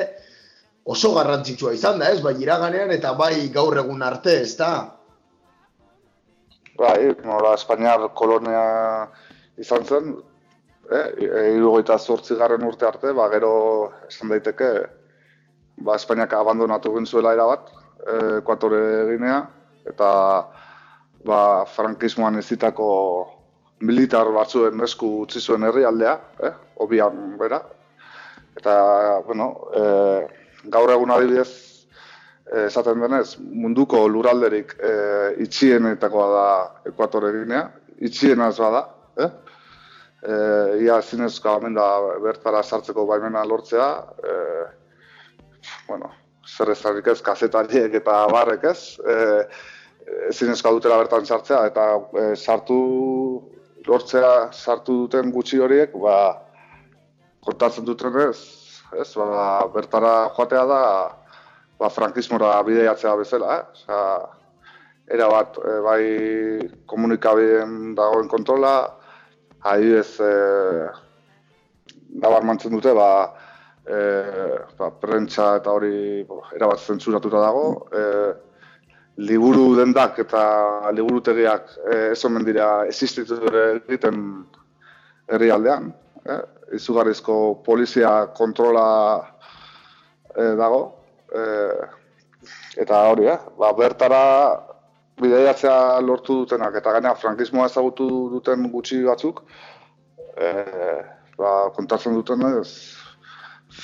oso 0.85 1.15
garrantzitsua 1.15 1.75
izan 1.75 1.99
da, 1.99 2.13
ez, 2.13 2.23
bai, 2.23 2.37
iraganean 2.43 2.93
eta 2.95 3.15
bai 3.19 3.49
gaur 3.53 3.77
egun 3.83 4.03
arte, 4.03 4.39
ez 4.45 4.55
da? 4.57 4.71
Bai, 6.79 6.99
nola, 7.25 7.55
Espainiar 7.59 8.09
kolonia 8.15 8.65
izan 9.61 9.85
zen, 9.85 10.15
eh, 10.91 11.09
irugoita 11.57 11.99
zortzi 11.99 12.39
garren 12.39 12.67
urte 12.67 12.87
arte, 12.87 13.13
ba, 13.13 13.29
gero 13.33 13.55
esan 14.09 14.31
daiteke, 14.31 14.71
ba, 15.83 15.97
Espainiak 15.99 16.33
abandonatu 16.39 16.95
gintzuela 16.97 17.35
erabat, 17.35 17.73
Ekuatore 18.05 18.81
Ginea, 19.09 19.39
eta 19.89 20.09
ba, 21.25 21.65
frankismoan 21.67 22.39
ez 22.39 22.47
ditako 22.49 22.89
militar 23.85 24.31
batzuen 24.33 24.81
esku 24.87 25.11
utzi 25.25 25.41
zuen 25.41 25.67
herrialdea, 25.69 26.15
eh? 26.47 26.53
obian 26.85 27.37
bera. 27.41 27.61
Eta, 28.55 28.75
bueno, 29.27 29.49
e, 29.75 29.85
gaur 30.73 30.93
egun 30.95 31.11
adibidez, 31.11 31.49
e, 32.47 32.67
esaten 32.69 33.03
denez, 33.03 33.37
munduko 33.41 34.05
luralderik 34.09 34.77
e, 34.79 34.93
itxienetakoa 35.45 36.29
da 36.33 36.47
ekuatore 36.93 37.33
ginea, 37.41 37.67
itxienaz 38.07 38.55
bada, 38.61 38.85
eh? 39.19 39.31
E, 40.25 40.37
ia 40.87 41.01
zinezko 41.03 41.59
da 41.75 41.89
bertara 42.23 42.63
sartzeko 42.63 43.05
baimena 43.11 43.45
lortzea, 43.45 43.89
e, 44.23 44.37
bueno, 45.89 46.13
zer 46.47 46.71
ez 46.71 47.21
kazetariek 47.23 47.95
eta 48.01 48.27
barrek 48.31 48.65
ez, 48.71 48.99
e, 49.01 49.45
ezin 50.29 50.53
ezka 50.53 50.73
dutela 50.75 50.99
bertan 51.01 51.27
sartzea, 51.27 51.65
eta 51.71 51.85
e, 52.21 52.25
sartu 52.37 52.79
lortzea 53.87 54.51
sartu 54.53 55.05
duten 55.05 55.33
gutxi 55.33 55.61
horiek, 55.61 55.95
ba, 56.01 56.17
kontatzen 57.45 57.85
duten 57.85 58.17
ez, 58.29 58.39
ez, 59.01 59.11
ba, 59.17 59.67
bertara 59.75 60.15
joatea 60.37 60.65
da, 60.71 60.83
ba, 61.81 61.91
frankismora 61.93 62.57
bideiatzea 62.67 63.15
bezala, 63.21 63.59
eh? 63.59 63.65
Osa, 63.77 64.01
era 65.15 65.29
bat, 65.29 65.59
e, 65.61 65.79
bai 65.85 66.05
komunikabien 66.91 67.95
dagoen 67.99 68.29
kontrola, 68.33 68.75
ahi 69.69 69.93
ez, 70.01 70.21
e, 70.21 70.33
nabar 72.21 72.45
dute, 72.63 72.95
ba, 72.97 73.11
e, 73.85 74.01
ba, 74.79 74.91
prentsa 75.01 75.57
eta 75.61 75.73
hori 75.73 76.25
erabat 76.57 76.81
zentzuratuta 76.81 77.41
dago, 77.41 77.67
e, 77.93 78.05
liburu 79.17 79.75
dendak 79.79 80.19
eta 80.19 80.91
liburutegiak 80.95 81.71
eh, 81.93 82.11
ez 82.13 82.25
omen 82.25 82.45
dira 82.45 82.85
existitu 82.89 83.39
egiten 83.63 84.45
herrialdean. 85.31 85.93
Eh? 86.25 86.41
Izugarrizko 86.75 87.63
polizia 87.65 88.27
kontrola 88.35 88.87
eh, 90.37 90.55
dago. 90.59 90.83
Eh, 91.35 91.85
eta 92.83 93.05
hori, 93.11 93.29
eh? 93.31 93.39
ba, 93.59 93.73
bertara 93.77 94.23
bideiatzea 95.21 96.01
lortu 96.03 96.41
dutenak 96.43 96.75
eta 96.81 96.93
gaina 96.97 97.15
frankismoa 97.15 97.69
ezagutu 97.71 98.09
duten 98.33 98.67
gutxi 98.73 98.99
batzuk 99.07 99.45
eh, 100.37 101.03
ba, 101.39 101.71
kontatzen 101.77 102.15
duten 102.19 102.43
ez 102.51 102.71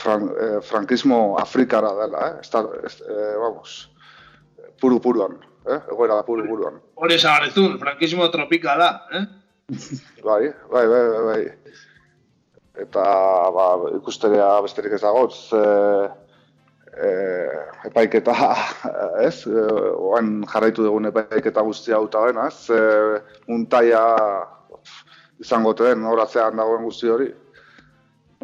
eh, 0.06 0.58
frankismo 0.62 1.36
afrikara 1.38 1.92
dela, 2.02 2.26
eh? 2.28 2.40
Estar, 2.40 2.66
eh, 2.82 3.36
vamos, 3.38 3.90
puru-puruan, 4.80 5.36
eh? 5.66 5.80
egoera 5.92 6.22
puru-puruan. 6.26 6.80
Hore 7.00 7.18
zagarezun, 7.18 7.78
frankismo 7.82 8.28
tropikala, 8.32 8.90
eh? 9.12 9.24
bai, 10.24 10.42
bai, 10.72 10.86
bai, 10.86 11.04
bai, 11.12 11.22
bai. 11.28 11.42
Eta, 12.80 13.04
ba, 13.52 13.66
ikusterea 13.98 14.54
besterik 14.64 14.96
ez 14.96 15.02
dago, 15.02 15.26
e, 16.96 17.10
epaiketa, 17.90 18.34
ez, 19.28 19.46
e, 19.46 19.66
oan 19.96 20.40
jarraitu 20.50 20.86
dugun 20.86 21.10
epaiketa 21.10 21.64
guztia 21.66 21.98
hau 21.98 22.08
eta 22.08 22.46
ez, 22.46 22.70
e, 22.70 22.80
untaia 23.52 24.02
izango 25.40 25.72
den 25.74 26.04
horatzean 26.04 26.56
dagoen 26.56 26.84
guzti 26.84 27.08
hori. 27.08 27.30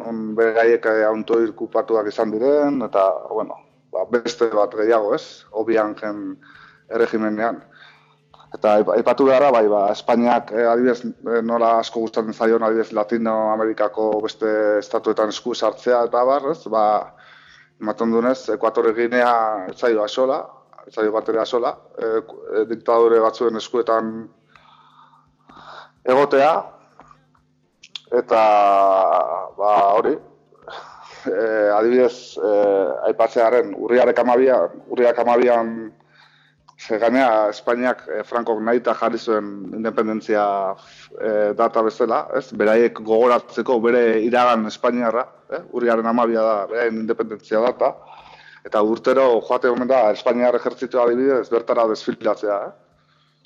On, 0.05 0.35
beraiek 0.37 0.85
haunto 0.85 1.39
irkupatuak 1.41 2.07
izan 2.11 2.31
diren, 2.31 2.83
eta, 2.85 3.07
bueno, 3.31 3.57
ba, 3.91 4.05
beste 4.11 4.49
bat 4.53 4.73
gehiago, 4.75 5.13
ez? 5.15 5.43
Obian 5.51 5.95
jen 5.99 6.37
erregimenean. 6.89 7.61
Eta 8.55 8.77
aipatu 8.95 9.27
gara, 9.27 9.49
bai, 9.51 9.65
ba, 9.67 9.87
Espainiak 9.91 10.53
eh, 10.55 10.65
adibidez 10.71 11.01
eh, 11.03 11.41
nola 11.43 11.77
asko 11.81 12.05
gustatzen 12.05 12.33
zaion 12.33 12.63
adibidez 12.63 12.93
Latinoamerikako 12.95 14.09
beste 14.23 14.51
estatuetan 14.79 15.33
esku 15.35 15.55
sartzea 15.55 16.05
eta 16.07 16.23
bar, 16.27 16.47
ez? 16.53 16.61
Ba, 16.71 16.83
ematen 17.81 18.13
dunez, 18.13 18.39
Ekuatore 18.55 18.93
Ginea 18.95 19.33
zaio 19.75 20.03
asola, 20.03 20.39
zaio 20.93 21.11
bat 21.11 21.27
ere 21.29 21.41
asola, 21.43 21.73
e, 21.99 22.63
diktadore 22.69 23.19
batzuen 23.21 23.59
eskuetan 23.59 24.13
egotea, 26.07 26.51
eta 28.21 28.41
ba 29.57 29.73
hori, 29.97 30.15
e, 31.27 31.45
adibidez, 31.75 32.37
e, 32.39 32.51
aipatzearen, 33.11 33.73
urriarek 33.77 34.19
amabian, 34.25 34.81
urriak 34.89 35.19
amabian, 35.23 35.73
Ganea, 36.77 37.49
Espainiak 37.49 38.03
eh, 38.07 38.23
Frankok 38.23 38.61
nahi 38.61 38.77
eta 38.77 38.93
jarri 38.93 39.17
zuen 39.17 39.47
independentzia 39.73 40.43
eh, 41.19 41.53
data 41.57 41.81
bezala, 41.81 42.27
ez? 42.37 42.51
Beraiek 42.53 43.01
gogoratzeko 43.01 43.79
bere 43.81 44.21
iragan 44.21 44.67
Espainiarra, 44.69 45.25
eh? 45.51 45.63
urriaren 45.73 46.05
amabia 46.05 46.43
da, 46.45 46.57
beraien 46.69 47.01
independentzia 47.01 47.63
data, 47.65 47.95
eta 48.63 48.81
urtero 48.85 49.41
joate 49.41 49.71
omen 49.73 49.89
da, 49.89 50.11
Espainiar 50.13 50.55
ejertzitua 50.55 51.07
adibidez, 51.07 51.49
bertara 51.49 51.87
desfilatzea, 51.89 52.59
eh? 52.67 52.86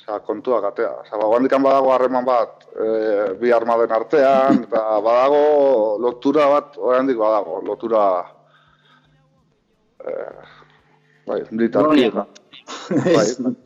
Osea, 0.02 0.20
kontua 0.26 0.62
gatea. 0.62 0.92
Osea, 1.04 1.18
ba, 1.18 1.28
badago 1.30 1.92
harreman 1.94 2.26
bat 2.26 2.66
e, 2.74 3.34
bi 3.40 3.52
armaden 3.54 3.92
artean, 3.92 4.64
eta 4.66 4.82
badago 5.06 5.98
lotura 6.02 6.48
bat, 6.50 6.78
oraindik 6.78 7.18
badago, 7.18 7.62
lotura... 7.66 8.26
E, 10.02 10.14
bai, 11.28 11.42
militar. 11.52 11.86
Bai, 11.86 12.10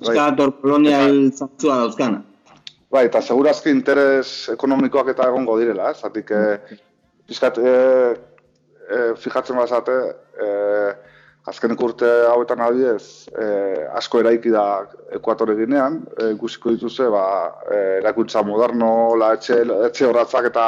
bai. 0.03 0.51
Polonia 0.61 0.99
zantzua 1.31 1.77
dauzkana. 1.85 2.23
Bai, 2.91 3.05
eta 3.07 3.21
segurazki 3.21 3.71
interes 3.71 4.49
ekonomikoak 4.51 5.13
eta 5.15 5.29
egongo 5.31 5.57
direla, 5.59 5.91
ez? 5.91 5.99
Zatik, 6.03 6.31
e, 6.31 6.79
pizkat, 7.27 7.57
e, 7.57 7.75
e, 8.91 8.99
fijatzen 9.23 9.57
bazate, 9.57 9.97
e, 10.35 10.51
azkeneko 11.49 11.89
urte 11.91 12.09
hauetan 12.29 12.61
adibidez, 12.65 13.27
e, 13.29 13.47
asko 13.99 14.21
eraiki 14.23 14.53
da 14.53 14.65
ekuatore 15.13 15.55
ginean, 15.59 16.01
e, 16.17 16.31
ikusiko 16.33 16.73
dituzte, 16.73 17.09
ba, 17.13 17.25
e, 17.69 17.81
erakuntza 18.01 18.41
moderno, 18.45 18.91
la 19.19 19.33
etxe, 19.37 19.61
etxe 19.89 20.07
horratzak 20.09 20.49
eta 20.49 20.65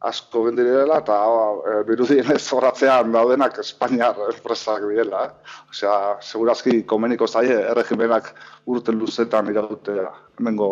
asko 0.00 0.46
gendirela 0.46 1.00
eta 1.02 1.16
e, 1.26 1.74
birudien 1.88 2.30
ez 2.32 2.44
horratzean 2.56 3.12
daudenak 3.12 3.58
Espainiar 3.60 4.16
enpresak 4.30 4.86
direla. 4.88 5.26
Eh? 5.26 5.56
Osea, 5.74 5.96
segurazki 6.22 6.84
komeniko 6.88 7.28
zaie 7.28 7.58
erregimenak 7.72 8.32
urten 8.70 9.00
luzetan 9.00 9.50
irautea 9.52 10.08
hemengo 10.38 10.70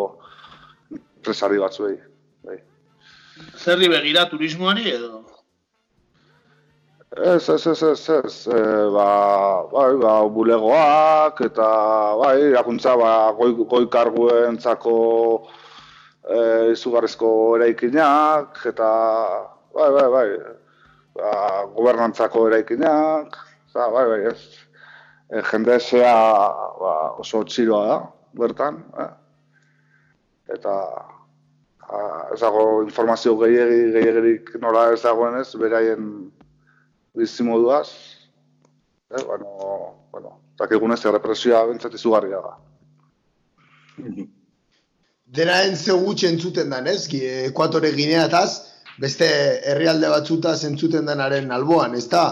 enpresari 0.95 1.61
batzuei. 1.61 1.97
Bai. 2.47 2.57
Zerri 3.59 3.91
begira 3.91 4.25
turismoari 4.31 4.89
edo? 4.95 5.28
Ez, 7.09 7.49
ez, 7.49 7.65
ez, 7.67 7.81
ez, 7.81 8.09
ez, 8.09 8.35
e, 8.47 8.59
ba, 8.93 9.07
bai, 9.71 9.95
ba, 9.97 10.11
bulegoak 10.29 11.41
eta, 11.41 11.69
bai, 12.21 12.35
irakuntza, 12.51 12.93
ba, 12.99 13.13
goi, 13.39 13.55
goi 13.65 13.87
karguentzako, 13.89 14.99
eh 16.29 16.71
izugarrizko 16.73 17.57
eraikinak 17.57 18.59
eta 18.69 18.89
bai 19.73 19.89
bai 19.95 20.07
bai 20.13 20.29
ba, 21.15 21.31
gobernantzako 21.75 22.47
eraikinak 22.49 23.37
za 23.73 23.89
bai 23.89 24.05
bai 24.09 24.19
ez 24.31 24.41
e, 25.31 25.41
jendesea 25.41 26.15
ba, 26.81 26.93
oso 27.23 27.43
txiroa 27.43 27.85
da 27.87 27.97
bertan 28.33 28.83
eh? 28.99 29.09
eta 30.53 30.75
ez 32.33 32.39
dago 32.41 32.83
informazio 32.83 33.33
gehiagi 33.39 33.81
gehiagirik 33.95 34.53
nola 34.61 34.91
ez 34.93 35.01
dagoen 35.01 35.39
ez 35.39 35.49
beraien 35.55 36.05
bizimoduaz 37.19 37.87
eh? 39.11 39.23
bueno, 39.27 39.53
bueno, 40.11 40.35
takigunez 40.57 41.03
errepresioa 41.05 41.65
bintzat 41.69 41.95
izugarria 41.99 42.41
da 42.47 42.57
dena 45.29 45.61
entze 45.63 45.93
gutxe 45.93 46.29
entzuten 46.29 46.73
dan, 46.73 46.87
ez? 46.89 47.05
Ekuatore 47.49 47.91
gineataz, 47.93 48.49
beste 48.99 49.27
herrialde 49.71 50.09
batzuta 50.11 50.55
entzuten 50.67 51.05
denaren 51.09 51.51
alboan, 51.51 51.95
ez 51.95 52.07
da? 52.09 52.25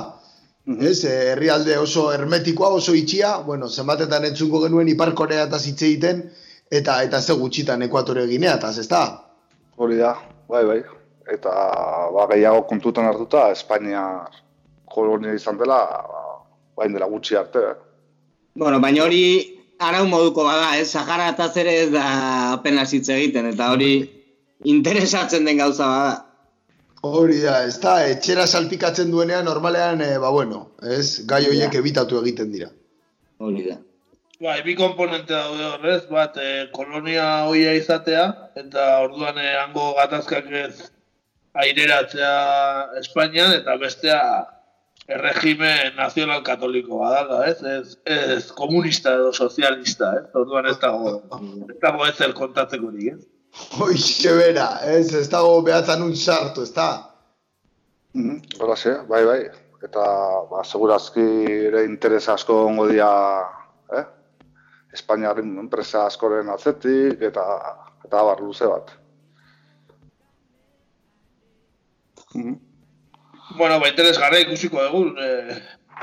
Mhm. 0.66 0.84
Ez, 0.84 1.06
herrialde 1.06 1.78
oso 1.80 2.10
hermetikoa, 2.12 2.74
oso 2.82 2.96
itxia, 2.98 3.38
bueno, 3.46 3.70
zenbatetan 3.70 4.26
entzungo 4.26 4.64
genuen 4.66 4.90
ipar 4.92 5.14
koreataz 5.16 5.64
hitz 5.68 5.82
egiten, 5.82 6.26
eta 6.72 7.02
eta 7.04 7.22
ze 7.22 7.34
gutxitan 7.34 7.82
ekuatore 7.86 8.28
gineataz, 8.28 8.78
ez 8.80 8.88
da? 8.88 9.04
Hori 9.78 9.98
da, 10.02 10.18
bai, 10.50 10.66
bai. 10.66 10.82
Eta 11.32 11.54
ba, 12.16 12.28
gehiago 12.32 12.66
kontutan 12.68 13.08
hartuta, 13.08 13.52
Espainia 13.52 14.02
kolonia 14.98 15.36
izan 15.38 15.60
dela, 15.62 15.84
ba, 16.10 16.24
bain 16.82 16.96
dela 16.96 17.10
gutxi 17.12 17.38
arte. 17.38 17.64
Bueno, 18.58 18.82
baina 18.82 19.06
hori 19.06 19.24
arau 19.80 20.06
moduko 20.10 20.46
bada, 20.48 20.76
ez, 20.82 20.90
Sahara 20.92 21.32
eta 21.34 21.50
zere 21.54 21.76
ez 21.84 21.90
da 21.94 22.06
apenas 22.56 22.90
hitz 22.94 23.08
egiten, 23.14 23.52
eta 23.54 23.72
hori 23.74 23.92
interesatzen 24.66 25.46
den 25.46 25.62
gauza 25.62 25.90
bada. 25.92 26.16
Hori 27.08 27.38
da, 27.44 27.60
ez 27.70 27.78
da, 27.84 28.00
etxera 28.10 28.48
salpikatzen 28.48 29.12
duenean 29.14 29.46
normalean, 29.46 30.02
e, 30.02 30.18
ba 30.24 30.32
bueno, 30.34 30.64
ez, 30.82 31.28
gai 31.30 31.44
horiek 31.46 31.78
ebitatu 31.78 32.18
egiten 32.24 32.52
dira. 32.56 32.72
Hori 33.38 33.68
da. 33.70 33.78
Ba, 34.42 34.58
ebi 34.58 34.76
komponente 34.78 35.34
daude 35.34 35.66
horrez, 35.76 36.02
bat, 36.10 36.36
e, 36.42 36.68
kolonia 36.74 37.28
hoia 37.50 37.78
izatea, 37.78 38.26
eta 38.58 38.90
orduan 39.06 39.38
e, 39.42 39.48
hango 39.62 39.92
gatazkak 39.98 40.50
ez 40.66 40.90
aireratzea 41.58 42.34
Espainian, 43.00 43.54
eta 43.62 43.78
bestea 43.82 44.20
erregime 45.08 45.72
nazional 45.96 46.44
katoliko 46.44 47.00
badala, 47.02 47.40
ez? 47.48 47.62
Ez, 47.64 47.96
ez 48.04 48.52
komunista 48.56 49.16
edo 49.16 49.32
sozialista, 49.34 50.12
ez? 50.20 50.26
Orduan 50.36 50.68
ez 50.68 50.76
dago, 50.82 51.14
ez 51.70 51.78
dago 51.84 52.08
ez 52.08 52.20
el 52.26 52.36
kontatzeko 52.38 52.92
nik, 52.92 53.14
ez? 53.16 53.22
Hoixe 53.80 54.34
bera, 54.38 54.68
ez, 54.86 55.14
ez 55.16 55.28
dago 55.32 55.62
behatzen 55.66 56.04
un 56.04 56.14
sartu, 56.16 56.68
ez 56.68 56.74
da? 56.76 56.90
Mm 58.14 58.42
-hmm, 58.42 59.08
bai, 59.08 59.24
bai. 59.26 59.42
Eta, 59.84 60.04
ba, 60.52 60.64
segurazki 60.64 61.26
ere 61.70 61.84
interes 61.86 62.28
asko 62.30 62.66
ongo 62.66 62.88
dia, 62.90 63.10
eh? 63.94 64.06
Espainiaren 64.94 65.58
enpresa 65.58 66.06
askoren 66.06 66.50
atzetik, 66.50 67.22
eta, 67.22 67.44
eta 68.06 68.24
bar 68.24 68.42
luze 68.42 68.68
bat. 68.68 68.92
Mm 72.36 72.67
Bueno, 73.58 73.80
ba, 73.80 73.90
interes 73.90 74.18
gara 74.20 74.40
ikusiko 74.40 74.84
dugu, 74.86 75.16
eh, 75.18 75.58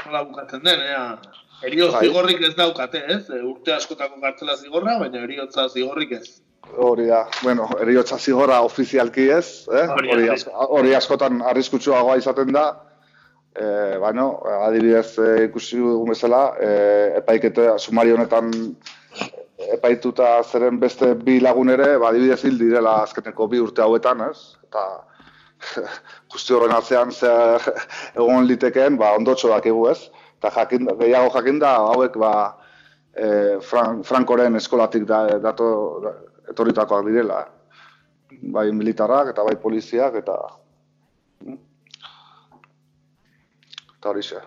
nola 0.07 0.25
bukatzen 0.27 0.63
den, 0.65 0.81
ea. 0.81 1.05
Erio 1.65 1.91
bai. 1.93 2.01
zigorrik 2.07 2.43
ez 2.43 2.55
daukate, 2.57 3.03
ez? 3.09 3.29
E, 3.31 3.41
urte 3.47 3.73
askotako 3.73 4.19
kartzela 4.23 4.57
zigorra, 4.57 4.99
baina 5.01 5.23
eriotza 5.23 5.69
zigorrik 5.69 6.17
ez. 6.19 6.41
Hori 6.77 7.07
da, 7.07 7.23
bueno, 7.43 7.69
eriotza 7.81 8.19
zigorra 8.19 8.59
ofizialki 8.67 9.29
ez, 9.31 9.47
eh? 9.71 9.87
hori, 9.95 10.29
hori 10.79 10.95
askotan 10.99 11.43
arriskutsua 11.53 12.03
izaten 12.19 12.53
da, 12.57 12.67
e, 13.55 13.65
baina, 14.03 14.27
adibidez 14.67 15.19
e, 15.19 15.31
ikusi 15.47 15.79
dugun 15.79 16.13
bezala, 16.13 16.43
e, 16.59 16.71
epaikete, 17.23 17.71
sumari 17.79 18.17
honetan 18.17 18.51
epaituta 19.79 20.37
zeren 20.43 20.81
beste 20.83 21.15
bi 21.15 21.39
lagun 21.41 21.71
ere, 21.71 21.95
ba, 22.03 22.11
adibidez 22.11 22.43
hil 22.45 22.59
direla 22.59 22.99
azkeneko 23.05 23.49
bi 23.49 23.63
urte 23.63 23.85
hauetan, 23.85 24.27
ez? 24.33 24.57
Eta, 24.67 24.89
guzti 26.33 26.55
horren 26.57 26.75
atzean 26.77 27.13
zer 27.13 27.65
egon 28.15 28.47
litekeen, 28.49 28.99
ba, 29.01 29.15
ondotxo 29.19 29.51
dakigu 29.53 29.89
ez. 29.91 29.99
Eta 30.39 30.53
jakin, 30.59 30.91
gehiago 31.01 31.33
jakin 31.35 31.59
da, 31.63 31.75
hauek 31.95 32.19
ba, 32.21 32.35
e, 33.17 33.27
Frankoren 33.65 34.59
eskolatik 34.61 35.07
da, 35.09 35.25
dato, 35.43 35.69
etorritakoak 36.51 37.07
direla. 37.09 37.45
Bai 38.55 38.67
militarrak 38.75 39.33
eta 39.33 39.45
bai 39.47 39.57
poliziak 39.61 40.19
eta... 40.21 40.37
Eta 43.95 44.11
hori 44.11 44.25
xe. 44.27 44.43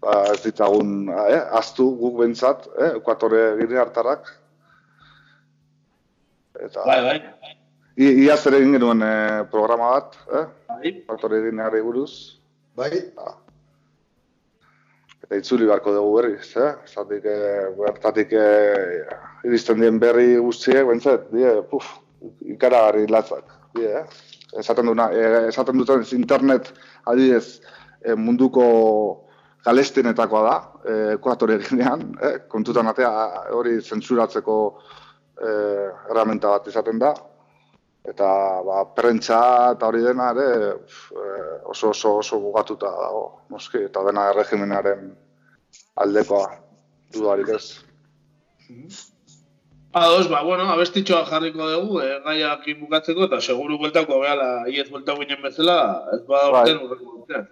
Ba, 0.00 0.16
ez 0.32 0.40
ditagun, 0.44 1.10
eh, 1.10 1.40
aztu 1.58 1.88
guk 2.00 2.20
bentsat, 2.20 2.68
eh, 2.78 2.92
ekuatore 3.00 3.42
gire 3.60 3.80
hartarak. 3.82 4.28
Eta... 6.56 6.84
Bai, 6.86 7.00
bai. 7.08 7.56
Ia 7.96 8.34
zer 8.36 8.58
egin 8.58 8.74
genuen 8.76 9.00
eh, 9.00 9.42
programa 9.48 9.94
bat, 9.94 10.16
eh? 10.28 10.44
Bai. 10.68 10.90
Faktore 11.08 11.38
egin 11.40 11.62
buruz. 11.82 12.36
Bai. 12.76 12.90
Ba. 13.16 13.30
Eta 15.24 15.36
itzuli 15.40 15.64
beharko 15.64 15.94
dugu 15.94 16.10
berri, 16.18 16.34
eh? 16.36 16.72
Zatik, 16.84 17.24
eh, 17.24 17.72
bertatik 17.78 18.32
eh, 18.32 19.06
iristen 19.48 19.80
dien 19.80 19.98
berri 19.98 20.36
guztiek, 20.36 20.84
bentzet, 20.86 21.30
die, 21.32 21.62
puf, 21.70 21.86
ikaragarri 22.44 23.06
latzak, 23.08 23.48
die, 23.74 23.88
eh? 23.88 24.04
Esaten, 24.60 24.86
duna, 24.86 25.08
eh, 25.10 25.46
esaten 25.48 25.78
duten 25.80 26.04
internet 26.12 26.74
adidez 27.06 27.62
eh, 28.04 28.14
munduko 28.14 28.66
galestinetakoa 29.64 30.42
da, 30.44 30.58
eh, 30.84 31.14
ekuatore 31.14 31.56
eginean, 31.62 32.04
eh? 32.20 32.36
kontutan 32.46 32.92
atea 32.92 33.10
hori 33.56 33.80
zentsuratzeko 33.80 34.58
eh, 35.40 35.88
herramienta 36.10 36.52
bat 36.52 36.68
izaten 36.68 37.00
da, 37.00 37.14
eta 38.08 38.28
ba, 38.66 38.84
prentza 38.94 39.72
eta 39.74 39.86
hori 39.88 40.02
dena 40.04 40.30
ere 40.34 40.48
eh, 40.70 41.56
oso 41.72 41.90
oso 41.90 42.16
oso 42.22 42.38
bugatuta 42.40 42.86
dago, 42.90 43.24
noski, 43.50 43.84
eta 43.90 44.04
dena 44.06 44.28
erregimenaren 44.30 45.10
aldekoa. 45.96 46.50
dudarik 47.14 47.48
ez. 47.54 47.66
Ados, 49.96 50.28
ba, 50.28 50.42
bueno, 50.44 50.66
abestitxoa 50.74 51.24
jarriko 51.30 51.68
dugu, 51.70 52.00
eh, 52.04 52.18
gaiak 52.24 52.66
bukatzeko, 52.80 53.24
eta 53.30 53.38
seguru 53.40 53.78
bueltako 53.80 54.18
behala, 54.20 54.48
iez 54.68 54.90
bueltako 54.92 55.22
ginen 55.22 55.40
bezala, 55.42 55.76
ez 56.12 56.20
bada 56.28 56.50
Bai. 56.52 56.64
urten 56.66 56.82
urreko 56.84 57.14
urtean. 57.22 57.46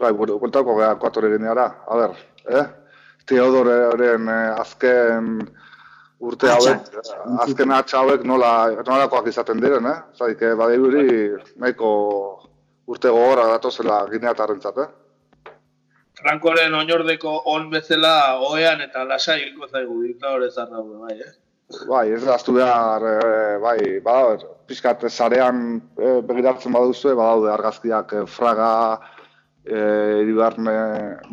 Bai, 0.00 0.10
bu- 0.12 0.36
bueltako 0.42 0.74
gara 0.76 0.98
kuatore 1.00 1.30
gineara, 1.32 1.66
a 1.88 1.96
ber, 1.96 2.16
eh? 2.52 2.64
Teodoren 3.26 4.28
eh, 4.28 4.60
azken 4.60 5.38
urte 6.20 6.48
hauek, 6.48 6.92
eh, 6.96 7.44
azken 7.44 7.72
atxa 7.72 8.02
hauek 8.02 8.24
nola, 8.24 8.52
nolakoak 8.86 9.26
izaten 9.28 9.60
diren, 9.60 9.86
eh? 9.86 9.96
Zaik, 10.16 10.44
badirudi 10.58 11.32
nahiko 11.56 11.90
urte 12.86 13.10
gogora 13.10 13.48
datozela 13.54 14.04
gineatarrentzat, 14.10 14.78
eh? 14.78 14.88
Frankoren 16.16 16.74
oinordeko 16.74 17.42
on 17.52 17.68
bezala 17.70 18.38
oean 18.40 18.80
eta 18.80 19.04
lasai 19.04 19.40
hilko 19.42 19.68
zaigu 19.68 19.98
diktadore 20.04 20.50
zarra 20.50 20.80
bai, 20.80 21.18
eh? 21.20 21.34
Bai, 21.88 22.06
ez 22.14 22.22
daztu 22.22 22.54
behar, 22.54 23.02
eh, 23.10 23.58
bai, 23.58 23.78
badaude, 24.00 24.46
pixkat 24.70 25.02
sarean 25.10 25.80
eh, 25.98 26.20
begiratzen 26.22 26.72
baduzue, 26.72 27.14
badaude 27.18 27.50
argazkiak 27.50 28.12
eh, 28.14 28.24
fraga, 28.30 28.70
eh, 29.66 30.22
iribarne 30.22 30.76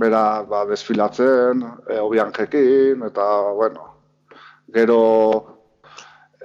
bera 0.01 0.43
ba, 0.49 0.65
desfilatzen, 0.65 1.61
eh, 1.87 1.99
obianjekin, 2.01 3.05
eta, 3.05 3.27
bueno, 3.53 3.92
gero, 4.73 4.99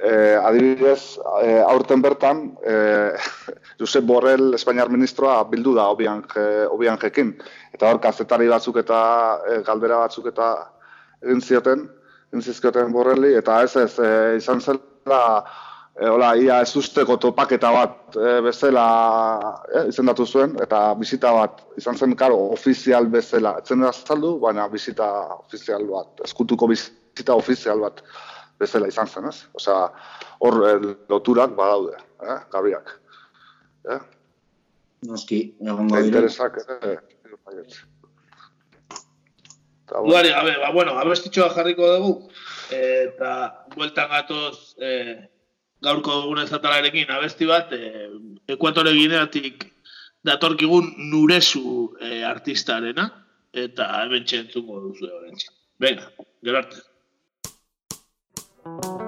eh, 0.03 0.39
adibidez, 0.39 1.19
eh, 1.43 1.63
aurten 1.67 2.03
bertan, 2.03 2.57
eh, 2.65 3.13
Josep 3.79 4.05
Borrell, 4.05 4.55
Espainiar 4.55 4.91
ministroa, 4.91 5.43
bildu 5.51 5.75
da 5.75 5.89
obianje, 5.91 6.67
obianjekin. 6.71 7.35
Eta 7.75 7.91
hor, 7.91 8.01
kazetari 8.03 8.49
batzuk 8.51 8.81
eta 8.83 8.99
eh, 9.49 9.63
galdera 9.67 10.03
batzuk 10.05 10.29
eta 10.33 10.51
egin 11.23 11.41
zioten, 11.41 11.89
egin 12.33 12.45
zizkioten 12.45 12.93
Borrelli, 12.93 13.35
eta 13.39 13.63
ez 13.65 13.75
ez, 13.77 13.95
eh, 13.99 14.37
izan 14.39 14.61
zela, 14.61 15.23
e, 15.99 16.07
hola, 16.07 16.35
ia 16.39 16.61
ez 16.63 16.77
usteko 16.77 17.17
topaketa 17.19 17.71
bat 17.75 18.17
e, 18.17 18.35
bezala 18.45 18.85
e, 19.67 19.89
izendatu 19.91 20.27
zuen, 20.27 20.55
eta 20.63 20.95
bizita 20.99 21.33
bat 21.35 21.65
izan 21.81 21.99
zen, 21.99 22.15
karo, 22.19 22.39
ofizial 22.55 23.09
bezala, 23.11 23.57
etzen 23.59 23.83
da 23.83 23.93
baina 24.43 24.69
bizita 24.69 25.09
ofizial 25.41 25.87
bat, 25.91 26.23
eskutuko 26.25 26.69
bizita 26.69 27.08
ofizial 27.27 27.81
bat 27.81 28.03
bezala 28.59 28.89
izan 28.89 29.07
zen, 29.07 29.29
ez? 29.29 29.47
Osea, 29.55 29.89
hor 30.45 30.57
e, 30.69 30.73
loturak 31.11 31.55
badaude, 31.57 31.97
eh, 32.23 32.39
gabriak. 32.53 33.01
Eh? 33.89 34.01
Noski, 35.09 35.55
egongo 35.63 35.95
dira. 35.95 36.07
interesak, 36.07 36.59
eh, 36.83 36.99
Duari 39.89 40.29
gabe, 40.29 40.53
ba, 40.61 40.71
bueno, 40.73 40.99
abestitxoa 41.01 41.49
jarriko 41.55 41.87
dugu, 41.95 42.13
eta 42.77 43.31
bueltan 43.73 44.11
gatoz 44.11 44.75
e, 44.77 44.91
gaurko 45.81 46.19
dugun 46.25 46.43
ezatalarekin 46.43 47.09
abesti 47.15 47.49
bat, 47.49 47.73
e, 47.73 48.09
Ekuatore 48.53 48.93
Gineatik 48.93 49.65
datorkigun 50.29 50.93
nuresu 51.09 51.95
e, 52.03 52.21
artistarena, 52.25 53.09
eta 53.55 53.89
hemen 54.03 54.29
txentzungo 54.29 54.83
duzu 54.89 55.09
horren 55.09 55.41
Venga, 55.81 56.11
gero 56.45 56.59
arte. 56.59 56.83
Que 58.77 59.08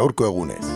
Gaurko 0.00 0.24
egunez. 0.24 0.66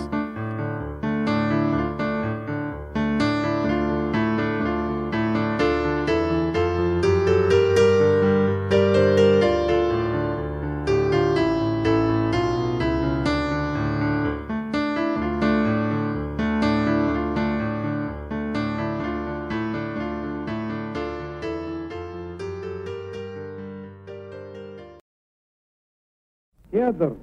Федор, 26.70 27.16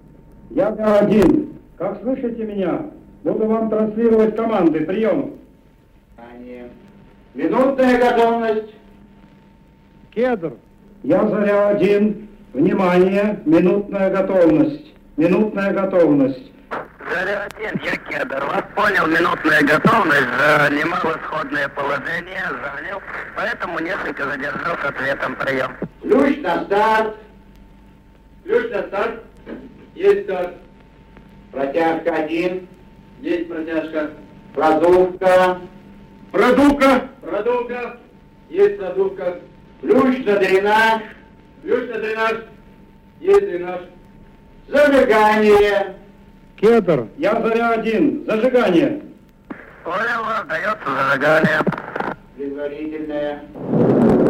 я 0.50 0.68
один. 0.70 1.31
Транслировать 3.82 4.36
команды. 4.36 4.82
Прием. 4.82 5.34
Минутная 7.34 7.98
готовность. 7.98 8.76
Кедр. 10.14 10.54
Я 11.04 11.28
заря 11.28 11.70
один. 11.70 12.28
Внимание. 12.54 13.40
Минутная 13.46 14.10
готовность. 14.10 14.94
Минутная 15.18 15.72
готовность. 15.72 16.52
Заря 17.10 17.48
один, 17.50 17.82
я 17.84 17.96
Кедр. 17.96 18.44
Вас 18.46 18.64
понял, 18.76 19.08
минутная 19.08 19.62
готовность. 19.62 20.28
Занимал 20.38 21.00
исходное 21.00 21.70
положение, 21.70 22.44
занял. 22.50 23.02
Поэтому 23.36 23.80
несколько 23.80 24.26
задержал 24.26 24.76
с 24.78 24.86
ответом. 24.86 25.36
Прием. 25.36 25.72
Ключ 26.02 26.38
на 26.40 26.66
старт. 26.66 27.16
Ключ 28.44 28.72
на 28.72 28.84
старт. 28.84 29.24
Есть 29.96 30.24
старт. 30.26 30.54
Протяжка 31.52 32.16
один. 32.16 32.68
Есть 33.22 33.48
протяжка. 33.48 34.12
Продувка. 34.56 35.60
Продувка. 36.32 37.10
Продувка. 37.22 37.98
Есть 38.50 38.80
продувка. 38.80 39.40
Ключ 39.82 40.26
на 40.26 40.36
дренаж. 40.38 41.02
Ключ 41.62 41.90
на 41.90 42.00
дренаж. 42.00 42.34
Есть 43.20 43.42
дренаж. 43.42 43.82
Зажигание. 44.68 45.96
Кедр. 46.56 47.08
Я 47.18 47.40
заря 47.42 47.70
один. 47.74 48.26
Зажигание. 48.26 49.02
Понял, 49.84 50.48
дается 50.48 50.86
зажигание. 50.86 51.60
Предварительное. 52.36 54.21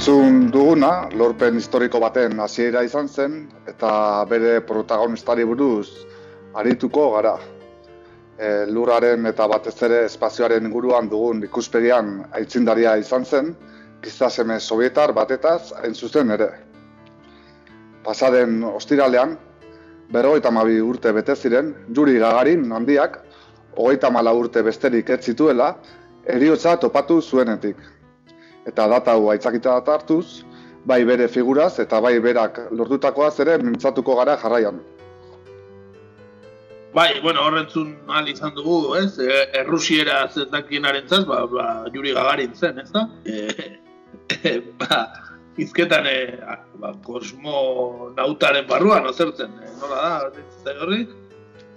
Entzun 0.00 0.46
duguna, 0.48 1.10
lorpen 1.12 1.58
historiko 1.60 1.98
baten 2.00 2.38
hasiera 2.40 2.80
izan 2.86 3.08
zen, 3.08 3.34
eta 3.68 3.90
bere 4.30 4.62
protagonistari 4.64 5.44
buruz 5.44 5.90
arituko 6.56 7.02
gara. 7.12 7.34
E, 8.38 8.46
lurraren 8.72 9.28
eta 9.28 9.44
batez 9.52 9.74
ere 9.90 9.98
espazioaren 10.06 10.70
inguruan 10.70 11.12
dugun 11.12 11.44
ikuspegian 11.44 12.14
aitzindaria 12.40 12.96
izan 13.02 13.28
zen, 13.28 13.52
gizaseme 14.00 14.56
sovietar 14.58 15.12
batetaz 15.12 15.74
hain 15.82 15.92
zuzen 15.92 16.32
ere. 16.38 16.48
Pasaden 18.08 18.64
ostiralean, 18.72 19.36
berrogeita 20.16 20.48
hamabi 20.48 20.80
urte 20.80 21.12
bete 21.12 21.36
ziren, 21.36 21.74
Juri 21.92 22.16
Gagarin 22.24 22.72
handiak, 22.72 23.20
hogeita 23.76 24.08
mala 24.08 24.32
urte 24.32 24.64
besterik 24.64 25.12
ez 25.12 25.20
zituela, 25.28 25.74
eriotza 26.24 26.78
topatu 26.80 27.20
zuenetik 27.20 27.99
eta 28.66 28.86
data 28.88 29.16
hau 29.16 29.30
aitzakita 29.32 29.80
data 29.80 29.98
hartuz, 29.98 30.44
bai 30.84 31.04
bere 31.04 31.28
figuraz 31.28 31.78
eta 31.78 32.00
bai 32.00 32.18
berak 32.20 32.66
lortutakoaz 32.70 33.38
ere 33.40 33.58
mintzatuko 33.58 34.16
gara 34.16 34.36
jarraian. 34.36 34.80
Bai, 36.94 37.20
bueno, 37.22 37.44
horrentzun 37.46 37.92
ahal 38.08 38.28
izan 38.28 38.54
dugu, 38.54 38.96
ez? 38.98 39.14
E, 39.22 39.44
Errusiera 39.60 40.24
zendakienaren 40.26 41.06
zaz, 41.06 41.22
ba, 41.28 41.44
ba, 41.46 41.66
Juri 41.94 42.14
Gagarin 42.16 42.54
zen, 42.54 42.80
ez 42.82 42.90
da? 42.90 43.04
E, 43.24 43.76
e, 44.42 44.56
ba, 44.80 45.04
izketan, 45.62 46.08
e, 46.10 46.40
ba, 46.82 46.90
kosmonautaren 47.06 48.66
barruan, 48.66 49.06
ozertzen, 49.06 49.54
e, 49.62 49.70
nola 49.78 50.02
da, 50.02 50.42
ez 50.42 50.74
horri? 50.82 51.04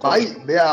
Bai, 0.02 0.18
bea, 0.50 0.66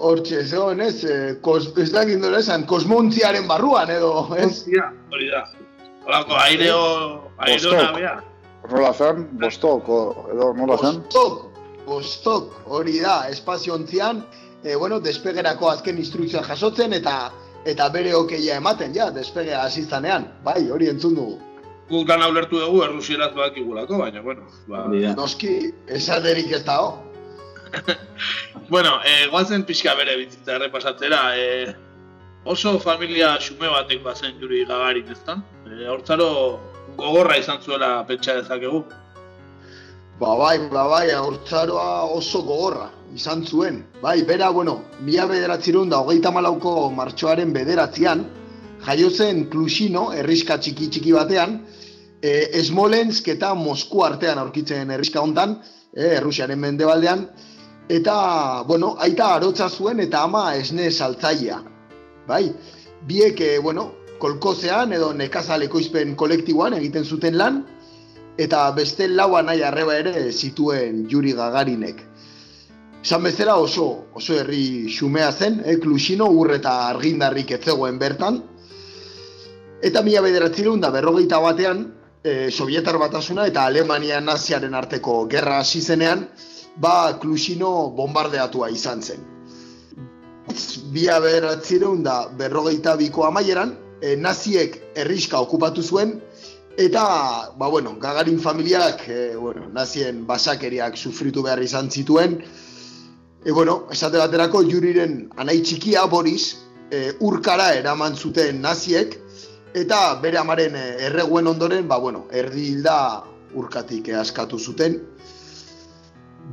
hortxe, 0.00 0.42
zegoen 0.46 0.80
ez, 0.80 1.04
eh, 1.04 1.34
kos, 1.44 1.70
ez 1.78 1.90
dakit 1.92 2.18
nola 2.20 2.40
esan, 2.40 2.64
kosmontziaren 2.66 3.46
barruan 3.48 3.90
edo, 3.92 4.12
ez? 4.36 4.46
Hostia, 4.46 4.90
hori 5.12 5.28
da. 5.30 5.44
Holako, 6.06 6.36
aireo, 6.40 6.80
aireo 7.38 7.74
nabea. 7.76 8.14
Nola 8.70 8.92
zen, 8.94 9.26
bostok, 9.40 9.88
o- 9.88 10.26
edo 10.32 10.52
nola 10.54 10.76
zen? 10.78 11.02
Bostok, 11.02 11.44
bostok, 11.86 12.52
hori 12.66 12.98
da, 13.00 13.28
espaziontzian, 13.28 14.24
e, 14.62 14.74
bueno, 14.76 15.00
despegerako 15.00 15.70
azken 15.70 15.98
instrukzioa 15.98 16.42
jasotzen 16.48 16.92
eta 16.92 17.30
eta 17.64 17.88
bere 17.92 18.14
okeia 18.16 18.56
ematen, 18.56 18.94
ja, 18.94 19.10
despegea 19.10 19.62
hasi. 19.64 19.86
Bai, 20.44 20.70
hori 20.70 20.88
entzun 20.88 21.14
dugu. 21.14 21.38
Guk 21.90 22.08
lan 22.08 22.22
ulertu 22.30 22.58
dugu, 22.58 22.82
errusieraz 22.84 23.34
badakigulako, 23.34 23.98
baina, 23.98 24.22
bueno, 24.22 24.42
ba... 24.68 24.86
Noski, 25.16 25.72
esaterik 25.88 26.52
ez 26.52 26.64
dago. 26.64 27.09
Bueno, 28.70 29.00
eh, 29.04 29.26
guazen 29.30 29.64
pixka 29.66 29.96
bere 29.98 30.16
bizitza 30.16 30.54
errepasatzera, 30.54 31.20
eh, 31.36 31.74
oso 32.44 32.78
familia 32.78 33.32
xume 33.42 33.68
batek 33.68 34.02
bazen 34.04 34.38
Juri 34.40 34.64
Gagarin, 34.64 35.10
ezta? 35.10 35.40
Eh, 35.66 35.88
hortzaro 35.90 36.28
gogorra 36.96 37.36
izan 37.38 37.58
zuela 37.62 38.04
pentsa 38.06 38.36
dezakegu. 38.38 38.84
Ba 40.20 40.36
bai, 40.36 40.58
ba 40.70 40.86
bai, 40.86 41.10
haurtzaroa 41.16 42.04
oso 42.14 42.42
gogorra 42.44 42.90
izan 43.14 43.44
zuen. 43.44 43.84
Bai, 44.02 44.22
bera, 44.22 44.50
bueno, 44.50 44.84
mila 45.00 45.26
bederatzerun 45.26 45.90
da 45.90 46.00
hogeita 46.04 46.30
malauko 46.30 46.90
martxoaren 46.94 47.52
bederatzean, 47.56 48.24
jaio 48.86 49.10
zen 49.10 49.46
Klusino, 49.50 50.10
herriska 50.12 50.58
txiki 50.58 50.88
txiki 50.92 51.12
batean, 51.16 51.60
e, 52.22 52.62
Smolensk 52.62 53.28
eta 53.34 53.54
Mosku 53.54 54.04
artean 54.04 54.38
aurkitzen 54.38 54.90
herriska 54.90 55.20
hontan, 55.24 55.58
e, 55.94 56.14
Errusiaren 56.20 56.60
mendebaldean, 56.60 57.26
eta, 57.90 58.62
bueno, 58.68 58.94
aita 59.02 59.34
arotza 59.34 59.68
zuen 59.68 60.00
eta 60.00 60.22
ama 60.28 60.54
esne 60.54 60.90
saltzailea. 60.90 61.58
Bai, 62.28 62.44
biek, 63.08 63.40
e, 63.40 63.58
bueno, 63.58 63.88
kolkozean 64.22 64.92
edo 64.94 65.10
nekazaleko 65.16 65.80
izpen 65.82 66.14
kolektiboan 66.14 66.76
egiten 66.78 67.04
zuten 67.04 67.38
lan, 67.40 67.64
eta 68.38 68.68
beste 68.76 69.08
laua 69.08 69.42
nahi 69.42 69.64
arreba 69.66 69.96
ere 69.98 70.30
zituen 70.30 71.02
Juri 71.10 71.32
Gagarinek. 71.34 72.04
Esan 73.00 73.24
bezala 73.24 73.56
oso, 73.56 73.86
oso 74.14 74.36
herri 74.38 74.86
xumea 74.92 75.32
zen, 75.32 75.62
eh, 75.64 75.78
Klusino 75.80 76.28
ur 76.30 76.52
eta 76.54 76.74
argindarrik 76.92 77.50
ez 77.56 77.62
zegoen 77.64 77.98
bertan. 77.98 78.42
Eta 79.82 80.02
mila 80.04 80.20
bederatzireun 80.20 80.80
da 80.80 80.90
berrogeita 80.94 81.40
batean, 81.40 81.86
eh, 82.22 82.50
Sovietar 82.52 82.98
batasuna 83.00 83.46
eta 83.48 83.64
Alemania 83.64 84.20
naziaren 84.20 84.74
arteko 84.74 85.26
gerra 85.26 85.58
hasi 85.64 85.80
zenean, 85.80 86.28
ba 86.76 87.18
Klusino 87.18 87.90
bombardeatua 87.96 88.70
izan 88.70 89.02
zen. 89.02 89.26
Mila 90.92 91.20
bederatzireun 91.20 92.02
da 92.02 92.28
berrogeita 92.28 92.96
biko 92.96 93.24
amaieran, 93.26 93.76
eh, 94.02 94.16
naziek 94.16 94.80
herriska 94.94 95.40
okupatu 95.40 95.82
zuen, 95.82 96.20
Eta, 96.80 97.52
ba, 97.58 97.68
bueno, 97.68 97.98
Gagarin 98.00 98.38
familiak, 98.38 99.02
e, 99.08 99.36
bueno, 99.36 99.68
nazien 99.68 100.26
basakeriak 100.26 100.96
sufritu 100.96 101.42
behar 101.42 101.60
izan 101.62 101.90
zituen. 101.90 102.38
E, 103.44 103.50
bueno, 103.52 103.88
esate 103.92 104.16
baterako 104.16 104.62
juriren 104.64 105.26
anai 105.36 105.58
txikia 105.60 106.06
Boris, 106.06 106.54
e, 106.90 107.12
urkara 107.20 107.74
eraman 107.74 108.16
zuten 108.16 108.62
naziek, 108.62 109.18
eta 109.74 109.98
bere 110.22 110.38
amaren 110.40 110.78
e, 110.78 110.86
erreguen 111.10 111.50
ondoren, 111.50 111.88
ba, 111.88 111.98
bueno, 111.98 112.24
erdi 112.30 112.70
hilda 112.70 113.24
urkatik 113.60 114.08
e, 114.08 114.16
askatu 114.22 114.58
zuten. 114.58 115.00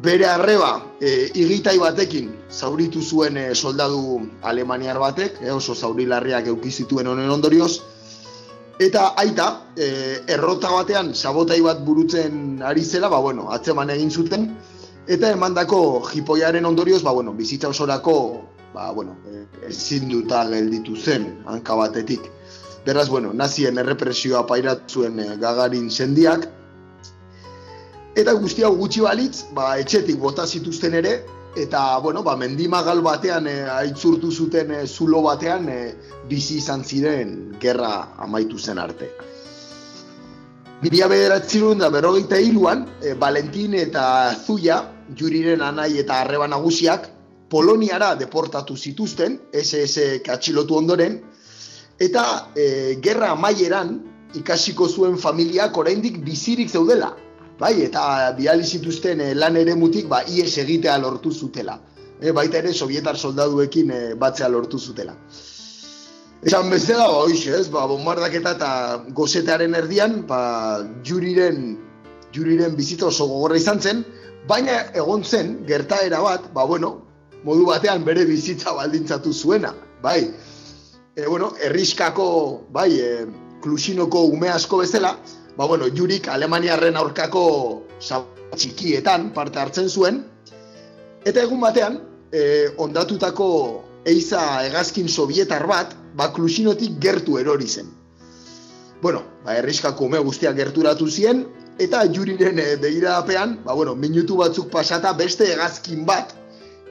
Bere 0.03 0.27
arreba, 0.29 0.83
e, 1.01 1.31
igitai 1.33 1.77
batekin 1.81 2.29
zauritu 2.51 3.01
zuen 3.01 3.37
e, 3.37 3.45
soldadu 3.55 4.21
alemaniar 4.43 4.99
batek, 4.99 5.41
e, 5.41 5.51
oso 5.51 5.75
zaurilarriak 5.75 6.47
eukizituen 6.53 7.07
honen 7.07 7.29
ondorioz, 7.29 7.77
Eta 8.77 9.15
aita, 9.17 9.45
e, 9.73 9.85
errota 10.29 10.69
batean 10.69 11.07
sabotai 11.17 11.63
bat 11.65 11.79
burutzen 11.81 12.59
ari 12.61 12.83
zela, 12.85 13.09
ba 13.09 13.17
bueno, 13.17 13.47
atzeman 13.49 13.89
egin 13.89 14.11
zuten, 14.13 14.43
Eta 15.07 15.29
emandako 15.31 16.01
jipoiaren 16.11 16.65
ondorioz, 16.67 16.99
ba, 17.03 17.13
bueno, 17.15 17.31
bizitza 17.31 17.69
osorako, 17.71 18.43
ba, 18.73 18.89
bueno, 18.91 19.15
eh, 19.31 19.45
ezin 19.69 20.09
duta 20.11 20.41
gelditu 20.49 20.97
zen, 20.99 21.29
hanka 21.47 21.77
batetik. 21.79 22.25
Beraz, 22.85 23.07
bueno, 23.07 23.31
nazien 23.33 23.79
errepresioa 23.79 24.43
pairat 24.47 24.83
zuen 24.91 25.19
eh, 25.23 25.29
gagarin 25.39 25.87
sendiak, 25.89 26.49
Eta 28.17 28.33
guzti 28.33 28.63
hau 28.65 28.71
gutxi 28.73 29.03
balitz, 29.05 29.43
ba, 29.53 29.75
etxetik 29.77 30.15
bota 30.17 30.47
zituzten 30.49 30.95
ere, 30.97 31.11
eta, 31.53 31.99
bueno, 32.01 32.23
ba, 32.25 32.33
mendimagal 32.39 33.03
batean, 33.05 33.45
e, 33.45 33.59
aitzurtu 33.69 34.31
zuten 34.31 34.71
e, 34.73 34.79
zulo 34.87 35.21
batean, 35.21 35.67
e, 35.69 35.91
bizi 36.29 36.57
izan 36.57 36.81
ziren 36.81 37.35
gerra 37.61 37.91
amaitu 38.25 38.57
zen 38.57 38.81
arte. 38.81 39.11
Mila 40.81 41.09
bederatzerun 41.11 41.83
da 41.83 41.91
berrogeita 41.93 42.39
hiluan, 42.41 42.87
e, 43.03 43.13
Valentin 43.21 43.77
eta 43.77 44.07
Zuia, 44.33 44.79
juriren 45.13 45.61
anai 45.61 45.91
eta 46.01 46.23
arreba 46.23 46.49
nagusiak, 46.49 47.11
Poloniara 47.47 48.15
deportatu 48.19 48.75
zituzten, 48.75 49.37
SS 49.53 50.25
atxilotu 50.33 50.75
ondoren, 50.81 51.21
eta 52.01 52.25
e, 52.57 52.97
gerra 52.97 53.29
amaieran 53.37 53.93
ikasiko 54.41 54.89
zuen 54.89 55.21
familiak 55.21 55.77
oraindik 55.77 56.17
bizirik 56.25 56.73
zeudela, 56.73 57.13
bai, 57.59 57.73
eta 57.83 58.31
bihali 58.37 58.63
zituzten 58.63 59.21
eh, 59.21 59.33
lan 59.35 59.57
ere 59.57 59.75
mutik, 59.75 60.07
ba, 60.09 60.21
ies 60.27 60.57
egitea 60.61 60.97
lortu 61.01 61.31
zutela. 61.31 61.79
E, 62.21 62.31
baita 62.33 62.61
ere, 62.61 62.73
sovietar 62.73 63.17
soldaduekin 63.17 63.91
e, 63.91 64.01
batzea 64.17 64.49
lortu 64.49 64.79
zutela. 64.79 65.13
Esan 66.45 66.69
bezala, 66.69 67.07
ba, 67.09 67.23
oiz, 67.25 67.47
ez, 67.47 67.67
ba, 67.73 67.85
bombardaketa 67.89 68.53
eta 68.57 68.69
gozetearen 69.17 69.75
erdian, 69.77 70.21
ba, 70.29 70.39
juriren, 71.05 71.75
juriren 72.33 72.77
bizitza 72.77 73.09
oso 73.09 73.27
gogorra 73.29 73.57
izan 73.57 73.81
zen, 73.81 74.05
baina 74.49 74.83
egon 74.95 75.25
zen, 75.25 75.57
gertaera 75.67 76.21
bat, 76.21 76.51
ba, 76.53 76.65
bueno, 76.69 76.93
modu 77.45 77.65
batean 77.69 78.05
bere 78.05 78.25
bizitza 78.25 78.73
baldintzatu 78.77 79.33
zuena, 79.33 79.73
bai. 80.01 80.19
E, 81.17 81.25
bueno, 81.25 81.51
erriskako, 81.65 82.29
bai, 82.73 82.91
e, 83.01 83.25
klusinoko 83.61 84.27
ume 84.29 84.49
asko 84.53 84.83
bezala, 84.85 85.15
ba, 85.57 85.65
bueno, 85.65 85.89
jurik 85.89 86.29
Alemaniarren 86.29 86.97
aurkako 86.97 87.43
txikietan 88.55 89.31
parte 89.33 89.59
hartzen 89.59 89.89
zuen, 89.89 90.21
eta 91.25 91.43
egun 91.43 91.61
batean, 91.61 91.99
e, 92.31 92.69
ondatutako 92.77 93.49
eiza 94.07 94.41
hegazkin 94.63 95.09
sovietar 95.09 95.65
bat, 95.67 95.95
ba, 96.15 96.29
klusinotik 96.33 96.99
gertu 97.03 97.39
erori 97.41 97.67
zen. 97.67 97.89
Bueno, 99.01 99.23
ba, 99.43 99.57
erriskako 99.57 100.07
ume 100.07 100.21
guztiak 100.23 100.55
gerturatu 100.57 101.09
zien, 101.09 101.45
eta 101.81 102.05
juriren 102.05 102.61
e, 102.61 102.75
begirapean, 102.81 103.59
ba, 103.65 103.73
bueno, 103.73 103.95
minutu 103.95 104.37
batzuk 104.37 104.69
pasata 104.73 105.13
beste 105.17 105.49
hegazkin 105.53 106.05
bat 106.05 106.33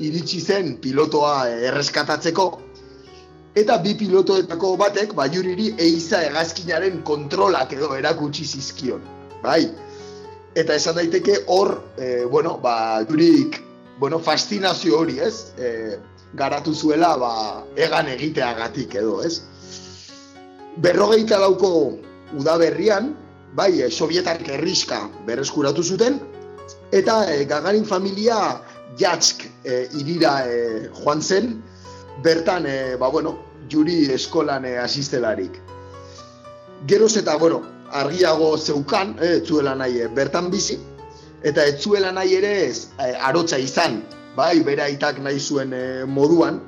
iritsi 0.02 0.42
zen 0.42 0.76
pilotoa 0.82 1.48
e, 1.48 1.60
erreskatatzeko, 1.70 2.50
Eta 3.56 3.78
bi 3.80 3.94
pilotoetako 3.96 4.74
batek, 4.76 5.14
ba, 5.16 5.24
juriri 5.32 5.70
eiza 5.80 6.20
hegazkinaren 6.26 6.98
kontrolak 7.08 7.70
edo 7.72 7.94
erakutsi 7.96 8.44
zizkion. 8.44 9.00
Bai? 9.40 9.62
Eta 10.56 10.76
esan 10.76 10.98
daiteke 10.98 11.38
hor, 11.52 11.72
e, 11.96 12.26
bueno, 12.28 12.58
ba, 12.60 13.00
jurik, 13.08 13.62
bueno, 13.98 14.18
fascinazio 14.20 14.98
hori, 14.98 15.16
ez? 15.24 15.54
E, 15.56 15.96
garatu 16.36 16.74
zuela, 16.74 17.14
ba, 17.16 17.32
egan 17.80 18.10
egiteagatik 18.12 18.98
edo, 19.00 19.22
ez? 19.24 19.40
Berrogeita 20.84 21.40
lauko 21.40 21.70
udaberrian, 22.36 23.14
bai, 23.56 23.70
e, 23.80 23.88
sovietark 23.88 24.52
erriska 24.58 25.00
berreskuratu 25.24 25.80
zuten, 25.80 26.20
eta 26.92 27.22
e, 27.32 27.44
Gagarin 27.48 27.88
familia 27.88 28.60
jatsk 29.00 29.48
e, 29.64 29.86
irira 29.96 30.42
e, 30.44 30.60
joan 31.00 31.24
zen, 31.24 31.54
bertan, 32.24 32.68
e, 32.68 32.96
ba, 33.00 33.08
bueno, 33.08 33.38
juri 33.70 34.04
eskolan 34.12 34.64
e, 34.64 34.76
asistelarik. 34.78 35.60
Geroz 36.86 37.16
eta, 37.16 37.36
bueno, 37.36 37.62
argiago 37.90 38.56
zeukan, 38.58 39.16
e, 39.20 39.36
etzuela 39.40 39.74
nahi 39.74 40.00
e, 40.02 40.08
bertan 40.08 40.50
bizi, 40.50 40.78
eta 41.42 41.64
etzuela 41.66 42.12
nahi 42.12 42.36
ere 42.38 42.52
ez, 42.66 42.88
arotza 43.22 43.58
izan, 43.58 44.02
bai, 44.36 44.60
bere 44.66 44.84
aitak 44.86 45.18
nahi 45.24 45.40
zuen 45.40 45.72
e, 45.72 46.04
moduan, 46.04 46.60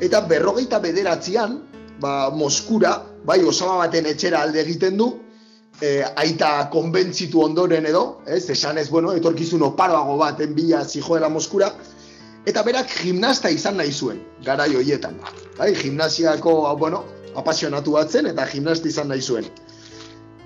eta 0.00 0.22
berrogeita 0.28 0.80
bederatzean, 0.82 1.60
ba, 2.00 2.30
Moskura, 2.34 2.96
bai, 3.24 3.42
osama 3.46 3.78
baten 3.84 4.08
etxera 4.10 4.42
alde 4.42 4.60
egiten 4.62 4.98
du, 4.98 5.12
e, 5.80 6.02
aita 6.16 6.68
konbentzitu 6.72 7.42
ondoren 7.44 7.86
edo, 7.88 8.22
ez, 8.26 8.44
esan 8.50 8.78
ez, 8.78 8.88
bueno, 8.90 9.12
etorkizun 9.16 9.62
oparoago 9.66 10.18
baten 10.20 10.54
bila 10.54 10.84
zijoela 10.84 11.30
Moskura, 11.32 11.72
eta 12.46 12.62
berak 12.66 12.90
gimnasta 13.02 13.50
izan 13.50 13.76
nahi 13.78 13.92
zuen, 13.92 14.22
garai 14.44 14.74
hoietan. 14.74 15.18
Bai, 15.58 15.74
gimnasiako, 15.74 16.76
bueno, 16.78 17.04
apasionatu 17.36 17.94
batzen 17.98 18.26
eta 18.32 18.46
gimnasta 18.46 18.88
izan 18.88 19.08
nahi 19.08 19.22
zuen. 19.22 19.46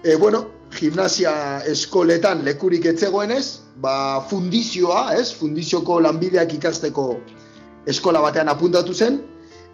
E, 0.05 0.17
bueno, 0.17 0.45
gimnasia 0.77 1.63
eskoletan 1.67 2.45
lekurik 2.45 2.85
etzegoenez, 2.93 3.61
ba, 3.81 4.21
fundizioa, 4.29 5.15
ez, 5.17 5.33
fundizioko 5.35 5.99
lanbideak 6.01 6.53
ikasteko 6.59 7.09
eskola 7.89 8.21
batean 8.21 8.51
apuntatu 8.53 8.95
zen, 8.95 9.21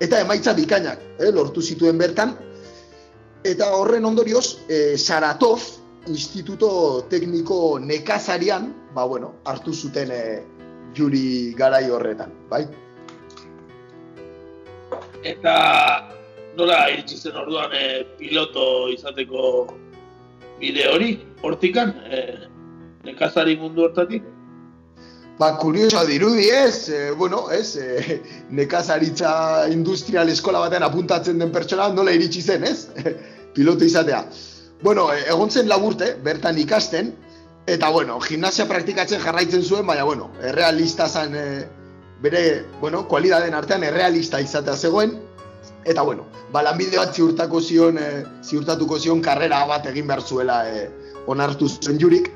eta 0.01 0.21
emaitza 0.21 0.55
bikainak, 0.55 1.01
eh, 1.19 1.31
lortu 1.33 1.63
zituen 1.63 1.99
bertan, 1.99 2.37
eta 3.45 3.71
horren 3.75 4.05
ondorioz, 4.05 4.59
e, 4.69 4.97
Saratov, 4.99 5.63
Instituto 6.07 7.07
Tekniko 7.11 7.79
Nekazarian, 7.79 8.73
ba, 8.95 9.05
bueno, 9.05 9.35
hartu 9.45 9.73
zuten 9.73 10.11
e, 10.11 10.23
juri 10.97 11.55
garai 11.59 11.89
horretan, 11.91 12.33
bai? 12.51 12.67
Eta 15.25 15.55
nola 16.59 16.85
iritsi 16.93 17.17
zen 17.17 17.39
orduan 17.39 17.73
e, 17.73 18.05
piloto 18.19 18.89
izateko 18.93 19.67
bide 20.61 20.87
hori, 20.91 21.17
hortikan, 21.43 21.95
e, 22.07 22.23
nekazari 23.07 23.57
mundu 23.59 23.87
hortatik? 23.87 24.27
Ba, 25.39 25.57
kurioso 25.59 26.05
dirudi 26.07 26.51
ez, 26.53 26.89
e, 26.93 27.11
bueno, 27.19 27.47
ez, 27.51 27.77
e, 27.77 28.21
nekazaritza 28.51 29.33
industrial 29.73 30.29
eskola 30.29 30.67
batean 30.67 30.85
apuntatzen 30.87 31.41
den 31.41 31.55
pertsona 31.55 31.89
nola 31.97 32.13
iritsi 32.15 32.43
zen, 32.43 32.67
ez? 32.69 32.89
piloto 33.57 33.85
izatea. 33.85 34.27
Bueno, 34.83 35.09
egon 35.15 35.51
zen 35.51 35.69
laburte, 35.71 36.13
bertan 36.27 36.59
ikasten, 36.59 37.13
Eta, 37.67 37.91
bueno, 37.91 38.19
gimnasia 38.21 38.67
praktikatzen 38.67 39.21
jarraitzen 39.23 39.63
zuen, 39.63 39.87
baina, 39.87 40.03
bueno, 40.03 40.31
errealista 40.43 41.07
zen, 41.09 41.37
e, 41.37 41.69
bere, 42.23 42.65
bueno, 42.81 43.07
kualidaden 43.09 43.55
artean 43.55 43.85
errealista 43.87 44.41
izatea 44.41 44.75
zegoen. 44.77 45.15
Eta, 45.85 46.03
bueno, 46.03 46.27
balanbide 46.53 46.99
bat 46.99 47.15
ziurtako 47.15 47.61
zion, 47.61 47.99
e, 47.99 48.25
ziurtatuko 48.43 48.99
zion 48.99 49.23
karrera 49.23 49.63
bat 49.71 49.87
egin 49.87 50.11
behar 50.11 50.23
zuela 50.23 50.59
e, 50.69 50.89
onartu 51.31 51.69
zen 51.69 52.03
jurik. 52.03 52.33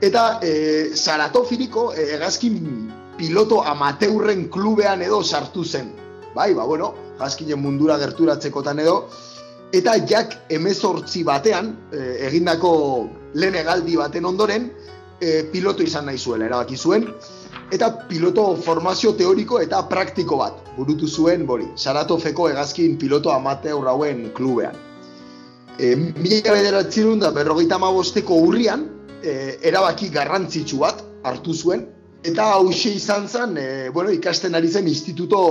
Eta, 0.00 0.40
e, 0.40 0.96
Saratofiriko 0.96 1.90
e, 1.92 2.08
egazkin 2.16 2.58
piloto 3.16 3.62
amateurren 3.64 4.48
klubean 4.48 5.02
edo 5.04 5.22
sartu 5.22 5.64
zen. 5.64 5.92
Bai, 6.34 6.54
ba, 6.54 6.64
bueno, 6.64 6.94
egazkinen 7.16 7.60
mundura 7.60 7.98
gerturatzekotan 8.00 8.80
edo. 8.80 9.02
Eta 9.76 9.96
jak 10.08 10.36
emezortzi 10.48 11.22
batean, 11.26 11.72
e, 11.92 12.02
egindako 12.28 12.70
lehen 13.36 13.58
egaldi 13.60 13.96
baten 13.98 14.24
ondoren, 14.24 14.70
e, 15.20 15.42
piloto 15.52 15.84
izan 15.84 16.06
nahi 16.08 16.18
zuela, 16.18 16.46
erabaki 16.46 16.76
zuen, 16.76 17.04
eta 17.72 17.90
piloto 18.08 18.46
formazio 18.62 19.12
teoriko 19.18 19.60
eta 19.60 19.82
praktiko 19.90 20.38
bat, 20.40 20.62
burutu 20.76 21.08
zuen, 21.08 21.44
bori, 21.46 21.66
Saratofeko 21.76 22.48
egazkin 22.52 22.96
piloto 23.00 23.32
amate 23.34 23.74
hauen 23.74 24.30
klubean. 24.36 24.78
E, 25.78 25.92
Mila 25.96 26.54
bederatzerun 26.54 27.20
da 27.20 27.32
berrogeita 27.36 27.78
magosteko 27.78 28.38
urrian, 28.46 28.86
e, 29.20 29.58
erabaki 29.68 30.08
garrantzitsu 30.14 30.80
bat 30.80 31.02
hartu 31.26 31.52
zuen, 31.52 31.84
eta 32.24 32.52
hause 32.54 32.94
izan 32.96 33.28
zen, 33.28 33.58
e, 33.58 33.90
bueno, 33.90 34.10
ikasten 34.14 34.54
ari 34.54 34.72
zen 34.72 34.88
instituto 34.88 35.42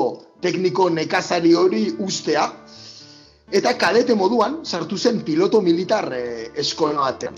tekniko 0.42 0.90
nekazari 0.90 1.54
hori 1.54 1.92
ustea, 2.00 2.50
eta 3.52 3.76
kalete 3.78 4.16
moduan 4.16 4.64
sartu 4.66 4.98
zen 4.98 5.22
piloto 5.24 5.62
militar 5.62 6.10
e, 6.14 6.52
eskola 6.56 7.00
batean. 7.00 7.36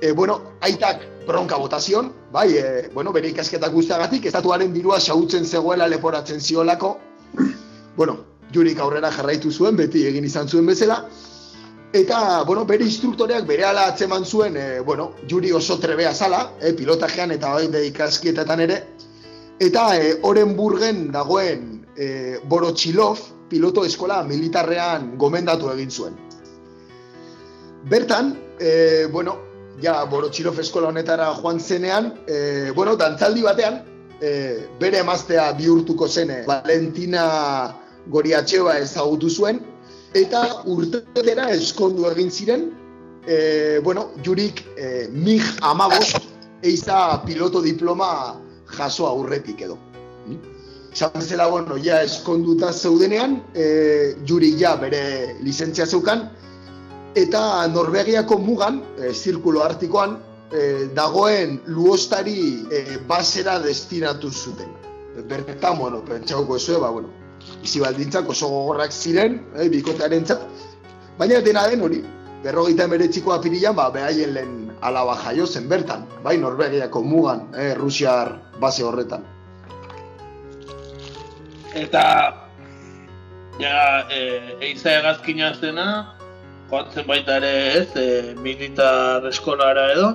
E, 0.00 0.12
bueno, 0.12 0.56
aitak 0.60 1.02
bronka 1.26 1.56
botazion, 1.56 2.12
bai, 2.32 2.56
e, 2.56 2.88
bueno, 2.94 3.12
bere 3.12 3.28
ikasketak 3.28 3.72
guztiagatik, 3.72 4.26
estatuaren 4.26 4.72
dirua 4.72 5.00
xautzen 5.00 5.44
zegoela 5.44 5.88
leporatzen 5.88 6.40
ziolako, 6.40 6.96
bueno, 7.96 8.18
jurik 8.54 8.78
aurrera 8.80 9.10
jarraitu 9.10 9.50
zuen, 9.50 9.76
beti 9.76 10.06
egin 10.06 10.24
izan 10.24 10.48
zuen 10.48 10.66
bezala, 10.66 11.02
eta, 11.92 12.42
bueno, 12.44 12.64
bere 12.64 12.84
instruktoreak 12.84 13.46
bere 13.46 13.64
ala 13.64 13.86
atzeman 13.90 14.24
zuen, 14.24 14.56
e, 14.56 14.80
bueno, 14.80 15.12
juri 15.28 15.52
oso 15.52 15.78
trebea 15.78 16.14
zala, 16.14 16.52
e, 16.60 16.72
pilotajean 16.72 17.32
eta 17.36 17.54
bai 17.56 17.86
ikaskietetan 17.88 18.60
ere, 18.60 18.82
eta 19.60 19.88
e, 19.96 20.18
Orenburgen 20.22 21.10
dagoen 21.12 21.86
e, 21.96 22.38
Borotxilov, 22.44 23.35
piloto 23.50 23.84
eskola 23.84 24.22
militarrean 24.24 25.12
gomendatu 25.18 25.70
egin 25.72 25.90
zuen. 25.90 26.16
Bertan, 27.90 28.32
e, 28.58 29.06
bueno, 29.12 29.36
ja, 29.82 30.04
Borotxilov 30.10 30.58
eskola 30.60 30.88
honetara 30.88 31.32
joan 31.40 31.60
zenean, 31.60 32.12
e, 32.26 32.70
bueno, 32.74 32.96
dantzaldi 32.96 33.42
batean, 33.42 33.82
e, 34.20 34.30
bere 34.80 35.02
emaztea 35.04 35.52
bihurtuko 35.58 36.08
zene, 36.08 36.42
Valentina 36.46 37.74
Goriatxeba 38.10 38.78
ezagutu 38.78 39.30
zuen, 39.30 39.60
eta 40.14 40.42
urtetera 40.72 41.50
eskondu 41.54 42.08
egin 42.10 42.30
ziren, 42.30 42.70
e, 43.26 43.78
bueno, 43.84 44.10
jurik 44.24 44.64
e, 44.76 45.08
mig 45.12 45.44
amabost, 45.62 46.22
eiza 46.62 47.22
piloto 47.26 47.62
diploma 47.62 48.40
jaso 48.66 49.06
aurretik 49.06 49.60
edo. 49.60 49.78
Izan 50.96 51.10
bezala, 51.12 51.46
bueno, 51.52 51.76
ja 51.76 51.98
eskonduta 52.00 52.70
zeudenean, 52.72 53.34
e, 53.52 53.64
juri 54.24 54.54
ja 54.56 54.70
bere 54.80 55.34
lizentzia 55.44 55.84
zeukan, 55.84 56.22
eta 57.12 57.66
Norvegiako 57.68 58.38
mugan, 58.40 58.78
e, 58.96 59.10
zirkulo 59.12 59.60
artikoan, 59.60 60.14
e, 60.48 60.86
dagoen 60.96 61.60
luostari 61.66 62.64
e, 62.72 62.96
basera 63.12 63.58
destinatu 63.60 64.32
zuten. 64.32 64.72
Bertan, 65.28 65.76
bueno, 65.76 66.00
pentsauko 66.00 66.56
ez 66.56 66.80
ba, 66.80 66.88
bueno, 66.88 67.12
izi 67.60 67.84
baldintzak 67.84 68.32
oso 68.32 68.48
gogorrak 68.48 68.90
ziren, 68.90 69.42
e, 69.52 69.68
bikotearen 69.68 70.24
baina 71.18 71.44
dena 71.44 71.68
den 71.68 71.82
hori, 71.82 72.02
berrogeita 72.42 72.88
emeretziko 72.88 73.36
apirilan, 73.36 73.76
ba, 73.76 73.90
behaien 73.90 74.32
lehen 74.32 74.58
alaba 74.80 75.20
jaio 75.26 75.44
zen 75.46 75.68
bertan, 75.68 76.08
bai, 76.24 76.38
Norvegiako 76.38 77.02
mugan, 77.02 77.50
e, 77.52 77.74
Rusiar 77.74 78.38
base 78.58 78.82
horretan. 78.82 79.35
Eta 81.76 82.02
ja, 83.60 84.06
e, 84.08 84.20
eiza 84.64 84.94
egazkina 85.00 85.50
zena, 85.60 85.88
joan 86.70 86.88
zen 86.94 87.06
baita 87.08 87.36
ere 87.36 87.52
ez, 87.82 87.88
e, 88.00 88.34
militar 88.40 89.26
eskolara 89.28 89.90
edo, 89.92 90.14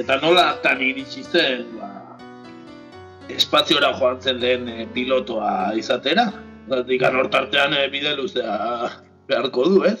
eta 0.00 0.16
nola 0.22 0.46
tan 0.64 0.80
iritsi 0.80 1.24
zen, 1.24 1.66
ba, 1.76 1.90
espaziora 3.28 3.92
joan 3.98 4.20
zen 4.22 4.40
lehen 4.40 4.68
e, 4.68 4.86
pilotoa 4.94 5.74
izatera. 5.80 6.30
Zatik 6.70 7.04
anortartean 7.04 7.76
e, 7.76 7.84
bide 7.92 8.14
luzea 8.16 8.56
beharko 9.28 9.68
du, 9.68 9.82
ez? 9.84 9.98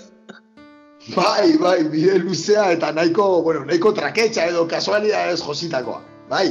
Bai, 1.12 1.52
bai, 1.60 1.82
bide 1.92 2.16
luzea 2.22 2.70
eta 2.78 2.94
nahiko, 2.96 3.42
bueno, 3.44 3.66
nahiko 3.68 3.92
traketxa 3.92 4.48
edo 4.48 4.64
kasualia 4.72 5.26
ez 5.34 5.42
jositakoa. 5.44 6.00
Bai, 6.32 6.48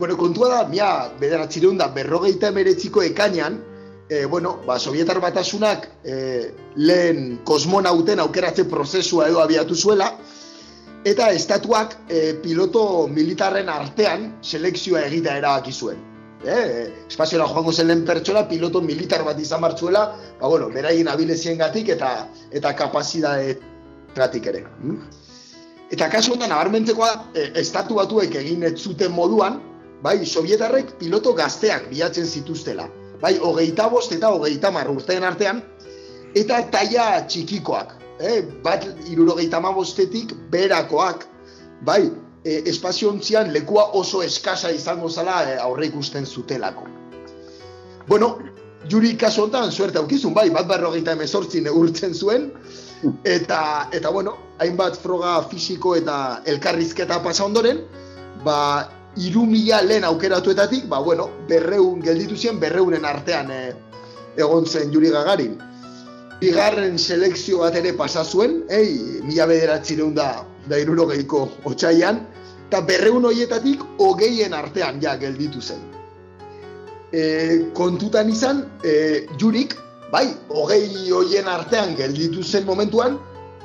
bueno, 0.00 0.18
kontua 0.18 0.50
da, 0.50 0.60
mia, 0.68 0.90
bederatzireun 1.22 1.78
da, 1.78 1.86
berrogeita 1.94 2.50
emeretziko 2.50 3.06
ekainan, 3.06 3.62
e, 4.08 4.24
bueno, 4.24 4.60
ba, 4.66 4.78
Sovietar 4.78 5.20
batasunak 5.20 5.88
e, 6.04 6.52
lehen 6.76 7.40
kosmonauten 7.44 8.20
aukeratze 8.20 8.64
prozesua 8.64 9.28
edo 9.28 9.40
abiatu 9.42 9.74
zuela, 9.74 10.10
eta 11.06 11.30
estatuak 11.34 11.96
e, 12.08 12.34
piloto 12.42 13.06
militarren 13.08 13.68
artean 13.70 14.32
selekzioa 14.42 15.06
egita 15.10 15.36
erabaki 15.38 15.72
zuen. 15.72 16.02
E, 16.46 16.56
espaziora 17.08 17.46
joango 17.50 17.72
zen 17.72 17.88
lehen 17.90 18.04
pertsona, 18.06 18.46
piloto 18.48 18.82
militar 18.82 19.24
bat 19.26 19.40
izan 19.40 19.60
martzuela, 19.60 20.06
ba, 20.40 20.48
bueno, 20.48 20.70
beraien 20.70 21.08
abilezien 21.08 21.58
gatik 21.58 21.90
eta, 21.96 22.28
eta 22.52 22.74
kapazidade 22.78 23.56
gatik 24.14 24.46
ere. 24.46 24.66
Mm? 24.82 25.24
Eta 25.94 26.08
kasu 26.10 26.32
honetan, 26.34 26.50
nabarmentzekoa, 26.54 27.10
e, 27.34 27.50
estatu 27.62 27.98
batuek 27.98 28.34
egin 28.38 28.62
ez 28.66 28.76
zuten 28.78 29.12
moduan, 29.14 29.58
bai, 30.02 30.20
sovietarrek 30.26 30.94
piloto 31.00 31.32
gazteak 31.34 31.88
bilatzen 31.90 32.26
zituztela 32.26 32.86
bai, 33.20 33.36
hogeita 33.38 33.88
bost 33.92 34.12
eta 34.12 34.30
hogeita 34.34 34.70
mar 34.70 34.90
urtean 34.90 35.24
artean, 35.24 35.62
eta 36.36 36.60
taia 36.72 37.06
txikikoak, 37.26 37.94
eh? 38.20 38.42
bat 38.64 38.86
irurogeita 39.10 39.60
bostetik 39.60 40.34
berakoak, 40.50 41.26
bai, 41.84 42.10
e, 42.44 42.62
espaziontzian 42.70 43.52
lekua 43.52 43.90
oso 43.92 44.22
eskasa 44.22 44.70
izango 44.70 45.08
zala 45.08 45.42
e, 45.44 45.56
aurre 45.58 45.86
ikusten 45.86 46.26
zutelako. 46.26 46.86
Bueno, 48.08 48.38
juri 48.90 49.16
kaso 49.16 49.44
honetan, 49.44 49.72
suerte 49.72 49.98
aukizun, 49.98 50.34
bai, 50.34 50.50
bat 50.50 50.68
berrogeita 50.68 51.12
emezortzi 51.12 51.60
neurtzen 51.60 52.14
zuen, 52.14 52.50
eta, 53.24 53.88
eta 53.92 54.10
bueno, 54.10 54.36
hainbat 54.58 54.96
froga 55.00 55.40
fisiko 55.50 55.96
eta 55.96 56.42
elkarrizketa 56.46 57.20
pasa 57.22 57.44
ondoren, 57.44 57.82
ba, 58.44 58.88
iru 59.16 59.46
mila 59.46 59.80
lehen 59.82 60.04
aukeratuetatik, 60.04 60.86
ba, 60.88 61.00
bueno, 61.00 61.28
berreun 61.48 62.02
gelditu 62.04 62.36
ziren, 62.36 62.60
berreunen 62.60 63.04
artean 63.04 63.50
e, 63.50 63.60
egon 64.36 64.66
zen 64.66 64.92
juri 64.92 65.10
gagarin. 65.10 65.56
Bigarren 66.40 66.98
selekzio 67.00 67.62
bat 67.64 67.76
ere 67.80 67.94
pasa 67.96 68.24
zuen, 68.24 68.62
ei, 68.68 69.22
mila 69.24 69.46
bederatzireun 69.48 70.14
da, 70.14 70.44
da 70.68 70.78
iruro 70.78 71.06
gehiko 71.08 71.46
otxaian, 71.64 72.20
eta 72.66 72.82
berreun 72.84 73.24
horietatik 73.24 73.82
hogeien 74.02 74.52
artean 74.54 75.00
ja 75.00 75.16
gelditu 75.16 75.62
zen. 75.62 75.80
E, 77.12 77.22
kontutan 77.72 78.28
izan, 78.28 78.66
e, 78.84 79.24
jurik, 79.40 79.78
bai, 80.12 80.26
hogei 80.52 81.08
hoien 81.10 81.48
artean 81.48 81.96
gelditu 81.96 82.44
zen 82.44 82.66
momentuan, 82.68 83.16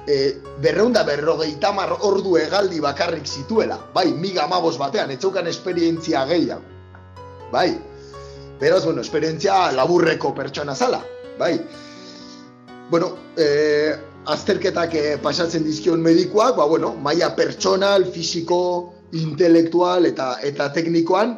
e, 0.07 0.41
berreunda 0.61 1.03
berrogeita 1.03 1.72
mar 1.72 1.94
ordu 2.02 2.38
egaldi 2.38 2.80
bakarrik 2.82 3.26
zituela, 3.26 3.78
bai, 3.94 4.11
miga 4.14 4.45
amabos 4.45 4.78
batean, 4.78 5.11
etxaukan 5.11 5.48
esperientzia 5.48 6.26
gehiago, 6.26 6.61
bai, 7.52 7.69
beraz, 8.60 8.84
bueno, 8.86 9.02
esperientzia 9.02 9.72
laburreko 9.72 10.34
pertsona 10.36 10.76
zala, 10.76 11.02
bai, 11.40 11.60
bueno, 12.90 13.15
e, 13.38 13.95
azterketak 14.26 14.95
e, 14.95 15.06
pasatzen 15.22 15.64
dizkion 15.64 16.02
medikoak, 16.02 16.57
ba, 16.57 16.65
bueno, 16.65 16.94
maia 16.95 17.32
pertsonal, 17.36 18.06
fisiko, 18.11 18.94
intelektual 19.18 20.06
eta 20.07 20.38
eta 20.45 20.69
teknikoan, 20.73 21.36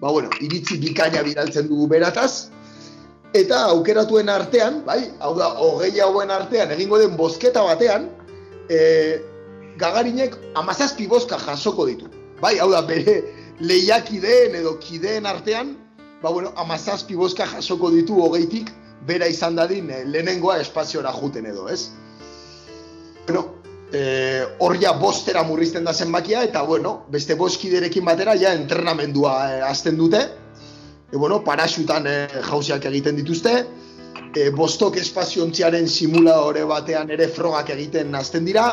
ba, 0.00 0.10
bueno, 0.10 0.30
iritzi 0.40 0.78
bikaina 0.82 1.22
bidaltzen 1.24 1.68
dugu 1.68 1.88
berataz, 1.94 2.50
Eta 3.34 3.64
aukeratuen 3.72 4.28
artean, 4.30 4.84
bai, 4.86 5.08
hau 5.18 5.32
da, 5.34 5.48
hogei 5.58 5.96
hauen 5.98 6.30
artean, 6.30 6.70
egingo 6.70 7.00
den 7.02 7.16
bozketa 7.18 7.64
batean, 7.66 8.04
e, 8.70 8.78
gagarinek 9.80 10.36
amazazpi 10.60 11.08
bozka 11.10 11.40
jasoko 11.42 11.88
ditu. 11.88 12.06
Bai, 12.38 12.60
hau 12.62 12.68
da, 12.70 12.84
bere 12.86 13.16
lehiakideen 13.58 14.54
edo 14.60 14.76
kideen 14.78 15.26
artean, 15.26 15.74
ba, 16.22 16.30
bueno, 16.30 16.52
amazazpi 16.62 17.18
bozka 17.18 17.48
jasoko 17.56 17.90
ditu 17.90 18.20
hogeitik, 18.22 18.70
bera 19.08 19.26
izan 19.26 19.58
dadin 19.58 19.90
e, 19.90 20.04
lehenengoa 20.06 20.60
espaziora 20.62 21.10
juten 21.18 21.50
edo, 21.50 21.66
ez? 21.66 21.88
Bueno, 23.26 23.48
e, 23.90 24.46
hor 24.62 24.78
ja 24.78 24.94
bostera 25.02 25.42
murrizten 25.42 25.82
da 25.82 25.92
zenbakia, 25.92 26.46
eta 26.46 26.62
bueno, 26.62 27.00
beste 27.10 27.34
boskiderekin 27.34 28.06
batera 28.06 28.38
ja 28.38 28.54
entrenamendua 28.54 29.34
e, 29.56 29.60
azten 29.72 29.98
dute, 29.98 30.22
e, 31.14 31.16
bueno, 31.16 31.44
paraxutan 31.44 32.06
e, 32.10 32.16
jauziak 32.42 32.84
egiten 32.90 33.14
dituzte, 33.16 33.52
e, 34.34 34.50
bostok 34.50 34.98
espaziontziaren 34.98 35.86
simuladore 35.86 36.64
batean 36.66 37.12
ere 37.14 37.28
frogak 37.30 37.70
egiten 37.70 38.10
nazten 38.10 38.44
dira, 38.48 38.72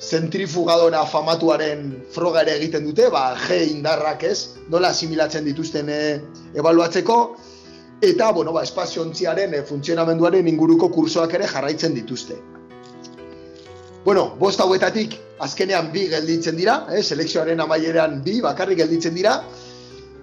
zentrifugadora 0.00 1.04
famatuaren 1.08 1.88
froga 2.12 2.44
ere 2.44 2.58
egiten 2.60 2.84
dute, 2.84 3.08
ba, 3.12 3.30
G 3.40 3.62
indarrak 3.72 4.24
ez, 4.28 4.36
nola 4.68 4.92
asimilatzen 4.92 5.48
dituzten 5.48 5.88
e, 5.88 6.00
ebaluatzeko, 6.60 7.18
eta, 8.04 8.30
bueno, 8.36 8.52
ba, 8.52 8.64
espaziontziaren 8.68 9.56
e, 9.56 9.64
funtzionamenduaren 9.64 10.48
inguruko 10.48 10.92
kursoak 10.92 11.40
ere 11.40 11.48
jarraitzen 11.48 11.96
dituzte. 11.96 12.36
Bueno, 14.04 14.30
bost 14.40 14.60
hauetatik 14.60 15.18
azkenean 15.44 15.90
bi 15.92 16.06
gelditzen 16.08 16.56
dira, 16.56 16.86
eh, 16.92 17.02
selekzioaren 17.02 17.60
amaieran 17.60 18.22
bi 18.24 18.40
bakarrik 18.44 18.80
gelditzen 18.80 19.16
dira, 19.16 19.42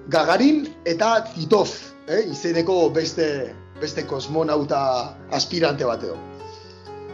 Gagarin 0.08 0.68
eta 0.86 1.26
Titov, 1.34 1.68
eh, 2.08 2.24
izeneko 2.32 2.90
beste, 2.96 3.54
beste 3.82 4.06
kosmonauta 4.08 4.82
aspirante 5.36 5.86
bat 5.86 6.04
edo. 6.04 6.16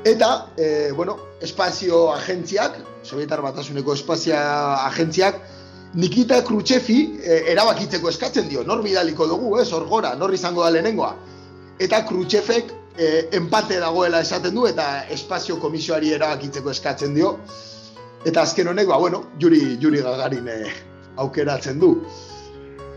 Eta, 0.05 0.49
e, 0.57 0.91
bueno, 0.91 1.17
espazio 1.41 2.11
agentziak, 2.11 2.75
Sovietar 3.03 3.41
Batasuneko 3.41 3.93
espazia 3.93 4.39
agentziak, 4.85 5.39
Nikita 5.95 6.41
Khrushchevi 6.43 6.97
e, 7.23 7.37
erabakitzeko 7.53 8.09
eskatzen 8.09 8.49
dio, 8.49 8.63
nor 8.67 8.83
bidaliko 8.83 9.27
dugu, 9.27 9.55
ez, 9.61 9.71
hor 9.71 9.87
gora, 9.87 10.13
nor 10.19 10.33
izango 10.33 10.63
da 10.63 10.73
lehenengoa. 10.75 11.13
Eta 11.79 12.03
Khrushchevek 12.09 12.73
e, 12.97 13.09
empate 13.39 13.79
dagoela 13.79 14.21
esaten 14.21 14.53
du, 14.59 14.67
eta 14.67 15.05
espazio 15.09 15.57
komisioari 15.63 16.11
erabakitzeko 16.17 16.73
eskatzen 16.75 17.15
dio. 17.15 17.37
Eta 18.25 18.43
azken 18.43 18.69
honek, 18.69 18.91
ba, 18.91 18.99
bueno, 18.99 19.23
juri, 19.39 19.79
juri 19.81 20.03
gagarin 20.03 20.51
aukeratzen 21.23 21.79
du. 21.79 21.95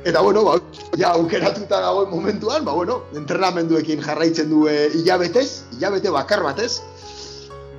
Eta 0.06 0.20
bueno, 0.22 0.44
ba, 0.46 0.60
ja 0.94 1.08
aukeratuta 1.18 1.80
dagoen 1.82 2.12
momentuan, 2.12 2.64
ba 2.64 2.72
bueno, 2.72 3.00
entrenamenduekin 3.18 4.04
jarraitzen 4.04 4.52
du 4.52 4.68
e, 4.70 4.86
hilabetez, 4.94 5.64
hilabete 5.74 6.12
bakar 6.14 6.44
batez. 6.46 6.76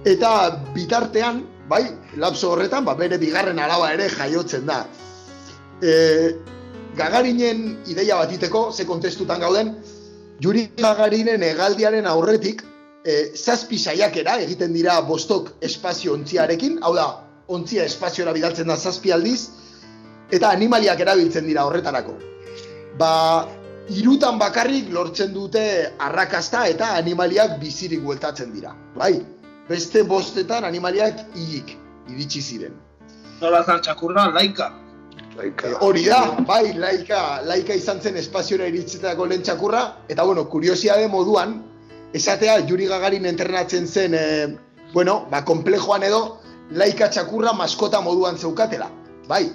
Eta 0.03 0.31
bitartean, 0.75 1.45
bai, 1.71 1.85
lapso 2.19 2.51
horretan, 2.51 2.83
ba, 2.83 2.97
bere 2.99 3.15
bigarren 3.21 3.61
araba 3.63 3.93
ere 3.95 4.09
jaiotzen 4.11 4.67
da. 4.67 4.81
E, 5.79 5.93
gagarinen 6.99 7.77
ideia 7.87 8.17
batiteko, 8.19 8.73
ze 8.73 8.83
kontestutan 8.89 9.39
gauden, 9.39 9.77
juri 10.43 10.65
gagarinen 10.81 11.45
egaldiaren 11.47 12.11
aurretik, 12.11 12.65
e, 13.07 13.31
zazpi 13.39 13.79
saiakera 13.79 14.35
egiten 14.43 14.75
dira 14.75 14.99
bostok 15.07 15.53
espazio 15.63 16.19
ontziarekin, 16.19 16.81
hau 16.83 16.91
da, 16.99 17.07
ontzia 17.47 17.87
espaziora 17.87 18.35
bidaltzen 18.35 18.67
da 18.67 18.75
zazpi 18.75 19.15
aldiz, 19.15 19.45
eta 20.31 20.49
animaliak 20.49 20.99
erabiltzen 20.99 21.45
dira 21.47 21.65
horretarako. 21.67 22.17
Ba, 22.99 23.11
irutan 23.89 24.39
bakarrik 24.39 24.89
lortzen 24.93 25.33
dute 25.33 25.63
arrakasta 26.03 26.65
eta 26.67 26.93
animaliak 26.97 27.59
bizirik 27.61 28.03
bueltatzen 28.03 28.51
dira. 28.53 28.73
Bai, 28.97 29.13
beste 29.69 30.03
bostetan 30.03 30.65
animaliak 30.67 31.23
hilik 31.35 31.77
iritsi 32.09 32.41
ziren. 32.41 32.75
Nola 33.41 33.63
zan 33.63 33.81
txakurra, 33.85 34.29
laika. 34.33 34.71
E, 35.37 35.51
hori 35.85 36.07
da, 36.09 36.21
bai, 36.47 36.73
laika, 36.73 37.43
laika 37.45 37.75
izan 37.77 38.01
zen 38.01 38.17
espaziora 38.17 38.65
iritzetako 38.71 39.27
lehen 39.29 39.43
txakurra, 39.45 39.83
eta 40.09 40.25
bueno, 40.25 40.47
kuriosia 40.49 40.95
moduan, 41.13 41.59
esatea 42.17 42.57
Juri 42.67 42.87
Gagarin 42.89 43.25
entrenatzen 43.29 43.85
zen, 43.87 44.15
e, 44.17 44.57
bueno, 44.93 45.27
ba, 45.29 45.43
komplejoan 45.45 46.03
edo, 46.03 46.39
laika 46.71 47.11
txakurra 47.13 47.53
maskota 47.53 48.01
moduan 48.01 48.37
zeukatela, 48.37 48.89
bai. 49.27 49.45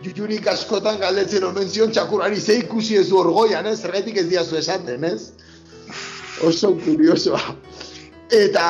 Jurik 0.00 0.46
askotan 0.48 0.96
galdetzen 1.00 1.44
omen 1.44 1.68
zion 1.68 1.90
txakurrari 1.92 2.40
ze 2.40 2.56
ikusi 2.62 2.96
ez 2.96 3.08
du 3.10 3.18
orgoian, 3.20 3.66
ez? 3.68 3.82
Zergatik 3.82 4.16
ez 4.16 4.28
diazu 4.30 4.56
esaten, 4.56 5.04
ez? 5.04 5.32
Oso 6.46 6.72
kuriosoa. 6.80 7.40
Eta, 8.32 8.64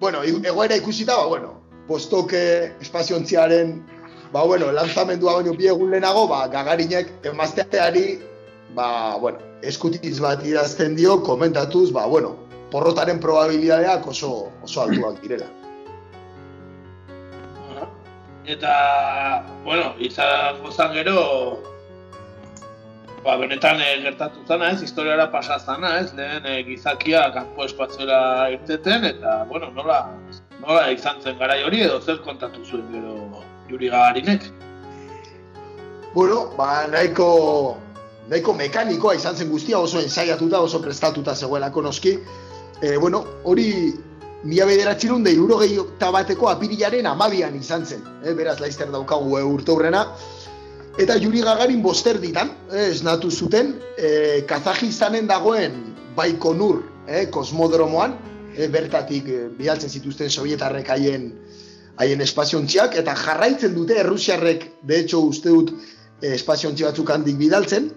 bueno, 0.00 0.22
egoera 0.24 0.78
ikusita, 0.80 1.18
ba, 1.18 1.26
bueno, 1.26 1.52
postoke 1.86 2.40
espaziontziaren, 2.80 3.76
ba, 4.32 4.46
bueno, 4.46 4.72
lanzamendua 4.72 5.34
baino 5.36 5.52
bi 5.52 5.68
egun 5.68 5.92
lehenago, 5.92 6.26
ba, 6.32 6.46
gagarinek 6.48 7.12
emazteari, 7.28 8.06
ba, 8.74 9.18
bueno, 9.20 9.44
eskutitz 9.60 10.16
bat 10.24 10.46
idazten 10.46 10.96
dio, 10.96 11.20
komentatuz, 11.28 11.90
ba, 11.92 12.06
bueno, 12.06 12.36
porrotaren 12.72 13.20
probabilidadeak 13.20 14.06
oso, 14.08 14.48
oso 14.64 14.80
altuak 14.80 15.20
direla. 15.20 15.50
Eta, 18.48 19.44
bueno, 19.62 19.92
izango 20.00 20.70
zan 20.72 20.94
gero, 20.96 21.60
ba, 23.20 23.34
benetan 23.36 23.76
e, 23.84 23.88
gertatu 24.06 24.40
zana 24.48 24.70
ez, 24.72 24.80
historiara 24.86 25.26
pasa 25.28 25.58
zana 25.60 25.90
ez, 25.98 26.14
lehen 26.16 26.46
e, 26.48 26.62
gizakia 26.64 27.26
kanpo 27.34 27.66
espazioa 27.68 28.48
irteten, 28.54 29.04
eta, 29.04 29.42
bueno, 29.50 29.68
nola, 29.76 29.98
nola 30.62 30.86
izan 30.94 31.20
zen 31.20 31.36
garai 31.36 31.60
hori 31.66 31.84
edo 31.90 32.00
zer 32.00 32.22
kontatu 32.24 32.64
zuen 32.64 32.88
gero 32.94 33.44
Juri 33.68 33.92
Gagarinek? 33.92 34.48
Bueno, 36.14 36.46
ba, 36.56 36.86
nahiko, 36.88 37.28
nahiko 38.32 38.56
mekanikoa 38.56 39.18
izan 39.20 39.36
zen 39.36 39.52
guztia, 39.52 39.76
oso 39.76 40.00
ensaiatuta, 40.00 40.64
oso 40.64 40.80
prestatuta 40.80 41.36
zegoelako 41.36 41.84
noski. 41.84 42.16
E, 42.80 42.96
bueno, 42.96 43.26
hori 43.44 43.92
mila 44.44 44.66
bederatxirun 44.68 45.24
da 45.24 45.30
irurogei 45.34 45.78
bateko 45.98 46.48
apirilaren 46.50 47.06
amabian 47.06 47.56
izan 47.58 47.86
zen. 47.86 48.04
E, 48.24 48.34
beraz, 48.34 48.58
laizter 48.60 48.90
daukagu 48.90 49.38
e, 49.38 49.42
urte 49.42 49.72
hurrena. 49.72 50.04
Eta 50.98 51.18
Juri 51.22 51.42
Gagarin 51.46 51.82
boster 51.82 52.18
ditan, 52.20 52.50
e, 52.70 52.88
esnatu 52.92 53.30
zuten, 53.30 53.74
e, 53.96 54.42
Kazajistanen 54.46 55.26
dagoen 55.26 55.78
Baikonur 56.16 56.82
e, 57.06 57.26
kosmodromoan, 57.30 58.16
e, 58.54 58.68
bertatik 58.68 59.28
e, 59.28 59.44
bidaltzen 59.58 59.90
zituzten 59.90 60.30
sovietarrek 60.30 60.90
haien 60.94 61.32
haien 61.98 62.20
espaziontziak, 62.22 62.94
eta 62.94 63.14
jarraitzen 63.18 63.74
dute 63.74 63.96
errusiarrek, 63.98 64.68
de 64.86 65.00
hecho, 65.00 65.18
uste 65.26 65.50
dut, 65.50 65.72
e, 66.22 66.34
espaziontzi 66.36 66.86
batzuk 66.86 67.10
handik 67.10 67.38
bidaltzen. 67.40 67.90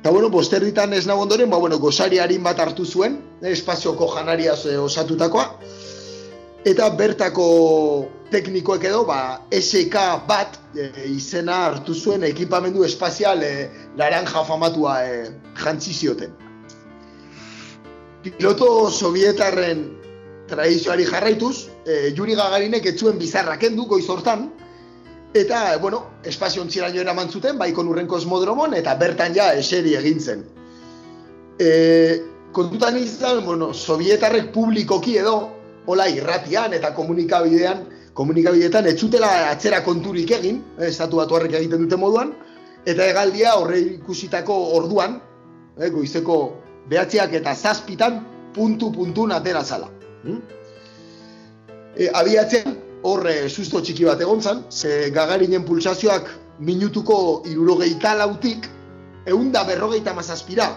Eta, 0.00 0.10
bueno, 0.10 0.30
posterritan 0.30 0.92
ez 0.94 1.06
nago 1.06 1.24
ondoren, 1.26 1.50
ba, 1.50 1.58
bueno, 1.58 1.78
gozari 1.82 2.20
harin 2.22 2.42
bat 2.46 2.60
hartu 2.62 2.86
zuen, 2.86 3.18
eh, 3.42 3.50
espazioko 3.50 4.06
janariaz 4.14 4.60
eh, 4.66 4.76
osatutakoa, 4.78 5.48
eta 6.64 6.88
bertako 6.94 7.46
teknikoek 8.30 8.84
edo, 8.84 9.04
ba, 9.08 9.40
SK 9.50 10.04
bat 10.28 10.58
eh, 10.76 11.08
izena 11.10 11.64
hartu 11.66 11.94
zuen 11.94 12.26
ekipamendu 12.28 12.84
espazial 12.86 13.42
eh, 13.42 13.70
laranja 13.96 14.44
famatua 14.46 15.00
eh, 15.06 15.32
jantzi 15.58 15.94
zioten. 15.94 16.34
Piloto 18.22 18.90
sovietarren 18.90 19.84
tradizioari 20.48 21.06
jarraituz, 21.08 21.68
eh, 21.86 22.14
Juri 22.16 22.38
Gagarinek 22.38 22.86
ez 22.86 22.96
zuen 23.00 23.18
bizarra 23.18 23.58
kendu 23.58 23.86
goiz 23.90 24.06
hortan, 24.08 24.48
Eta, 25.34 25.76
bueno, 25.76 26.04
espazio 26.24 26.62
ontzira 26.62 26.88
joera 26.88 27.12
mantzuten, 27.14 27.58
baikon 27.58 27.88
urren 27.88 28.08
kosmodromon, 28.08 28.74
eta 28.74 28.94
bertan 28.96 29.34
ja 29.36 29.52
eseri 29.52 29.92
egin 29.98 30.20
zen. 30.20 30.44
E, 31.60 31.68
kontutan 32.52 32.96
izan, 32.96 33.44
bueno, 33.44 33.74
sovietarrek 33.74 34.52
publikoki 34.54 35.18
edo, 35.20 35.36
hola 35.88 36.08
irratian 36.08 36.72
eta 36.76 36.94
komunikabidean, 36.96 37.84
komunikabideetan, 38.18 38.88
ez 38.90 38.96
zutela 38.98 39.30
atzera 39.50 39.82
konturik 39.84 40.32
egin, 40.38 40.62
eh, 40.78 40.88
estatu 40.88 41.20
batu 41.20 41.36
egiten 41.36 41.84
dute 41.84 41.96
moduan, 41.96 42.32
eta 42.84 43.06
egaldia 43.06 43.54
horre 43.56 43.78
ikusitako 43.80 44.54
orduan, 44.80 45.20
eh, 45.78 45.90
goizeko 45.90 46.56
behatziak 46.88 47.32
eta 47.32 47.54
zazpitan, 47.54 48.24
puntu-puntun 48.54 49.32
atera 49.32 49.62
zala. 49.64 49.88
Hmm? 50.24 50.40
E, 51.96 52.08
abiatzen, 52.12 52.87
horre 53.02 53.48
susto 53.48 53.80
txiki 53.82 54.06
bat 54.08 54.20
egon 54.20 54.42
zan, 54.42 54.64
ze 54.70 55.10
gagarinen 55.14 55.64
pulsazioak 55.64 56.30
minutuko 56.58 57.42
irurogeita 57.46 58.14
lautik, 58.18 58.66
eunda 59.26 59.64
berrogeita 59.64 60.14
mazazpira 60.14 60.68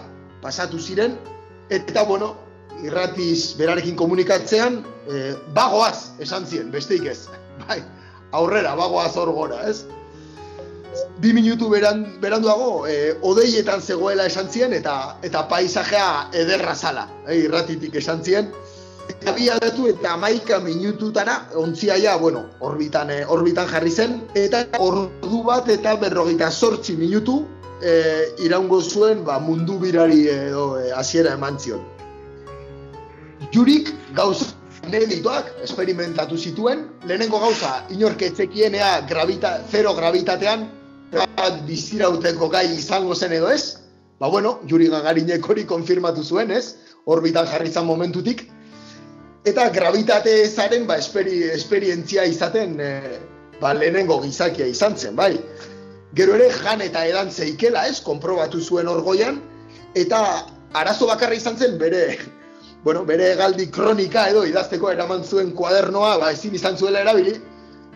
pasatu 0.42 0.78
ziren, 0.78 1.16
eta 1.70 2.04
bueno, 2.04 2.34
irratiz 2.82 3.54
berarekin 3.58 3.96
komunikatzean, 3.96 4.82
e, 5.08 5.32
bagoaz 5.54 6.12
esan 6.22 6.46
ziren, 6.46 6.70
besteik 6.70 7.06
ez. 7.10 7.18
Bai, 7.66 7.80
aurrera, 8.32 8.74
bagoaz 8.78 9.16
hor 9.16 9.32
gora, 9.34 9.62
ez? 9.70 9.84
Bi 11.22 11.32
minutu 11.32 11.70
beran, 11.72 12.04
beranduago, 12.20 12.86
e, 12.90 13.14
odeietan 13.22 13.80
zegoela 13.80 14.26
esan 14.28 14.50
ziren, 14.50 14.74
eta, 14.76 15.16
eta 15.22 15.46
paisajea 15.48 16.28
ederra 16.44 16.74
zala, 16.74 17.06
e, 17.26 17.38
irratitik 17.44 17.96
esan 18.02 18.24
ziren, 18.24 18.50
abiatu 19.26 19.88
eta 19.88 20.14
amaika 20.14 20.60
minututara 20.60 21.48
ontziaia, 21.56 22.16
bueno, 22.16 22.46
orbitan, 22.60 23.10
eh, 23.10 23.24
orbitan 23.26 23.68
jarri 23.68 23.90
zen, 23.90 24.20
eta 24.34 24.64
ordu 24.78 25.42
bat 25.46 25.68
eta 25.68 25.96
berrogeita 25.96 26.50
sortzi 26.50 26.96
minutu 26.96 27.42
eh, 27.82 28.34
iraungo 28.44 28.80
zuen 28.80 29.24
ba, 29.24 29.38
mundu 29.38 29.78
birari 29.78 30.26
edo 30.28 30.78
eh, 30.78 30.92
hasiera 30.94 31.34
eman 31.34 31.58
zion. 31.58 31.82
Jurik 33.52 33.92
gauza 34.14 34.52
nedituak 34.90 35.50
esperimentatu 35.62 36.36
zituen, 36.36 36.86
lehenengo 37.06 37.38
gauza 37.38 37.84
inorketzekienea 37.90 39.02
gravita, 39.08 39.60
zero 39.70 39.94
gravitatean 39.94 40.66
bat 41.12 41.60
bizirauteko 41.66 42.48
gai 42.48 42.66
izango 42.74 43.14
zen 43.14 43.32
edo 43.32 43.50
ez, 43.50 43.78
ba 44.18 44.28
bueno, 44.28 44.60
Juri 44.66 44.88
Gagarinek 44.88 45.46
hori 45.48 45.64
konfirmatu 45.66 46.22
zuen 46.22 46.50
ez, 46.50 46.76
orbitan 47.06 47.46
jarri 47.46 47.70
zan 47.70 47.86
momentutik, 47.86 48.46
eta 49.44 49.68
gravitate 49.74 50.42
ezaren 50.44 50.86
ba, 50.86 50.96
esperi, 51.02 51.42
esperientzia 51.50 52.24
izaten 52.28 52.78
e, 52.80 52.90
ba, 53.60 53.72
lehenengo 53.74 54.20
gizakia 54.22 54.66
izan 54.70 54.96
zen, 54.96 55.16
bai. 55.16 55.34
Gero 56.14 56.36
ere 56.36 56.50
jan 56.52 56.82
eta 56.84 57.04
edan 57.08 57.30
zeikela 57.30 57.86
ez, 57.88 58.00
konprobatu 58.04 58.60
zuen 58.60 58.88
orgoian, 58.88 59.40
eta 59.98 60.22
arazo 60.78 61.08
bakarra 61.08 61.34
izan 61.34 61.58
zen 61.58 61.78
bere, 61.80 62.18
bueno, 62.86 63.04
bere 63.08 63.34
galdi 63.40 63.68
kronika 63.70 64.28
edo 64.30 64.44
idazteko 64.46 64.92
eraman 64.92 65.24
zuen 65.24 65.52
kuadernoa, 65.58 66.16
ba, 66.22 66.32
ezin 66.32 66.54
izan 66.54 66.78
zuela 66.78 67.02
erabili, 67.02 67.38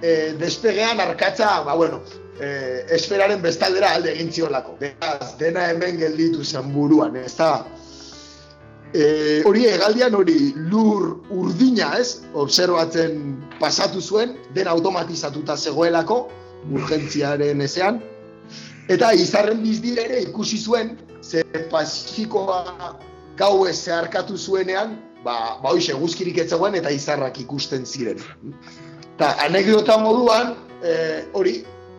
e, 0.03 0.33
despegean 0.41 1.01
arkatza, 1.01 1.61
ba, 1.67 1.75
bueno, 1.79 2.03
e, 2.41 2.85
esferaren 2.97 3.43
bestaldera 3.43 3.95
alde 3.95 4.13
egin 4.17 4.33
ziolako. 4.33 4.77
Beraz, 4.81 5.37
dena 5.39 5.71
hemen 5.71 5.99
gelditu 6.03 6.45
zen 6.45 6.73
buruan, 6.75 7.17
ez 7.23 7.35
da, 7.39 7.53
E, 8.97 9.43
hori 9.45 9.67
egaldian 9.69 10.15
hori 10.17 10.55
lur 10.71 11.19
urdina 11.35 11.91
ez, 12.01 12.23
observatzen 12.33 13.35
pasatu 13.61 14.01
zuen, 14.01 14.37
den 14.57 14.71
automatizatuta 14.73 15.57
zegoelako, 15.57 16.23
urgentziaren 16.73 17.61
ezean, 17.61 17.99
eta 18.89 19.11
izarren 19.13 19.61
bizdire 19.61 20.07
ere 20.09 20.23
ikusi 20.25 20.63
zuen, 20.63 20.95
ze 21.21 21.43
pasifikoa 21.73 22.95
gau 23.37 23.67
zeharkatu 23.73 24.39
zuenean, 24.39 24.97
ba, 25.25 25.59
ba 25.61 25.75
hoxe 25.75 25.93
guzkirik 26.01 26.39
ez 26.41 26.49
zegoen 26.55 26.79
eta 26.81 26.95
izarrak 26.95 27.41
ikusten 27.43 27.85
ziren. 27.85 28.23
Eta 29.17 29.35
anekdota 29.45 29.99
moduan, 30.01 30.55
e, 30.81 30.97
hori, 31.37 31.59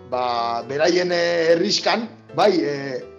ba, 0.10 0.64
beraien 0.65 1.14
herriskan, 1.14 2.10
bai, 2.34 2.52
e, 2.57 2.74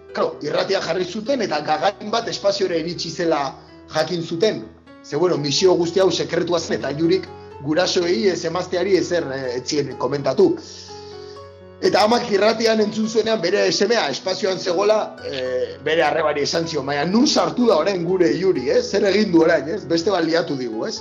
Claro, 0.09 0.39
irratia 0.41 0.79
jarri 0.81 1.05
zuten 1.05 1.43
eta 1.45 1.59
gagarin 1.61 2.09
bat 2.09 2.27
espaziora 2.31 2.79
iritsi 2.81 3.11
zela 3.13 3.43
jakin 3.93 4.23
zuten. 4.23 4.63
Ze 5.03 5.17
bueno, 5.17 5.37
misio 5.37 5.73
guzti 5.73 5.99
hau 5.99 6.11
sekretua 6.11 6.59
zen 6.59 6.77
eta 6.79 6.91
jurik 6.97 7.27
gurasoei 7.63 8.27
ez 8.29 8.43
emazteari 8.45 8.95
ezer 8.97 9.27
eh, 9.33 9.57
etzien 9.57 9.95
komentatu. 9.97 10.55
Eta 11.81 12.03
amak 12.03 12.27
irratian 12.31 12.81
entzun 12.83 13.07
zuenean 13.07 13.39
bere 13.41 13.67
esemea 13.67 14.09
espazioan 14.11 14.59
zegoela 14.59 15.15
e, 15.23 15.43
bere 15.83 16.03
arrebari 16.03 16.43
esan 16.43 16.67
zion, 16.67 16.85
baina 16.85 17.05
nun 17.07 17.27
sartu 17.27 17.69
da 17.69 17.77
orain 17.79 18.03
gure 18.03 18.33
juri, 18.35 18.65
ez? 18.69 18.83
Zer 18.91 19.07
egin 19.07 19.31
du 19.31 19.45
orain, 19.45 19.69
ez? 19.69 19.85
Beste 19.87 20.11
baliatu 20.11 20.57
digu, 20.59 20.83
ez? 20.87 20.97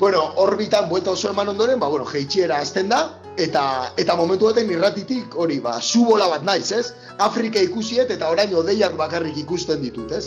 bueno, 0.00 0.32
orbitan 0.36 0.88
buelta 0.88 1.10
oso 1.10 1.28
eman 1.30 1.50
ondoren, 1.52 1.78
ba, 1.78 1.88
bueno, 1.88 2.06
jeitxiera 2.08 2.58
azten 2.64 2.88
da, 2.88 3.02
eta 3.36 3.62
eta 4.00 4.16
momentu 4.16 4.48
baten 4.48 4.70
irratitik 4.72 5.36
hori, 5.36 5.58
ba, 5.60 5.76
subola 5.80 6.26
bat 6.32 6.46
naiz, 6.48 6.72
ez? 6.72 6.94
Afrika 7.20 7.60
ikusiet 7.60 8.10
eta 8.10 8.30
orain 8.32 8.54
odeiak 8.56 8.96
bakarrik 8.96 9.36
ikusten 9.44 9.84
ditut, 9.84 10.16
ez? 10.16 10.24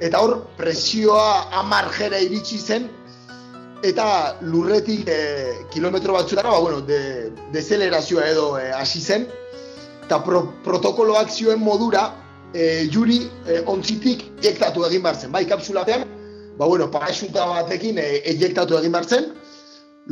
Eta 0.00 0.20
hor, 0.20 0.42
presioa 0.58 1.48
amar 1.56 1.88
jera 1.96 2.18
iritsi 2.20 2.58
zen, 2.58 2.90
eta 3.86 4.36
lurretik 4.44 5.08
e, 5.08 5.18
kilometro 5.72 6.12
batzutara, 6.16 6.50
ba, 6.50 6.60
bueno, 6.60 6.82
de, 6.84 7.30
dezelerazioa 7.52 8.26
edo 8.28 8.46
e, 8.58 8.68
hasi 8.76 9.00
zen, 9.00 9.26
eta 10.04 10.20
pro, 10.24 10.42
protokoloak 10.64 11.32
zioen 11.32 11.62
modura, 11.64 12.10
e, 12.52 12.86
juri 12.92 13.22
e, 13.46 13.62
ontzitik 13.72 14.26
ejektatu 14.42 14.84
egin 14.88 15.04
behar 15.06 15.16
zen, 15.16 15.32
bai, 15.32 15.46
kapsulatean, 15.48 16.04
ba, 16.58 16.66
bueno, 16.66 16.90
paraxuta 16.92 17.46
batekin 17.54 17.96
e, 18.02 18.06
ejektatu 18.36 18.76
egin 18.76 18.92
behar 18.92 19.08
zen, 19.08 19.32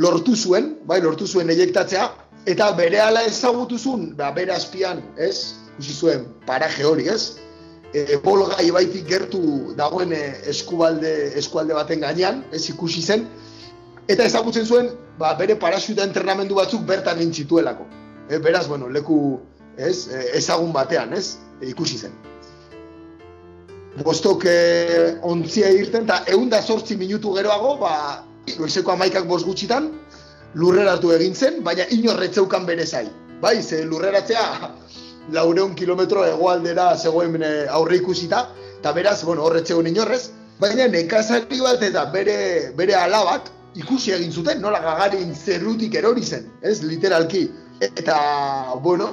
lortu 0.00 0.36
zuen, 0.36 0.74
bai, 0.88 1.02
lortu 1.04 1.28
zuen 1.28 1.52
ejektatzea, 1.52 2.08
eta 2.48 2.72
bere 2.78 3.04
ala 3.04 3.24
ezagutu 3.28 3.78
zuen, 3.78 4.14
ba, 4.16 4.32
bere 4.32 4.56
azpian, 4.56 5.04
ez, 5.16 5.60
ikusi 5.74 6.00
zuen 6.00 6.28
paraje 6.48 6.88
hori, 6.88 7.08
ez, 7.12 7.43
e, 7.94 8.18
bolga 8.22 8.58
ibaitik 8.66 9.06
gertu 9.08 9.40
dagoen 9.78 10.12
e, 10.12 10.22
eskubalde, 10.50 11.12
eskualde 11.38 11.76
baten 11.78 12.02
gainean, 12.02 12.42
ez 12.52 12.66
ikusi 12.72 13.02
zen, 13.02 13.26
eta 14.10 14.26
ezagutzen 14.26 14.66
zuen, 14.66 14.90
ba, 15.18 15.32
bere 15.38 15.56
paraxuta 15.60 16.04
entrenamendu 16.04 16.58
batzuk 16.58 16.84
bertan 16.88 17.22
intzituelako. 17.22 17.86
E, 18.28 18.38
beraz, 18.42 18.66
bueno, 18.68 18.90
leku 18.90 19.38
ez, 19.78 20.08
e, 20.08 20.24
ezagun 20.40 20.72
batean, 20.74 21.14
ez, 21.14 21.38
e, 21.60 21.70
ikusi 21.70 22.00
zen. 22.02 22.14
Bostok 24.02 24.48
e, 24.50 24.58
ontzia 25.22 25.70
irten, 25.70 26.08
eta 26.08 26.24
egun 26.26 26.50
sortzi 26.60 26.96
minutu 26.98 27.34
geroago, 27.38 27.76
ba, 27.78 28.24
goizeko 28.58 28.92
amaikak 28.92 29.28
bost 29.30 29.46
gutxitan, 29.46 29.92
lurreratu 30.54 31.12
egin 31.14 31.34
zen, 31.34 31.62
baina 31.62 31.86
inorretzeukan 31.90 32.66
bere 32.66 32.86
zai. 32.86 33.06
Bai, 33.40 33.62
ze 33.62 33.84
lurreratzea 33.84 34.74
laureun 35.32 35.74
kilometro 35.74 36.24
egoaldera 36.26 36.94
zegoen 36.96 37.42
e, 37.42 37.66
aurre 37.68 37.96
ikusita, 38.02 38.48
eta 38.78 38.92
beraz, 38.92 39.22
bueno, 39.24 39.44
horretzeuen 39.44 39.86
inorrez, 39.88 40.30
baina 40.60 40.86
nekazari 40.88 41.60
bat 41.60 41.82
eta 41.82 42.04
bere, 42.12 42.36
bere 42.76 42.94
alabak 42.94 43.50
ikusi 43.74 44.12
egin 44.14 44.32
zuten, 44.32 44.60
nola 44.62 44.80
gagarin 44.84 45.34
zerrutik 45.34 45.94
erori 45.94 46.22
zen, 46.22 46.50
ez, 46.62 46.82
literalki. 46.82 47.48
Eta, 47.82 48.16
bueno, 48.82 49.10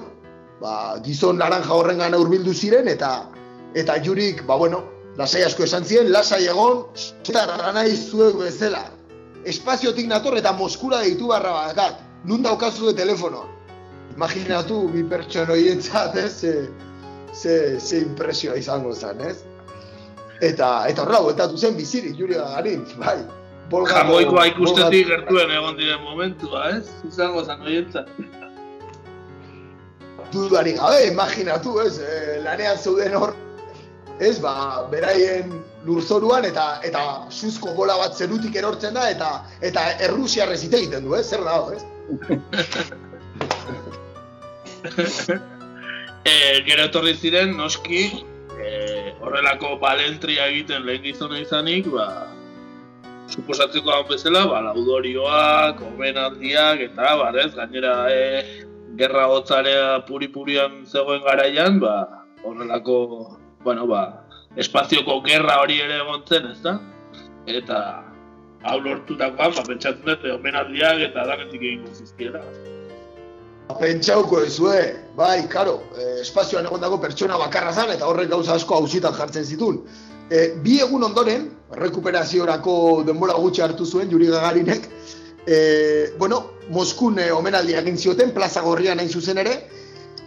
ba, 0.61 0.97
gizon 1.05 1.39
naranja 1.41 1.73
horren 1.73 2.01
gana 2.03 2.19
urbildu 2.21 2.53
ziren, 2.53 2.87
eta 2.87 3.11
eta 3.73 3.95
jurik, 4.03 4.43
ba, 4.47 4.57
bueno, 4.59 4.83
lasai 5.17 5.43
asko 5.47 5.63
esan 5.63 5.87
ziren, 5.87 6.11
lasai 6.11 6.43
egon, 6.51 6.85
eta 7.23 7.47
ranai 7.55 7.89
zuek 7.95 8.37
bezala. 8.43 8.83
Espaziotik 9.47 10.05
nator 10.07 10.37
eta 10.37 10.53
Moskura 10.53 11.01
deitu 11.01 11.31
barra 11.31 11.55
bakat, 11.71 12.03
nun 12.25 12.43
daukazu 12.45 12.91
de 12.91 12.99
telefonoa. 13.01 13.47
Imaginatu, 14.15 14.87
bi 14.93 15.03
pertson 15.07 15.49
horientzat, 15.49 16.15
ez, 16.17 16.31
ze, 16.39 16.69
ze, 17.33 17.79
ze 17.79 18.01
impresioa 18.05 18.55
izango 18.59 18.93
zen, 18.93 19.21
ez? 19.21 19.37
Eta, 20.41 20.85
eta 20.89 21.03
horrela, 21.03 21.21
bueltatu 21.27 21.57
zen 21.57 21.77
bizirik, 21.77 22.17
juri 22.19 22.33
gagarin, 22.39 22.83
bai. 22.99 23.19
Bolgako- 23.71 24.01
Jamoikoa 24.01 24.45
ikustetik 24.49 25.07
gertuen 25.07 25.51
egon 25.55 25.77
diren 25.77 26.01
momentua, 26.03 26.69
ez? 26.77 26.89
Izango 27.07 27.45
zen 27.45 27.61
horientzat. 27.61 28.09
dudarik 30.31 30.77
gabe, 30.79 31.07
imaginatu, 31.07 31.79
ez, 31.81 31.97
e, 31.99 32.39
lanean 32.43 32.77
zeuden 32.77 33.15
hor, 33.17 33.33
ez, 34.19 34.37
ba, 34.39 34.87
beraien 34.91 35.51
lurzoruan 35.83 36.45
eta 36.47 36.79
eta 36.87 37.01
suzko 37.29 37.73
bola 37.75 37.97
bat 37.97 38.15
zerutik 38.15 38.55
erortzen 38.55 38.93
da 38.93 39.09
eta 39.09 39.31
eta 39.59 39.83
errusiarrez 40.07 40.61
hitz 40.63 40.73
egiten 40.73 41.03
du, 41.03 41.15
ez, 41.19 41.25
zer 41.27 41.43
dago, 41.43 41.73
ez? 41.75 41.83
e, 46.25 46.33
gero 46.65 46.85
etorri 46.87 47.13
ziren, 47.15 47.55
noski, 47.57 48.03
e, 48.57 48.69
horrelako 49.21 49.75
balentria 49.81 50.47
egiten 50.51 50.85
lehen 50.87 51.03
gizona 51.05 51.39
izanik, 51.41 51.89
ba, 51.93 52.07
suposatzeko 53.31 53.93
hau 53.93 54.03
bezala, 54.09 54.43
ba, 54.49 54.61
laudorioak, 54.69 55.81
omenaldiak, 55.93 56.83
eta 56.89 57.15
bar, 57.21 57.37
ez, 57.43 57.51
gainera, 57.55 57.95
e, 58.11 58.65
gerra 58.99 59.27
hotzarea 59.31 60.01
puri-purian 60.07 60.81
zegoen 60.85 61.23
garaian, 61.27 61.79
ba, 61.83 61.95
horrelako, 62.43 62.97
bueno, 63.63 63.87
ba, 63.87 64.05
espazioko 64.59 65.21
gerra 65.27 65.61
hori 65.63 65.79
ere 65.79 66.01
egon 66.01 66.25
zen, 66.27 66.49
ez 66.51 66.59
da? 66.65 66.77
Eta, 67.47 67.79
hau 68.67 68.77
lortutakoan, 68.83 69.55
ba, 69.57 69.65
pentsatzen 69.69 70.05
dut, 70.09 70.27
omenaldiak 70.35 71.07
eta 71.09 71.25
danetik 71.29 71.61
egingo 71.61 71.93
zizkiela. 71.95 72.43
Pentsauko 73.79 74.41
ezue, 74.45 74.79
bai, 75.15 75.47
karo, 75.49 75.81
eh, 75.97 76.21
espazioan 76.21 76.65
egon 76.65 76.81
dago 76.81 76.99
pertsona 77.01 77.37
bakarra 77.37 77.73
zan, 77.73 77.91
eta 77.93 78.07
horrek 78.07 78.29
gauza 78.29 78.55
asko 78.55 78.75
hausitan 78.75 79.13
jartzen 79.13 79.45
zituen. 79.45 79.81
E, 80.31 80.53
bi 80.63 80.77
egun 80.79 81.03
ondoren, 81.03 81.49
rekuperaziorako 81.75 82.73
denbora 83.07 83.35
gutxi 83.35 83.63
hartu 83.65 83.85
zuen, 83.85 84.09
Juri 84.09 84.29
Gagarinek, 84.31 84.87
e, 85.45 85.57
bueno, 86.17 86.43
Moskun 86.71 87.19
e, 87.19 87.31
omenaldia 87.35 87.81
egin 87.83 87.97
zioten, 87.97 88.31
plaza 88.31 88.63
gorrian 88.63 88.99
hain 88.99 89.09
zuzen 89.09 89.41
ere, 89.43 89.57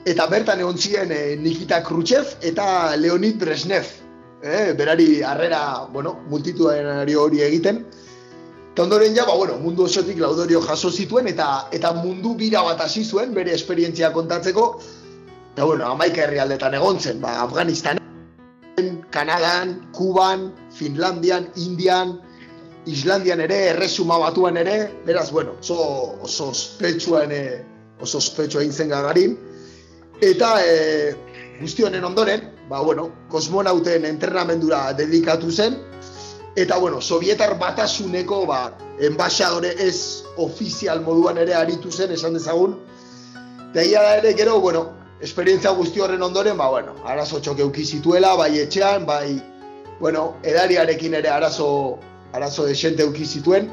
eta 0.04 0.26
bertan 0.28 0.60
egon 0.60 0.76
ziren 0.76 1.12
e, 1.12 1.36
Nikita 1.40 1.80
Khrushchev 1.86 2.36
eta 2.44 2.66
Leonid 3.00 3.38
Brezhnev. 3.40 3.88
E, 4.44 4.72
berari 4.76 5.22
harrera, 5.24 5.86
bueno, 5.92 6.18
multitudinari 6.28 7.16
hori 7.16 7.40
egiten, 7.46 7.84
Eta 8.74 8.82
ondoren 8.82 9.14
ja, 9.14 9.22
ba, 9.22 9.36
bueno, 9.38 9.54
mundu 9.62 9.84
osotik 9.86 10.16
laudorio 10.18 10.58
jaso 10.58 10.88
zituen 10.90 11.28
eta 11.30 11.68
eta 11.76 11.92
mundu 11.94 12.32
bira 12.34 12.58
bat 12.66 12.80
hasi 12.82 13.04
zuen 13.04 13.30
bere 13.30 13.52
esperientzia 13.54 14.08
kontatzeko. 14.10 14.64
Eta 15.52 15.68
bueno, 15.68 15.92
amaika 15.92 16.24
herrialdetan 16.24 16.74
egon 16.74 16.98
zen, 16.98 17.20
ba, 17.22 17.36
Afganistanen, 17.44 18.02
Kanadan, 19.14 19.76
Kuban, 19.94 20.48
Finlandian, 20.74 21.46
Indian, 21.54 22.16
Islandian 22.90 23.44
ere, 23.46 23.60
erresuma 23.76 24.18
batuan 24.18 24.58
ere, 24.58 24.90
beraz, 25.06 25.30
bueno, 25.30 25.54
oso, 25.60 25.78
oso 26.26 26.50
ospetsuan, 26.50 27.30
e, 27.30 27.62
oso 28.02 28.18
ospetsua 28.18 28.64
egin 28.66 28.74
zen 28.74 28.90
gagarin. 28.90 29.38
Eta 30.18 30.50
e, 30.66 31.14
guzti 31.60 31.86
honen 31.86 32.10
ondoren, 32.10 32.50
ba, 32.66 32.82
bueno, 32.82 33.06
kosmonauten 33.30 34.10
entrenamendura 34.10 34.88
dedikatu 34.98 35.54
zen, 35.54 35.78
Eta, 36.56 36.78
bueno, 36.78 37.00
Sovietar 37.00 37.58
batasuneko, 37.58 38.44
ba, 38.46 38.76
enbaixadore 39.02 39.74
ez 39.82 40.22
ofizial 40.38 41.00
moduan 41.02 41.38
ere 41.42 41.54
aritu 41.58 41.90
zen, 41.90 42.12
esan 42.14 42.38
dezagun. 42.38 42.76
Eta 43.74 44.02
da 44.02 44.16
ere, 44.20 44.34
gero, 44.38 44.60
bueno, 44.60 44.84
esperientzia 45.20 45.72
guzti 45.74 46.00
horren 46.00 46.22
ondoren, 46.22 46.56
ba, 46.56 46.68
bueno, 46.70 46.94
arazo 47.04 47.40
txoke 47.40 47.84
zituela, 47.84 48.36
bai 48.36 48.58
etxean, 48.60 49.04
bai, 49.04 49.42
bueno, 49.98 50.36
edariarekin 50.44 51.14
ere 51.14 51.28
arazo, 51.28 51.98
arazo 52.32 52.66
desente 52.66 53.02
euki 53.02 53.26
zituen. 53.26 53.72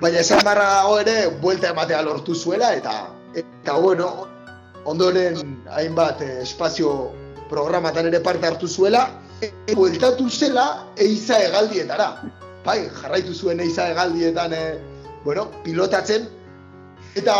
Baina 0.00 0.20
esan 0.20 0.44
barra 0.44 0.68
dago 0.76 0.98
ere, 1.00 1.26
buelta 1.42 1.70
ematea 1.70 2.02
lortu 2.02 2.36
zuela, 2.36 2.72
eta, 2.76 3.10
eta 3.34 3.72
bueno, 3.82 4.28
ondoren 4.84 5.64
hainbat 5.74 6.22
eh, 6.22 6.42
espazio 6.42 7.10
programatan 7.50 8.06
ere 8.06 8.20
parte 8.20 8.46
hartu 8.46 8.68
zuela, 8.68 9.08
bueltatu 9.74 10.28
zela 10.30 10.66
eiza 10.96 11.38
hegaldietara. 11.44 12.10
Bai, 12.64 12.88
jarraitu 13.00 13.34
zuen 13.34 13.60
eiza 13.60 13.88
hegaldietan, 13.88 14.52
e, 14.52 14.78
bueno, 15.24 15.46
pilotatzen, 15.64 16.26
eta 17.16 17.34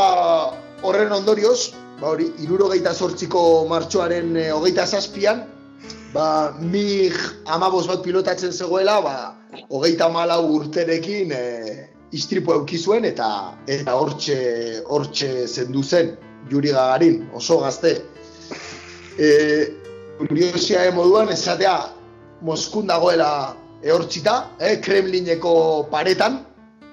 horren 0.87 1.13
ondorioz, 1.13 1.75
ba 2.01 2.13
hori, 2.15 2.31
irurogeita 2.45 2.95
sortziko 2.95 3.43
martxoaren 3.69 4.37
e, 4.37 4.47
hogeita 4.55 4.87
zazpian, 4.87 5.43
ba, 6.15 6.55
mig 6.61 7.19
amabos 7.47 7.87
bat 7.91 8.03
pilotatzen 8.07 8.55
zegoela, 8.55 9.01
ba, 9.05 9.17
hogeita 9.69 10.09
malau 10.09 10.45
urterekin 10.55 11.35
e, 11.35 11.45
istripu 12.17 12.55
euki 12.55 12.79
zuen, 12.79 13.05
eta 13.05 13.29
eta 13.69 13.99
hortxe, 13.99 14.39
hortxe 14.87 15.33
zendu 15.49 15.83
zen, 15.83 16.15
Juri 16.49 16.73
Gagarin, 16.73 17.27
oso 17.37 17.59
gazte. 17.61 17.99
E, 19.19 19.29
kuriosia 20.19 20.91
moduan 20.93 21.31
esatea 21.33 21.79
Moskun 22.43 22.87
dagoela 22.87 23.57
ehortzita, 23.83 24.51
eh, 24.61 24.81
Kremlineko 24.81 25.89
paretan, 25.91 26.45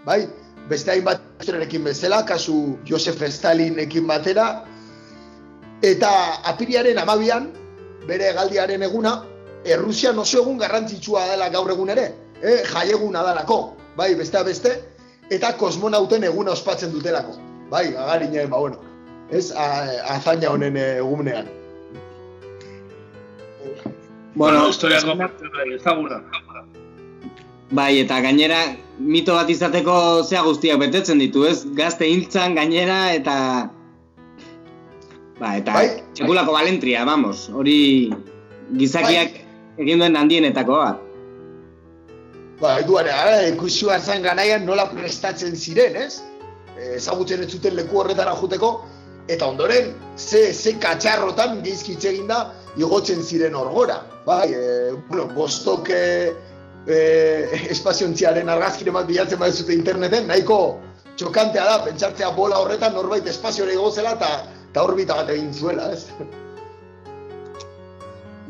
bai? 0.05 0.25
Beste 0.69 0.91
hainbat 0.91 1.21
historiarekin 1.39 1.83
bezala, 1.83 2.23
kasu 2.25 2.77
Josef 2.85 3.21
Stalinekin 3.29 4.07
batera, 4.07 4.65
eta 5.83 6.09
apiriaren 6.49 6.97
amabian, 6.97 7.51
bere 8.07 8.33
galdiaren 8.33 8.81
eguna, 8.81 9.23
Errusian 9.65 10.19
oso 10.21 10.43
egun 10.43 10.59
garrantzitsua 10.61 11.23
dela 11.31 11.49
gaur 11.49 11.71
egun 11.73 11.89
ere, 11.89 12.11
eh, 12.41 12.61
jaieguna 12.69 13.23
dalako, 13.25 13.75
bai, 13.97 14.13
beste 14.15 14.43
beste, 14.45 14.73
eta 15.29 15.53
kosmonauten 15.57 16.23
eguna 16.23 16.51
ospatzen 16.51 16.91
dutelako, 16.93 17.37
bai, 17.69 17.87
agarinen, 17.95 18.49
ba, 18.49 18.59
bueno, 18.59 18.81
ez, 19.31 19.51
a, 19.51 19.69
azaina 20.17 20.49
honen 20.53 20.77
egunean. 20.77 21.64
Bueno, 24.35 24.69
historiako 24.69 25.15
ezaguna. 25.75 26.19
Bai, 27.71 27.99
eta 27.99 28.19
gainera 28.21 28.59
mito 28.99 29.33
bat 29.33 29.49
izateko 29.49 29.95
zea 30.23 30.43
guztiak 30.45 30.79
betetzen 30.79 31.19
ditu, 31.23 31.45
ez? 31.47 31.63
Gazte 31.77 32.07
hiltzan 32.07 32.55
gainera 32.55 33.13
eta... 33.15 33.37
Ba, 35.39 35.55
eta 35.59 35.73
Bai. 35.73 35.87
txekulako 36.15 36.53
balentria, 36.55 37.03
vamos, 37.07 37.49
hori 37.49 38.11
gizakiak 38.79 39.39
egin 39.81 40.03
duen 40.03 40.15
handienetako 40.15 40.77
bat. 40.79 41.01
Ba, 42.61 42.77
eduare, 42.83 43.15
ikusi 43.51 43.89
behar 43.89 44.03
zen 44.03 44.23
garaian 44.23 44.63
nola 44.67 44.85
prestatzen 44.91 45.55
ziren, 45.55 45.95
ez? 46.05 46.21
Eh, 46.75 46.95
Ezagutzen 46.99 47.43
ez 47.43 47.49
zuten 47.51 47.75
leku 47.75 47.99
horretara 47.99 48.35
juteko, 48.39 48.77
eta 49.27 49.47
ondoren, 49.47 49.91
ze, 50.15 50.53
ze 50.53 50.77
katxarrotan 50.79 51.59
geizkitze 51.65 52.13
egin 52.13 52.31
da, 52.31 52.45
igotzen 52.77 53.23
ziren 53.23 53.55
orgora. 53.55 54.01
Bai, 54.25 54.49
e, 54.51 54.91
bueno, 55.09 55.27
bostok 55.35 55.89
e, 55.89 56.03
espaziontziaren 57.73 58.49
argazkire 58.49 58.91
bat 58.93 59.07
bilatzen 59.09 59.39
bat 59.41 59.71
interneten, 59.73 60.27
nahiko 60.29 60.59
txokantea 61.17 61.65
da, 61.65 61.77
pentsatzea 61.85 62.29
bola 62.35 62.59
horretan 62.61 62.93
norbait 62.93 63.25
espaziora 63.31 63.73
igozela 63.73 64.13
eta 64.19 64.31
eta 64.75 64.83
orbita 64.83 65.15
bat 65.21 65.29
egin 65.31 65.53
zuela, 65.55 65.87
ez? 65.95 66.03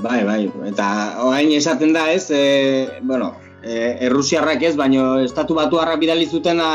Bai, 0.02 0.24
bai, 0.26 0.42
eta 0.68 0.88
orain 1.24 1.52
esaten 1.56 1.94
da 1.94 2.08
ez, 2.12 2.26
e, 2.34 3.00
bueno, 3.06 3.36
e, 3.62 3.94
errusiarrak 4.08 4.66
ez, 4.66 4.74
baino 4.76 5.20
estatu 5.22 5.56
batuarrak 5.56 6.02
bidali 6.02 6.26
zutena 6.26 6.68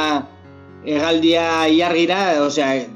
hegaldia 0.86 1.66
iargira, 1.68 2.20
osea, 2.47 2.86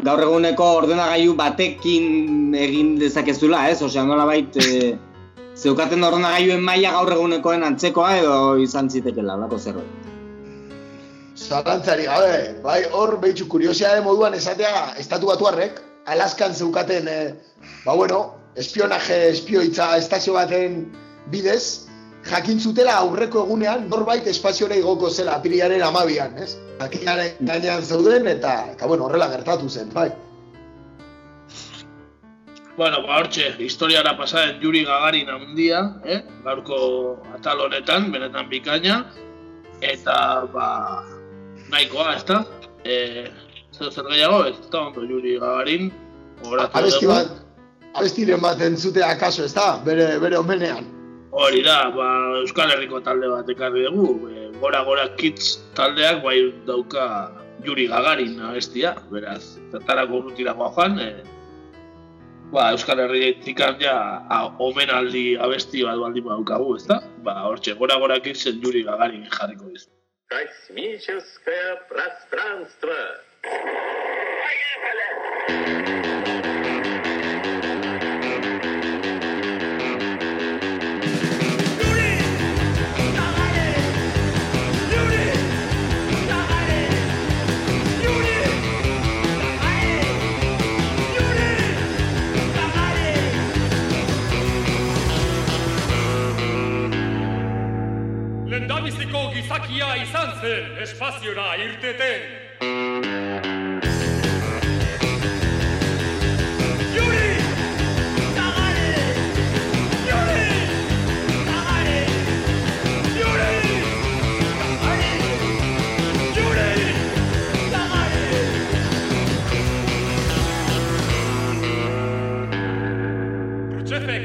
gaur 0.00 0.22
eguneko 0.24 0.68
ordenagailu 0.80 1.34
batekin 1.36 2.54
egin 2.56 2.96
dezakezula, 3.00 3.66
ez? 3.70 3.82
Osea, 3.82 4.04
nola 4.08 4.24
bait, 4.26 4.56
e, 4.56 4.96
zeukaten 5.62 6.04
ordenagailuen 6.04 6.64
maila 6.64 6.94
gaur 6.96 7.12
egunekoen 7.18 7.64
antzekoa 7.68 8.16
edo 8.22 8.36
izan 8.62 8.90
zitekela, 8.90 9.36
lako 9.44 9.58
zerbait. 9.58 10.10
Zalantzari 11.36 12.04
gabe, 12.08 12.36
bai, 12.64 12.82
hor 12.92 13.16
behitxu 13.20 13.48
kuriosidade 13.48 14.02
moduan 14.04 14.34
esatea 14.34 14.92
estatu 15.00 15.32
batuarrek, 15.32 15.80
Alaskan 16.06 16.54
zeukaten, 16.54 17.06
eh, 17.06 17.34
ba 17.84 17.94
bueno, 17.94 18.34
espionaje, 18.56 19.28
espioitza 19.30 19.96
estazio 19.96 20.34
baten 20.34 20.90
bidez, 21.30 21.86
jakin 22.30 22.60
zutela 22.60 22.96
aurreko 23.02 23.44
egunean 23.46 23.88
norbait 23.90 24.26
espaziora 24.26 24.76
igoko 24.78 25.10
zela 25.10 25.36
apirilaren 25.38 25.82
amabian, 25.82 26.36
ez? 26.38 26.56
Jakinaren 26.80 27.40
gainean 27.48 27.82
zeuden 27.82 28.28
eta, 28.30 28.54
eta 28.74 28.86
bueno, 28.86 29.06
horrela 29.06 29.28
gertatu 29.32 29.68
zen, 29.68 29.90
bai. 29.94 30.10
Bueno, 32.76 33.02
ba, 33.04 33.18
hortxe, 33.20 33.50
historiara 33.60 34.14
pasaden 34.16 34.62
Juri 34.62 34.84
Gagarin 34.88 35.28
handia, 35.28 35.82
eh? 36.04 36.22
gaurko 36.44 36.78
atal 37.34 37.66
honetan, 37.66 38.08
benetan 38.14 38.48
bikaina, 38.48 39.02
eta, 39.84 40.16
ba, 40.54 40.68
nahikoa, 41.68 42.14
ez 42.16 42.24
da? 42.30 42.40
E, 42.84 42.96
zer 43.76 43.92
zer 43.92 44.08
gehiago, 44.08 44.46
ez 44.48 44.56
da 44.72 44.86
ondo 44.86 45.04
Juri 45.04 45.36
Gagarin, 45.42 45.92
horatu 46.46 46.80
Abesti 46.80 47.12
bat, 47.12 47.36
abestiren 47.92 48.40
bat 48.40 48.64
entzutea 48.64 49.12
akaso, 49.18 49.44
ez 49.44 49.52
da? 49.52 49.76
Bere, 49.84 50.08
bere 50.22 50.40
omenean. 50.40 50.88
Hori 51.31 51.61
da, 51.61 51.89
ba, 51.91 52.07
Euskal 52.41 52.71
Herriko 52.73 53.01
talde 53.05 53.27
bat 53.29 53.49
ekarri 53.51 53.83
dugu, 53.85 54.29
e, 54.31 54.45
gora 54.61 54.83
gora 54.87 55.07
kids 55.19 55.57
taldeak 55.75 56.23
bai 56.23 56.37
dauka 56.65 57.31
Juri 57.65 57.87
Gagarin 57.91 58.39
abestia, 58.49 58.95
beraz, 59.11 59.57
zertarako 59.71 60.21
urrutirako 60.21 60.71
joan, 60.77 60.97
e, 61.03 61.09
ba, 62.55 62.71
Euskal 62.71 63.03
Herritik 63.03 63.59
ja 63.83 63.97
a, 64.29 64.39
omenaldi 64.69 65.37
abesti 65.37 65.83
bat 65.83 65.99
baldin 65.99 66.25
badaukagu, 66.29 66.75
ezta? 66.77 67.01
Ba, 67.27 67.41
hortxe, 67.49 67.75
gora 67.75 67.99
gora 67.99 68.19
kidsen 68.19 68.63
Juri 68.63 68.83
Gagarin 68.87 69.27
jarriko 69.29 69.69
dizu. 69.69 69.91
Космическое 70.29 71.87
пространство. 71.87 72.91
Lendabiziko 98.52 99.20
gizakia 99.32 99.94
izan 99.96 100.34
zen 100.42 100.74
espaziora 100.84 101.54
irteten. 101.56 102.40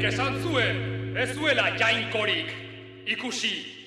Esan 0.08 0.38
zuen, 0.40 0.78
ez 1.16 1.34
zuela 1.34 1.66
jainkorik. 1.76 2.54
Ikusi. 3.06 3.77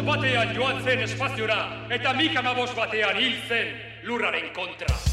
Batean 0.00 0.54
joan 0.56 0.82
zen 0.82 1.04
espaziora, 1.04 1.86
eta 1.90 2.12
mik 2.16 2.36
amabos 2.36 2.70
batean 2.74 3.18
hil 3.20 3.36
zen 3.48 3.74
lurraren 4.08 4.48
kontra. 4.56 5.11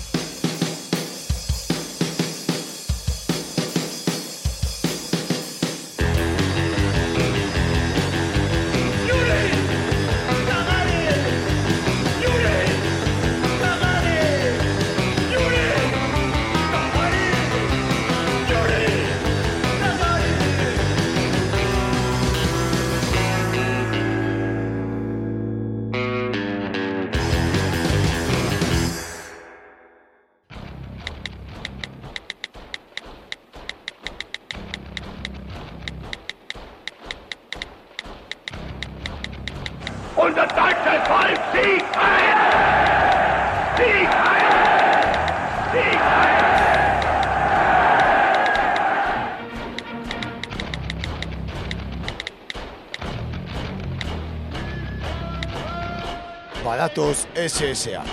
Badatoz 56.89 57.27
SSA. 57.35 58.03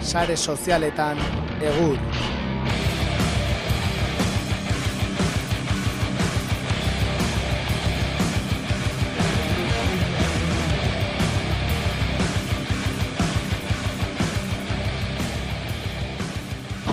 Sare 0.00 0.36
sozialetan 0.36 1.18
egur. 1.60 1.98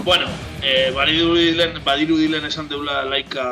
Bueno, 0.04 0.28
eh, 0.62 0.92
badirudilen, 0.94 1.84
badirudilen 1.86 2.46
esan 2.46 2.68
deula 2.68 3.06
laika 3.06 3.48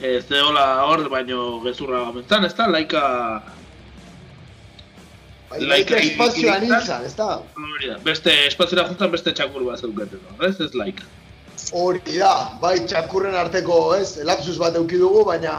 ez 0.00 0.26
deola 0.28 0.82
hor, 0.88 1.08
baino 1.08 1.60
gezurra 1.62 2.06
gamentan, 2.08 2.44
ez 2.44 2.54
da? 2.54 2.66
Laika... 2.66 3.51
Laika 5.68 5.96
espazioan 6.00 6.64
iritzan. 6.64 6.82
izan, 6.82 7.04
ez 7.06 7.14
da? 7.16 7.40
Hori 7.56 7.90
da, 7.90 7.98
Beste 8.04 8.34
espazioa 8.46 8.86
juntan 8.90 9.10
beste 9.12 9.32
txakur 9.32 9.64
bat 9.66 9.80
zeukaten, 9.80 10.20
ez? 10.48 10.54
Ez 10.60 10.72
laika. 10.74 11.08
Hori 11.72 12.18
da, 12.18 12.34
bai 12.62 12.78
txakurren 12.86 13.34
arteko, 13.38 13.94
ez, 13.96 14.16
lapsus 14.28 14.58
bat 14.60 14.76
euki 14.76 14.98
dugu, 15.00 15.24
baina 15.28 15.54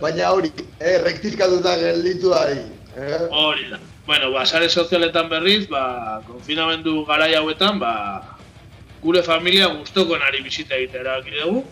baina 0.00 0.30
hori, 0.34 0.50
eh, 0.80 0.98
rektifikatuta 1.04 1.76
gelditu 1.78 2.30
da. 2.30 2.46
Eh? 2.50 3.28
Hori 3.30 3.70
da. 3.70 3.78
Bueno, 4.06 4.30
ba, 4.32 4.44
sare 4.44 4.68
sozialetan 4.68 5.28
berriz, 5.30 5.66
ba, 5.68 6.20
konfinamendu 6.26 7.04
garai 7.08 7.32
hauetan, 7.34 7.78
ba, 7.80 7.94
gure 9.02 9.22
familia 9.22 9.68
guztoko 9.72 10.18
nari 10.20 10.42
bisita 10.44 10.76
egitera 10.76 11.20
dugu. 11.24 11.64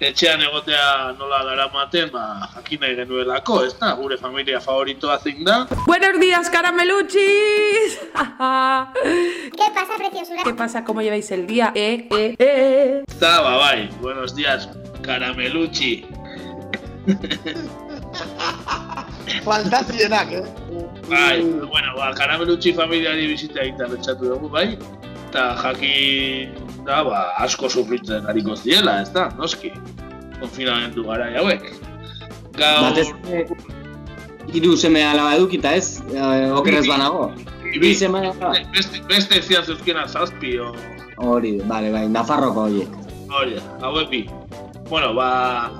Etxean 0.00 0.40
egotea 0.40 1.12
nola 1.18 1.42
daramaten, 1.44 2.08
ba, 2.08 2.48
jakin 2.54 2.80
nahi 2.80 2.94
genuelako, 2.96 3.58
ez 3.66 3.74
da? 3.76 3.90
Gure 3.98 4.16
familia 4.16 4.56
favoritoa 4.64 5.18
zein 5.20 5.44
da. 5.44 5.66
Buenos 5.86 6.18
días, 6.18 6.48
carameluchis. 6.48 7.98
¿Qué 9.58 9.66
pasa, 9.74 9.98
preciosura? 9.98 10.42
¿Qué 10.42 10.54
pasa? 10.54 10.84
¿Cómo 10.84 11.02
lleváis 11.02 11.30
el 11.32 11.46
día? 11.46 11.72
Eh, 11.74 12.08
eh, 12.16 12.34
eh. 12.38 13.02
Está, 13.06 13.42
ba, 13.42 13.58
bai, 13.58 13.90
buenos 14.00 14.34
días, 14.34 14.70
carameluchi. 15.02 16.06
Fantazienak, 19.44 20.32
eh? 20.32 20.44
Bai, 21.10 21.42
bueno, 21.42 21.94
ba, 21.98 22.14
karameluchi 22.14 22.72
familiari 22.72 23.26
bisita 23.26 23.60
egiten 23.60 23.90
betxatu 23.92 24.32
dugu, 24.32 24.48
bai? 24.48 24.78
Eta 25.30 25.54
jakin 25.62 26.56
da, 26.82 27.04
ba, 27.06 27.18
asko 27.38 27.68
sufritzen 27.70 28.24
hariko 28.26 28.56
ziela, 28.58 28.96
ez 29.04 29.12
da, 29.14 29.28
noski? 29.38 29.70
Konfinamentu 30.40 31.04
gara 31.06 31.28
hauek. 31.38 31.68
Gaur... 32.58 32.88
Batez, 32.88 33.06
hiru 34.50 34.74
seme 34.74 35.04
alaba 35.06 35.36
edukita 35.38 35.76
ez, 35.78 36.00
eh, 36.10 36.50
banago. 36.88 37.30
Bi 37.78 37.94
seme. 37.94 38.24
Beste, 38.74 39.04
beste 39.06 39.38
zian 39.38 39.62
zeuzkena 39.62 40.08
zazpi, 40.08 40.58
o... 40.58 40.74
Hori, 41.22 41.60
bale, 41.62 41.94
bai, 41.94 42.08
Nafarroko 42.10 42.66
horiek. 42.66 43.00
Hori, 43.30 43.62
hauek 43.86 44.10
bi. 44.10 44.26
Bueno, 44.90 45.14
ba, 45.14 45.70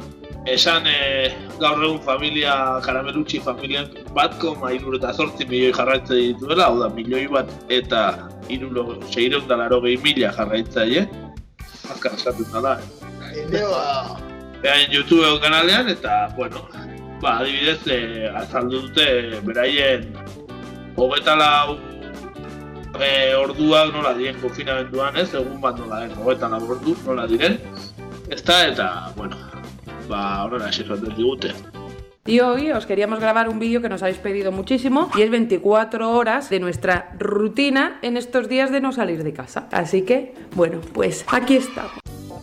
esan 0.47 0.87
e, 0.87 1.35
gaur 1.59 1.83
egun 1.83 1.99
familia, 2.07 2.79
karamelutxi 2.87 3.43
familian 3.43 3.91
bat 4.15 4.39
koma 4.39 4.71
eta 4.71 5.11
zortzi 5.11 5.45
milioi 5.45 5.75
jarraitze 5.75 6.15
dituela, 6.15 6.71
hau 6.71 6.79
da, 6.79 6.95
milioi 6.95 7.27
bat 7.27 7.51
eta 7.69 8.31
seireun 9.11 9.47
da 9.49 9.57
laro 9.57 9.81
gehi 9.81 9.99
mila 10.03 10.33
jarraitzaile. 10.33 11.07
Azkar 11.91 12.15
esaten 12.15 12.47
da 12.53 12.61
da, 12.61 12.73
eh? 12.81 13.45
Behain 14.63 14.93
YouTube 14.93 15.41
kanalean 15.41 15.89
eta, 15.89 16.29
bueno, 16.37 16.69
ba, 17.23 17.39
adibidez, 17.39 17.81
e, 17.87 18.29
azaldu 18.43 18.83
dute 18.87 19.41
beraien 19.47 20.05
hogeta 20.97 21.37
lau 21.37 21.79
e, 23.01 23.35
orduak 23.35 23.93
nola 23.95 24.13
diren 24.19 24.41
konfinamenduan, 24.43 25.17
ez? 25.17 25.33
Egun 25.35 25.61
bat 25.61 25.79
nola 25.81 26.03
den, 26.05 26.17
hogeta 26.21 26.49
lau 26.53 26.63
ordu 26.77 26.97
nola 27.07 27.27
diren. 27.31 27.59
Ezta 28.31 28.67
eta, 28.69 28.89
bueno, 29.17 29.37
ba, 30.09 30.45
horrela 30.45 30.69
esaten 30.69 31.17
digute. 31.17 31.55
Y 32.31 32.39
hoy 32.39 32.70
os 32.70 32.86
queríamos 32.86 33.19
grabar 33.19 33.48
un 33.48 33.59
vídeo 33.59 33.82
que 33.82 33.89
nos 33.89 34.05
habéis 34.05 34.19
pedido 34.19 34.52
muchísimo 34.52 35.11
y 35.16 35.23
es 35.23 35.31
24 35.32 36.12
horas 36.12 36.48
de 36.48 36.61
nuestra 36.61 37.11
rutina 37.19 37.98
en 38.02 38.16
estos 38.16 38.48
días 38.48 38.70
de 38.70 38.81
no 38.81 38.93
salir 38.93 39.24
de 39.24 39.32
casa. 39.32 39.66
Así 39.73 40.02
que, 40.02 40.32
bueno, 40.55 40.81
pues 40.94 41.24
aquí 41.27 41.57
estamos. 41.57 41.90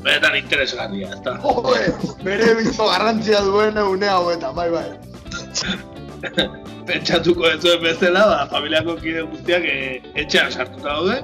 Benetan 0.02 0.36
interesgarria, 0.36 1.08
ez 1.08 1.24
da. 1.24 1.38
Joe, 1.38 1.94
bere 2.22 2.56
bizo 2.56 2.86
garrantzia 2.90 3.40
duen 3.40 3.78
une 3.78 4.10
hauetan, 4.10 4.54
bai, 4.54 4.70
bai. 4.72 4.92
Pentsatuko 6.86 7.48
ez 7.48 7.62
zuen 7.62 7.80
bezala, 7.82 8.26
ba, 8.28 8.42
familiako 8.52 8.98
kide 9.00 9.22
guztiak 9.22 9.64
e, 9.64 10.02
etxean 10.16 10.52
sartuta 10.52 10.98
daude. 10.98 11.22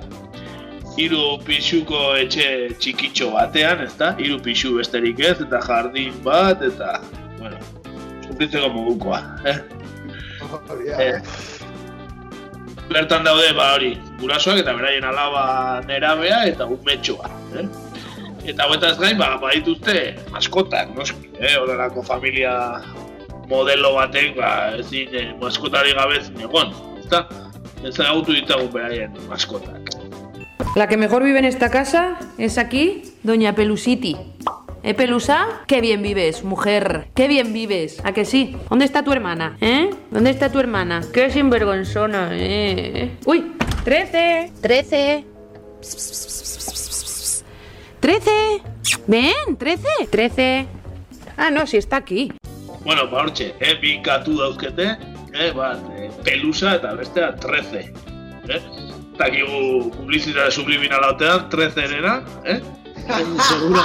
Hiru 0.95 1.35
pixuko 1.43 2.13
etxe 2.15 2.47
txikitxo 2.79 3.33
batean, 3.35 3.83
ez 3.89 3.91
da? 3.99 4.13
Hiru 4.15 4.39
pixu 4.39 4.77
besterik 4.77 5.19
ez, 5.19 5.35
eta 5.43 5.59
jardin 5.67 6.15
bat, 6.23 6.63
eta, 6.63 7.01
sufritzeko 8.33 8.69
modukoa, 8.69 9.21
eh? 9.45 9.57
eh. 10.97 11.21
Bertan 12.89 13.23
daude, 13.23 13.53
ba 13.53 13.73
hori, 13.77 13.93
gurasoak 14.19 14.59
eta 14.63 14.73
beraien 14.73 15.05
alaba 15.05 15.81
nerabea 15.87 16.43
eta 16.49 16.65
umetxoa, 16.65 17.29
eh? 17.61 17.67
Eta 18.49 18.65
hauetaz 18.65 18.97
gain, 18.99 19.15
ba, 19.21 19.37
badituzte 19.39 20.17
maskotak, 20.33 20.91
noski, 20.97 21.29
eh? 21.39 21.53
Horrelako 21.61 22.03
familia 22.03 22.81
modelo 23.49 23.93
batek, 23.95 24.33
ba, 24.39 24.73
ezin 24.81 25.13
eh, 25.13 25.29
maskotari 25.39 25.93
gabe 25.93 26.19
ezin 26.19 26.41
egon, 26.43 26.73
ezta? 27.03 27.27
Ez 27.83 27.93
ezagutu 27.93 28.33
ditagun 28.33 28.71
beraien 28.73 29.13
maskotak. 29.29 29.93
La 30.75 30.87
que 30.87 30.97
mejor 30.97 31.23
vive 31.23 31.39
en 31.39 31.45
esta 31.45 31.69
casa 31.69 32.17
es 32.37 32.57
aquí, 32.57 33.03
Doña 33.21 33.53
Pelusiti. 33.53 34.17
¿Eh, 34.85 34.93
Pelusa? 34.93 35.63
Qué 35.65 35.79
bien 35.79 36.01
vives, 36.01 36.43
mujer. 36.43 37.07
Qué 37.15 37.29
bien 37.29 37.53
vives. 37.53 38.01
¿A 38.03 38.11
que 38.11 38.25
sí? 38.25 38.57
¿Dónde 38.69 38.83
está 38.83 39.01
tu 39.01 39.13
hermana? 39.13 39.55
¿Eh? 39.61 39.89
¿Dónde 40.11 40.29
está 40.29 40.51
tu 40.51 40.59
hermana? 40.59 41.01
Qué 41.13 41.31
sinvergonzona, 41.31 42.31
¿eh? 42.33 43.17
¡Uy! 43.25 43.53
¡Trece! 43.85 44.51
¡Trece! 44.61 45.25
¡Trece! 48.01 48.61
¡Ven! 49.07 49.57
¡Trece! 49.57 49.87
¡Trece! 50.11 50.67
Ah, 51.37 51.49
no, 51.49 51.65
si 51.65 51.77
está 51.77 51.95
aquí. 51.97 52.33
Bueno, 52.83 53.09
ba 53.09 53.21
hortxe, 53.21 53.55
eh, 53.61 53.77
bi 53.81 54.01
katu 54.03 54.35
dauzkete, 54.37 54.97
eh, 55.31 55.51
bat, 55.55 55.79
eh, 55.95 56.11
pelusa 56.25 56.75
eta 56.75 56.93
bestea 56.99 57.33
13. 57.39 57.93
Eh? 58.49 58.61
Takigu 59.17 59.89
publizitate 59.95 60.51
subliminala 60.51 61.13
otean, 61.15 61.47
13 61.49 61.85
erena, 61.85 62.17
eh? 62.43 62.59
Seguro. 63.49 63.81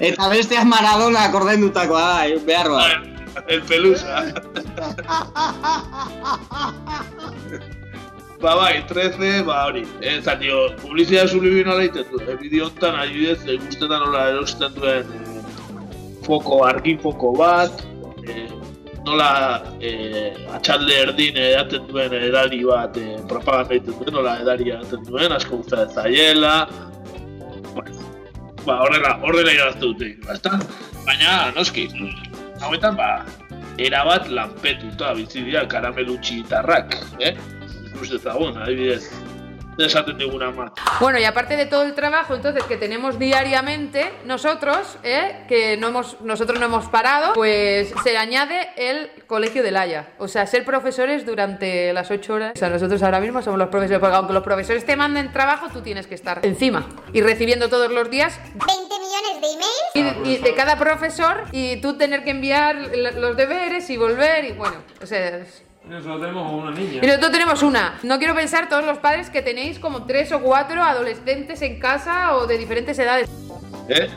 Eta 0.00 0.28
bestea 0.32 0.64
Maradona 0.64 1.26
ordaindutakoa 1.34 2.00
da, 2.00 2.26
eh, 2.26 2.38
behar 2.46 2.68
bat. 2.72 3.46
El 3.48 3.62
pelusa. 3.68 4.24
ba 8.40 8.54
bai, 8.56 8.84
13, 8.88 9.42
ba 9.44 9.66
hori. 9.66 9.84
Eh, 10.00 10.20
zatio, 10.22 10.70
publizitate 10.80 11.28
subliminala 11.28 11.84
egiten 11.84 12.08
du. 12.10 12.22
Eh, 12.24 12.36
bideo 12.40 12.66
honetan, 12.70 12.96
adibidez, 12.96 13.44
eh, 13.46 13.58
guztetan 13.66 14.00
nola 14.06 14.28
erosten 14.32 14.74
duen 14.74 15.04
eh, 15.04 15.42
foko, 16.24 16.64
argi 16.64 16.96
foko 17.02 17.34
bat, 17.36 17.84
nola 19.06 19.62
eh, 19.80 20.34
atxalde 20.54 20.96
erdin 21.04 21.38
edaten 21.40 21.86
duen 21.88 22.14
edari 22.16 22.60
bat 22.66 22.96
eh, 23.00 23.16
propaganda 23.30 23.76
egiten 23.76 23.96
duen, 23.98 24.14
nola 24.18 24.36
edari 24.42 24.70
edaten 24.74 25.04
duen, 25.08 25.32
asko 25.36 25.60
ez 25.64 25.88
zaiela, 25.94 26.54
bueno, 27.74 28.08
ba, 28.66 28.80
horrela, 28.84 29.16
horrela 29.22 29.54
irazte 29.56 29.86
dute, 29.86 30.12
ezta? 30.34 30.58
Baina, 31.06 31.52
noski, 31.56 31.88
hauetan, 32.60 32.96
ba, 32.96 33.24
erabat 33.80 34.28
lanpetuta 34.28 35.14
bizi 35.16 35.46
dira 35.48 35.64
karamelutxi 35.68 36.42
gitarrak, 36.42 36.96
eh? 37.20 37.34
Ikuste 37.90 38.20
ezagun, 38.20 38.58
adibidez, 38.60 39.08
digun 40.18 40.42
ama. 40.42 40.72
Bueno, 41.00 41.18
y 41.18 41.24
aparte 41.24 41.56
de 41.56 41.66
todo 41.66 41.82
el 41.82 41.94
trabajo 41.94 42.34
entonces 42.34 42.62
que 42.64 42.76
tenemos 42.76 43.18
diariamente, 43.18 44.10
nosotros, 44.24 44.98
¿eh? 45.02 45.44
que 45.48 45.76
no 45.76 45.88
hemos, 45.88 46.20
nosotros 46.20 46.58
no 46.60 46.66
hemos 46.66 46.86
parado, 46.88 47.32
pues 47.32 47.92
se 48.02 48.16
añade 48.16 48.68
el 48.76 49.10
colegio 49.26 49.62
del 49.62 49.76
Haya. 49.76 50.08
O 50.18 50.28
sea, 50.28 50.46
ser 50.46 50.64
profesores 50.64 51.24
durante 51.26 51.92
las 51.92 52.10
ocho 52.10 52.34
horas. 52.34 52.52
O 52.54 52.58
sea, 52.58 52.68
nosotros 52.68 53.02
ahora 53.02 53.20
mismo 53.20 53.42
somos 53.42 53.58
los 53.58 53.68
profesores, 53.68 54.00
porque 54.00 54.16
aunque 54.16 54.32
los 54.32 54.42
profesores 54.42 54.84
te 54.84 54.96
manden 54.96 55.32
trabajo, 55.32 55.68
tú 55.72 55.80
tienes 55.82 56.06
que 56.06 56.14
estar 56.14 56.40
encima 56.44 56.86
y 57.12 57.20
recibiendo 57.22 57.68
todos 57.68 57.90
los 57.90 58.10
días 58.10 58.38
20 58.54 58.64
millones 58.66 59.40
de 59.40 60.02
emails. 60.02 60.26
y, 60.26 60.30
y 60.30 60.36
de 60.38 60.54
cada 60.54 60.78
profesor 60.78 61.44
y 61.52 61.80
tú 61.80 61.96
tener 61.96 62.24
que 62.24 62.30
enviar 62.30 62.76
los 63.16 63.36
deberes 63.36 63.88
y 63.90 63.96
volver 63.96 64.44
y 64.44 64.52
bueno, 64.52 64.76
o 65.02 65.06
sea... 65.06 65.38
es- 65.38 65.64
Eso 65.90 66.18
tenemos 66.20 66.52
una 66.52 66.70
niña. 66.70 67.00
y 67.02 67.06
nosotros 67.06 67.32
tenemos 67.32 67.62
una. 67.64 67.98
No 68.04 68.18
quiero 68.18 68.34
pensar 68.34 68.68
todos 68.68 68.84
los 68.84 68.98
padres 68.98 69.28
que 69.28 69.42
tenéis 69.42 69.80
como 69.80 70.06
tres 70.06 70.30
o 70.30 70.40
cuatro 70.40 70.82
adolescentes 70.84 71.62
en 71.62 71.80
casa 71.80 72.36
o 72.36 72.46
de 72.46 72.58
diferentes 72.58 72.96
edades. 72.98 73.28
¿Eh? 73.88 74.08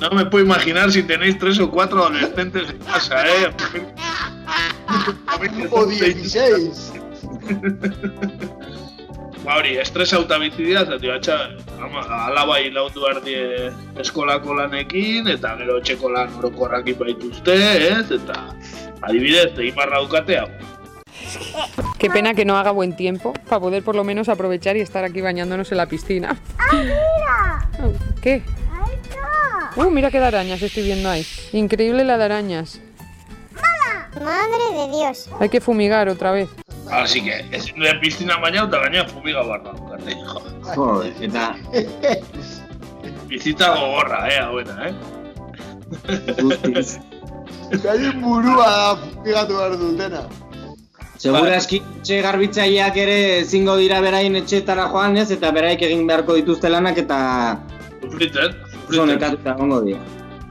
No 0.00 0.10
me 0.10 0.26
puedo 0.26 0.44
imaginar 0.44 0.90
si 0.90 1.04
tenéis 1.04 1.38
tres 1.38 1.60
o 1.60 1.70
cuatro 1.70 2.00
adolescentes 2.06 2.70
en 2.70 2.78
casa, 2.78 3.24
¿eh? 3.24 3.52
O 5.70 5.86
16. 5.86 6.92
Ba 9.44 9.56
hori, 9.56 9.76
estresa 9.76 10.16
auta 10.16 10.38
bizi 10.38 10.62
dira, 10.62 10.84
zati 10.86 11.08
batxa, 11.10 11.36
ama, 11.82 12.02
alabai 12.28 12.70
laundu 12.70 13.02
behar 13.02 13.22
die 13.24 13.70
eskolako 13.98 14.54
lanekin, 14.54 15.26
eta 15.30 15.56
gero 15.58 15.78
etxeko 15.82 16.10
lan 16.14 16.34
orokorrak 16.38 16.86
baituzte, 16.98 17.56
ez? 17.88 18.10
Eta 18.10 18.38
adibidez, 19.02 19.50
egin 19.58 19.74
barra 19.74 20.02
dukate 20.02 20.38
hau. 20.38 20.46
Qué 21.98 22.10
pena 22.10 22.34
que 22.34 22.44
no 22.44 22.56
haga 22.56 22.70
buen 22.70 22.96
tiempo 22.96 23.32
para 23.48 23.60
poder 23.60 23.82
por 23.82 23.94
lo 23.94 24.04
menos 24.04 24.28
aprovechar 24.28 24.76
y 24.76 24.80
estar 24.80 25.04
aquí 25.04 25.20
bañándonos 25.20 25.70
en 25.70 25.78
la 25.78 25.86
piscina. 25.86 26.36
Oh, 27.82 27.92
¿Qué? 28.20 28.42
Uh, 29.76 29.90
mira 29.90 30.10
qué 30.10 30.20
de 30.20 30.26
arañas 30.26 30.60
estoy 30.62 30.82
viendo 30.82 31.08
ahí. 31.08 31.26
Increíble 31.52 32.04
la 32.04 32.18
de 32.18 32.24
arañas. 32.24 32.80
Madre 34.22 34.64
de 34.74 34.96
Dios. 34.96 35.30
Hay 35.40 35.48
que 35.48 35.60
fumigar 35.60 36.08
otra 36.08 36.32
vez. 36.32 36.48
Así 36.90 37.24
que, 37.24 37.40
ezin 37.50 37.78
duen 37.80 37.98
piztina 38.00 38.36
baina 38.36 38.66
eta 38.68 38.78
gaina 38.78 39.06
fumiga 39.08 39.42
barra. 39.42 39.72
jo. 39.72 40.42
Joder, 40.74 41.14
eta 41.20 41.56
Bizitza 43.26 43.74
gogorra, 43.74 44.28
eh, 44.28 44.40
eh? 44.86 44.94
guztiz. 46.42 47.00
Gaien 47.82 48.20
burua 48.20 48.66
da 48.68 48.96
fugigatu 48.96 49.54
behar 51.30 51.44
dutena. 51.44 51.60
Segura 51.60 51.60
eski 51.60 51.82
etxe 52.00 52.22
garbitzaileak 52.22 52.96
ere 53.04 53.18
ezingo 53.42 53.76
dira 53.76 54.00
berain 54.00 54.34
etxetara 54.40 54.88
joan 54.90 55.16
ez, 55.16 55.30
eta 55.30 55.52
beraik 55.52 55.82
egin 55.82 56.06
beharko 56.06 56.34
dituzte 56.40 56.72
lanak 56.72 56.98
eta 56.98 57.20
Sufritzen, 58.02 58.58
nekatuta 59.06 59.54
egongo 59.54 59.80
dira. 59.86 60.00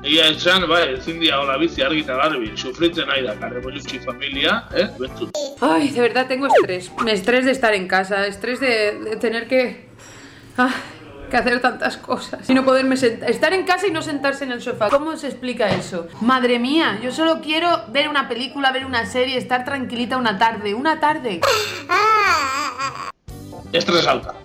Egia 0.02 0.32
esan, 0.34 0.64
bai, 0.70 0.96
ezin 0.96 1.20
dira 1.22 1.42
hola 1.44 1.60
bizi 1.62 1.84
argi 1.86 2.02
eta 2.02 2.16
garbi, 2.18 2.48
sufritzen 2.58 3.06
nahi 3.08 3.22
da, 3.22 3.36
Carrebolucci 3.38 4.00
familia, 4.02 4.64
eh, 4.74 4.88
bentzut. 4.98 5.38
Ay, 5.62 5.90
de 5.90 6.02
verdad 6.02 6.28
tengo 6.28 6.48
estrés. 6.48 6.90
Estrés 7.08 7.46
de 7.46 7.52
estar 7.52 7.76
en 7.76 7.88
casa, 7.88 8.26
estrés 8.26 8.60
de, 8.60 8.98
de 9.04 9.16
tener 9.18 9.48
que. 9.48 9.86
ah, 10.58 10.74
que 11.32 11.38
hacer 11.38 11.62
tantas 11.62 11.98
cosas. 11.98 12.48
Y 12.50 12.54
no 12.54 12.64
poderme 12.64 12.98
sentar. 12.98 13.30
Estar 13.32 13.54
en 13.54 13.66
casa 13.66 13.88
y 13.88 13.92
no 13.92 14.02
sentarse 14.02 14.44
en 14.44 14.52
el 14.52 14.62
sofá. 14.62 14.90
¿Cómo 14.90 15.16
se 15.18 15.28
explica 15.28 15.70
eso? 15.70 16.08
Madre 16.20 16.60
mía, 16.60 17.00
yo 17.02 17.12
solo 17.12 17.42
quiero 17.42 17.86
ver 17.88 18.10
una 18.10 18.28
película, 18.28 18.72
ver 18.72 18.86
una 18.86 19.06
serie, 19.06 19.38
estar 19.38 19.66
tranquilita 19.66 20.18
una 20.18 20.38
tarde. 20.38 20.76
Una 20.76 21.00
tarde. 21.00 21.42
Estres 23.72 24.06
alta. 24.06 24.36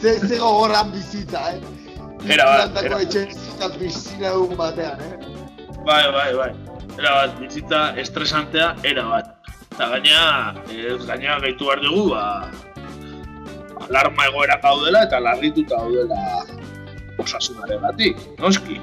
Ze, 0.00 0.18
ze 0.18 0.38
gogorran 0.38 0.90
bizitza, 0.92 1.52
eh? 1.54 1.60
Era 2.26 2.44
bat, 2.44 2.72
Plantako 2.72 3.00
era. 3.00 3.68
pizina 3.78 4.28
egun 4.28 4.56
batean, 4.56 5.00
eh? 5.00 5.18
Bai, 5.84 6.10
bai, 6.12 6.34
bai. 6.34 6.50
Era 6.98 7.10
bat, 7.18 7.38
bizitza 7.40 7.82
estresantea, 8.00 8.74
era 8.82 9.04
bat. 9.04 9.36
Eta 9.74 9.88
gaina, 9.92 10.54
ez 10.72 11.04
gaina 11.06 11.38
gaitu 11.44 11.68
behar 11.68 11.80
dugu, 11.84 12.10
ba, 12.14 12.50
alarma 13.90 14.26
egoera 14.30 14.56
gaudela 14.62 15.02
eta 15.08 15.20
larrituta 15.20 15.76
gaudela 15.82 16.18
osasunaren 17.20 17.82
batik, 17.82 18.22
noski. 18.38 18.78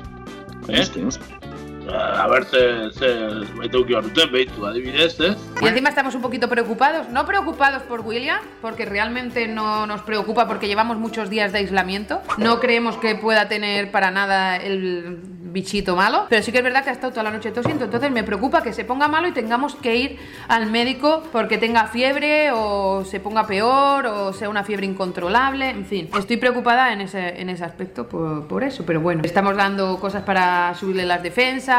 Eh? 0.67 0.77
Noski, 0.77 1.01
noski. 1.07 1.56
A 1.93 2.27
ber, 2.27 2.45
ze, 2.45 2.91
ze, 2.91 3.07
baiteuki 3.55 3.93
hor 3.93 4.03
duten, 4.03 4.31
behitu, 4.31 4.65
adibidez, 4.65 5.19
eh? 5.19 5.35
Y 5.61 5.67
encima 5.67 5.89
estamos 5.89 6.15
un 6.15 6.21
poquito 6.21 6.49
preocupados, 6.49 7.09
no 7.09 7.25
preocupados 7.25 7.83
por 7.83 8.01
William, 8.01 8.39
porque 8.61 8.85
realmente 8.85 9.47
no 9.47 9.87
nos 9.87 10.01
preocupa 10.01 10.47
porque 10.47 10.67
llevamos 10.67 10.97
muchos 10.97 11.29
días 11.29 11.51
de 11.51 11.59
aislamiento. 11.59 12.21
No 12.37 12.59
creemos 12.59 12.97
que 12.97 13.15
pueda 13.15 13.47
tener 13.47 13.91
para 13.91 14.11
nada 14.11 14.57
el 14.57 15.19
bichito 15.51 15.95
malo, 15.95 16.25
pero 16.29 16.43
sí 16.43 16.51
que 16.51 16.59
es 16.59 16.63
verdad 16.63 16.83
que 16.83 16.89
ha 16.89 16.93
estado 16.93 17.11
toda 17.11 17.23
la 17.23 17.31
noche 17.31 17.51
tosiendo, 17.51 17.85
entonces 17.85 18.11
me 18.11 18.23
preocupa 18.23 18.61
que 18.61 18.73
se 18.73 18.85
ponga 18.85 19.07
malo 19.07 19.27
y 19.27 19.31
tengamos 19.31 19.75
que 19.75 19.95
ir 19.95 20.19
al 20.47 20.69
médico 20.69 21.23
porque 21.31 21.57
tenga 21.57 21.87
fiebre 21.87 22.51
o 22.51 23.03
se 23.05 23.19
ponga 23.19 23.47
peor 23.47 24.05
o 24.05 24.33
sea 24.33 24.49
una 24.49 24.63
fiebre 24.63 24.85
incontrolable, 24.85 25.69
en 25.69 25.85
fin. 25.85 26.09
Estoy 26.17 26.37
preocupada 26.37 26.93
en 26.93 27.01
ese, 27.01 27.41
en 27.41 27.49
ese 27.49 27.63
aspecto 27.63 28.07
por, 28.07 28.47
por 28.47 28.63
eso, 28.63 28.85
pero 28.85 29.01
bueno, 29.01 29.21
estamos 29.23 29.55
dando 29.55 29.99
cosas 29.99 30.23
para 30.23 30.73
subirle 30.75 31.05
las 31.05 31.23
defensas, 31.23 31.76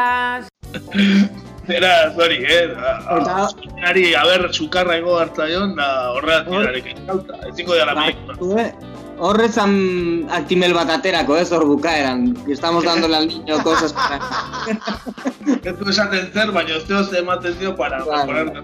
Era, 1.68 2.14
sorry, 2.14 2.44
eh? 2.48 2.72
A, 2.78 3.14
a, 3.14 3.48
ari, 3.84 4.14
a 4.14 4.24
ber, 4.24 4.48
sukarra 4.54 4.96
ego 4.96 5.18
hartzaion, 5.20 5.74
da 5.76 5.88
horreat 6.16 6.46
tirarekin 6.48 7.02
gauta. 7.06 7.36
Ezingo 7.50 7.74
dira 7.76 7.90
la 7.90 7.94
Bai, 7.98 8.14
Horrezan 9.18 9.72
aktimel 10.30 10.72
bat 10.76 10.90
aterako, 10.94 11.36
ez 11.36 11.50
hor 11.52 11.64
bukaeran. 11.66 12.36
Estamos 12.48 12.84
dándole 12.84 13.16
al 13.16 13.26
niño 13.28 13.58
cosas 13.64 13.92
para... 13.92 14.20
Ez 15.64 15.74
du 15.78 15.90
esaten 15.90 16.30
zer, 16.32 16.52
baina 16.54 16.76
ez 16.76 16.86
deo 16.86 17.02
ematen 17.18 17.58
dio 17.58 17.74
para. 17.76 18.04
Bueno, 18.04 18.62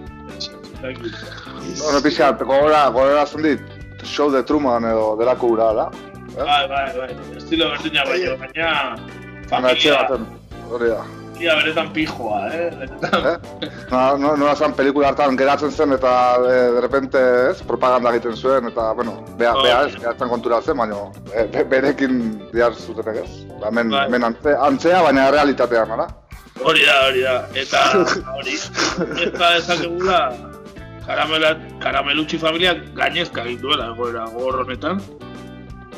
pixat, 2.03 2.39
gogora, 2.41 2.87
gogora 2.87 3.25
zendit, 3.25 3.61
show 4.03 4.31
de 4.31 4.43
Truman 4.43 4.85
edo 4.85 5.15
delako 5.19 5.47
gura, 5.53 5.73
da? 5.73 5.89
Bai, 6.37 6.67
bai, 6.71 6.87
bai. 6.97 7.11
Estilo 7.35 7.69
berdina 7.75 8.07
baina 8.07 8.35
Baina 9.51 9.71
etxe 9.75 9.91
familia, 9.91 10.01
baten, 10.01 10.25
hori 10.71 10.89
da. 10.95 11.24
Familia 11.35 11.55
beretan 11.55 11.89
pijoa, 11.93 12.47
eh? 12.47 12.71
Benetan. 12.79 13.41
No, 13.91 14.17
no, 14.17 14.35
no 14.37 14.55
zen 14.55 14.73
pelikula 14.73 15.09
hartan 15.09 15.37
geratzen 15.37 15.71
zen 15.71 15.93
eta 15.93 16.39
de, 16.41 16.71
de 16.73 16.81
repente, 16.81 17.19
ez, 17.51 17.61
propaganda 17.63 18.11
egiten 18.13 18.35
zuen 18.35 18.67
eta, 18.67 18.93
bueno, 18.93 19.23
bea, 19.37 19.53
Oh. 19.55 19.63
bea 19.63 19.81
ez, 19.87 19.95
geratzen 19.95 20.29
konturatzen, 20.29 20.77
baina 20.77 20.95
e, 21.33 21.45
be, 21.51 21.63
berekin 21.63 22.21
diar 22.53 22.73
zutenek 22.73 23.23
ez. 23.23 23.45
Ba, 23.59 23.67
hemen, 23.69 23.89
Bai. 23.91 24.05
hemen 24.07 24.23
antze, 24.23 24.55
antzea, 24.55 25.01
baina 25.01 25.29
realitatean, 25.31 25.91
ara? 25.91 26.07
Hori 26.63 26.85
da, 26.85 26.95
hori 27.07 27.21
da. 27.21 27.35
Eta 27.53 27.83
hori, 28.37 28.55
eta 29.27 29.55
ezakegula, 29.57 30.21
karamela, 31.05 31.55
karamelutxi 31.83 32.37
familiak 32.39 32.81
gainezka 32.95 33.43
egin 33.43 33.61
duela 33.61 33.91
egoera 33.93 34.25
gogor 34.33 34.63
honetan. 34.63 35.01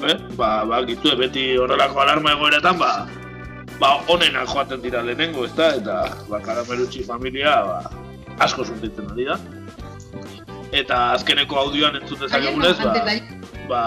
Eh? 0.08 0.18
Ba, 0.38 0.64
ba, 0.66 0.84
gizue, 0.86 1.16
beti 1.18 1.56
horrelako 1.58 2.02
alarma 2.04 2.34
egoeretan, 2.36 2.78
ba, 2.78 3.08
ba, 3.80 4.02
onenak 4.08 4.50
joaten 4.50 4.82
dira 4.82 5.02
lehenengo, 5.06 5.46
ez 5.46 5.54
da? 5.58 5.72
Eta, 5.78 5.98
ba, 6.30 6.42
karamelutxi 6.44 7.06
familia, 7.08 7.56
ba, 7.68 7.78
asko 8.46 8.66
sufritzen 8.66 9.10
ari 9.14 9.28
da. 9.30 9.38
Eta 10.76 11.00
azkeneko 11.16 11.60
audioan 11.62 11.96
entzun 12.02 12.20
dezakegunez, 12.24 12.76
ba, 12.84 12.94
ba, 13.70 13.84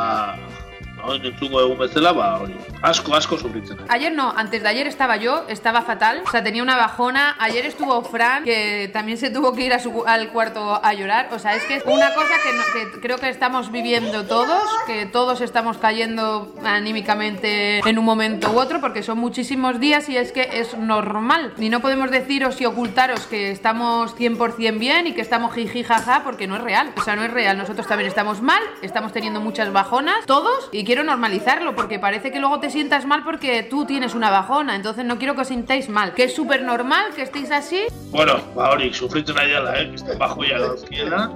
oin 1.11 1.27
entzungo 1.33 1.65
egun 1.65 1.81
bezala, 1.83 2.15
ba, 2.17 2.31
hori, 2.45 2.57
asko, 2.83 3.15
asko 3.15 3.39
sufritzen 3.39 3.79
ari. 3.81 3.89
Ayer 3.89 4.13
no, 4.13 4.33
antes 4.37 4.63
de 4.63 4.69
ayer 4.69 4.87
estaba 4.87 5.17
yo, 5.17 5.45
estaba 5.49 5.83
fatal, 5.83 6.23
o 6.27 6.31
sea, 6.31 6.43
tenía 6.43 6.63
una 6.63 6.77
bajona. 6.77 7.37
Ayer 7.39 7.67
estuvo 7.67 8.03
Fran, 8.03 8.45
que 8.45 8.91
también 8.93 9.19
se 9.19 9.31
tuvo 9.31 9.55
que 9.55 9.65
ir 9.65 9.73
a 9.75 9.81
al 10.07 10.29
cuarto 10.29 10.81
a 10.83 10.93
llorar. 10.95 11.29
O 11.33 11.39
sea, 11.39 11.55
es 11.55 11.65
que 11.65 11.77
es 11.77 11.85
una 11.85 12.15
cosa 12.15 12.35
que, 12.43 12.91
que 12.93 13.01
creo 13.01 13.19
que 13.19 13.29
estamos 13.29 13.71
viviendo 13.71 14.27
todos, 14.27 14.63
que 14.87 15.07
todos 15.07 15.41
estamos 15.41 15.79
cayendo 15.79 16.55
anímicamente 16.65 17.79
en 17.79 17.99
un 17.99 18.05
momento 18.05 18.51
u 18.53 18.59
otro, 18.59 18.81
porque 18.81 19.03
son 19.03 19.19
muchísimos 19.19 19.81
días 19.81 20.09
y 20.09 20.17
es 20.17 20.33
que 20.33 20.49
es 20.61 20.77
normal. 20.77 21.55
Y 21.59 21.69
no 21.69 21.81
podemos 21.81 22.11
deciros 22.11 22.61
y 22.61 22.67
ocultaros 22.67 23.27
que 23.27 23.51
estamos 23.51 24.17
100% 24.17 24.79
bien 24.79 25.07
y 25.07 25.13
que 25.13 25.21
estamos 25.21 25.55
jiji 25.55 25.83
jaja, 25.83 26.23
porque 26.25 26.47
no 26.47 26.57
es 26.57 26.63
real. 26.63 26.93
O 26.97 27.03
sea, 27.03 27.17
no 27.17 27.25
es 27.25 27.31
real. 27.31 27.57
Nosotros 27.59 27.87
también 27.87 28.09
estamos 28.09 28.41
mal, 28.43 28.63
estamos 28.83 29.13
teniendo 29.13 29.41
muchas 29.41 29.73
bajonas, 29.73 30.27
todos, 30.27 30.69
y 30.73 30.85
quiero 30.85 31.03
normalizarlo, 31.05 31.75
porque 31.75 31.99
parece 31.99 32.31
que 32.31 32.39
luego 32.39 32.61
te 32.61 32.70
sientas 32.71 33.07
mal 33.07 33.25
porque 33.25 33.63
tú 33.63 33.85
tienes 33.85 34.15
una 34.15 34.31
bajona. 34.31 34.77
Entonces 34.77 35.05
no 35.05 35.19
quiero 35.19 35.35
que 35.35 35.43
os 35.43 35.49
sintáis 35.49 35.89
mal, 35.89 36.15
que 36.15 36.25
es 36.25 36.35
súper 36.35 36.63
normal 36.63 37.13
que 37.15 37.23
estéis 37.23 37.51
así. 37.51 37.87
Bueno, 38.11 38.41
ba 38.55 38.71
hori, 38.71 38.93
sufritzen 38.93 39.39
ari 39.39 39.53
dela, 39.53 39.81
eh? 39.81 39.89
Kriston 39.89 40.19
bajoia 40.19 40.59
dauzkiela. 40.59 41.31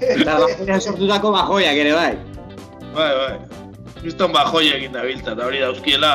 Eta 0.00 0.38
bajoian 0.38 0.80
sortutako 0.80 1.32
bajoiak 1.32 1.76
ere 1.84 1.92
bai. 1.92 2.16
Bai, 2.94 3.12
bai. 3.20 3.38
Kriston 4.00 4.32
bajoia 4.32 4.76
egin 4.76 4.92
da 4.92 5.02
bilta, 5.02 5.32
eta 5.32 5.46
hori 5.46 5.62
dauzkiela 5.64 6.14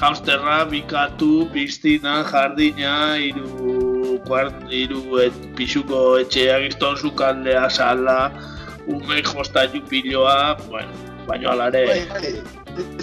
hamsterra, 0.00 0.64
bikatu, 0.64 1.46
piztina, 1.52 2.22
jardina, 2.24 3.18
iru, 3.20 4.18
kuart, 4.26 4.64
iru 4.72 5.20
et, 5.20 5.36
pixuko 5.58 6.18
etxea, 6.22 6.56
kriston 6.64 6.96
sukaldea, 6.96 7.68
sala, 7.68 8.32
umek 8.88 9.28
jostailu 9.28 9.82
piloa, 9.90 10.56
bueno, 10.68 11.09
baino 11.30 11.50
alare. 11.54 11.84
Bai, 11.86 12.00
bai. 12.10 12.32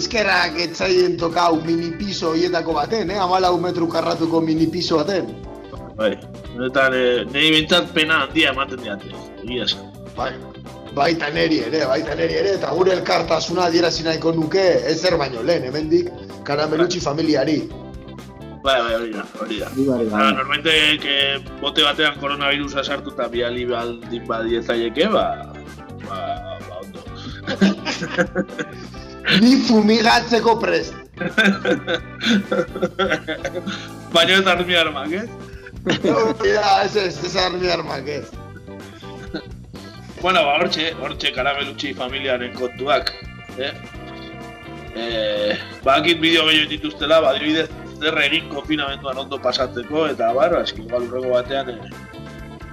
Eskerrak 0.00 0.58
etzaien 0.64 1.16
tokau 1.20 1.60
mini 1.64 1.90
piso 1.98 2.32
hoietako 2.34 2.76
baten, 2.78 3.10
eh? 3.14 3.18
Amalau 3.26 3.56
metru 3.60 3.88
karratuko 3.88 4.40
mini 4.44 4.66
piso 4.66 5.00
baten. 5.00 5.32
Bai, 5.98 6.12
honetan, 6.54 6.94
eh, 6.94 7.24
nahi 7.32 7.50
bintzat 7.56 7.92
pena 7.96 8.22
handia 8.26 8.52
ematen 8.54 8.84
diate, 8.84 9.10
egia 9.42 9.66
esan. 9.66 9.90
Bai, 10.18 10.30
baita 10.94 11.30
neri 11.34 11.58
ere, 11.66 11.82
baita 11.90 12.14
neri 12.18 12.38
ere, 12.42 12.54
eta 12.58 12.70
gure 12.76 12.94
elkartasuna 12.94 13.66
adierazi 13.66 14.06
nahiko 14.06 14.32
nuke 14.36 14.64
ezer 14.92 15.18
baino 15.18 15.42
lehen, 15.42 15.66
hemendik 15.68 16.10
karamelutxi 16.48 17.02
familiari. 17.04 17.60
Bai, 18.62 18.78
bai, 18.82 18.94
hori 18.94 19.12
da, 19.14 19.24
hori 19.40 19.58
da. 19.60 19.68
Ah, 20.18 20.32
normalmente, 20.32 20.70
que 21.02 21.18
bote 21.60 21.82
batean 21.86 22.18
koronavirusa 22.22 22.84
sartu 22.84 23.14
eta 23.14 23.28
biali 23.34 23.64
baldin 23.66 24.26
badiezaieke, 24.26 25.08
ba, 25.14 25.24
ba, 25.38 25.52
ba. 25.52 25.57
Ni 29.42 29.56
fumigatzeko 29.68 30.56
prest. 30.62 30.94
Baina 34.14 34.32
ez 34.38 34.46
armi 34.46 34.76
armak, 34.78 35.12
ez? 35.12 35.28
Hori 35.88 36.52
da, 36.54 36.82
ez 36.84 36.96
ez, 36.96 37.16
ez 37.24 37.36
armi 37.36 37.68
armak 37.70 38.08
ez. 38.08 38.28
Bueno, 40.20 40.42
ba, 40.42 40.56
hortxe, 40.58 40.92
hortxe 40.98 41.30
karamelutxi 41.34 41.92
familiaren 41.94 42.54
kontuak, 42.58 43.12
eh? 43.58 43.72
Eh, 44.98 45.54
bakit 45.84 46.18
bideo 46.18 46.48
gehiago 46.48 46.70
dituztela, 46.72 47.20
ba, 47.22 47.30
adibidez, 47.36 47.68
zer 48.00 48.18
egin 48.24 48.48
konfinamenduan 48.50 49.20
ondo 49.22 49.38
pasatzeko, 49.42 50.08
eta 50.10 50.32
bar, 50.34 50.56
aski, 50.58 50.82
igual 50.86 51.06
urrego 51.06 51.36
batean, 51.36 51.70
eh, 51.70 51.78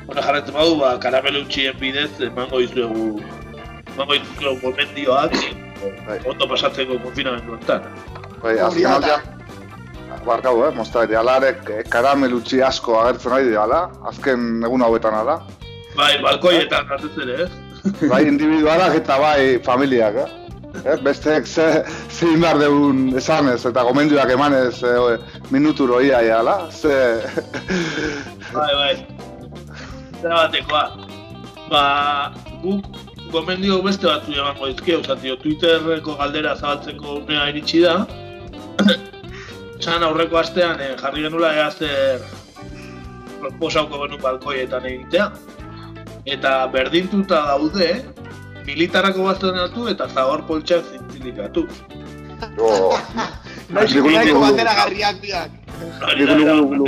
bueno, 0.07 0.21
jarretzen 0.21 0.57
badu, 0.57 0.79
ba, 0.79 0.95
karamelutxien 1.03 1.77
bidez, 1.81 2.09
emango 2.31 2.63
dizuegu, 2.63 3.21
emango 3.95 4.17
dizuegu 4.19 4.59
gomendioak, 4.61 5.35
ondo 6.27 6.47
pasatzeko 6.51 6.99
konfinamendu 7.03 7.55
honetan. 7.55 7.87
Bai, 8.43 8.57
azken 8.59 8.87
aldean, 8.91 9.21
barkau, 10.25 10.55
eh, 10.65 10.71
mozta, 10.75 11.05
idealarek 11.07 11.69
eh, 11.69 11.83
karamelutxi 11.91 12.61
asko 12.65 12.99
agertzen 12.99 13.35
ari 13.37 13.51
dira, 13.51 13.83
azken 14.11 14.63
egun 14.67 14.83
hauetan 14.83 15.15
ala. 15.21 15.39
Bai, 15.95 16.15
balkoietan 16.23 16.89
batez 16.89 17.13
ere, 17.23 17.45
ez? 17.45 17.51
bai 18.11 18.25
individualak 18.27 18.97
eta 18.99 19.19
bai 19.21 19.39
familiak, 19.63 20.19
eh? 20.25 20.41
Eh, 20.83 20.97
besteek 20.99 21.47
ze, 21.47 21.85
zein 22.11 22.41
behar 22.43 22.59
deun 22.59 23.13
esanez 23.15 23.61
eta 23.69 23.83
gomendioak 23.87 24.33
emanez 24.35 24.83
eh, 24.83 25.15
minuturo 25.53 26.01
ia, 26.03 26.19
ia, 26.25 26.41
la? 26.43 26.57
Ze... 26.67 27.21
Bai, 28.51 28.71
bai. 28.75 28.93
Zera 30.19 30.35
batekoa. 30.43 30.83
Ba, 31.71 31.85
guk 32.61 33.04
gomendio 33.35 33.81
beste 33.83 34.07
batzu 34.07 34.31
emango 34.31 34.69
dizkio, 34.69 35.01
zatio, 35.03 35.35
Twitterreko 35.41 36.15
galdera 36.19 36.53
zabaltzeko 36.55 37.17
unea 37.19 37.49
iritsi 37.51 37.81
da. 37.83 37.95
Esan 39.79 40.05
aurreko 40.07 40.39
astean 40.39 40.79
eh, 40.83 40.93
jarri 41.01 41.25
genula 41.25 41.51
ea 41.57 41.65
zer 41.71 42.23
proposauko 43.41 43.99
genuen 44.05 44.21
balkoietan 44.23 44.87
egitea. 44.91 45.25
Eta 46.35 46.53
berdintuta 46.73 47.41
daude, 47.49 47.89
militarako 48.69 49.27
baztenatu 49.27 49.89
eta 49.91 50.07
zagor 50.13 50.45
poltsak 50.47 50.87
zintzilikatu. 50.93 51.65
Oh. 52.57 52.95
Nahiko 53.75 54.39
bandera 54.45 54.73
garriak 54.79 55.19
biak. 55.21 55.49
Nik 56.15 56.29
lugu 56.55 56.73
lugu 56.79 56.85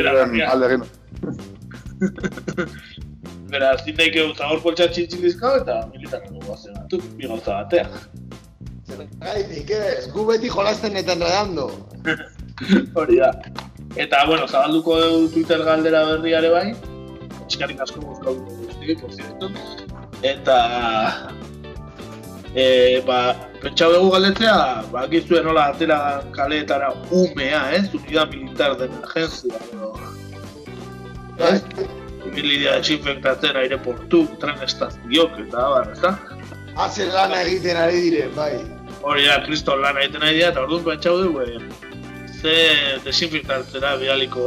alde 3.48 3.56
egin. 3.56 3.60
Bera, 3.60 3.78
zin 3.78 3.96
daike 3.96 4.38
zagor 4.38 4.62
poltsak 4.62 4.94
zintzilizkau 4.94 5.62
eta 5.62 5.88
militarako 5.94 6.40
baztenatu, 6.48 7.02
bi 7.18 7.28
gauza 7.28 7.64
batean. 7.64 7.90
Gaitik 9.22 9.70
ez, 9.72 10.08
gu 10.12 10.26
beti 10.26 10.50
jolasten 10.50 10.96
eta 10.96 11.14
enredando. 11.14 11.72
Hori 12.96 13.18
da. 13.18 13.32
Eta, 13.96 14.26
bueno, 14.28 14.48
zabalduko 14.48 15.00
dugu 15.02 15.32
Twitter 15.34 15.64
galdera 15.64 16.06
berriare 16.06 16.50
bai. 16.50 16.76
Eskarrik 17.48 17.82
asko 17.82 18.02
guzkau 18.02 18.36
dugu 18.36 18.56
guzti, 18.66 18.96
por 18.96 19.14
cierto. 19.14 19.50
Eta... 20.24 21.32
E, 22.56 23.02
ba, 23.06 23.36
pentsau 23.62 23.92
dugu 23.94 24.12
galdetzea, 24.12 24.84
ba, 24.92 25.06
gizuen 25.12 25.46
nola 25.46 25.68
atera 25.74 26.24
kaleetara 26.34 26.94
umea, 27.12 27.72
ez? 27.76 27.94
Unidad 27.94 28.32
militar 28.32 28.78
de 28.78 28.86
emergencia, 28.86 29.60
edo... 29.74 29.94
Ez? 31.38 31.62
Ibilidea 32.28 32.78
desinfektatzen 32.82 33.58
aireportu, 33.62 34.24
tren 34.42 34.60
estazioak 34.66 35.38
eta 35.46 35.66
abar, 35.66 35.92
ez 35.94 36.02
da? 36.04 36.14
Haze 36.78 37.08
lana 37.10 37.42
egiten 37.46 37.80
ari 37.82 38.02
dire, 38.08 38.28
bai. 38.36 38.54
Hori 39.08 39.26
da, 39.26 39.40
kriston 39.46 39.82
lan 39.82 39.98
egiten 40.02 40.26
ari 40.28 40.40
dira, 40.40 40.52
eta 40.54 40.66
orduan 40.66 40.86
pentsau 40.86 41.16
dugu, 41.24 41.46
e, 41.46 41.60
ze 42.38 42.56
desinfektatzera 43.06 43.96
bialiko 44.02 44.46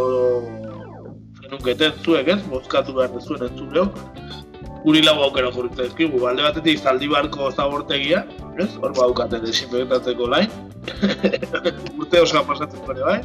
zenunketen 1.40 1.98
zuek, 2.04 2.28
ez? 2.34 2.40
Bozkatu 2.52 2.94
behar 2.98 3.12
dezuen 3.16 3.46
entzuleok. 3.48 3.98
Guri 4.84 5.02
lau 5.04 5.16
aukera 5.26 5.50
jurritzen 5.52 5.90
ezkigu, 5.90 6.22
alde 6.28 6.46
batetik 6.46 6.80
zaldibarko 6.80 7.50
zabortegia, 7.50 8.22
ez? 8.62 8.70
Hor 8.80 8.94
baukate 8.96 9.42
desinfektatzeko 9.42 10.28
lain. 10.30 10.52
Urte 12.00 12.22
osoan 12.22 12.46
pasatzen 12.48 12.86
bai. 13.02 13.18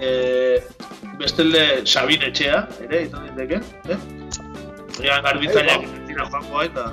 E, 0.00 0.10
bestelde 1.20 1.86
Sabin 1.86 2.24
etxea, 2.26 2.62
ere, 2.84 3.02
izan 3.08 3.28
diteke, 3.30 3.60
eh? 3.92 3.98
Egan 5.02 5.24
garbitzaileak 5.26 5.86
ez 5.86 6.02
dira 6.08 6.26
joango 6.32 6.64
da. 6.74 6.86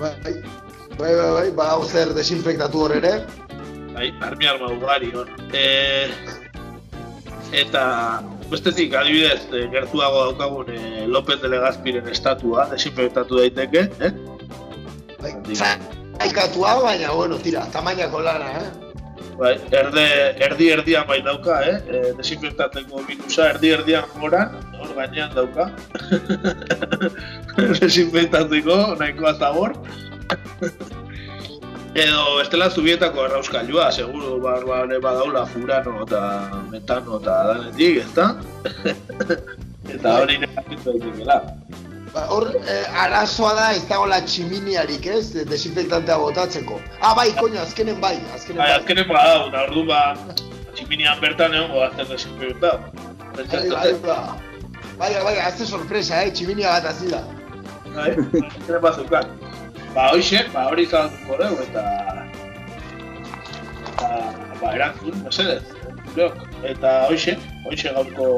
Bai, 0.00 0.12
bai, 0.24 0.34
bai, 0.98 1.12
bai, 1.20 1.48
ba, 1.56 1.70
hau 1.74 1.84
zer 1.84 2.12
desinfektatu 2.16 2.86
hor 2.86 2.96
ere. 2.96 3.14
Bai, 3.92 4.12
armi 4.24 4.48
arma 4.48 4.70
ugari 4.72 5.12
hor. 5.16 5.28
E, 5.52 6.08
eta 7.62 7.84
bestetik 8.52 8.96
adibidez 8.96 9.44
e, 9.52 9.66
gertuago 9.72 10.24
daukagun 10.28 10.72
e, 10.72 11.06
López 11.08 11.40
de 11.42 11.52
Legazpiren 11.52 12.08
estatua 12.12 12.68
desinfektatu 12.72 13.40
daiteke, 13.40 13.88
eh? 14.00 14.12
Bai, 15.22 15.34
zaikatua, 15.56 16.78
baina, 16.82 17.12
bueno, 17.12 17.36
tira, 17.44 17.66
tamainako 17.72 18.24
lana, 18.24 18.56
eh? 18.60 18.81
Bai, 19.42 19.56
erde, 19.74 20.02
erdi 20.46 20.68
erdian 20.70 21.06
bai 21.08 21.16
dauka, 21.26 21.56
eh? 21.66 21.78
E, 21.90 22.00
desinfektatzeko 22.18 23.00
virusa 23.08 23.48
erdi 23.50 23.72
erdian 23.74 24.04
goran, 24.20 24.52
hor 24.78 24.92
gainean 24.94 25.32
dauka. 25.34 25.66
desinfektatzeko, 27.80 28.76
nahikoa 29.00 29.32
zabor. 29.40 29.74
Edo 31.92 32.20
bestela 32.38 32.70
zubietako 32.70 33.26
errauskailua, 33.26 33.88
seguru 33.90 34.38
bar, 34.46 34.62
bar, 34.68 34.94
badaula 35.08 35.42
furano 35.50 35.98
eta 36.06 36.22
metano 36.70 37.18
eta 37.18 37.40
danetik, 37.50 37.98
ezta? 38.06 38.28
eta 39.96 40.18
hori 40.22 40.38
nekatitu 40.44 40.94
daitekela. 40.94 41.40
Ba, 42.12 42.26
hor, 42.28 42.44
eh, 42.68 42.84
arazoa 43.04 43.54
da 43.56 43.66
ez 43.72 43.84
dagoela 43.88 44.18
tximiniarik, 44.28 45.06
ez? 45.08 45.30
Desinfektantea 45.48 46.18
botatzeko. 46.20 46.76
Ah, 47.00 47.14
bai, 47.16 47.30
koño, 47.38 47.60
azkenen 47.62 48.00
bai, 48.04 48.18
azkenen 48.34 48.58
Bai, 48.60 48.68
bai. 48.68 48.80
azkenen 48.80 49.08
badau, 49.08 49.46
eta 49.48 49.62
ordu 49.68 49.84
ba, 49.88 50.00
tximinian 50.76 51.20
bertan 51.24 51.56
egon 51.56 51.72
gozten 51.72 52.10
desinfektatu. 52.10 53.06
Bai, 53.38 53.46
bai, 53.70 53.94
bai. 54.04 54.18
Bai, 54.98 55.10
bai, 55.24 55.36
azte 55.40 55.64
sorpresa, 55.64 56.20
eh? 56.26 56.34
Tximinia 56.36 56.74
bat 56.76 56.90
azila. 56.92 57.22
Bai, 57.94 58.10
azkenen 58.44 58.84
bazukan. 58.84 59.32
Ba, 59.96 60.10
hoxe, 60.12 60.44
ba, 60.52 60.68
hori 60.68 60.84
zabaltuko 60.90 61.40
dugu, 61.40 61.64
eta... 61.64 61.82
Eta, 63.88 64.12
ba, 64.60 64.74
erantzun, 64.76 65.16
mesedez. 65.24 65.62
Eta 66.74 66.92
hoxe, 67.08 67.38
hoxe 67.64 67.96
gaurko 67.96 68.28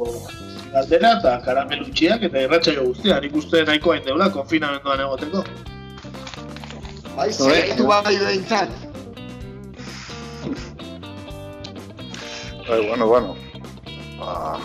galdera 0.75 1.13
eta 1.19 1.35
karamelutxiak 1.45 2.25
eta 2.29 2.43
irratsaio 2.47 2.89
guztia. 2.89 3.21
Nik 3.23 3.37
uste 3.39 3.63
nahiko 3.69 3.95
hain 3.95 4.05
deula, 4.07 4.31
konfinamenduan 4.35 5.05
egoteko. 5.07 5.45
Bai, 7.15 7.29
segitu 7.33 7.87
bai 7.87 8.17
behintzat. 8.19 8.73
Bai, 12.69 12.81
bueno, 12.89 13.07
bueno. 13.07 13.37
Ba, 14.19 14.59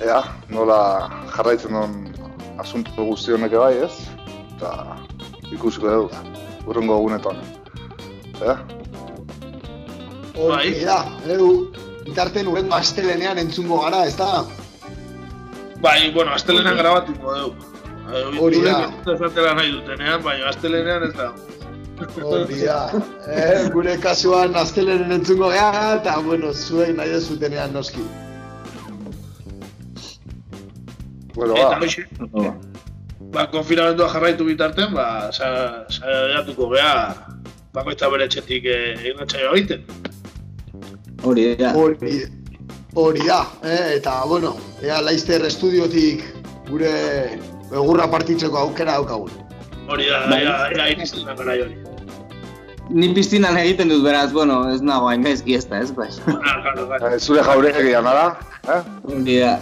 ea, 0.00 0.22
nola 0.48 0.80
jarraitzen 1.34 1.76
duen 1.76 1.98
asunto 2.62 3.04
guzti 3.10 3.36
honek 3.36 3.56
bai, 3.60 3.74
ez? 3.84 3.92
Eta 4.56 4.96
ikusiko 5.52 5.92
dugu, 5.92 6.36
urrengo 6.70 6.96
egunetan. 7.02 7.42
Ea? 8.40 8.56
Hori 10.40 10.72
da, 10.86 11.02
edu, 11.28 11.50
bitarten 12.06 12.48
urrengo 12.48 12.78
astelenean 12.78 13.42
entzungo 13.42 13.82
gara, 13.84 14.06
ez 14.08 14.16
da? 14.16 14.30
Bai, 15.80 16.10
bueno, 16.12 16.32
astelenean 16.34 16.76
grabatuko 16.76 17.34
dugu. 17.38 17.68
Hori 18.40 18.60
da. 18.64 18.90
Ez 19.12 19.20
atera 19.22 19.54
nahi 19.54 19.70
dutenean, 19.72 20.22
baina 20.24 20.48
astelenean 20.50 21.04
ez 21.08 21.12
da. 21.16 21.28
Hori 22.24 22.58
da, 22.64 22.80
eh, 23.28 23.68
gure 23.72 23.96
kasuan 24.00 24.54
astelenen 24.56 25.12
entzungo 25.12 25.48
gara, 25.52 25.94
eta, 26.00 26.16
bueno, 26.24 26.52
zuei 26.52 26.92
nahi 26.96 27.12
dezutenean 27.14 27.72
noski. 27.76 28.02
Bueno, 31.34 31.54
Eta 31.56 31.68
ba. 31.68 31.78
hoxe, 31.86 32.04
ba, 33.32 33.46
konfinamendua 33.52 34.08
jarraitu 34.12 34.44
bitarten, 34.44 34.92
ba, 34.94 35.30
sa- 35.32 35.84
saiatuko 35.88 36.70
gea, 36.74 37.14
bakoitza 37.72 38.08
bere 38.10 38.24
etxetik 38.28 38.64
eh, 38.66 38.96
irratsaioa 39.12 39.54
egiten. 39.56 39.84
Hori 41.22 41.54
da. 41.56 41.72
Hori, 41.76 41.96
hori 42.94 43.26
da, 43.26 43.46
eh, 43.64 43.94
eta, 43.96 44.22
bueno, 44.26 44.56
ea 44.82 45.00
Laizter 45.02 45.44
estudiotik 45.46 46.24
gure 46.70 46.90
egurra 47.70 48.08
partitzeko 48.10 48.58
aukera 48.58 48.92
daukagun. 48.98 49.30
Hori 49.90 50.06
da, 50.10 50.24
Bai. 50.30 50.42
ea, 50.44 50.56
ea 50.76 50.88
iristen 50.94 51.24
garai 51.36 51.60
hori. 51.62 51.76
Ni 52.90 53.12
piztinan 53.14 53.56
egiten 53.56 53.88
dut 53.92 54.02
beraz, 54.02 54.32
bueno, 54.34 54.64
ez 54.74 54.80
nago 54.82 55.06
hain 55.08 55.22
gaizki 55.22 55.54
ez 55.54 55.64
da, 55.70 55.78
ez 55.78 55.92
bai. 55.94 56.08
Ah. 56.26 57.12
Eh, 57.12 57.18
Zure 57.22 57.42
jaurek 57.46 57.76
egia 57.78 58.00
nara, 58.02 58.24
eh? 58.66 58.80
Hori 59.06 59.38
da. 59.38 59.52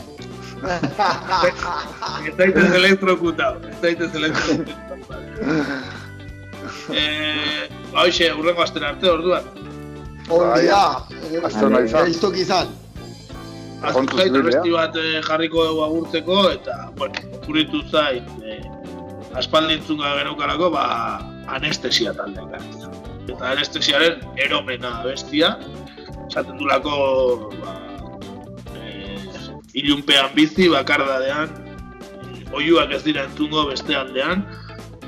Ez 2.26 2.34
daitez 2.38 2.72
elektrokutau, 2.80 3.58
ez 3.68 3.76
daitez 3.82 4.08
elektrokutau. 4.14 5.20
eh, 6.96 7.68
ba, 7.92 8.06
hoxe, 8.06 8.32
urrengo 8.32 8.64
astera 8.64 8.94
arte 8.94 9.10
orduan. 9.12 9.44
Hori 10.28 10.66
da, 10.66 10.82
eh, 11.28 11.44
Aste 11.44 11.64
ona 11.68 11.84
izan. 11.84 12.72
Kontuz 13.78 14.24
abesti 14.26 14.72
bat 14.74 14.96
eh, 14.98 15.20
jarriko 15.22 15.64
dugu 15.68 15.84
agurtzeko, 15.86 16.38
eta, 16.50 16.76
bueno, 16.98 17.20
okuritu 17.38 17.84
zait, 17.86 18.26
eh, 18.42 18.58
aspaldi 19.38 19.76
entzunga 19.78 20.16
geneukalako, 20.18 20.72
ba, 20.74 20.84
anestesia 21.54 22.14
taldeka. 22.16 22.58
Eta 23.28 23.52
anestesiaren 23.52 24.24
eromena 24.40 24.96
bestia, 25.06 25.54
esaten 26.26 26.58
dulako, 26.58 27.52
ba, 27.62 27.76
eh, 28.74 29.16
ilunpean 29.78 30.34
bizi, 30.34 30.66
bakardadean, 30.74 31.54
eh, 32.18 32.44
oiuak 32.58 32.98
ez 32.98 33.04
dira 33.06 33.28
entzungo 33.30 33.68
beste 33.70 33.94
aldean, 33.94 34.42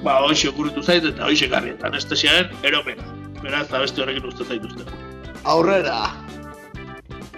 ba, 0.04 0.20
hoxe 0.22 0.48
okuritu 0.52 0.82
zait, 0.82 1.04
eta 1.04 1.26
hoxe 1.26 1.50
garri, 1.50 1.74
eta 1.74 1.90
anestesiaren 1.90 2.54
eromena. 2.62 3.16
Beraz, 3.42 3.66
abesti 3.72 4.04
horrekin 4.04 4.30
uste 4.30 4.46
zaituzte. 4.46 4.86
Aurrera. 5.48 6.12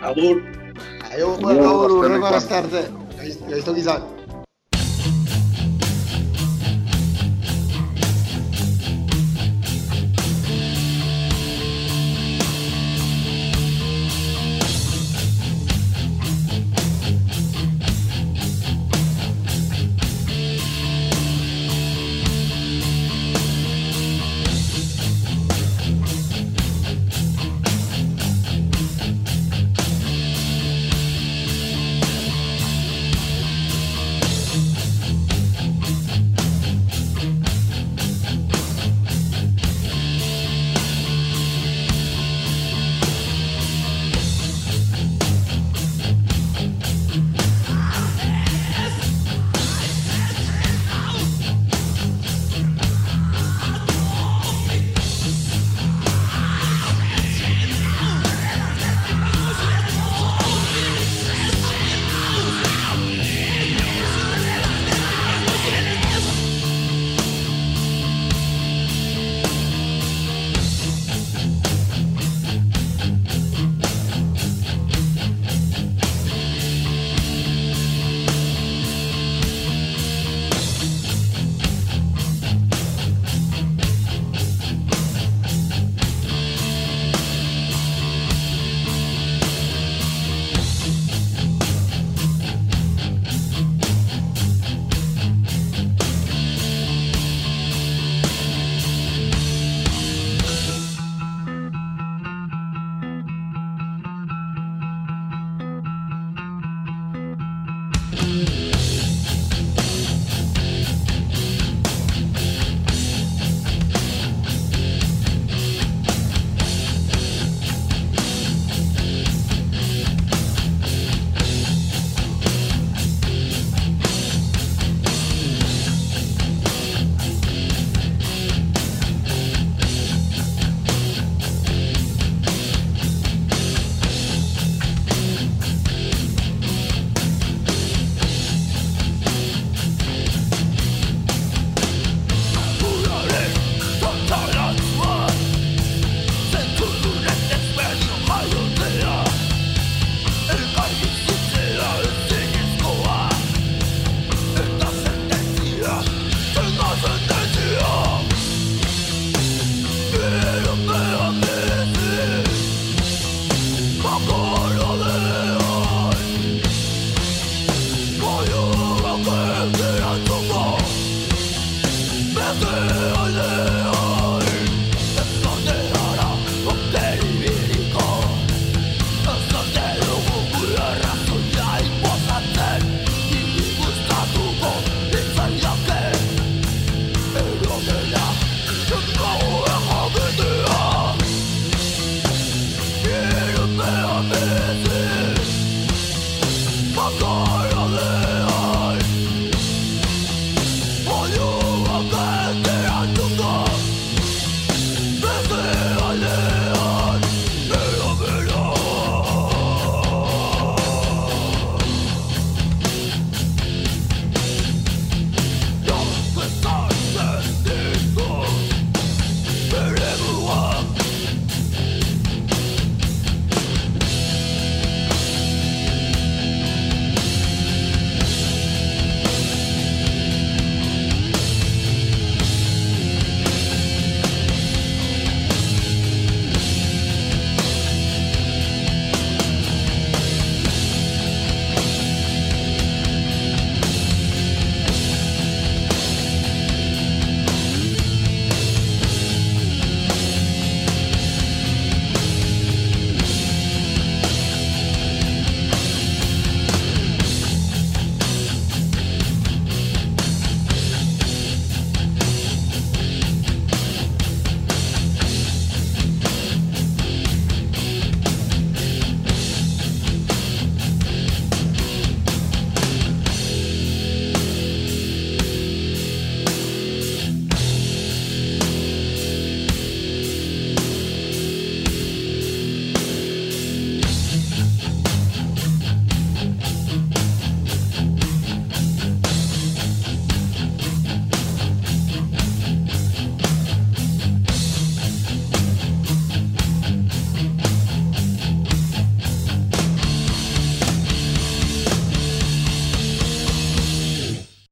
Agur! 0.03 0.43
Aste 1.13 1.25
urrengo 1.25 2.27
honetan. 2.27 2.35
aste 2.35 2.55
arte. 2.55 2.83
Gaiz- 3.19 3.41
Gaiztok 3.51 3.79
izan. 3.79 4.03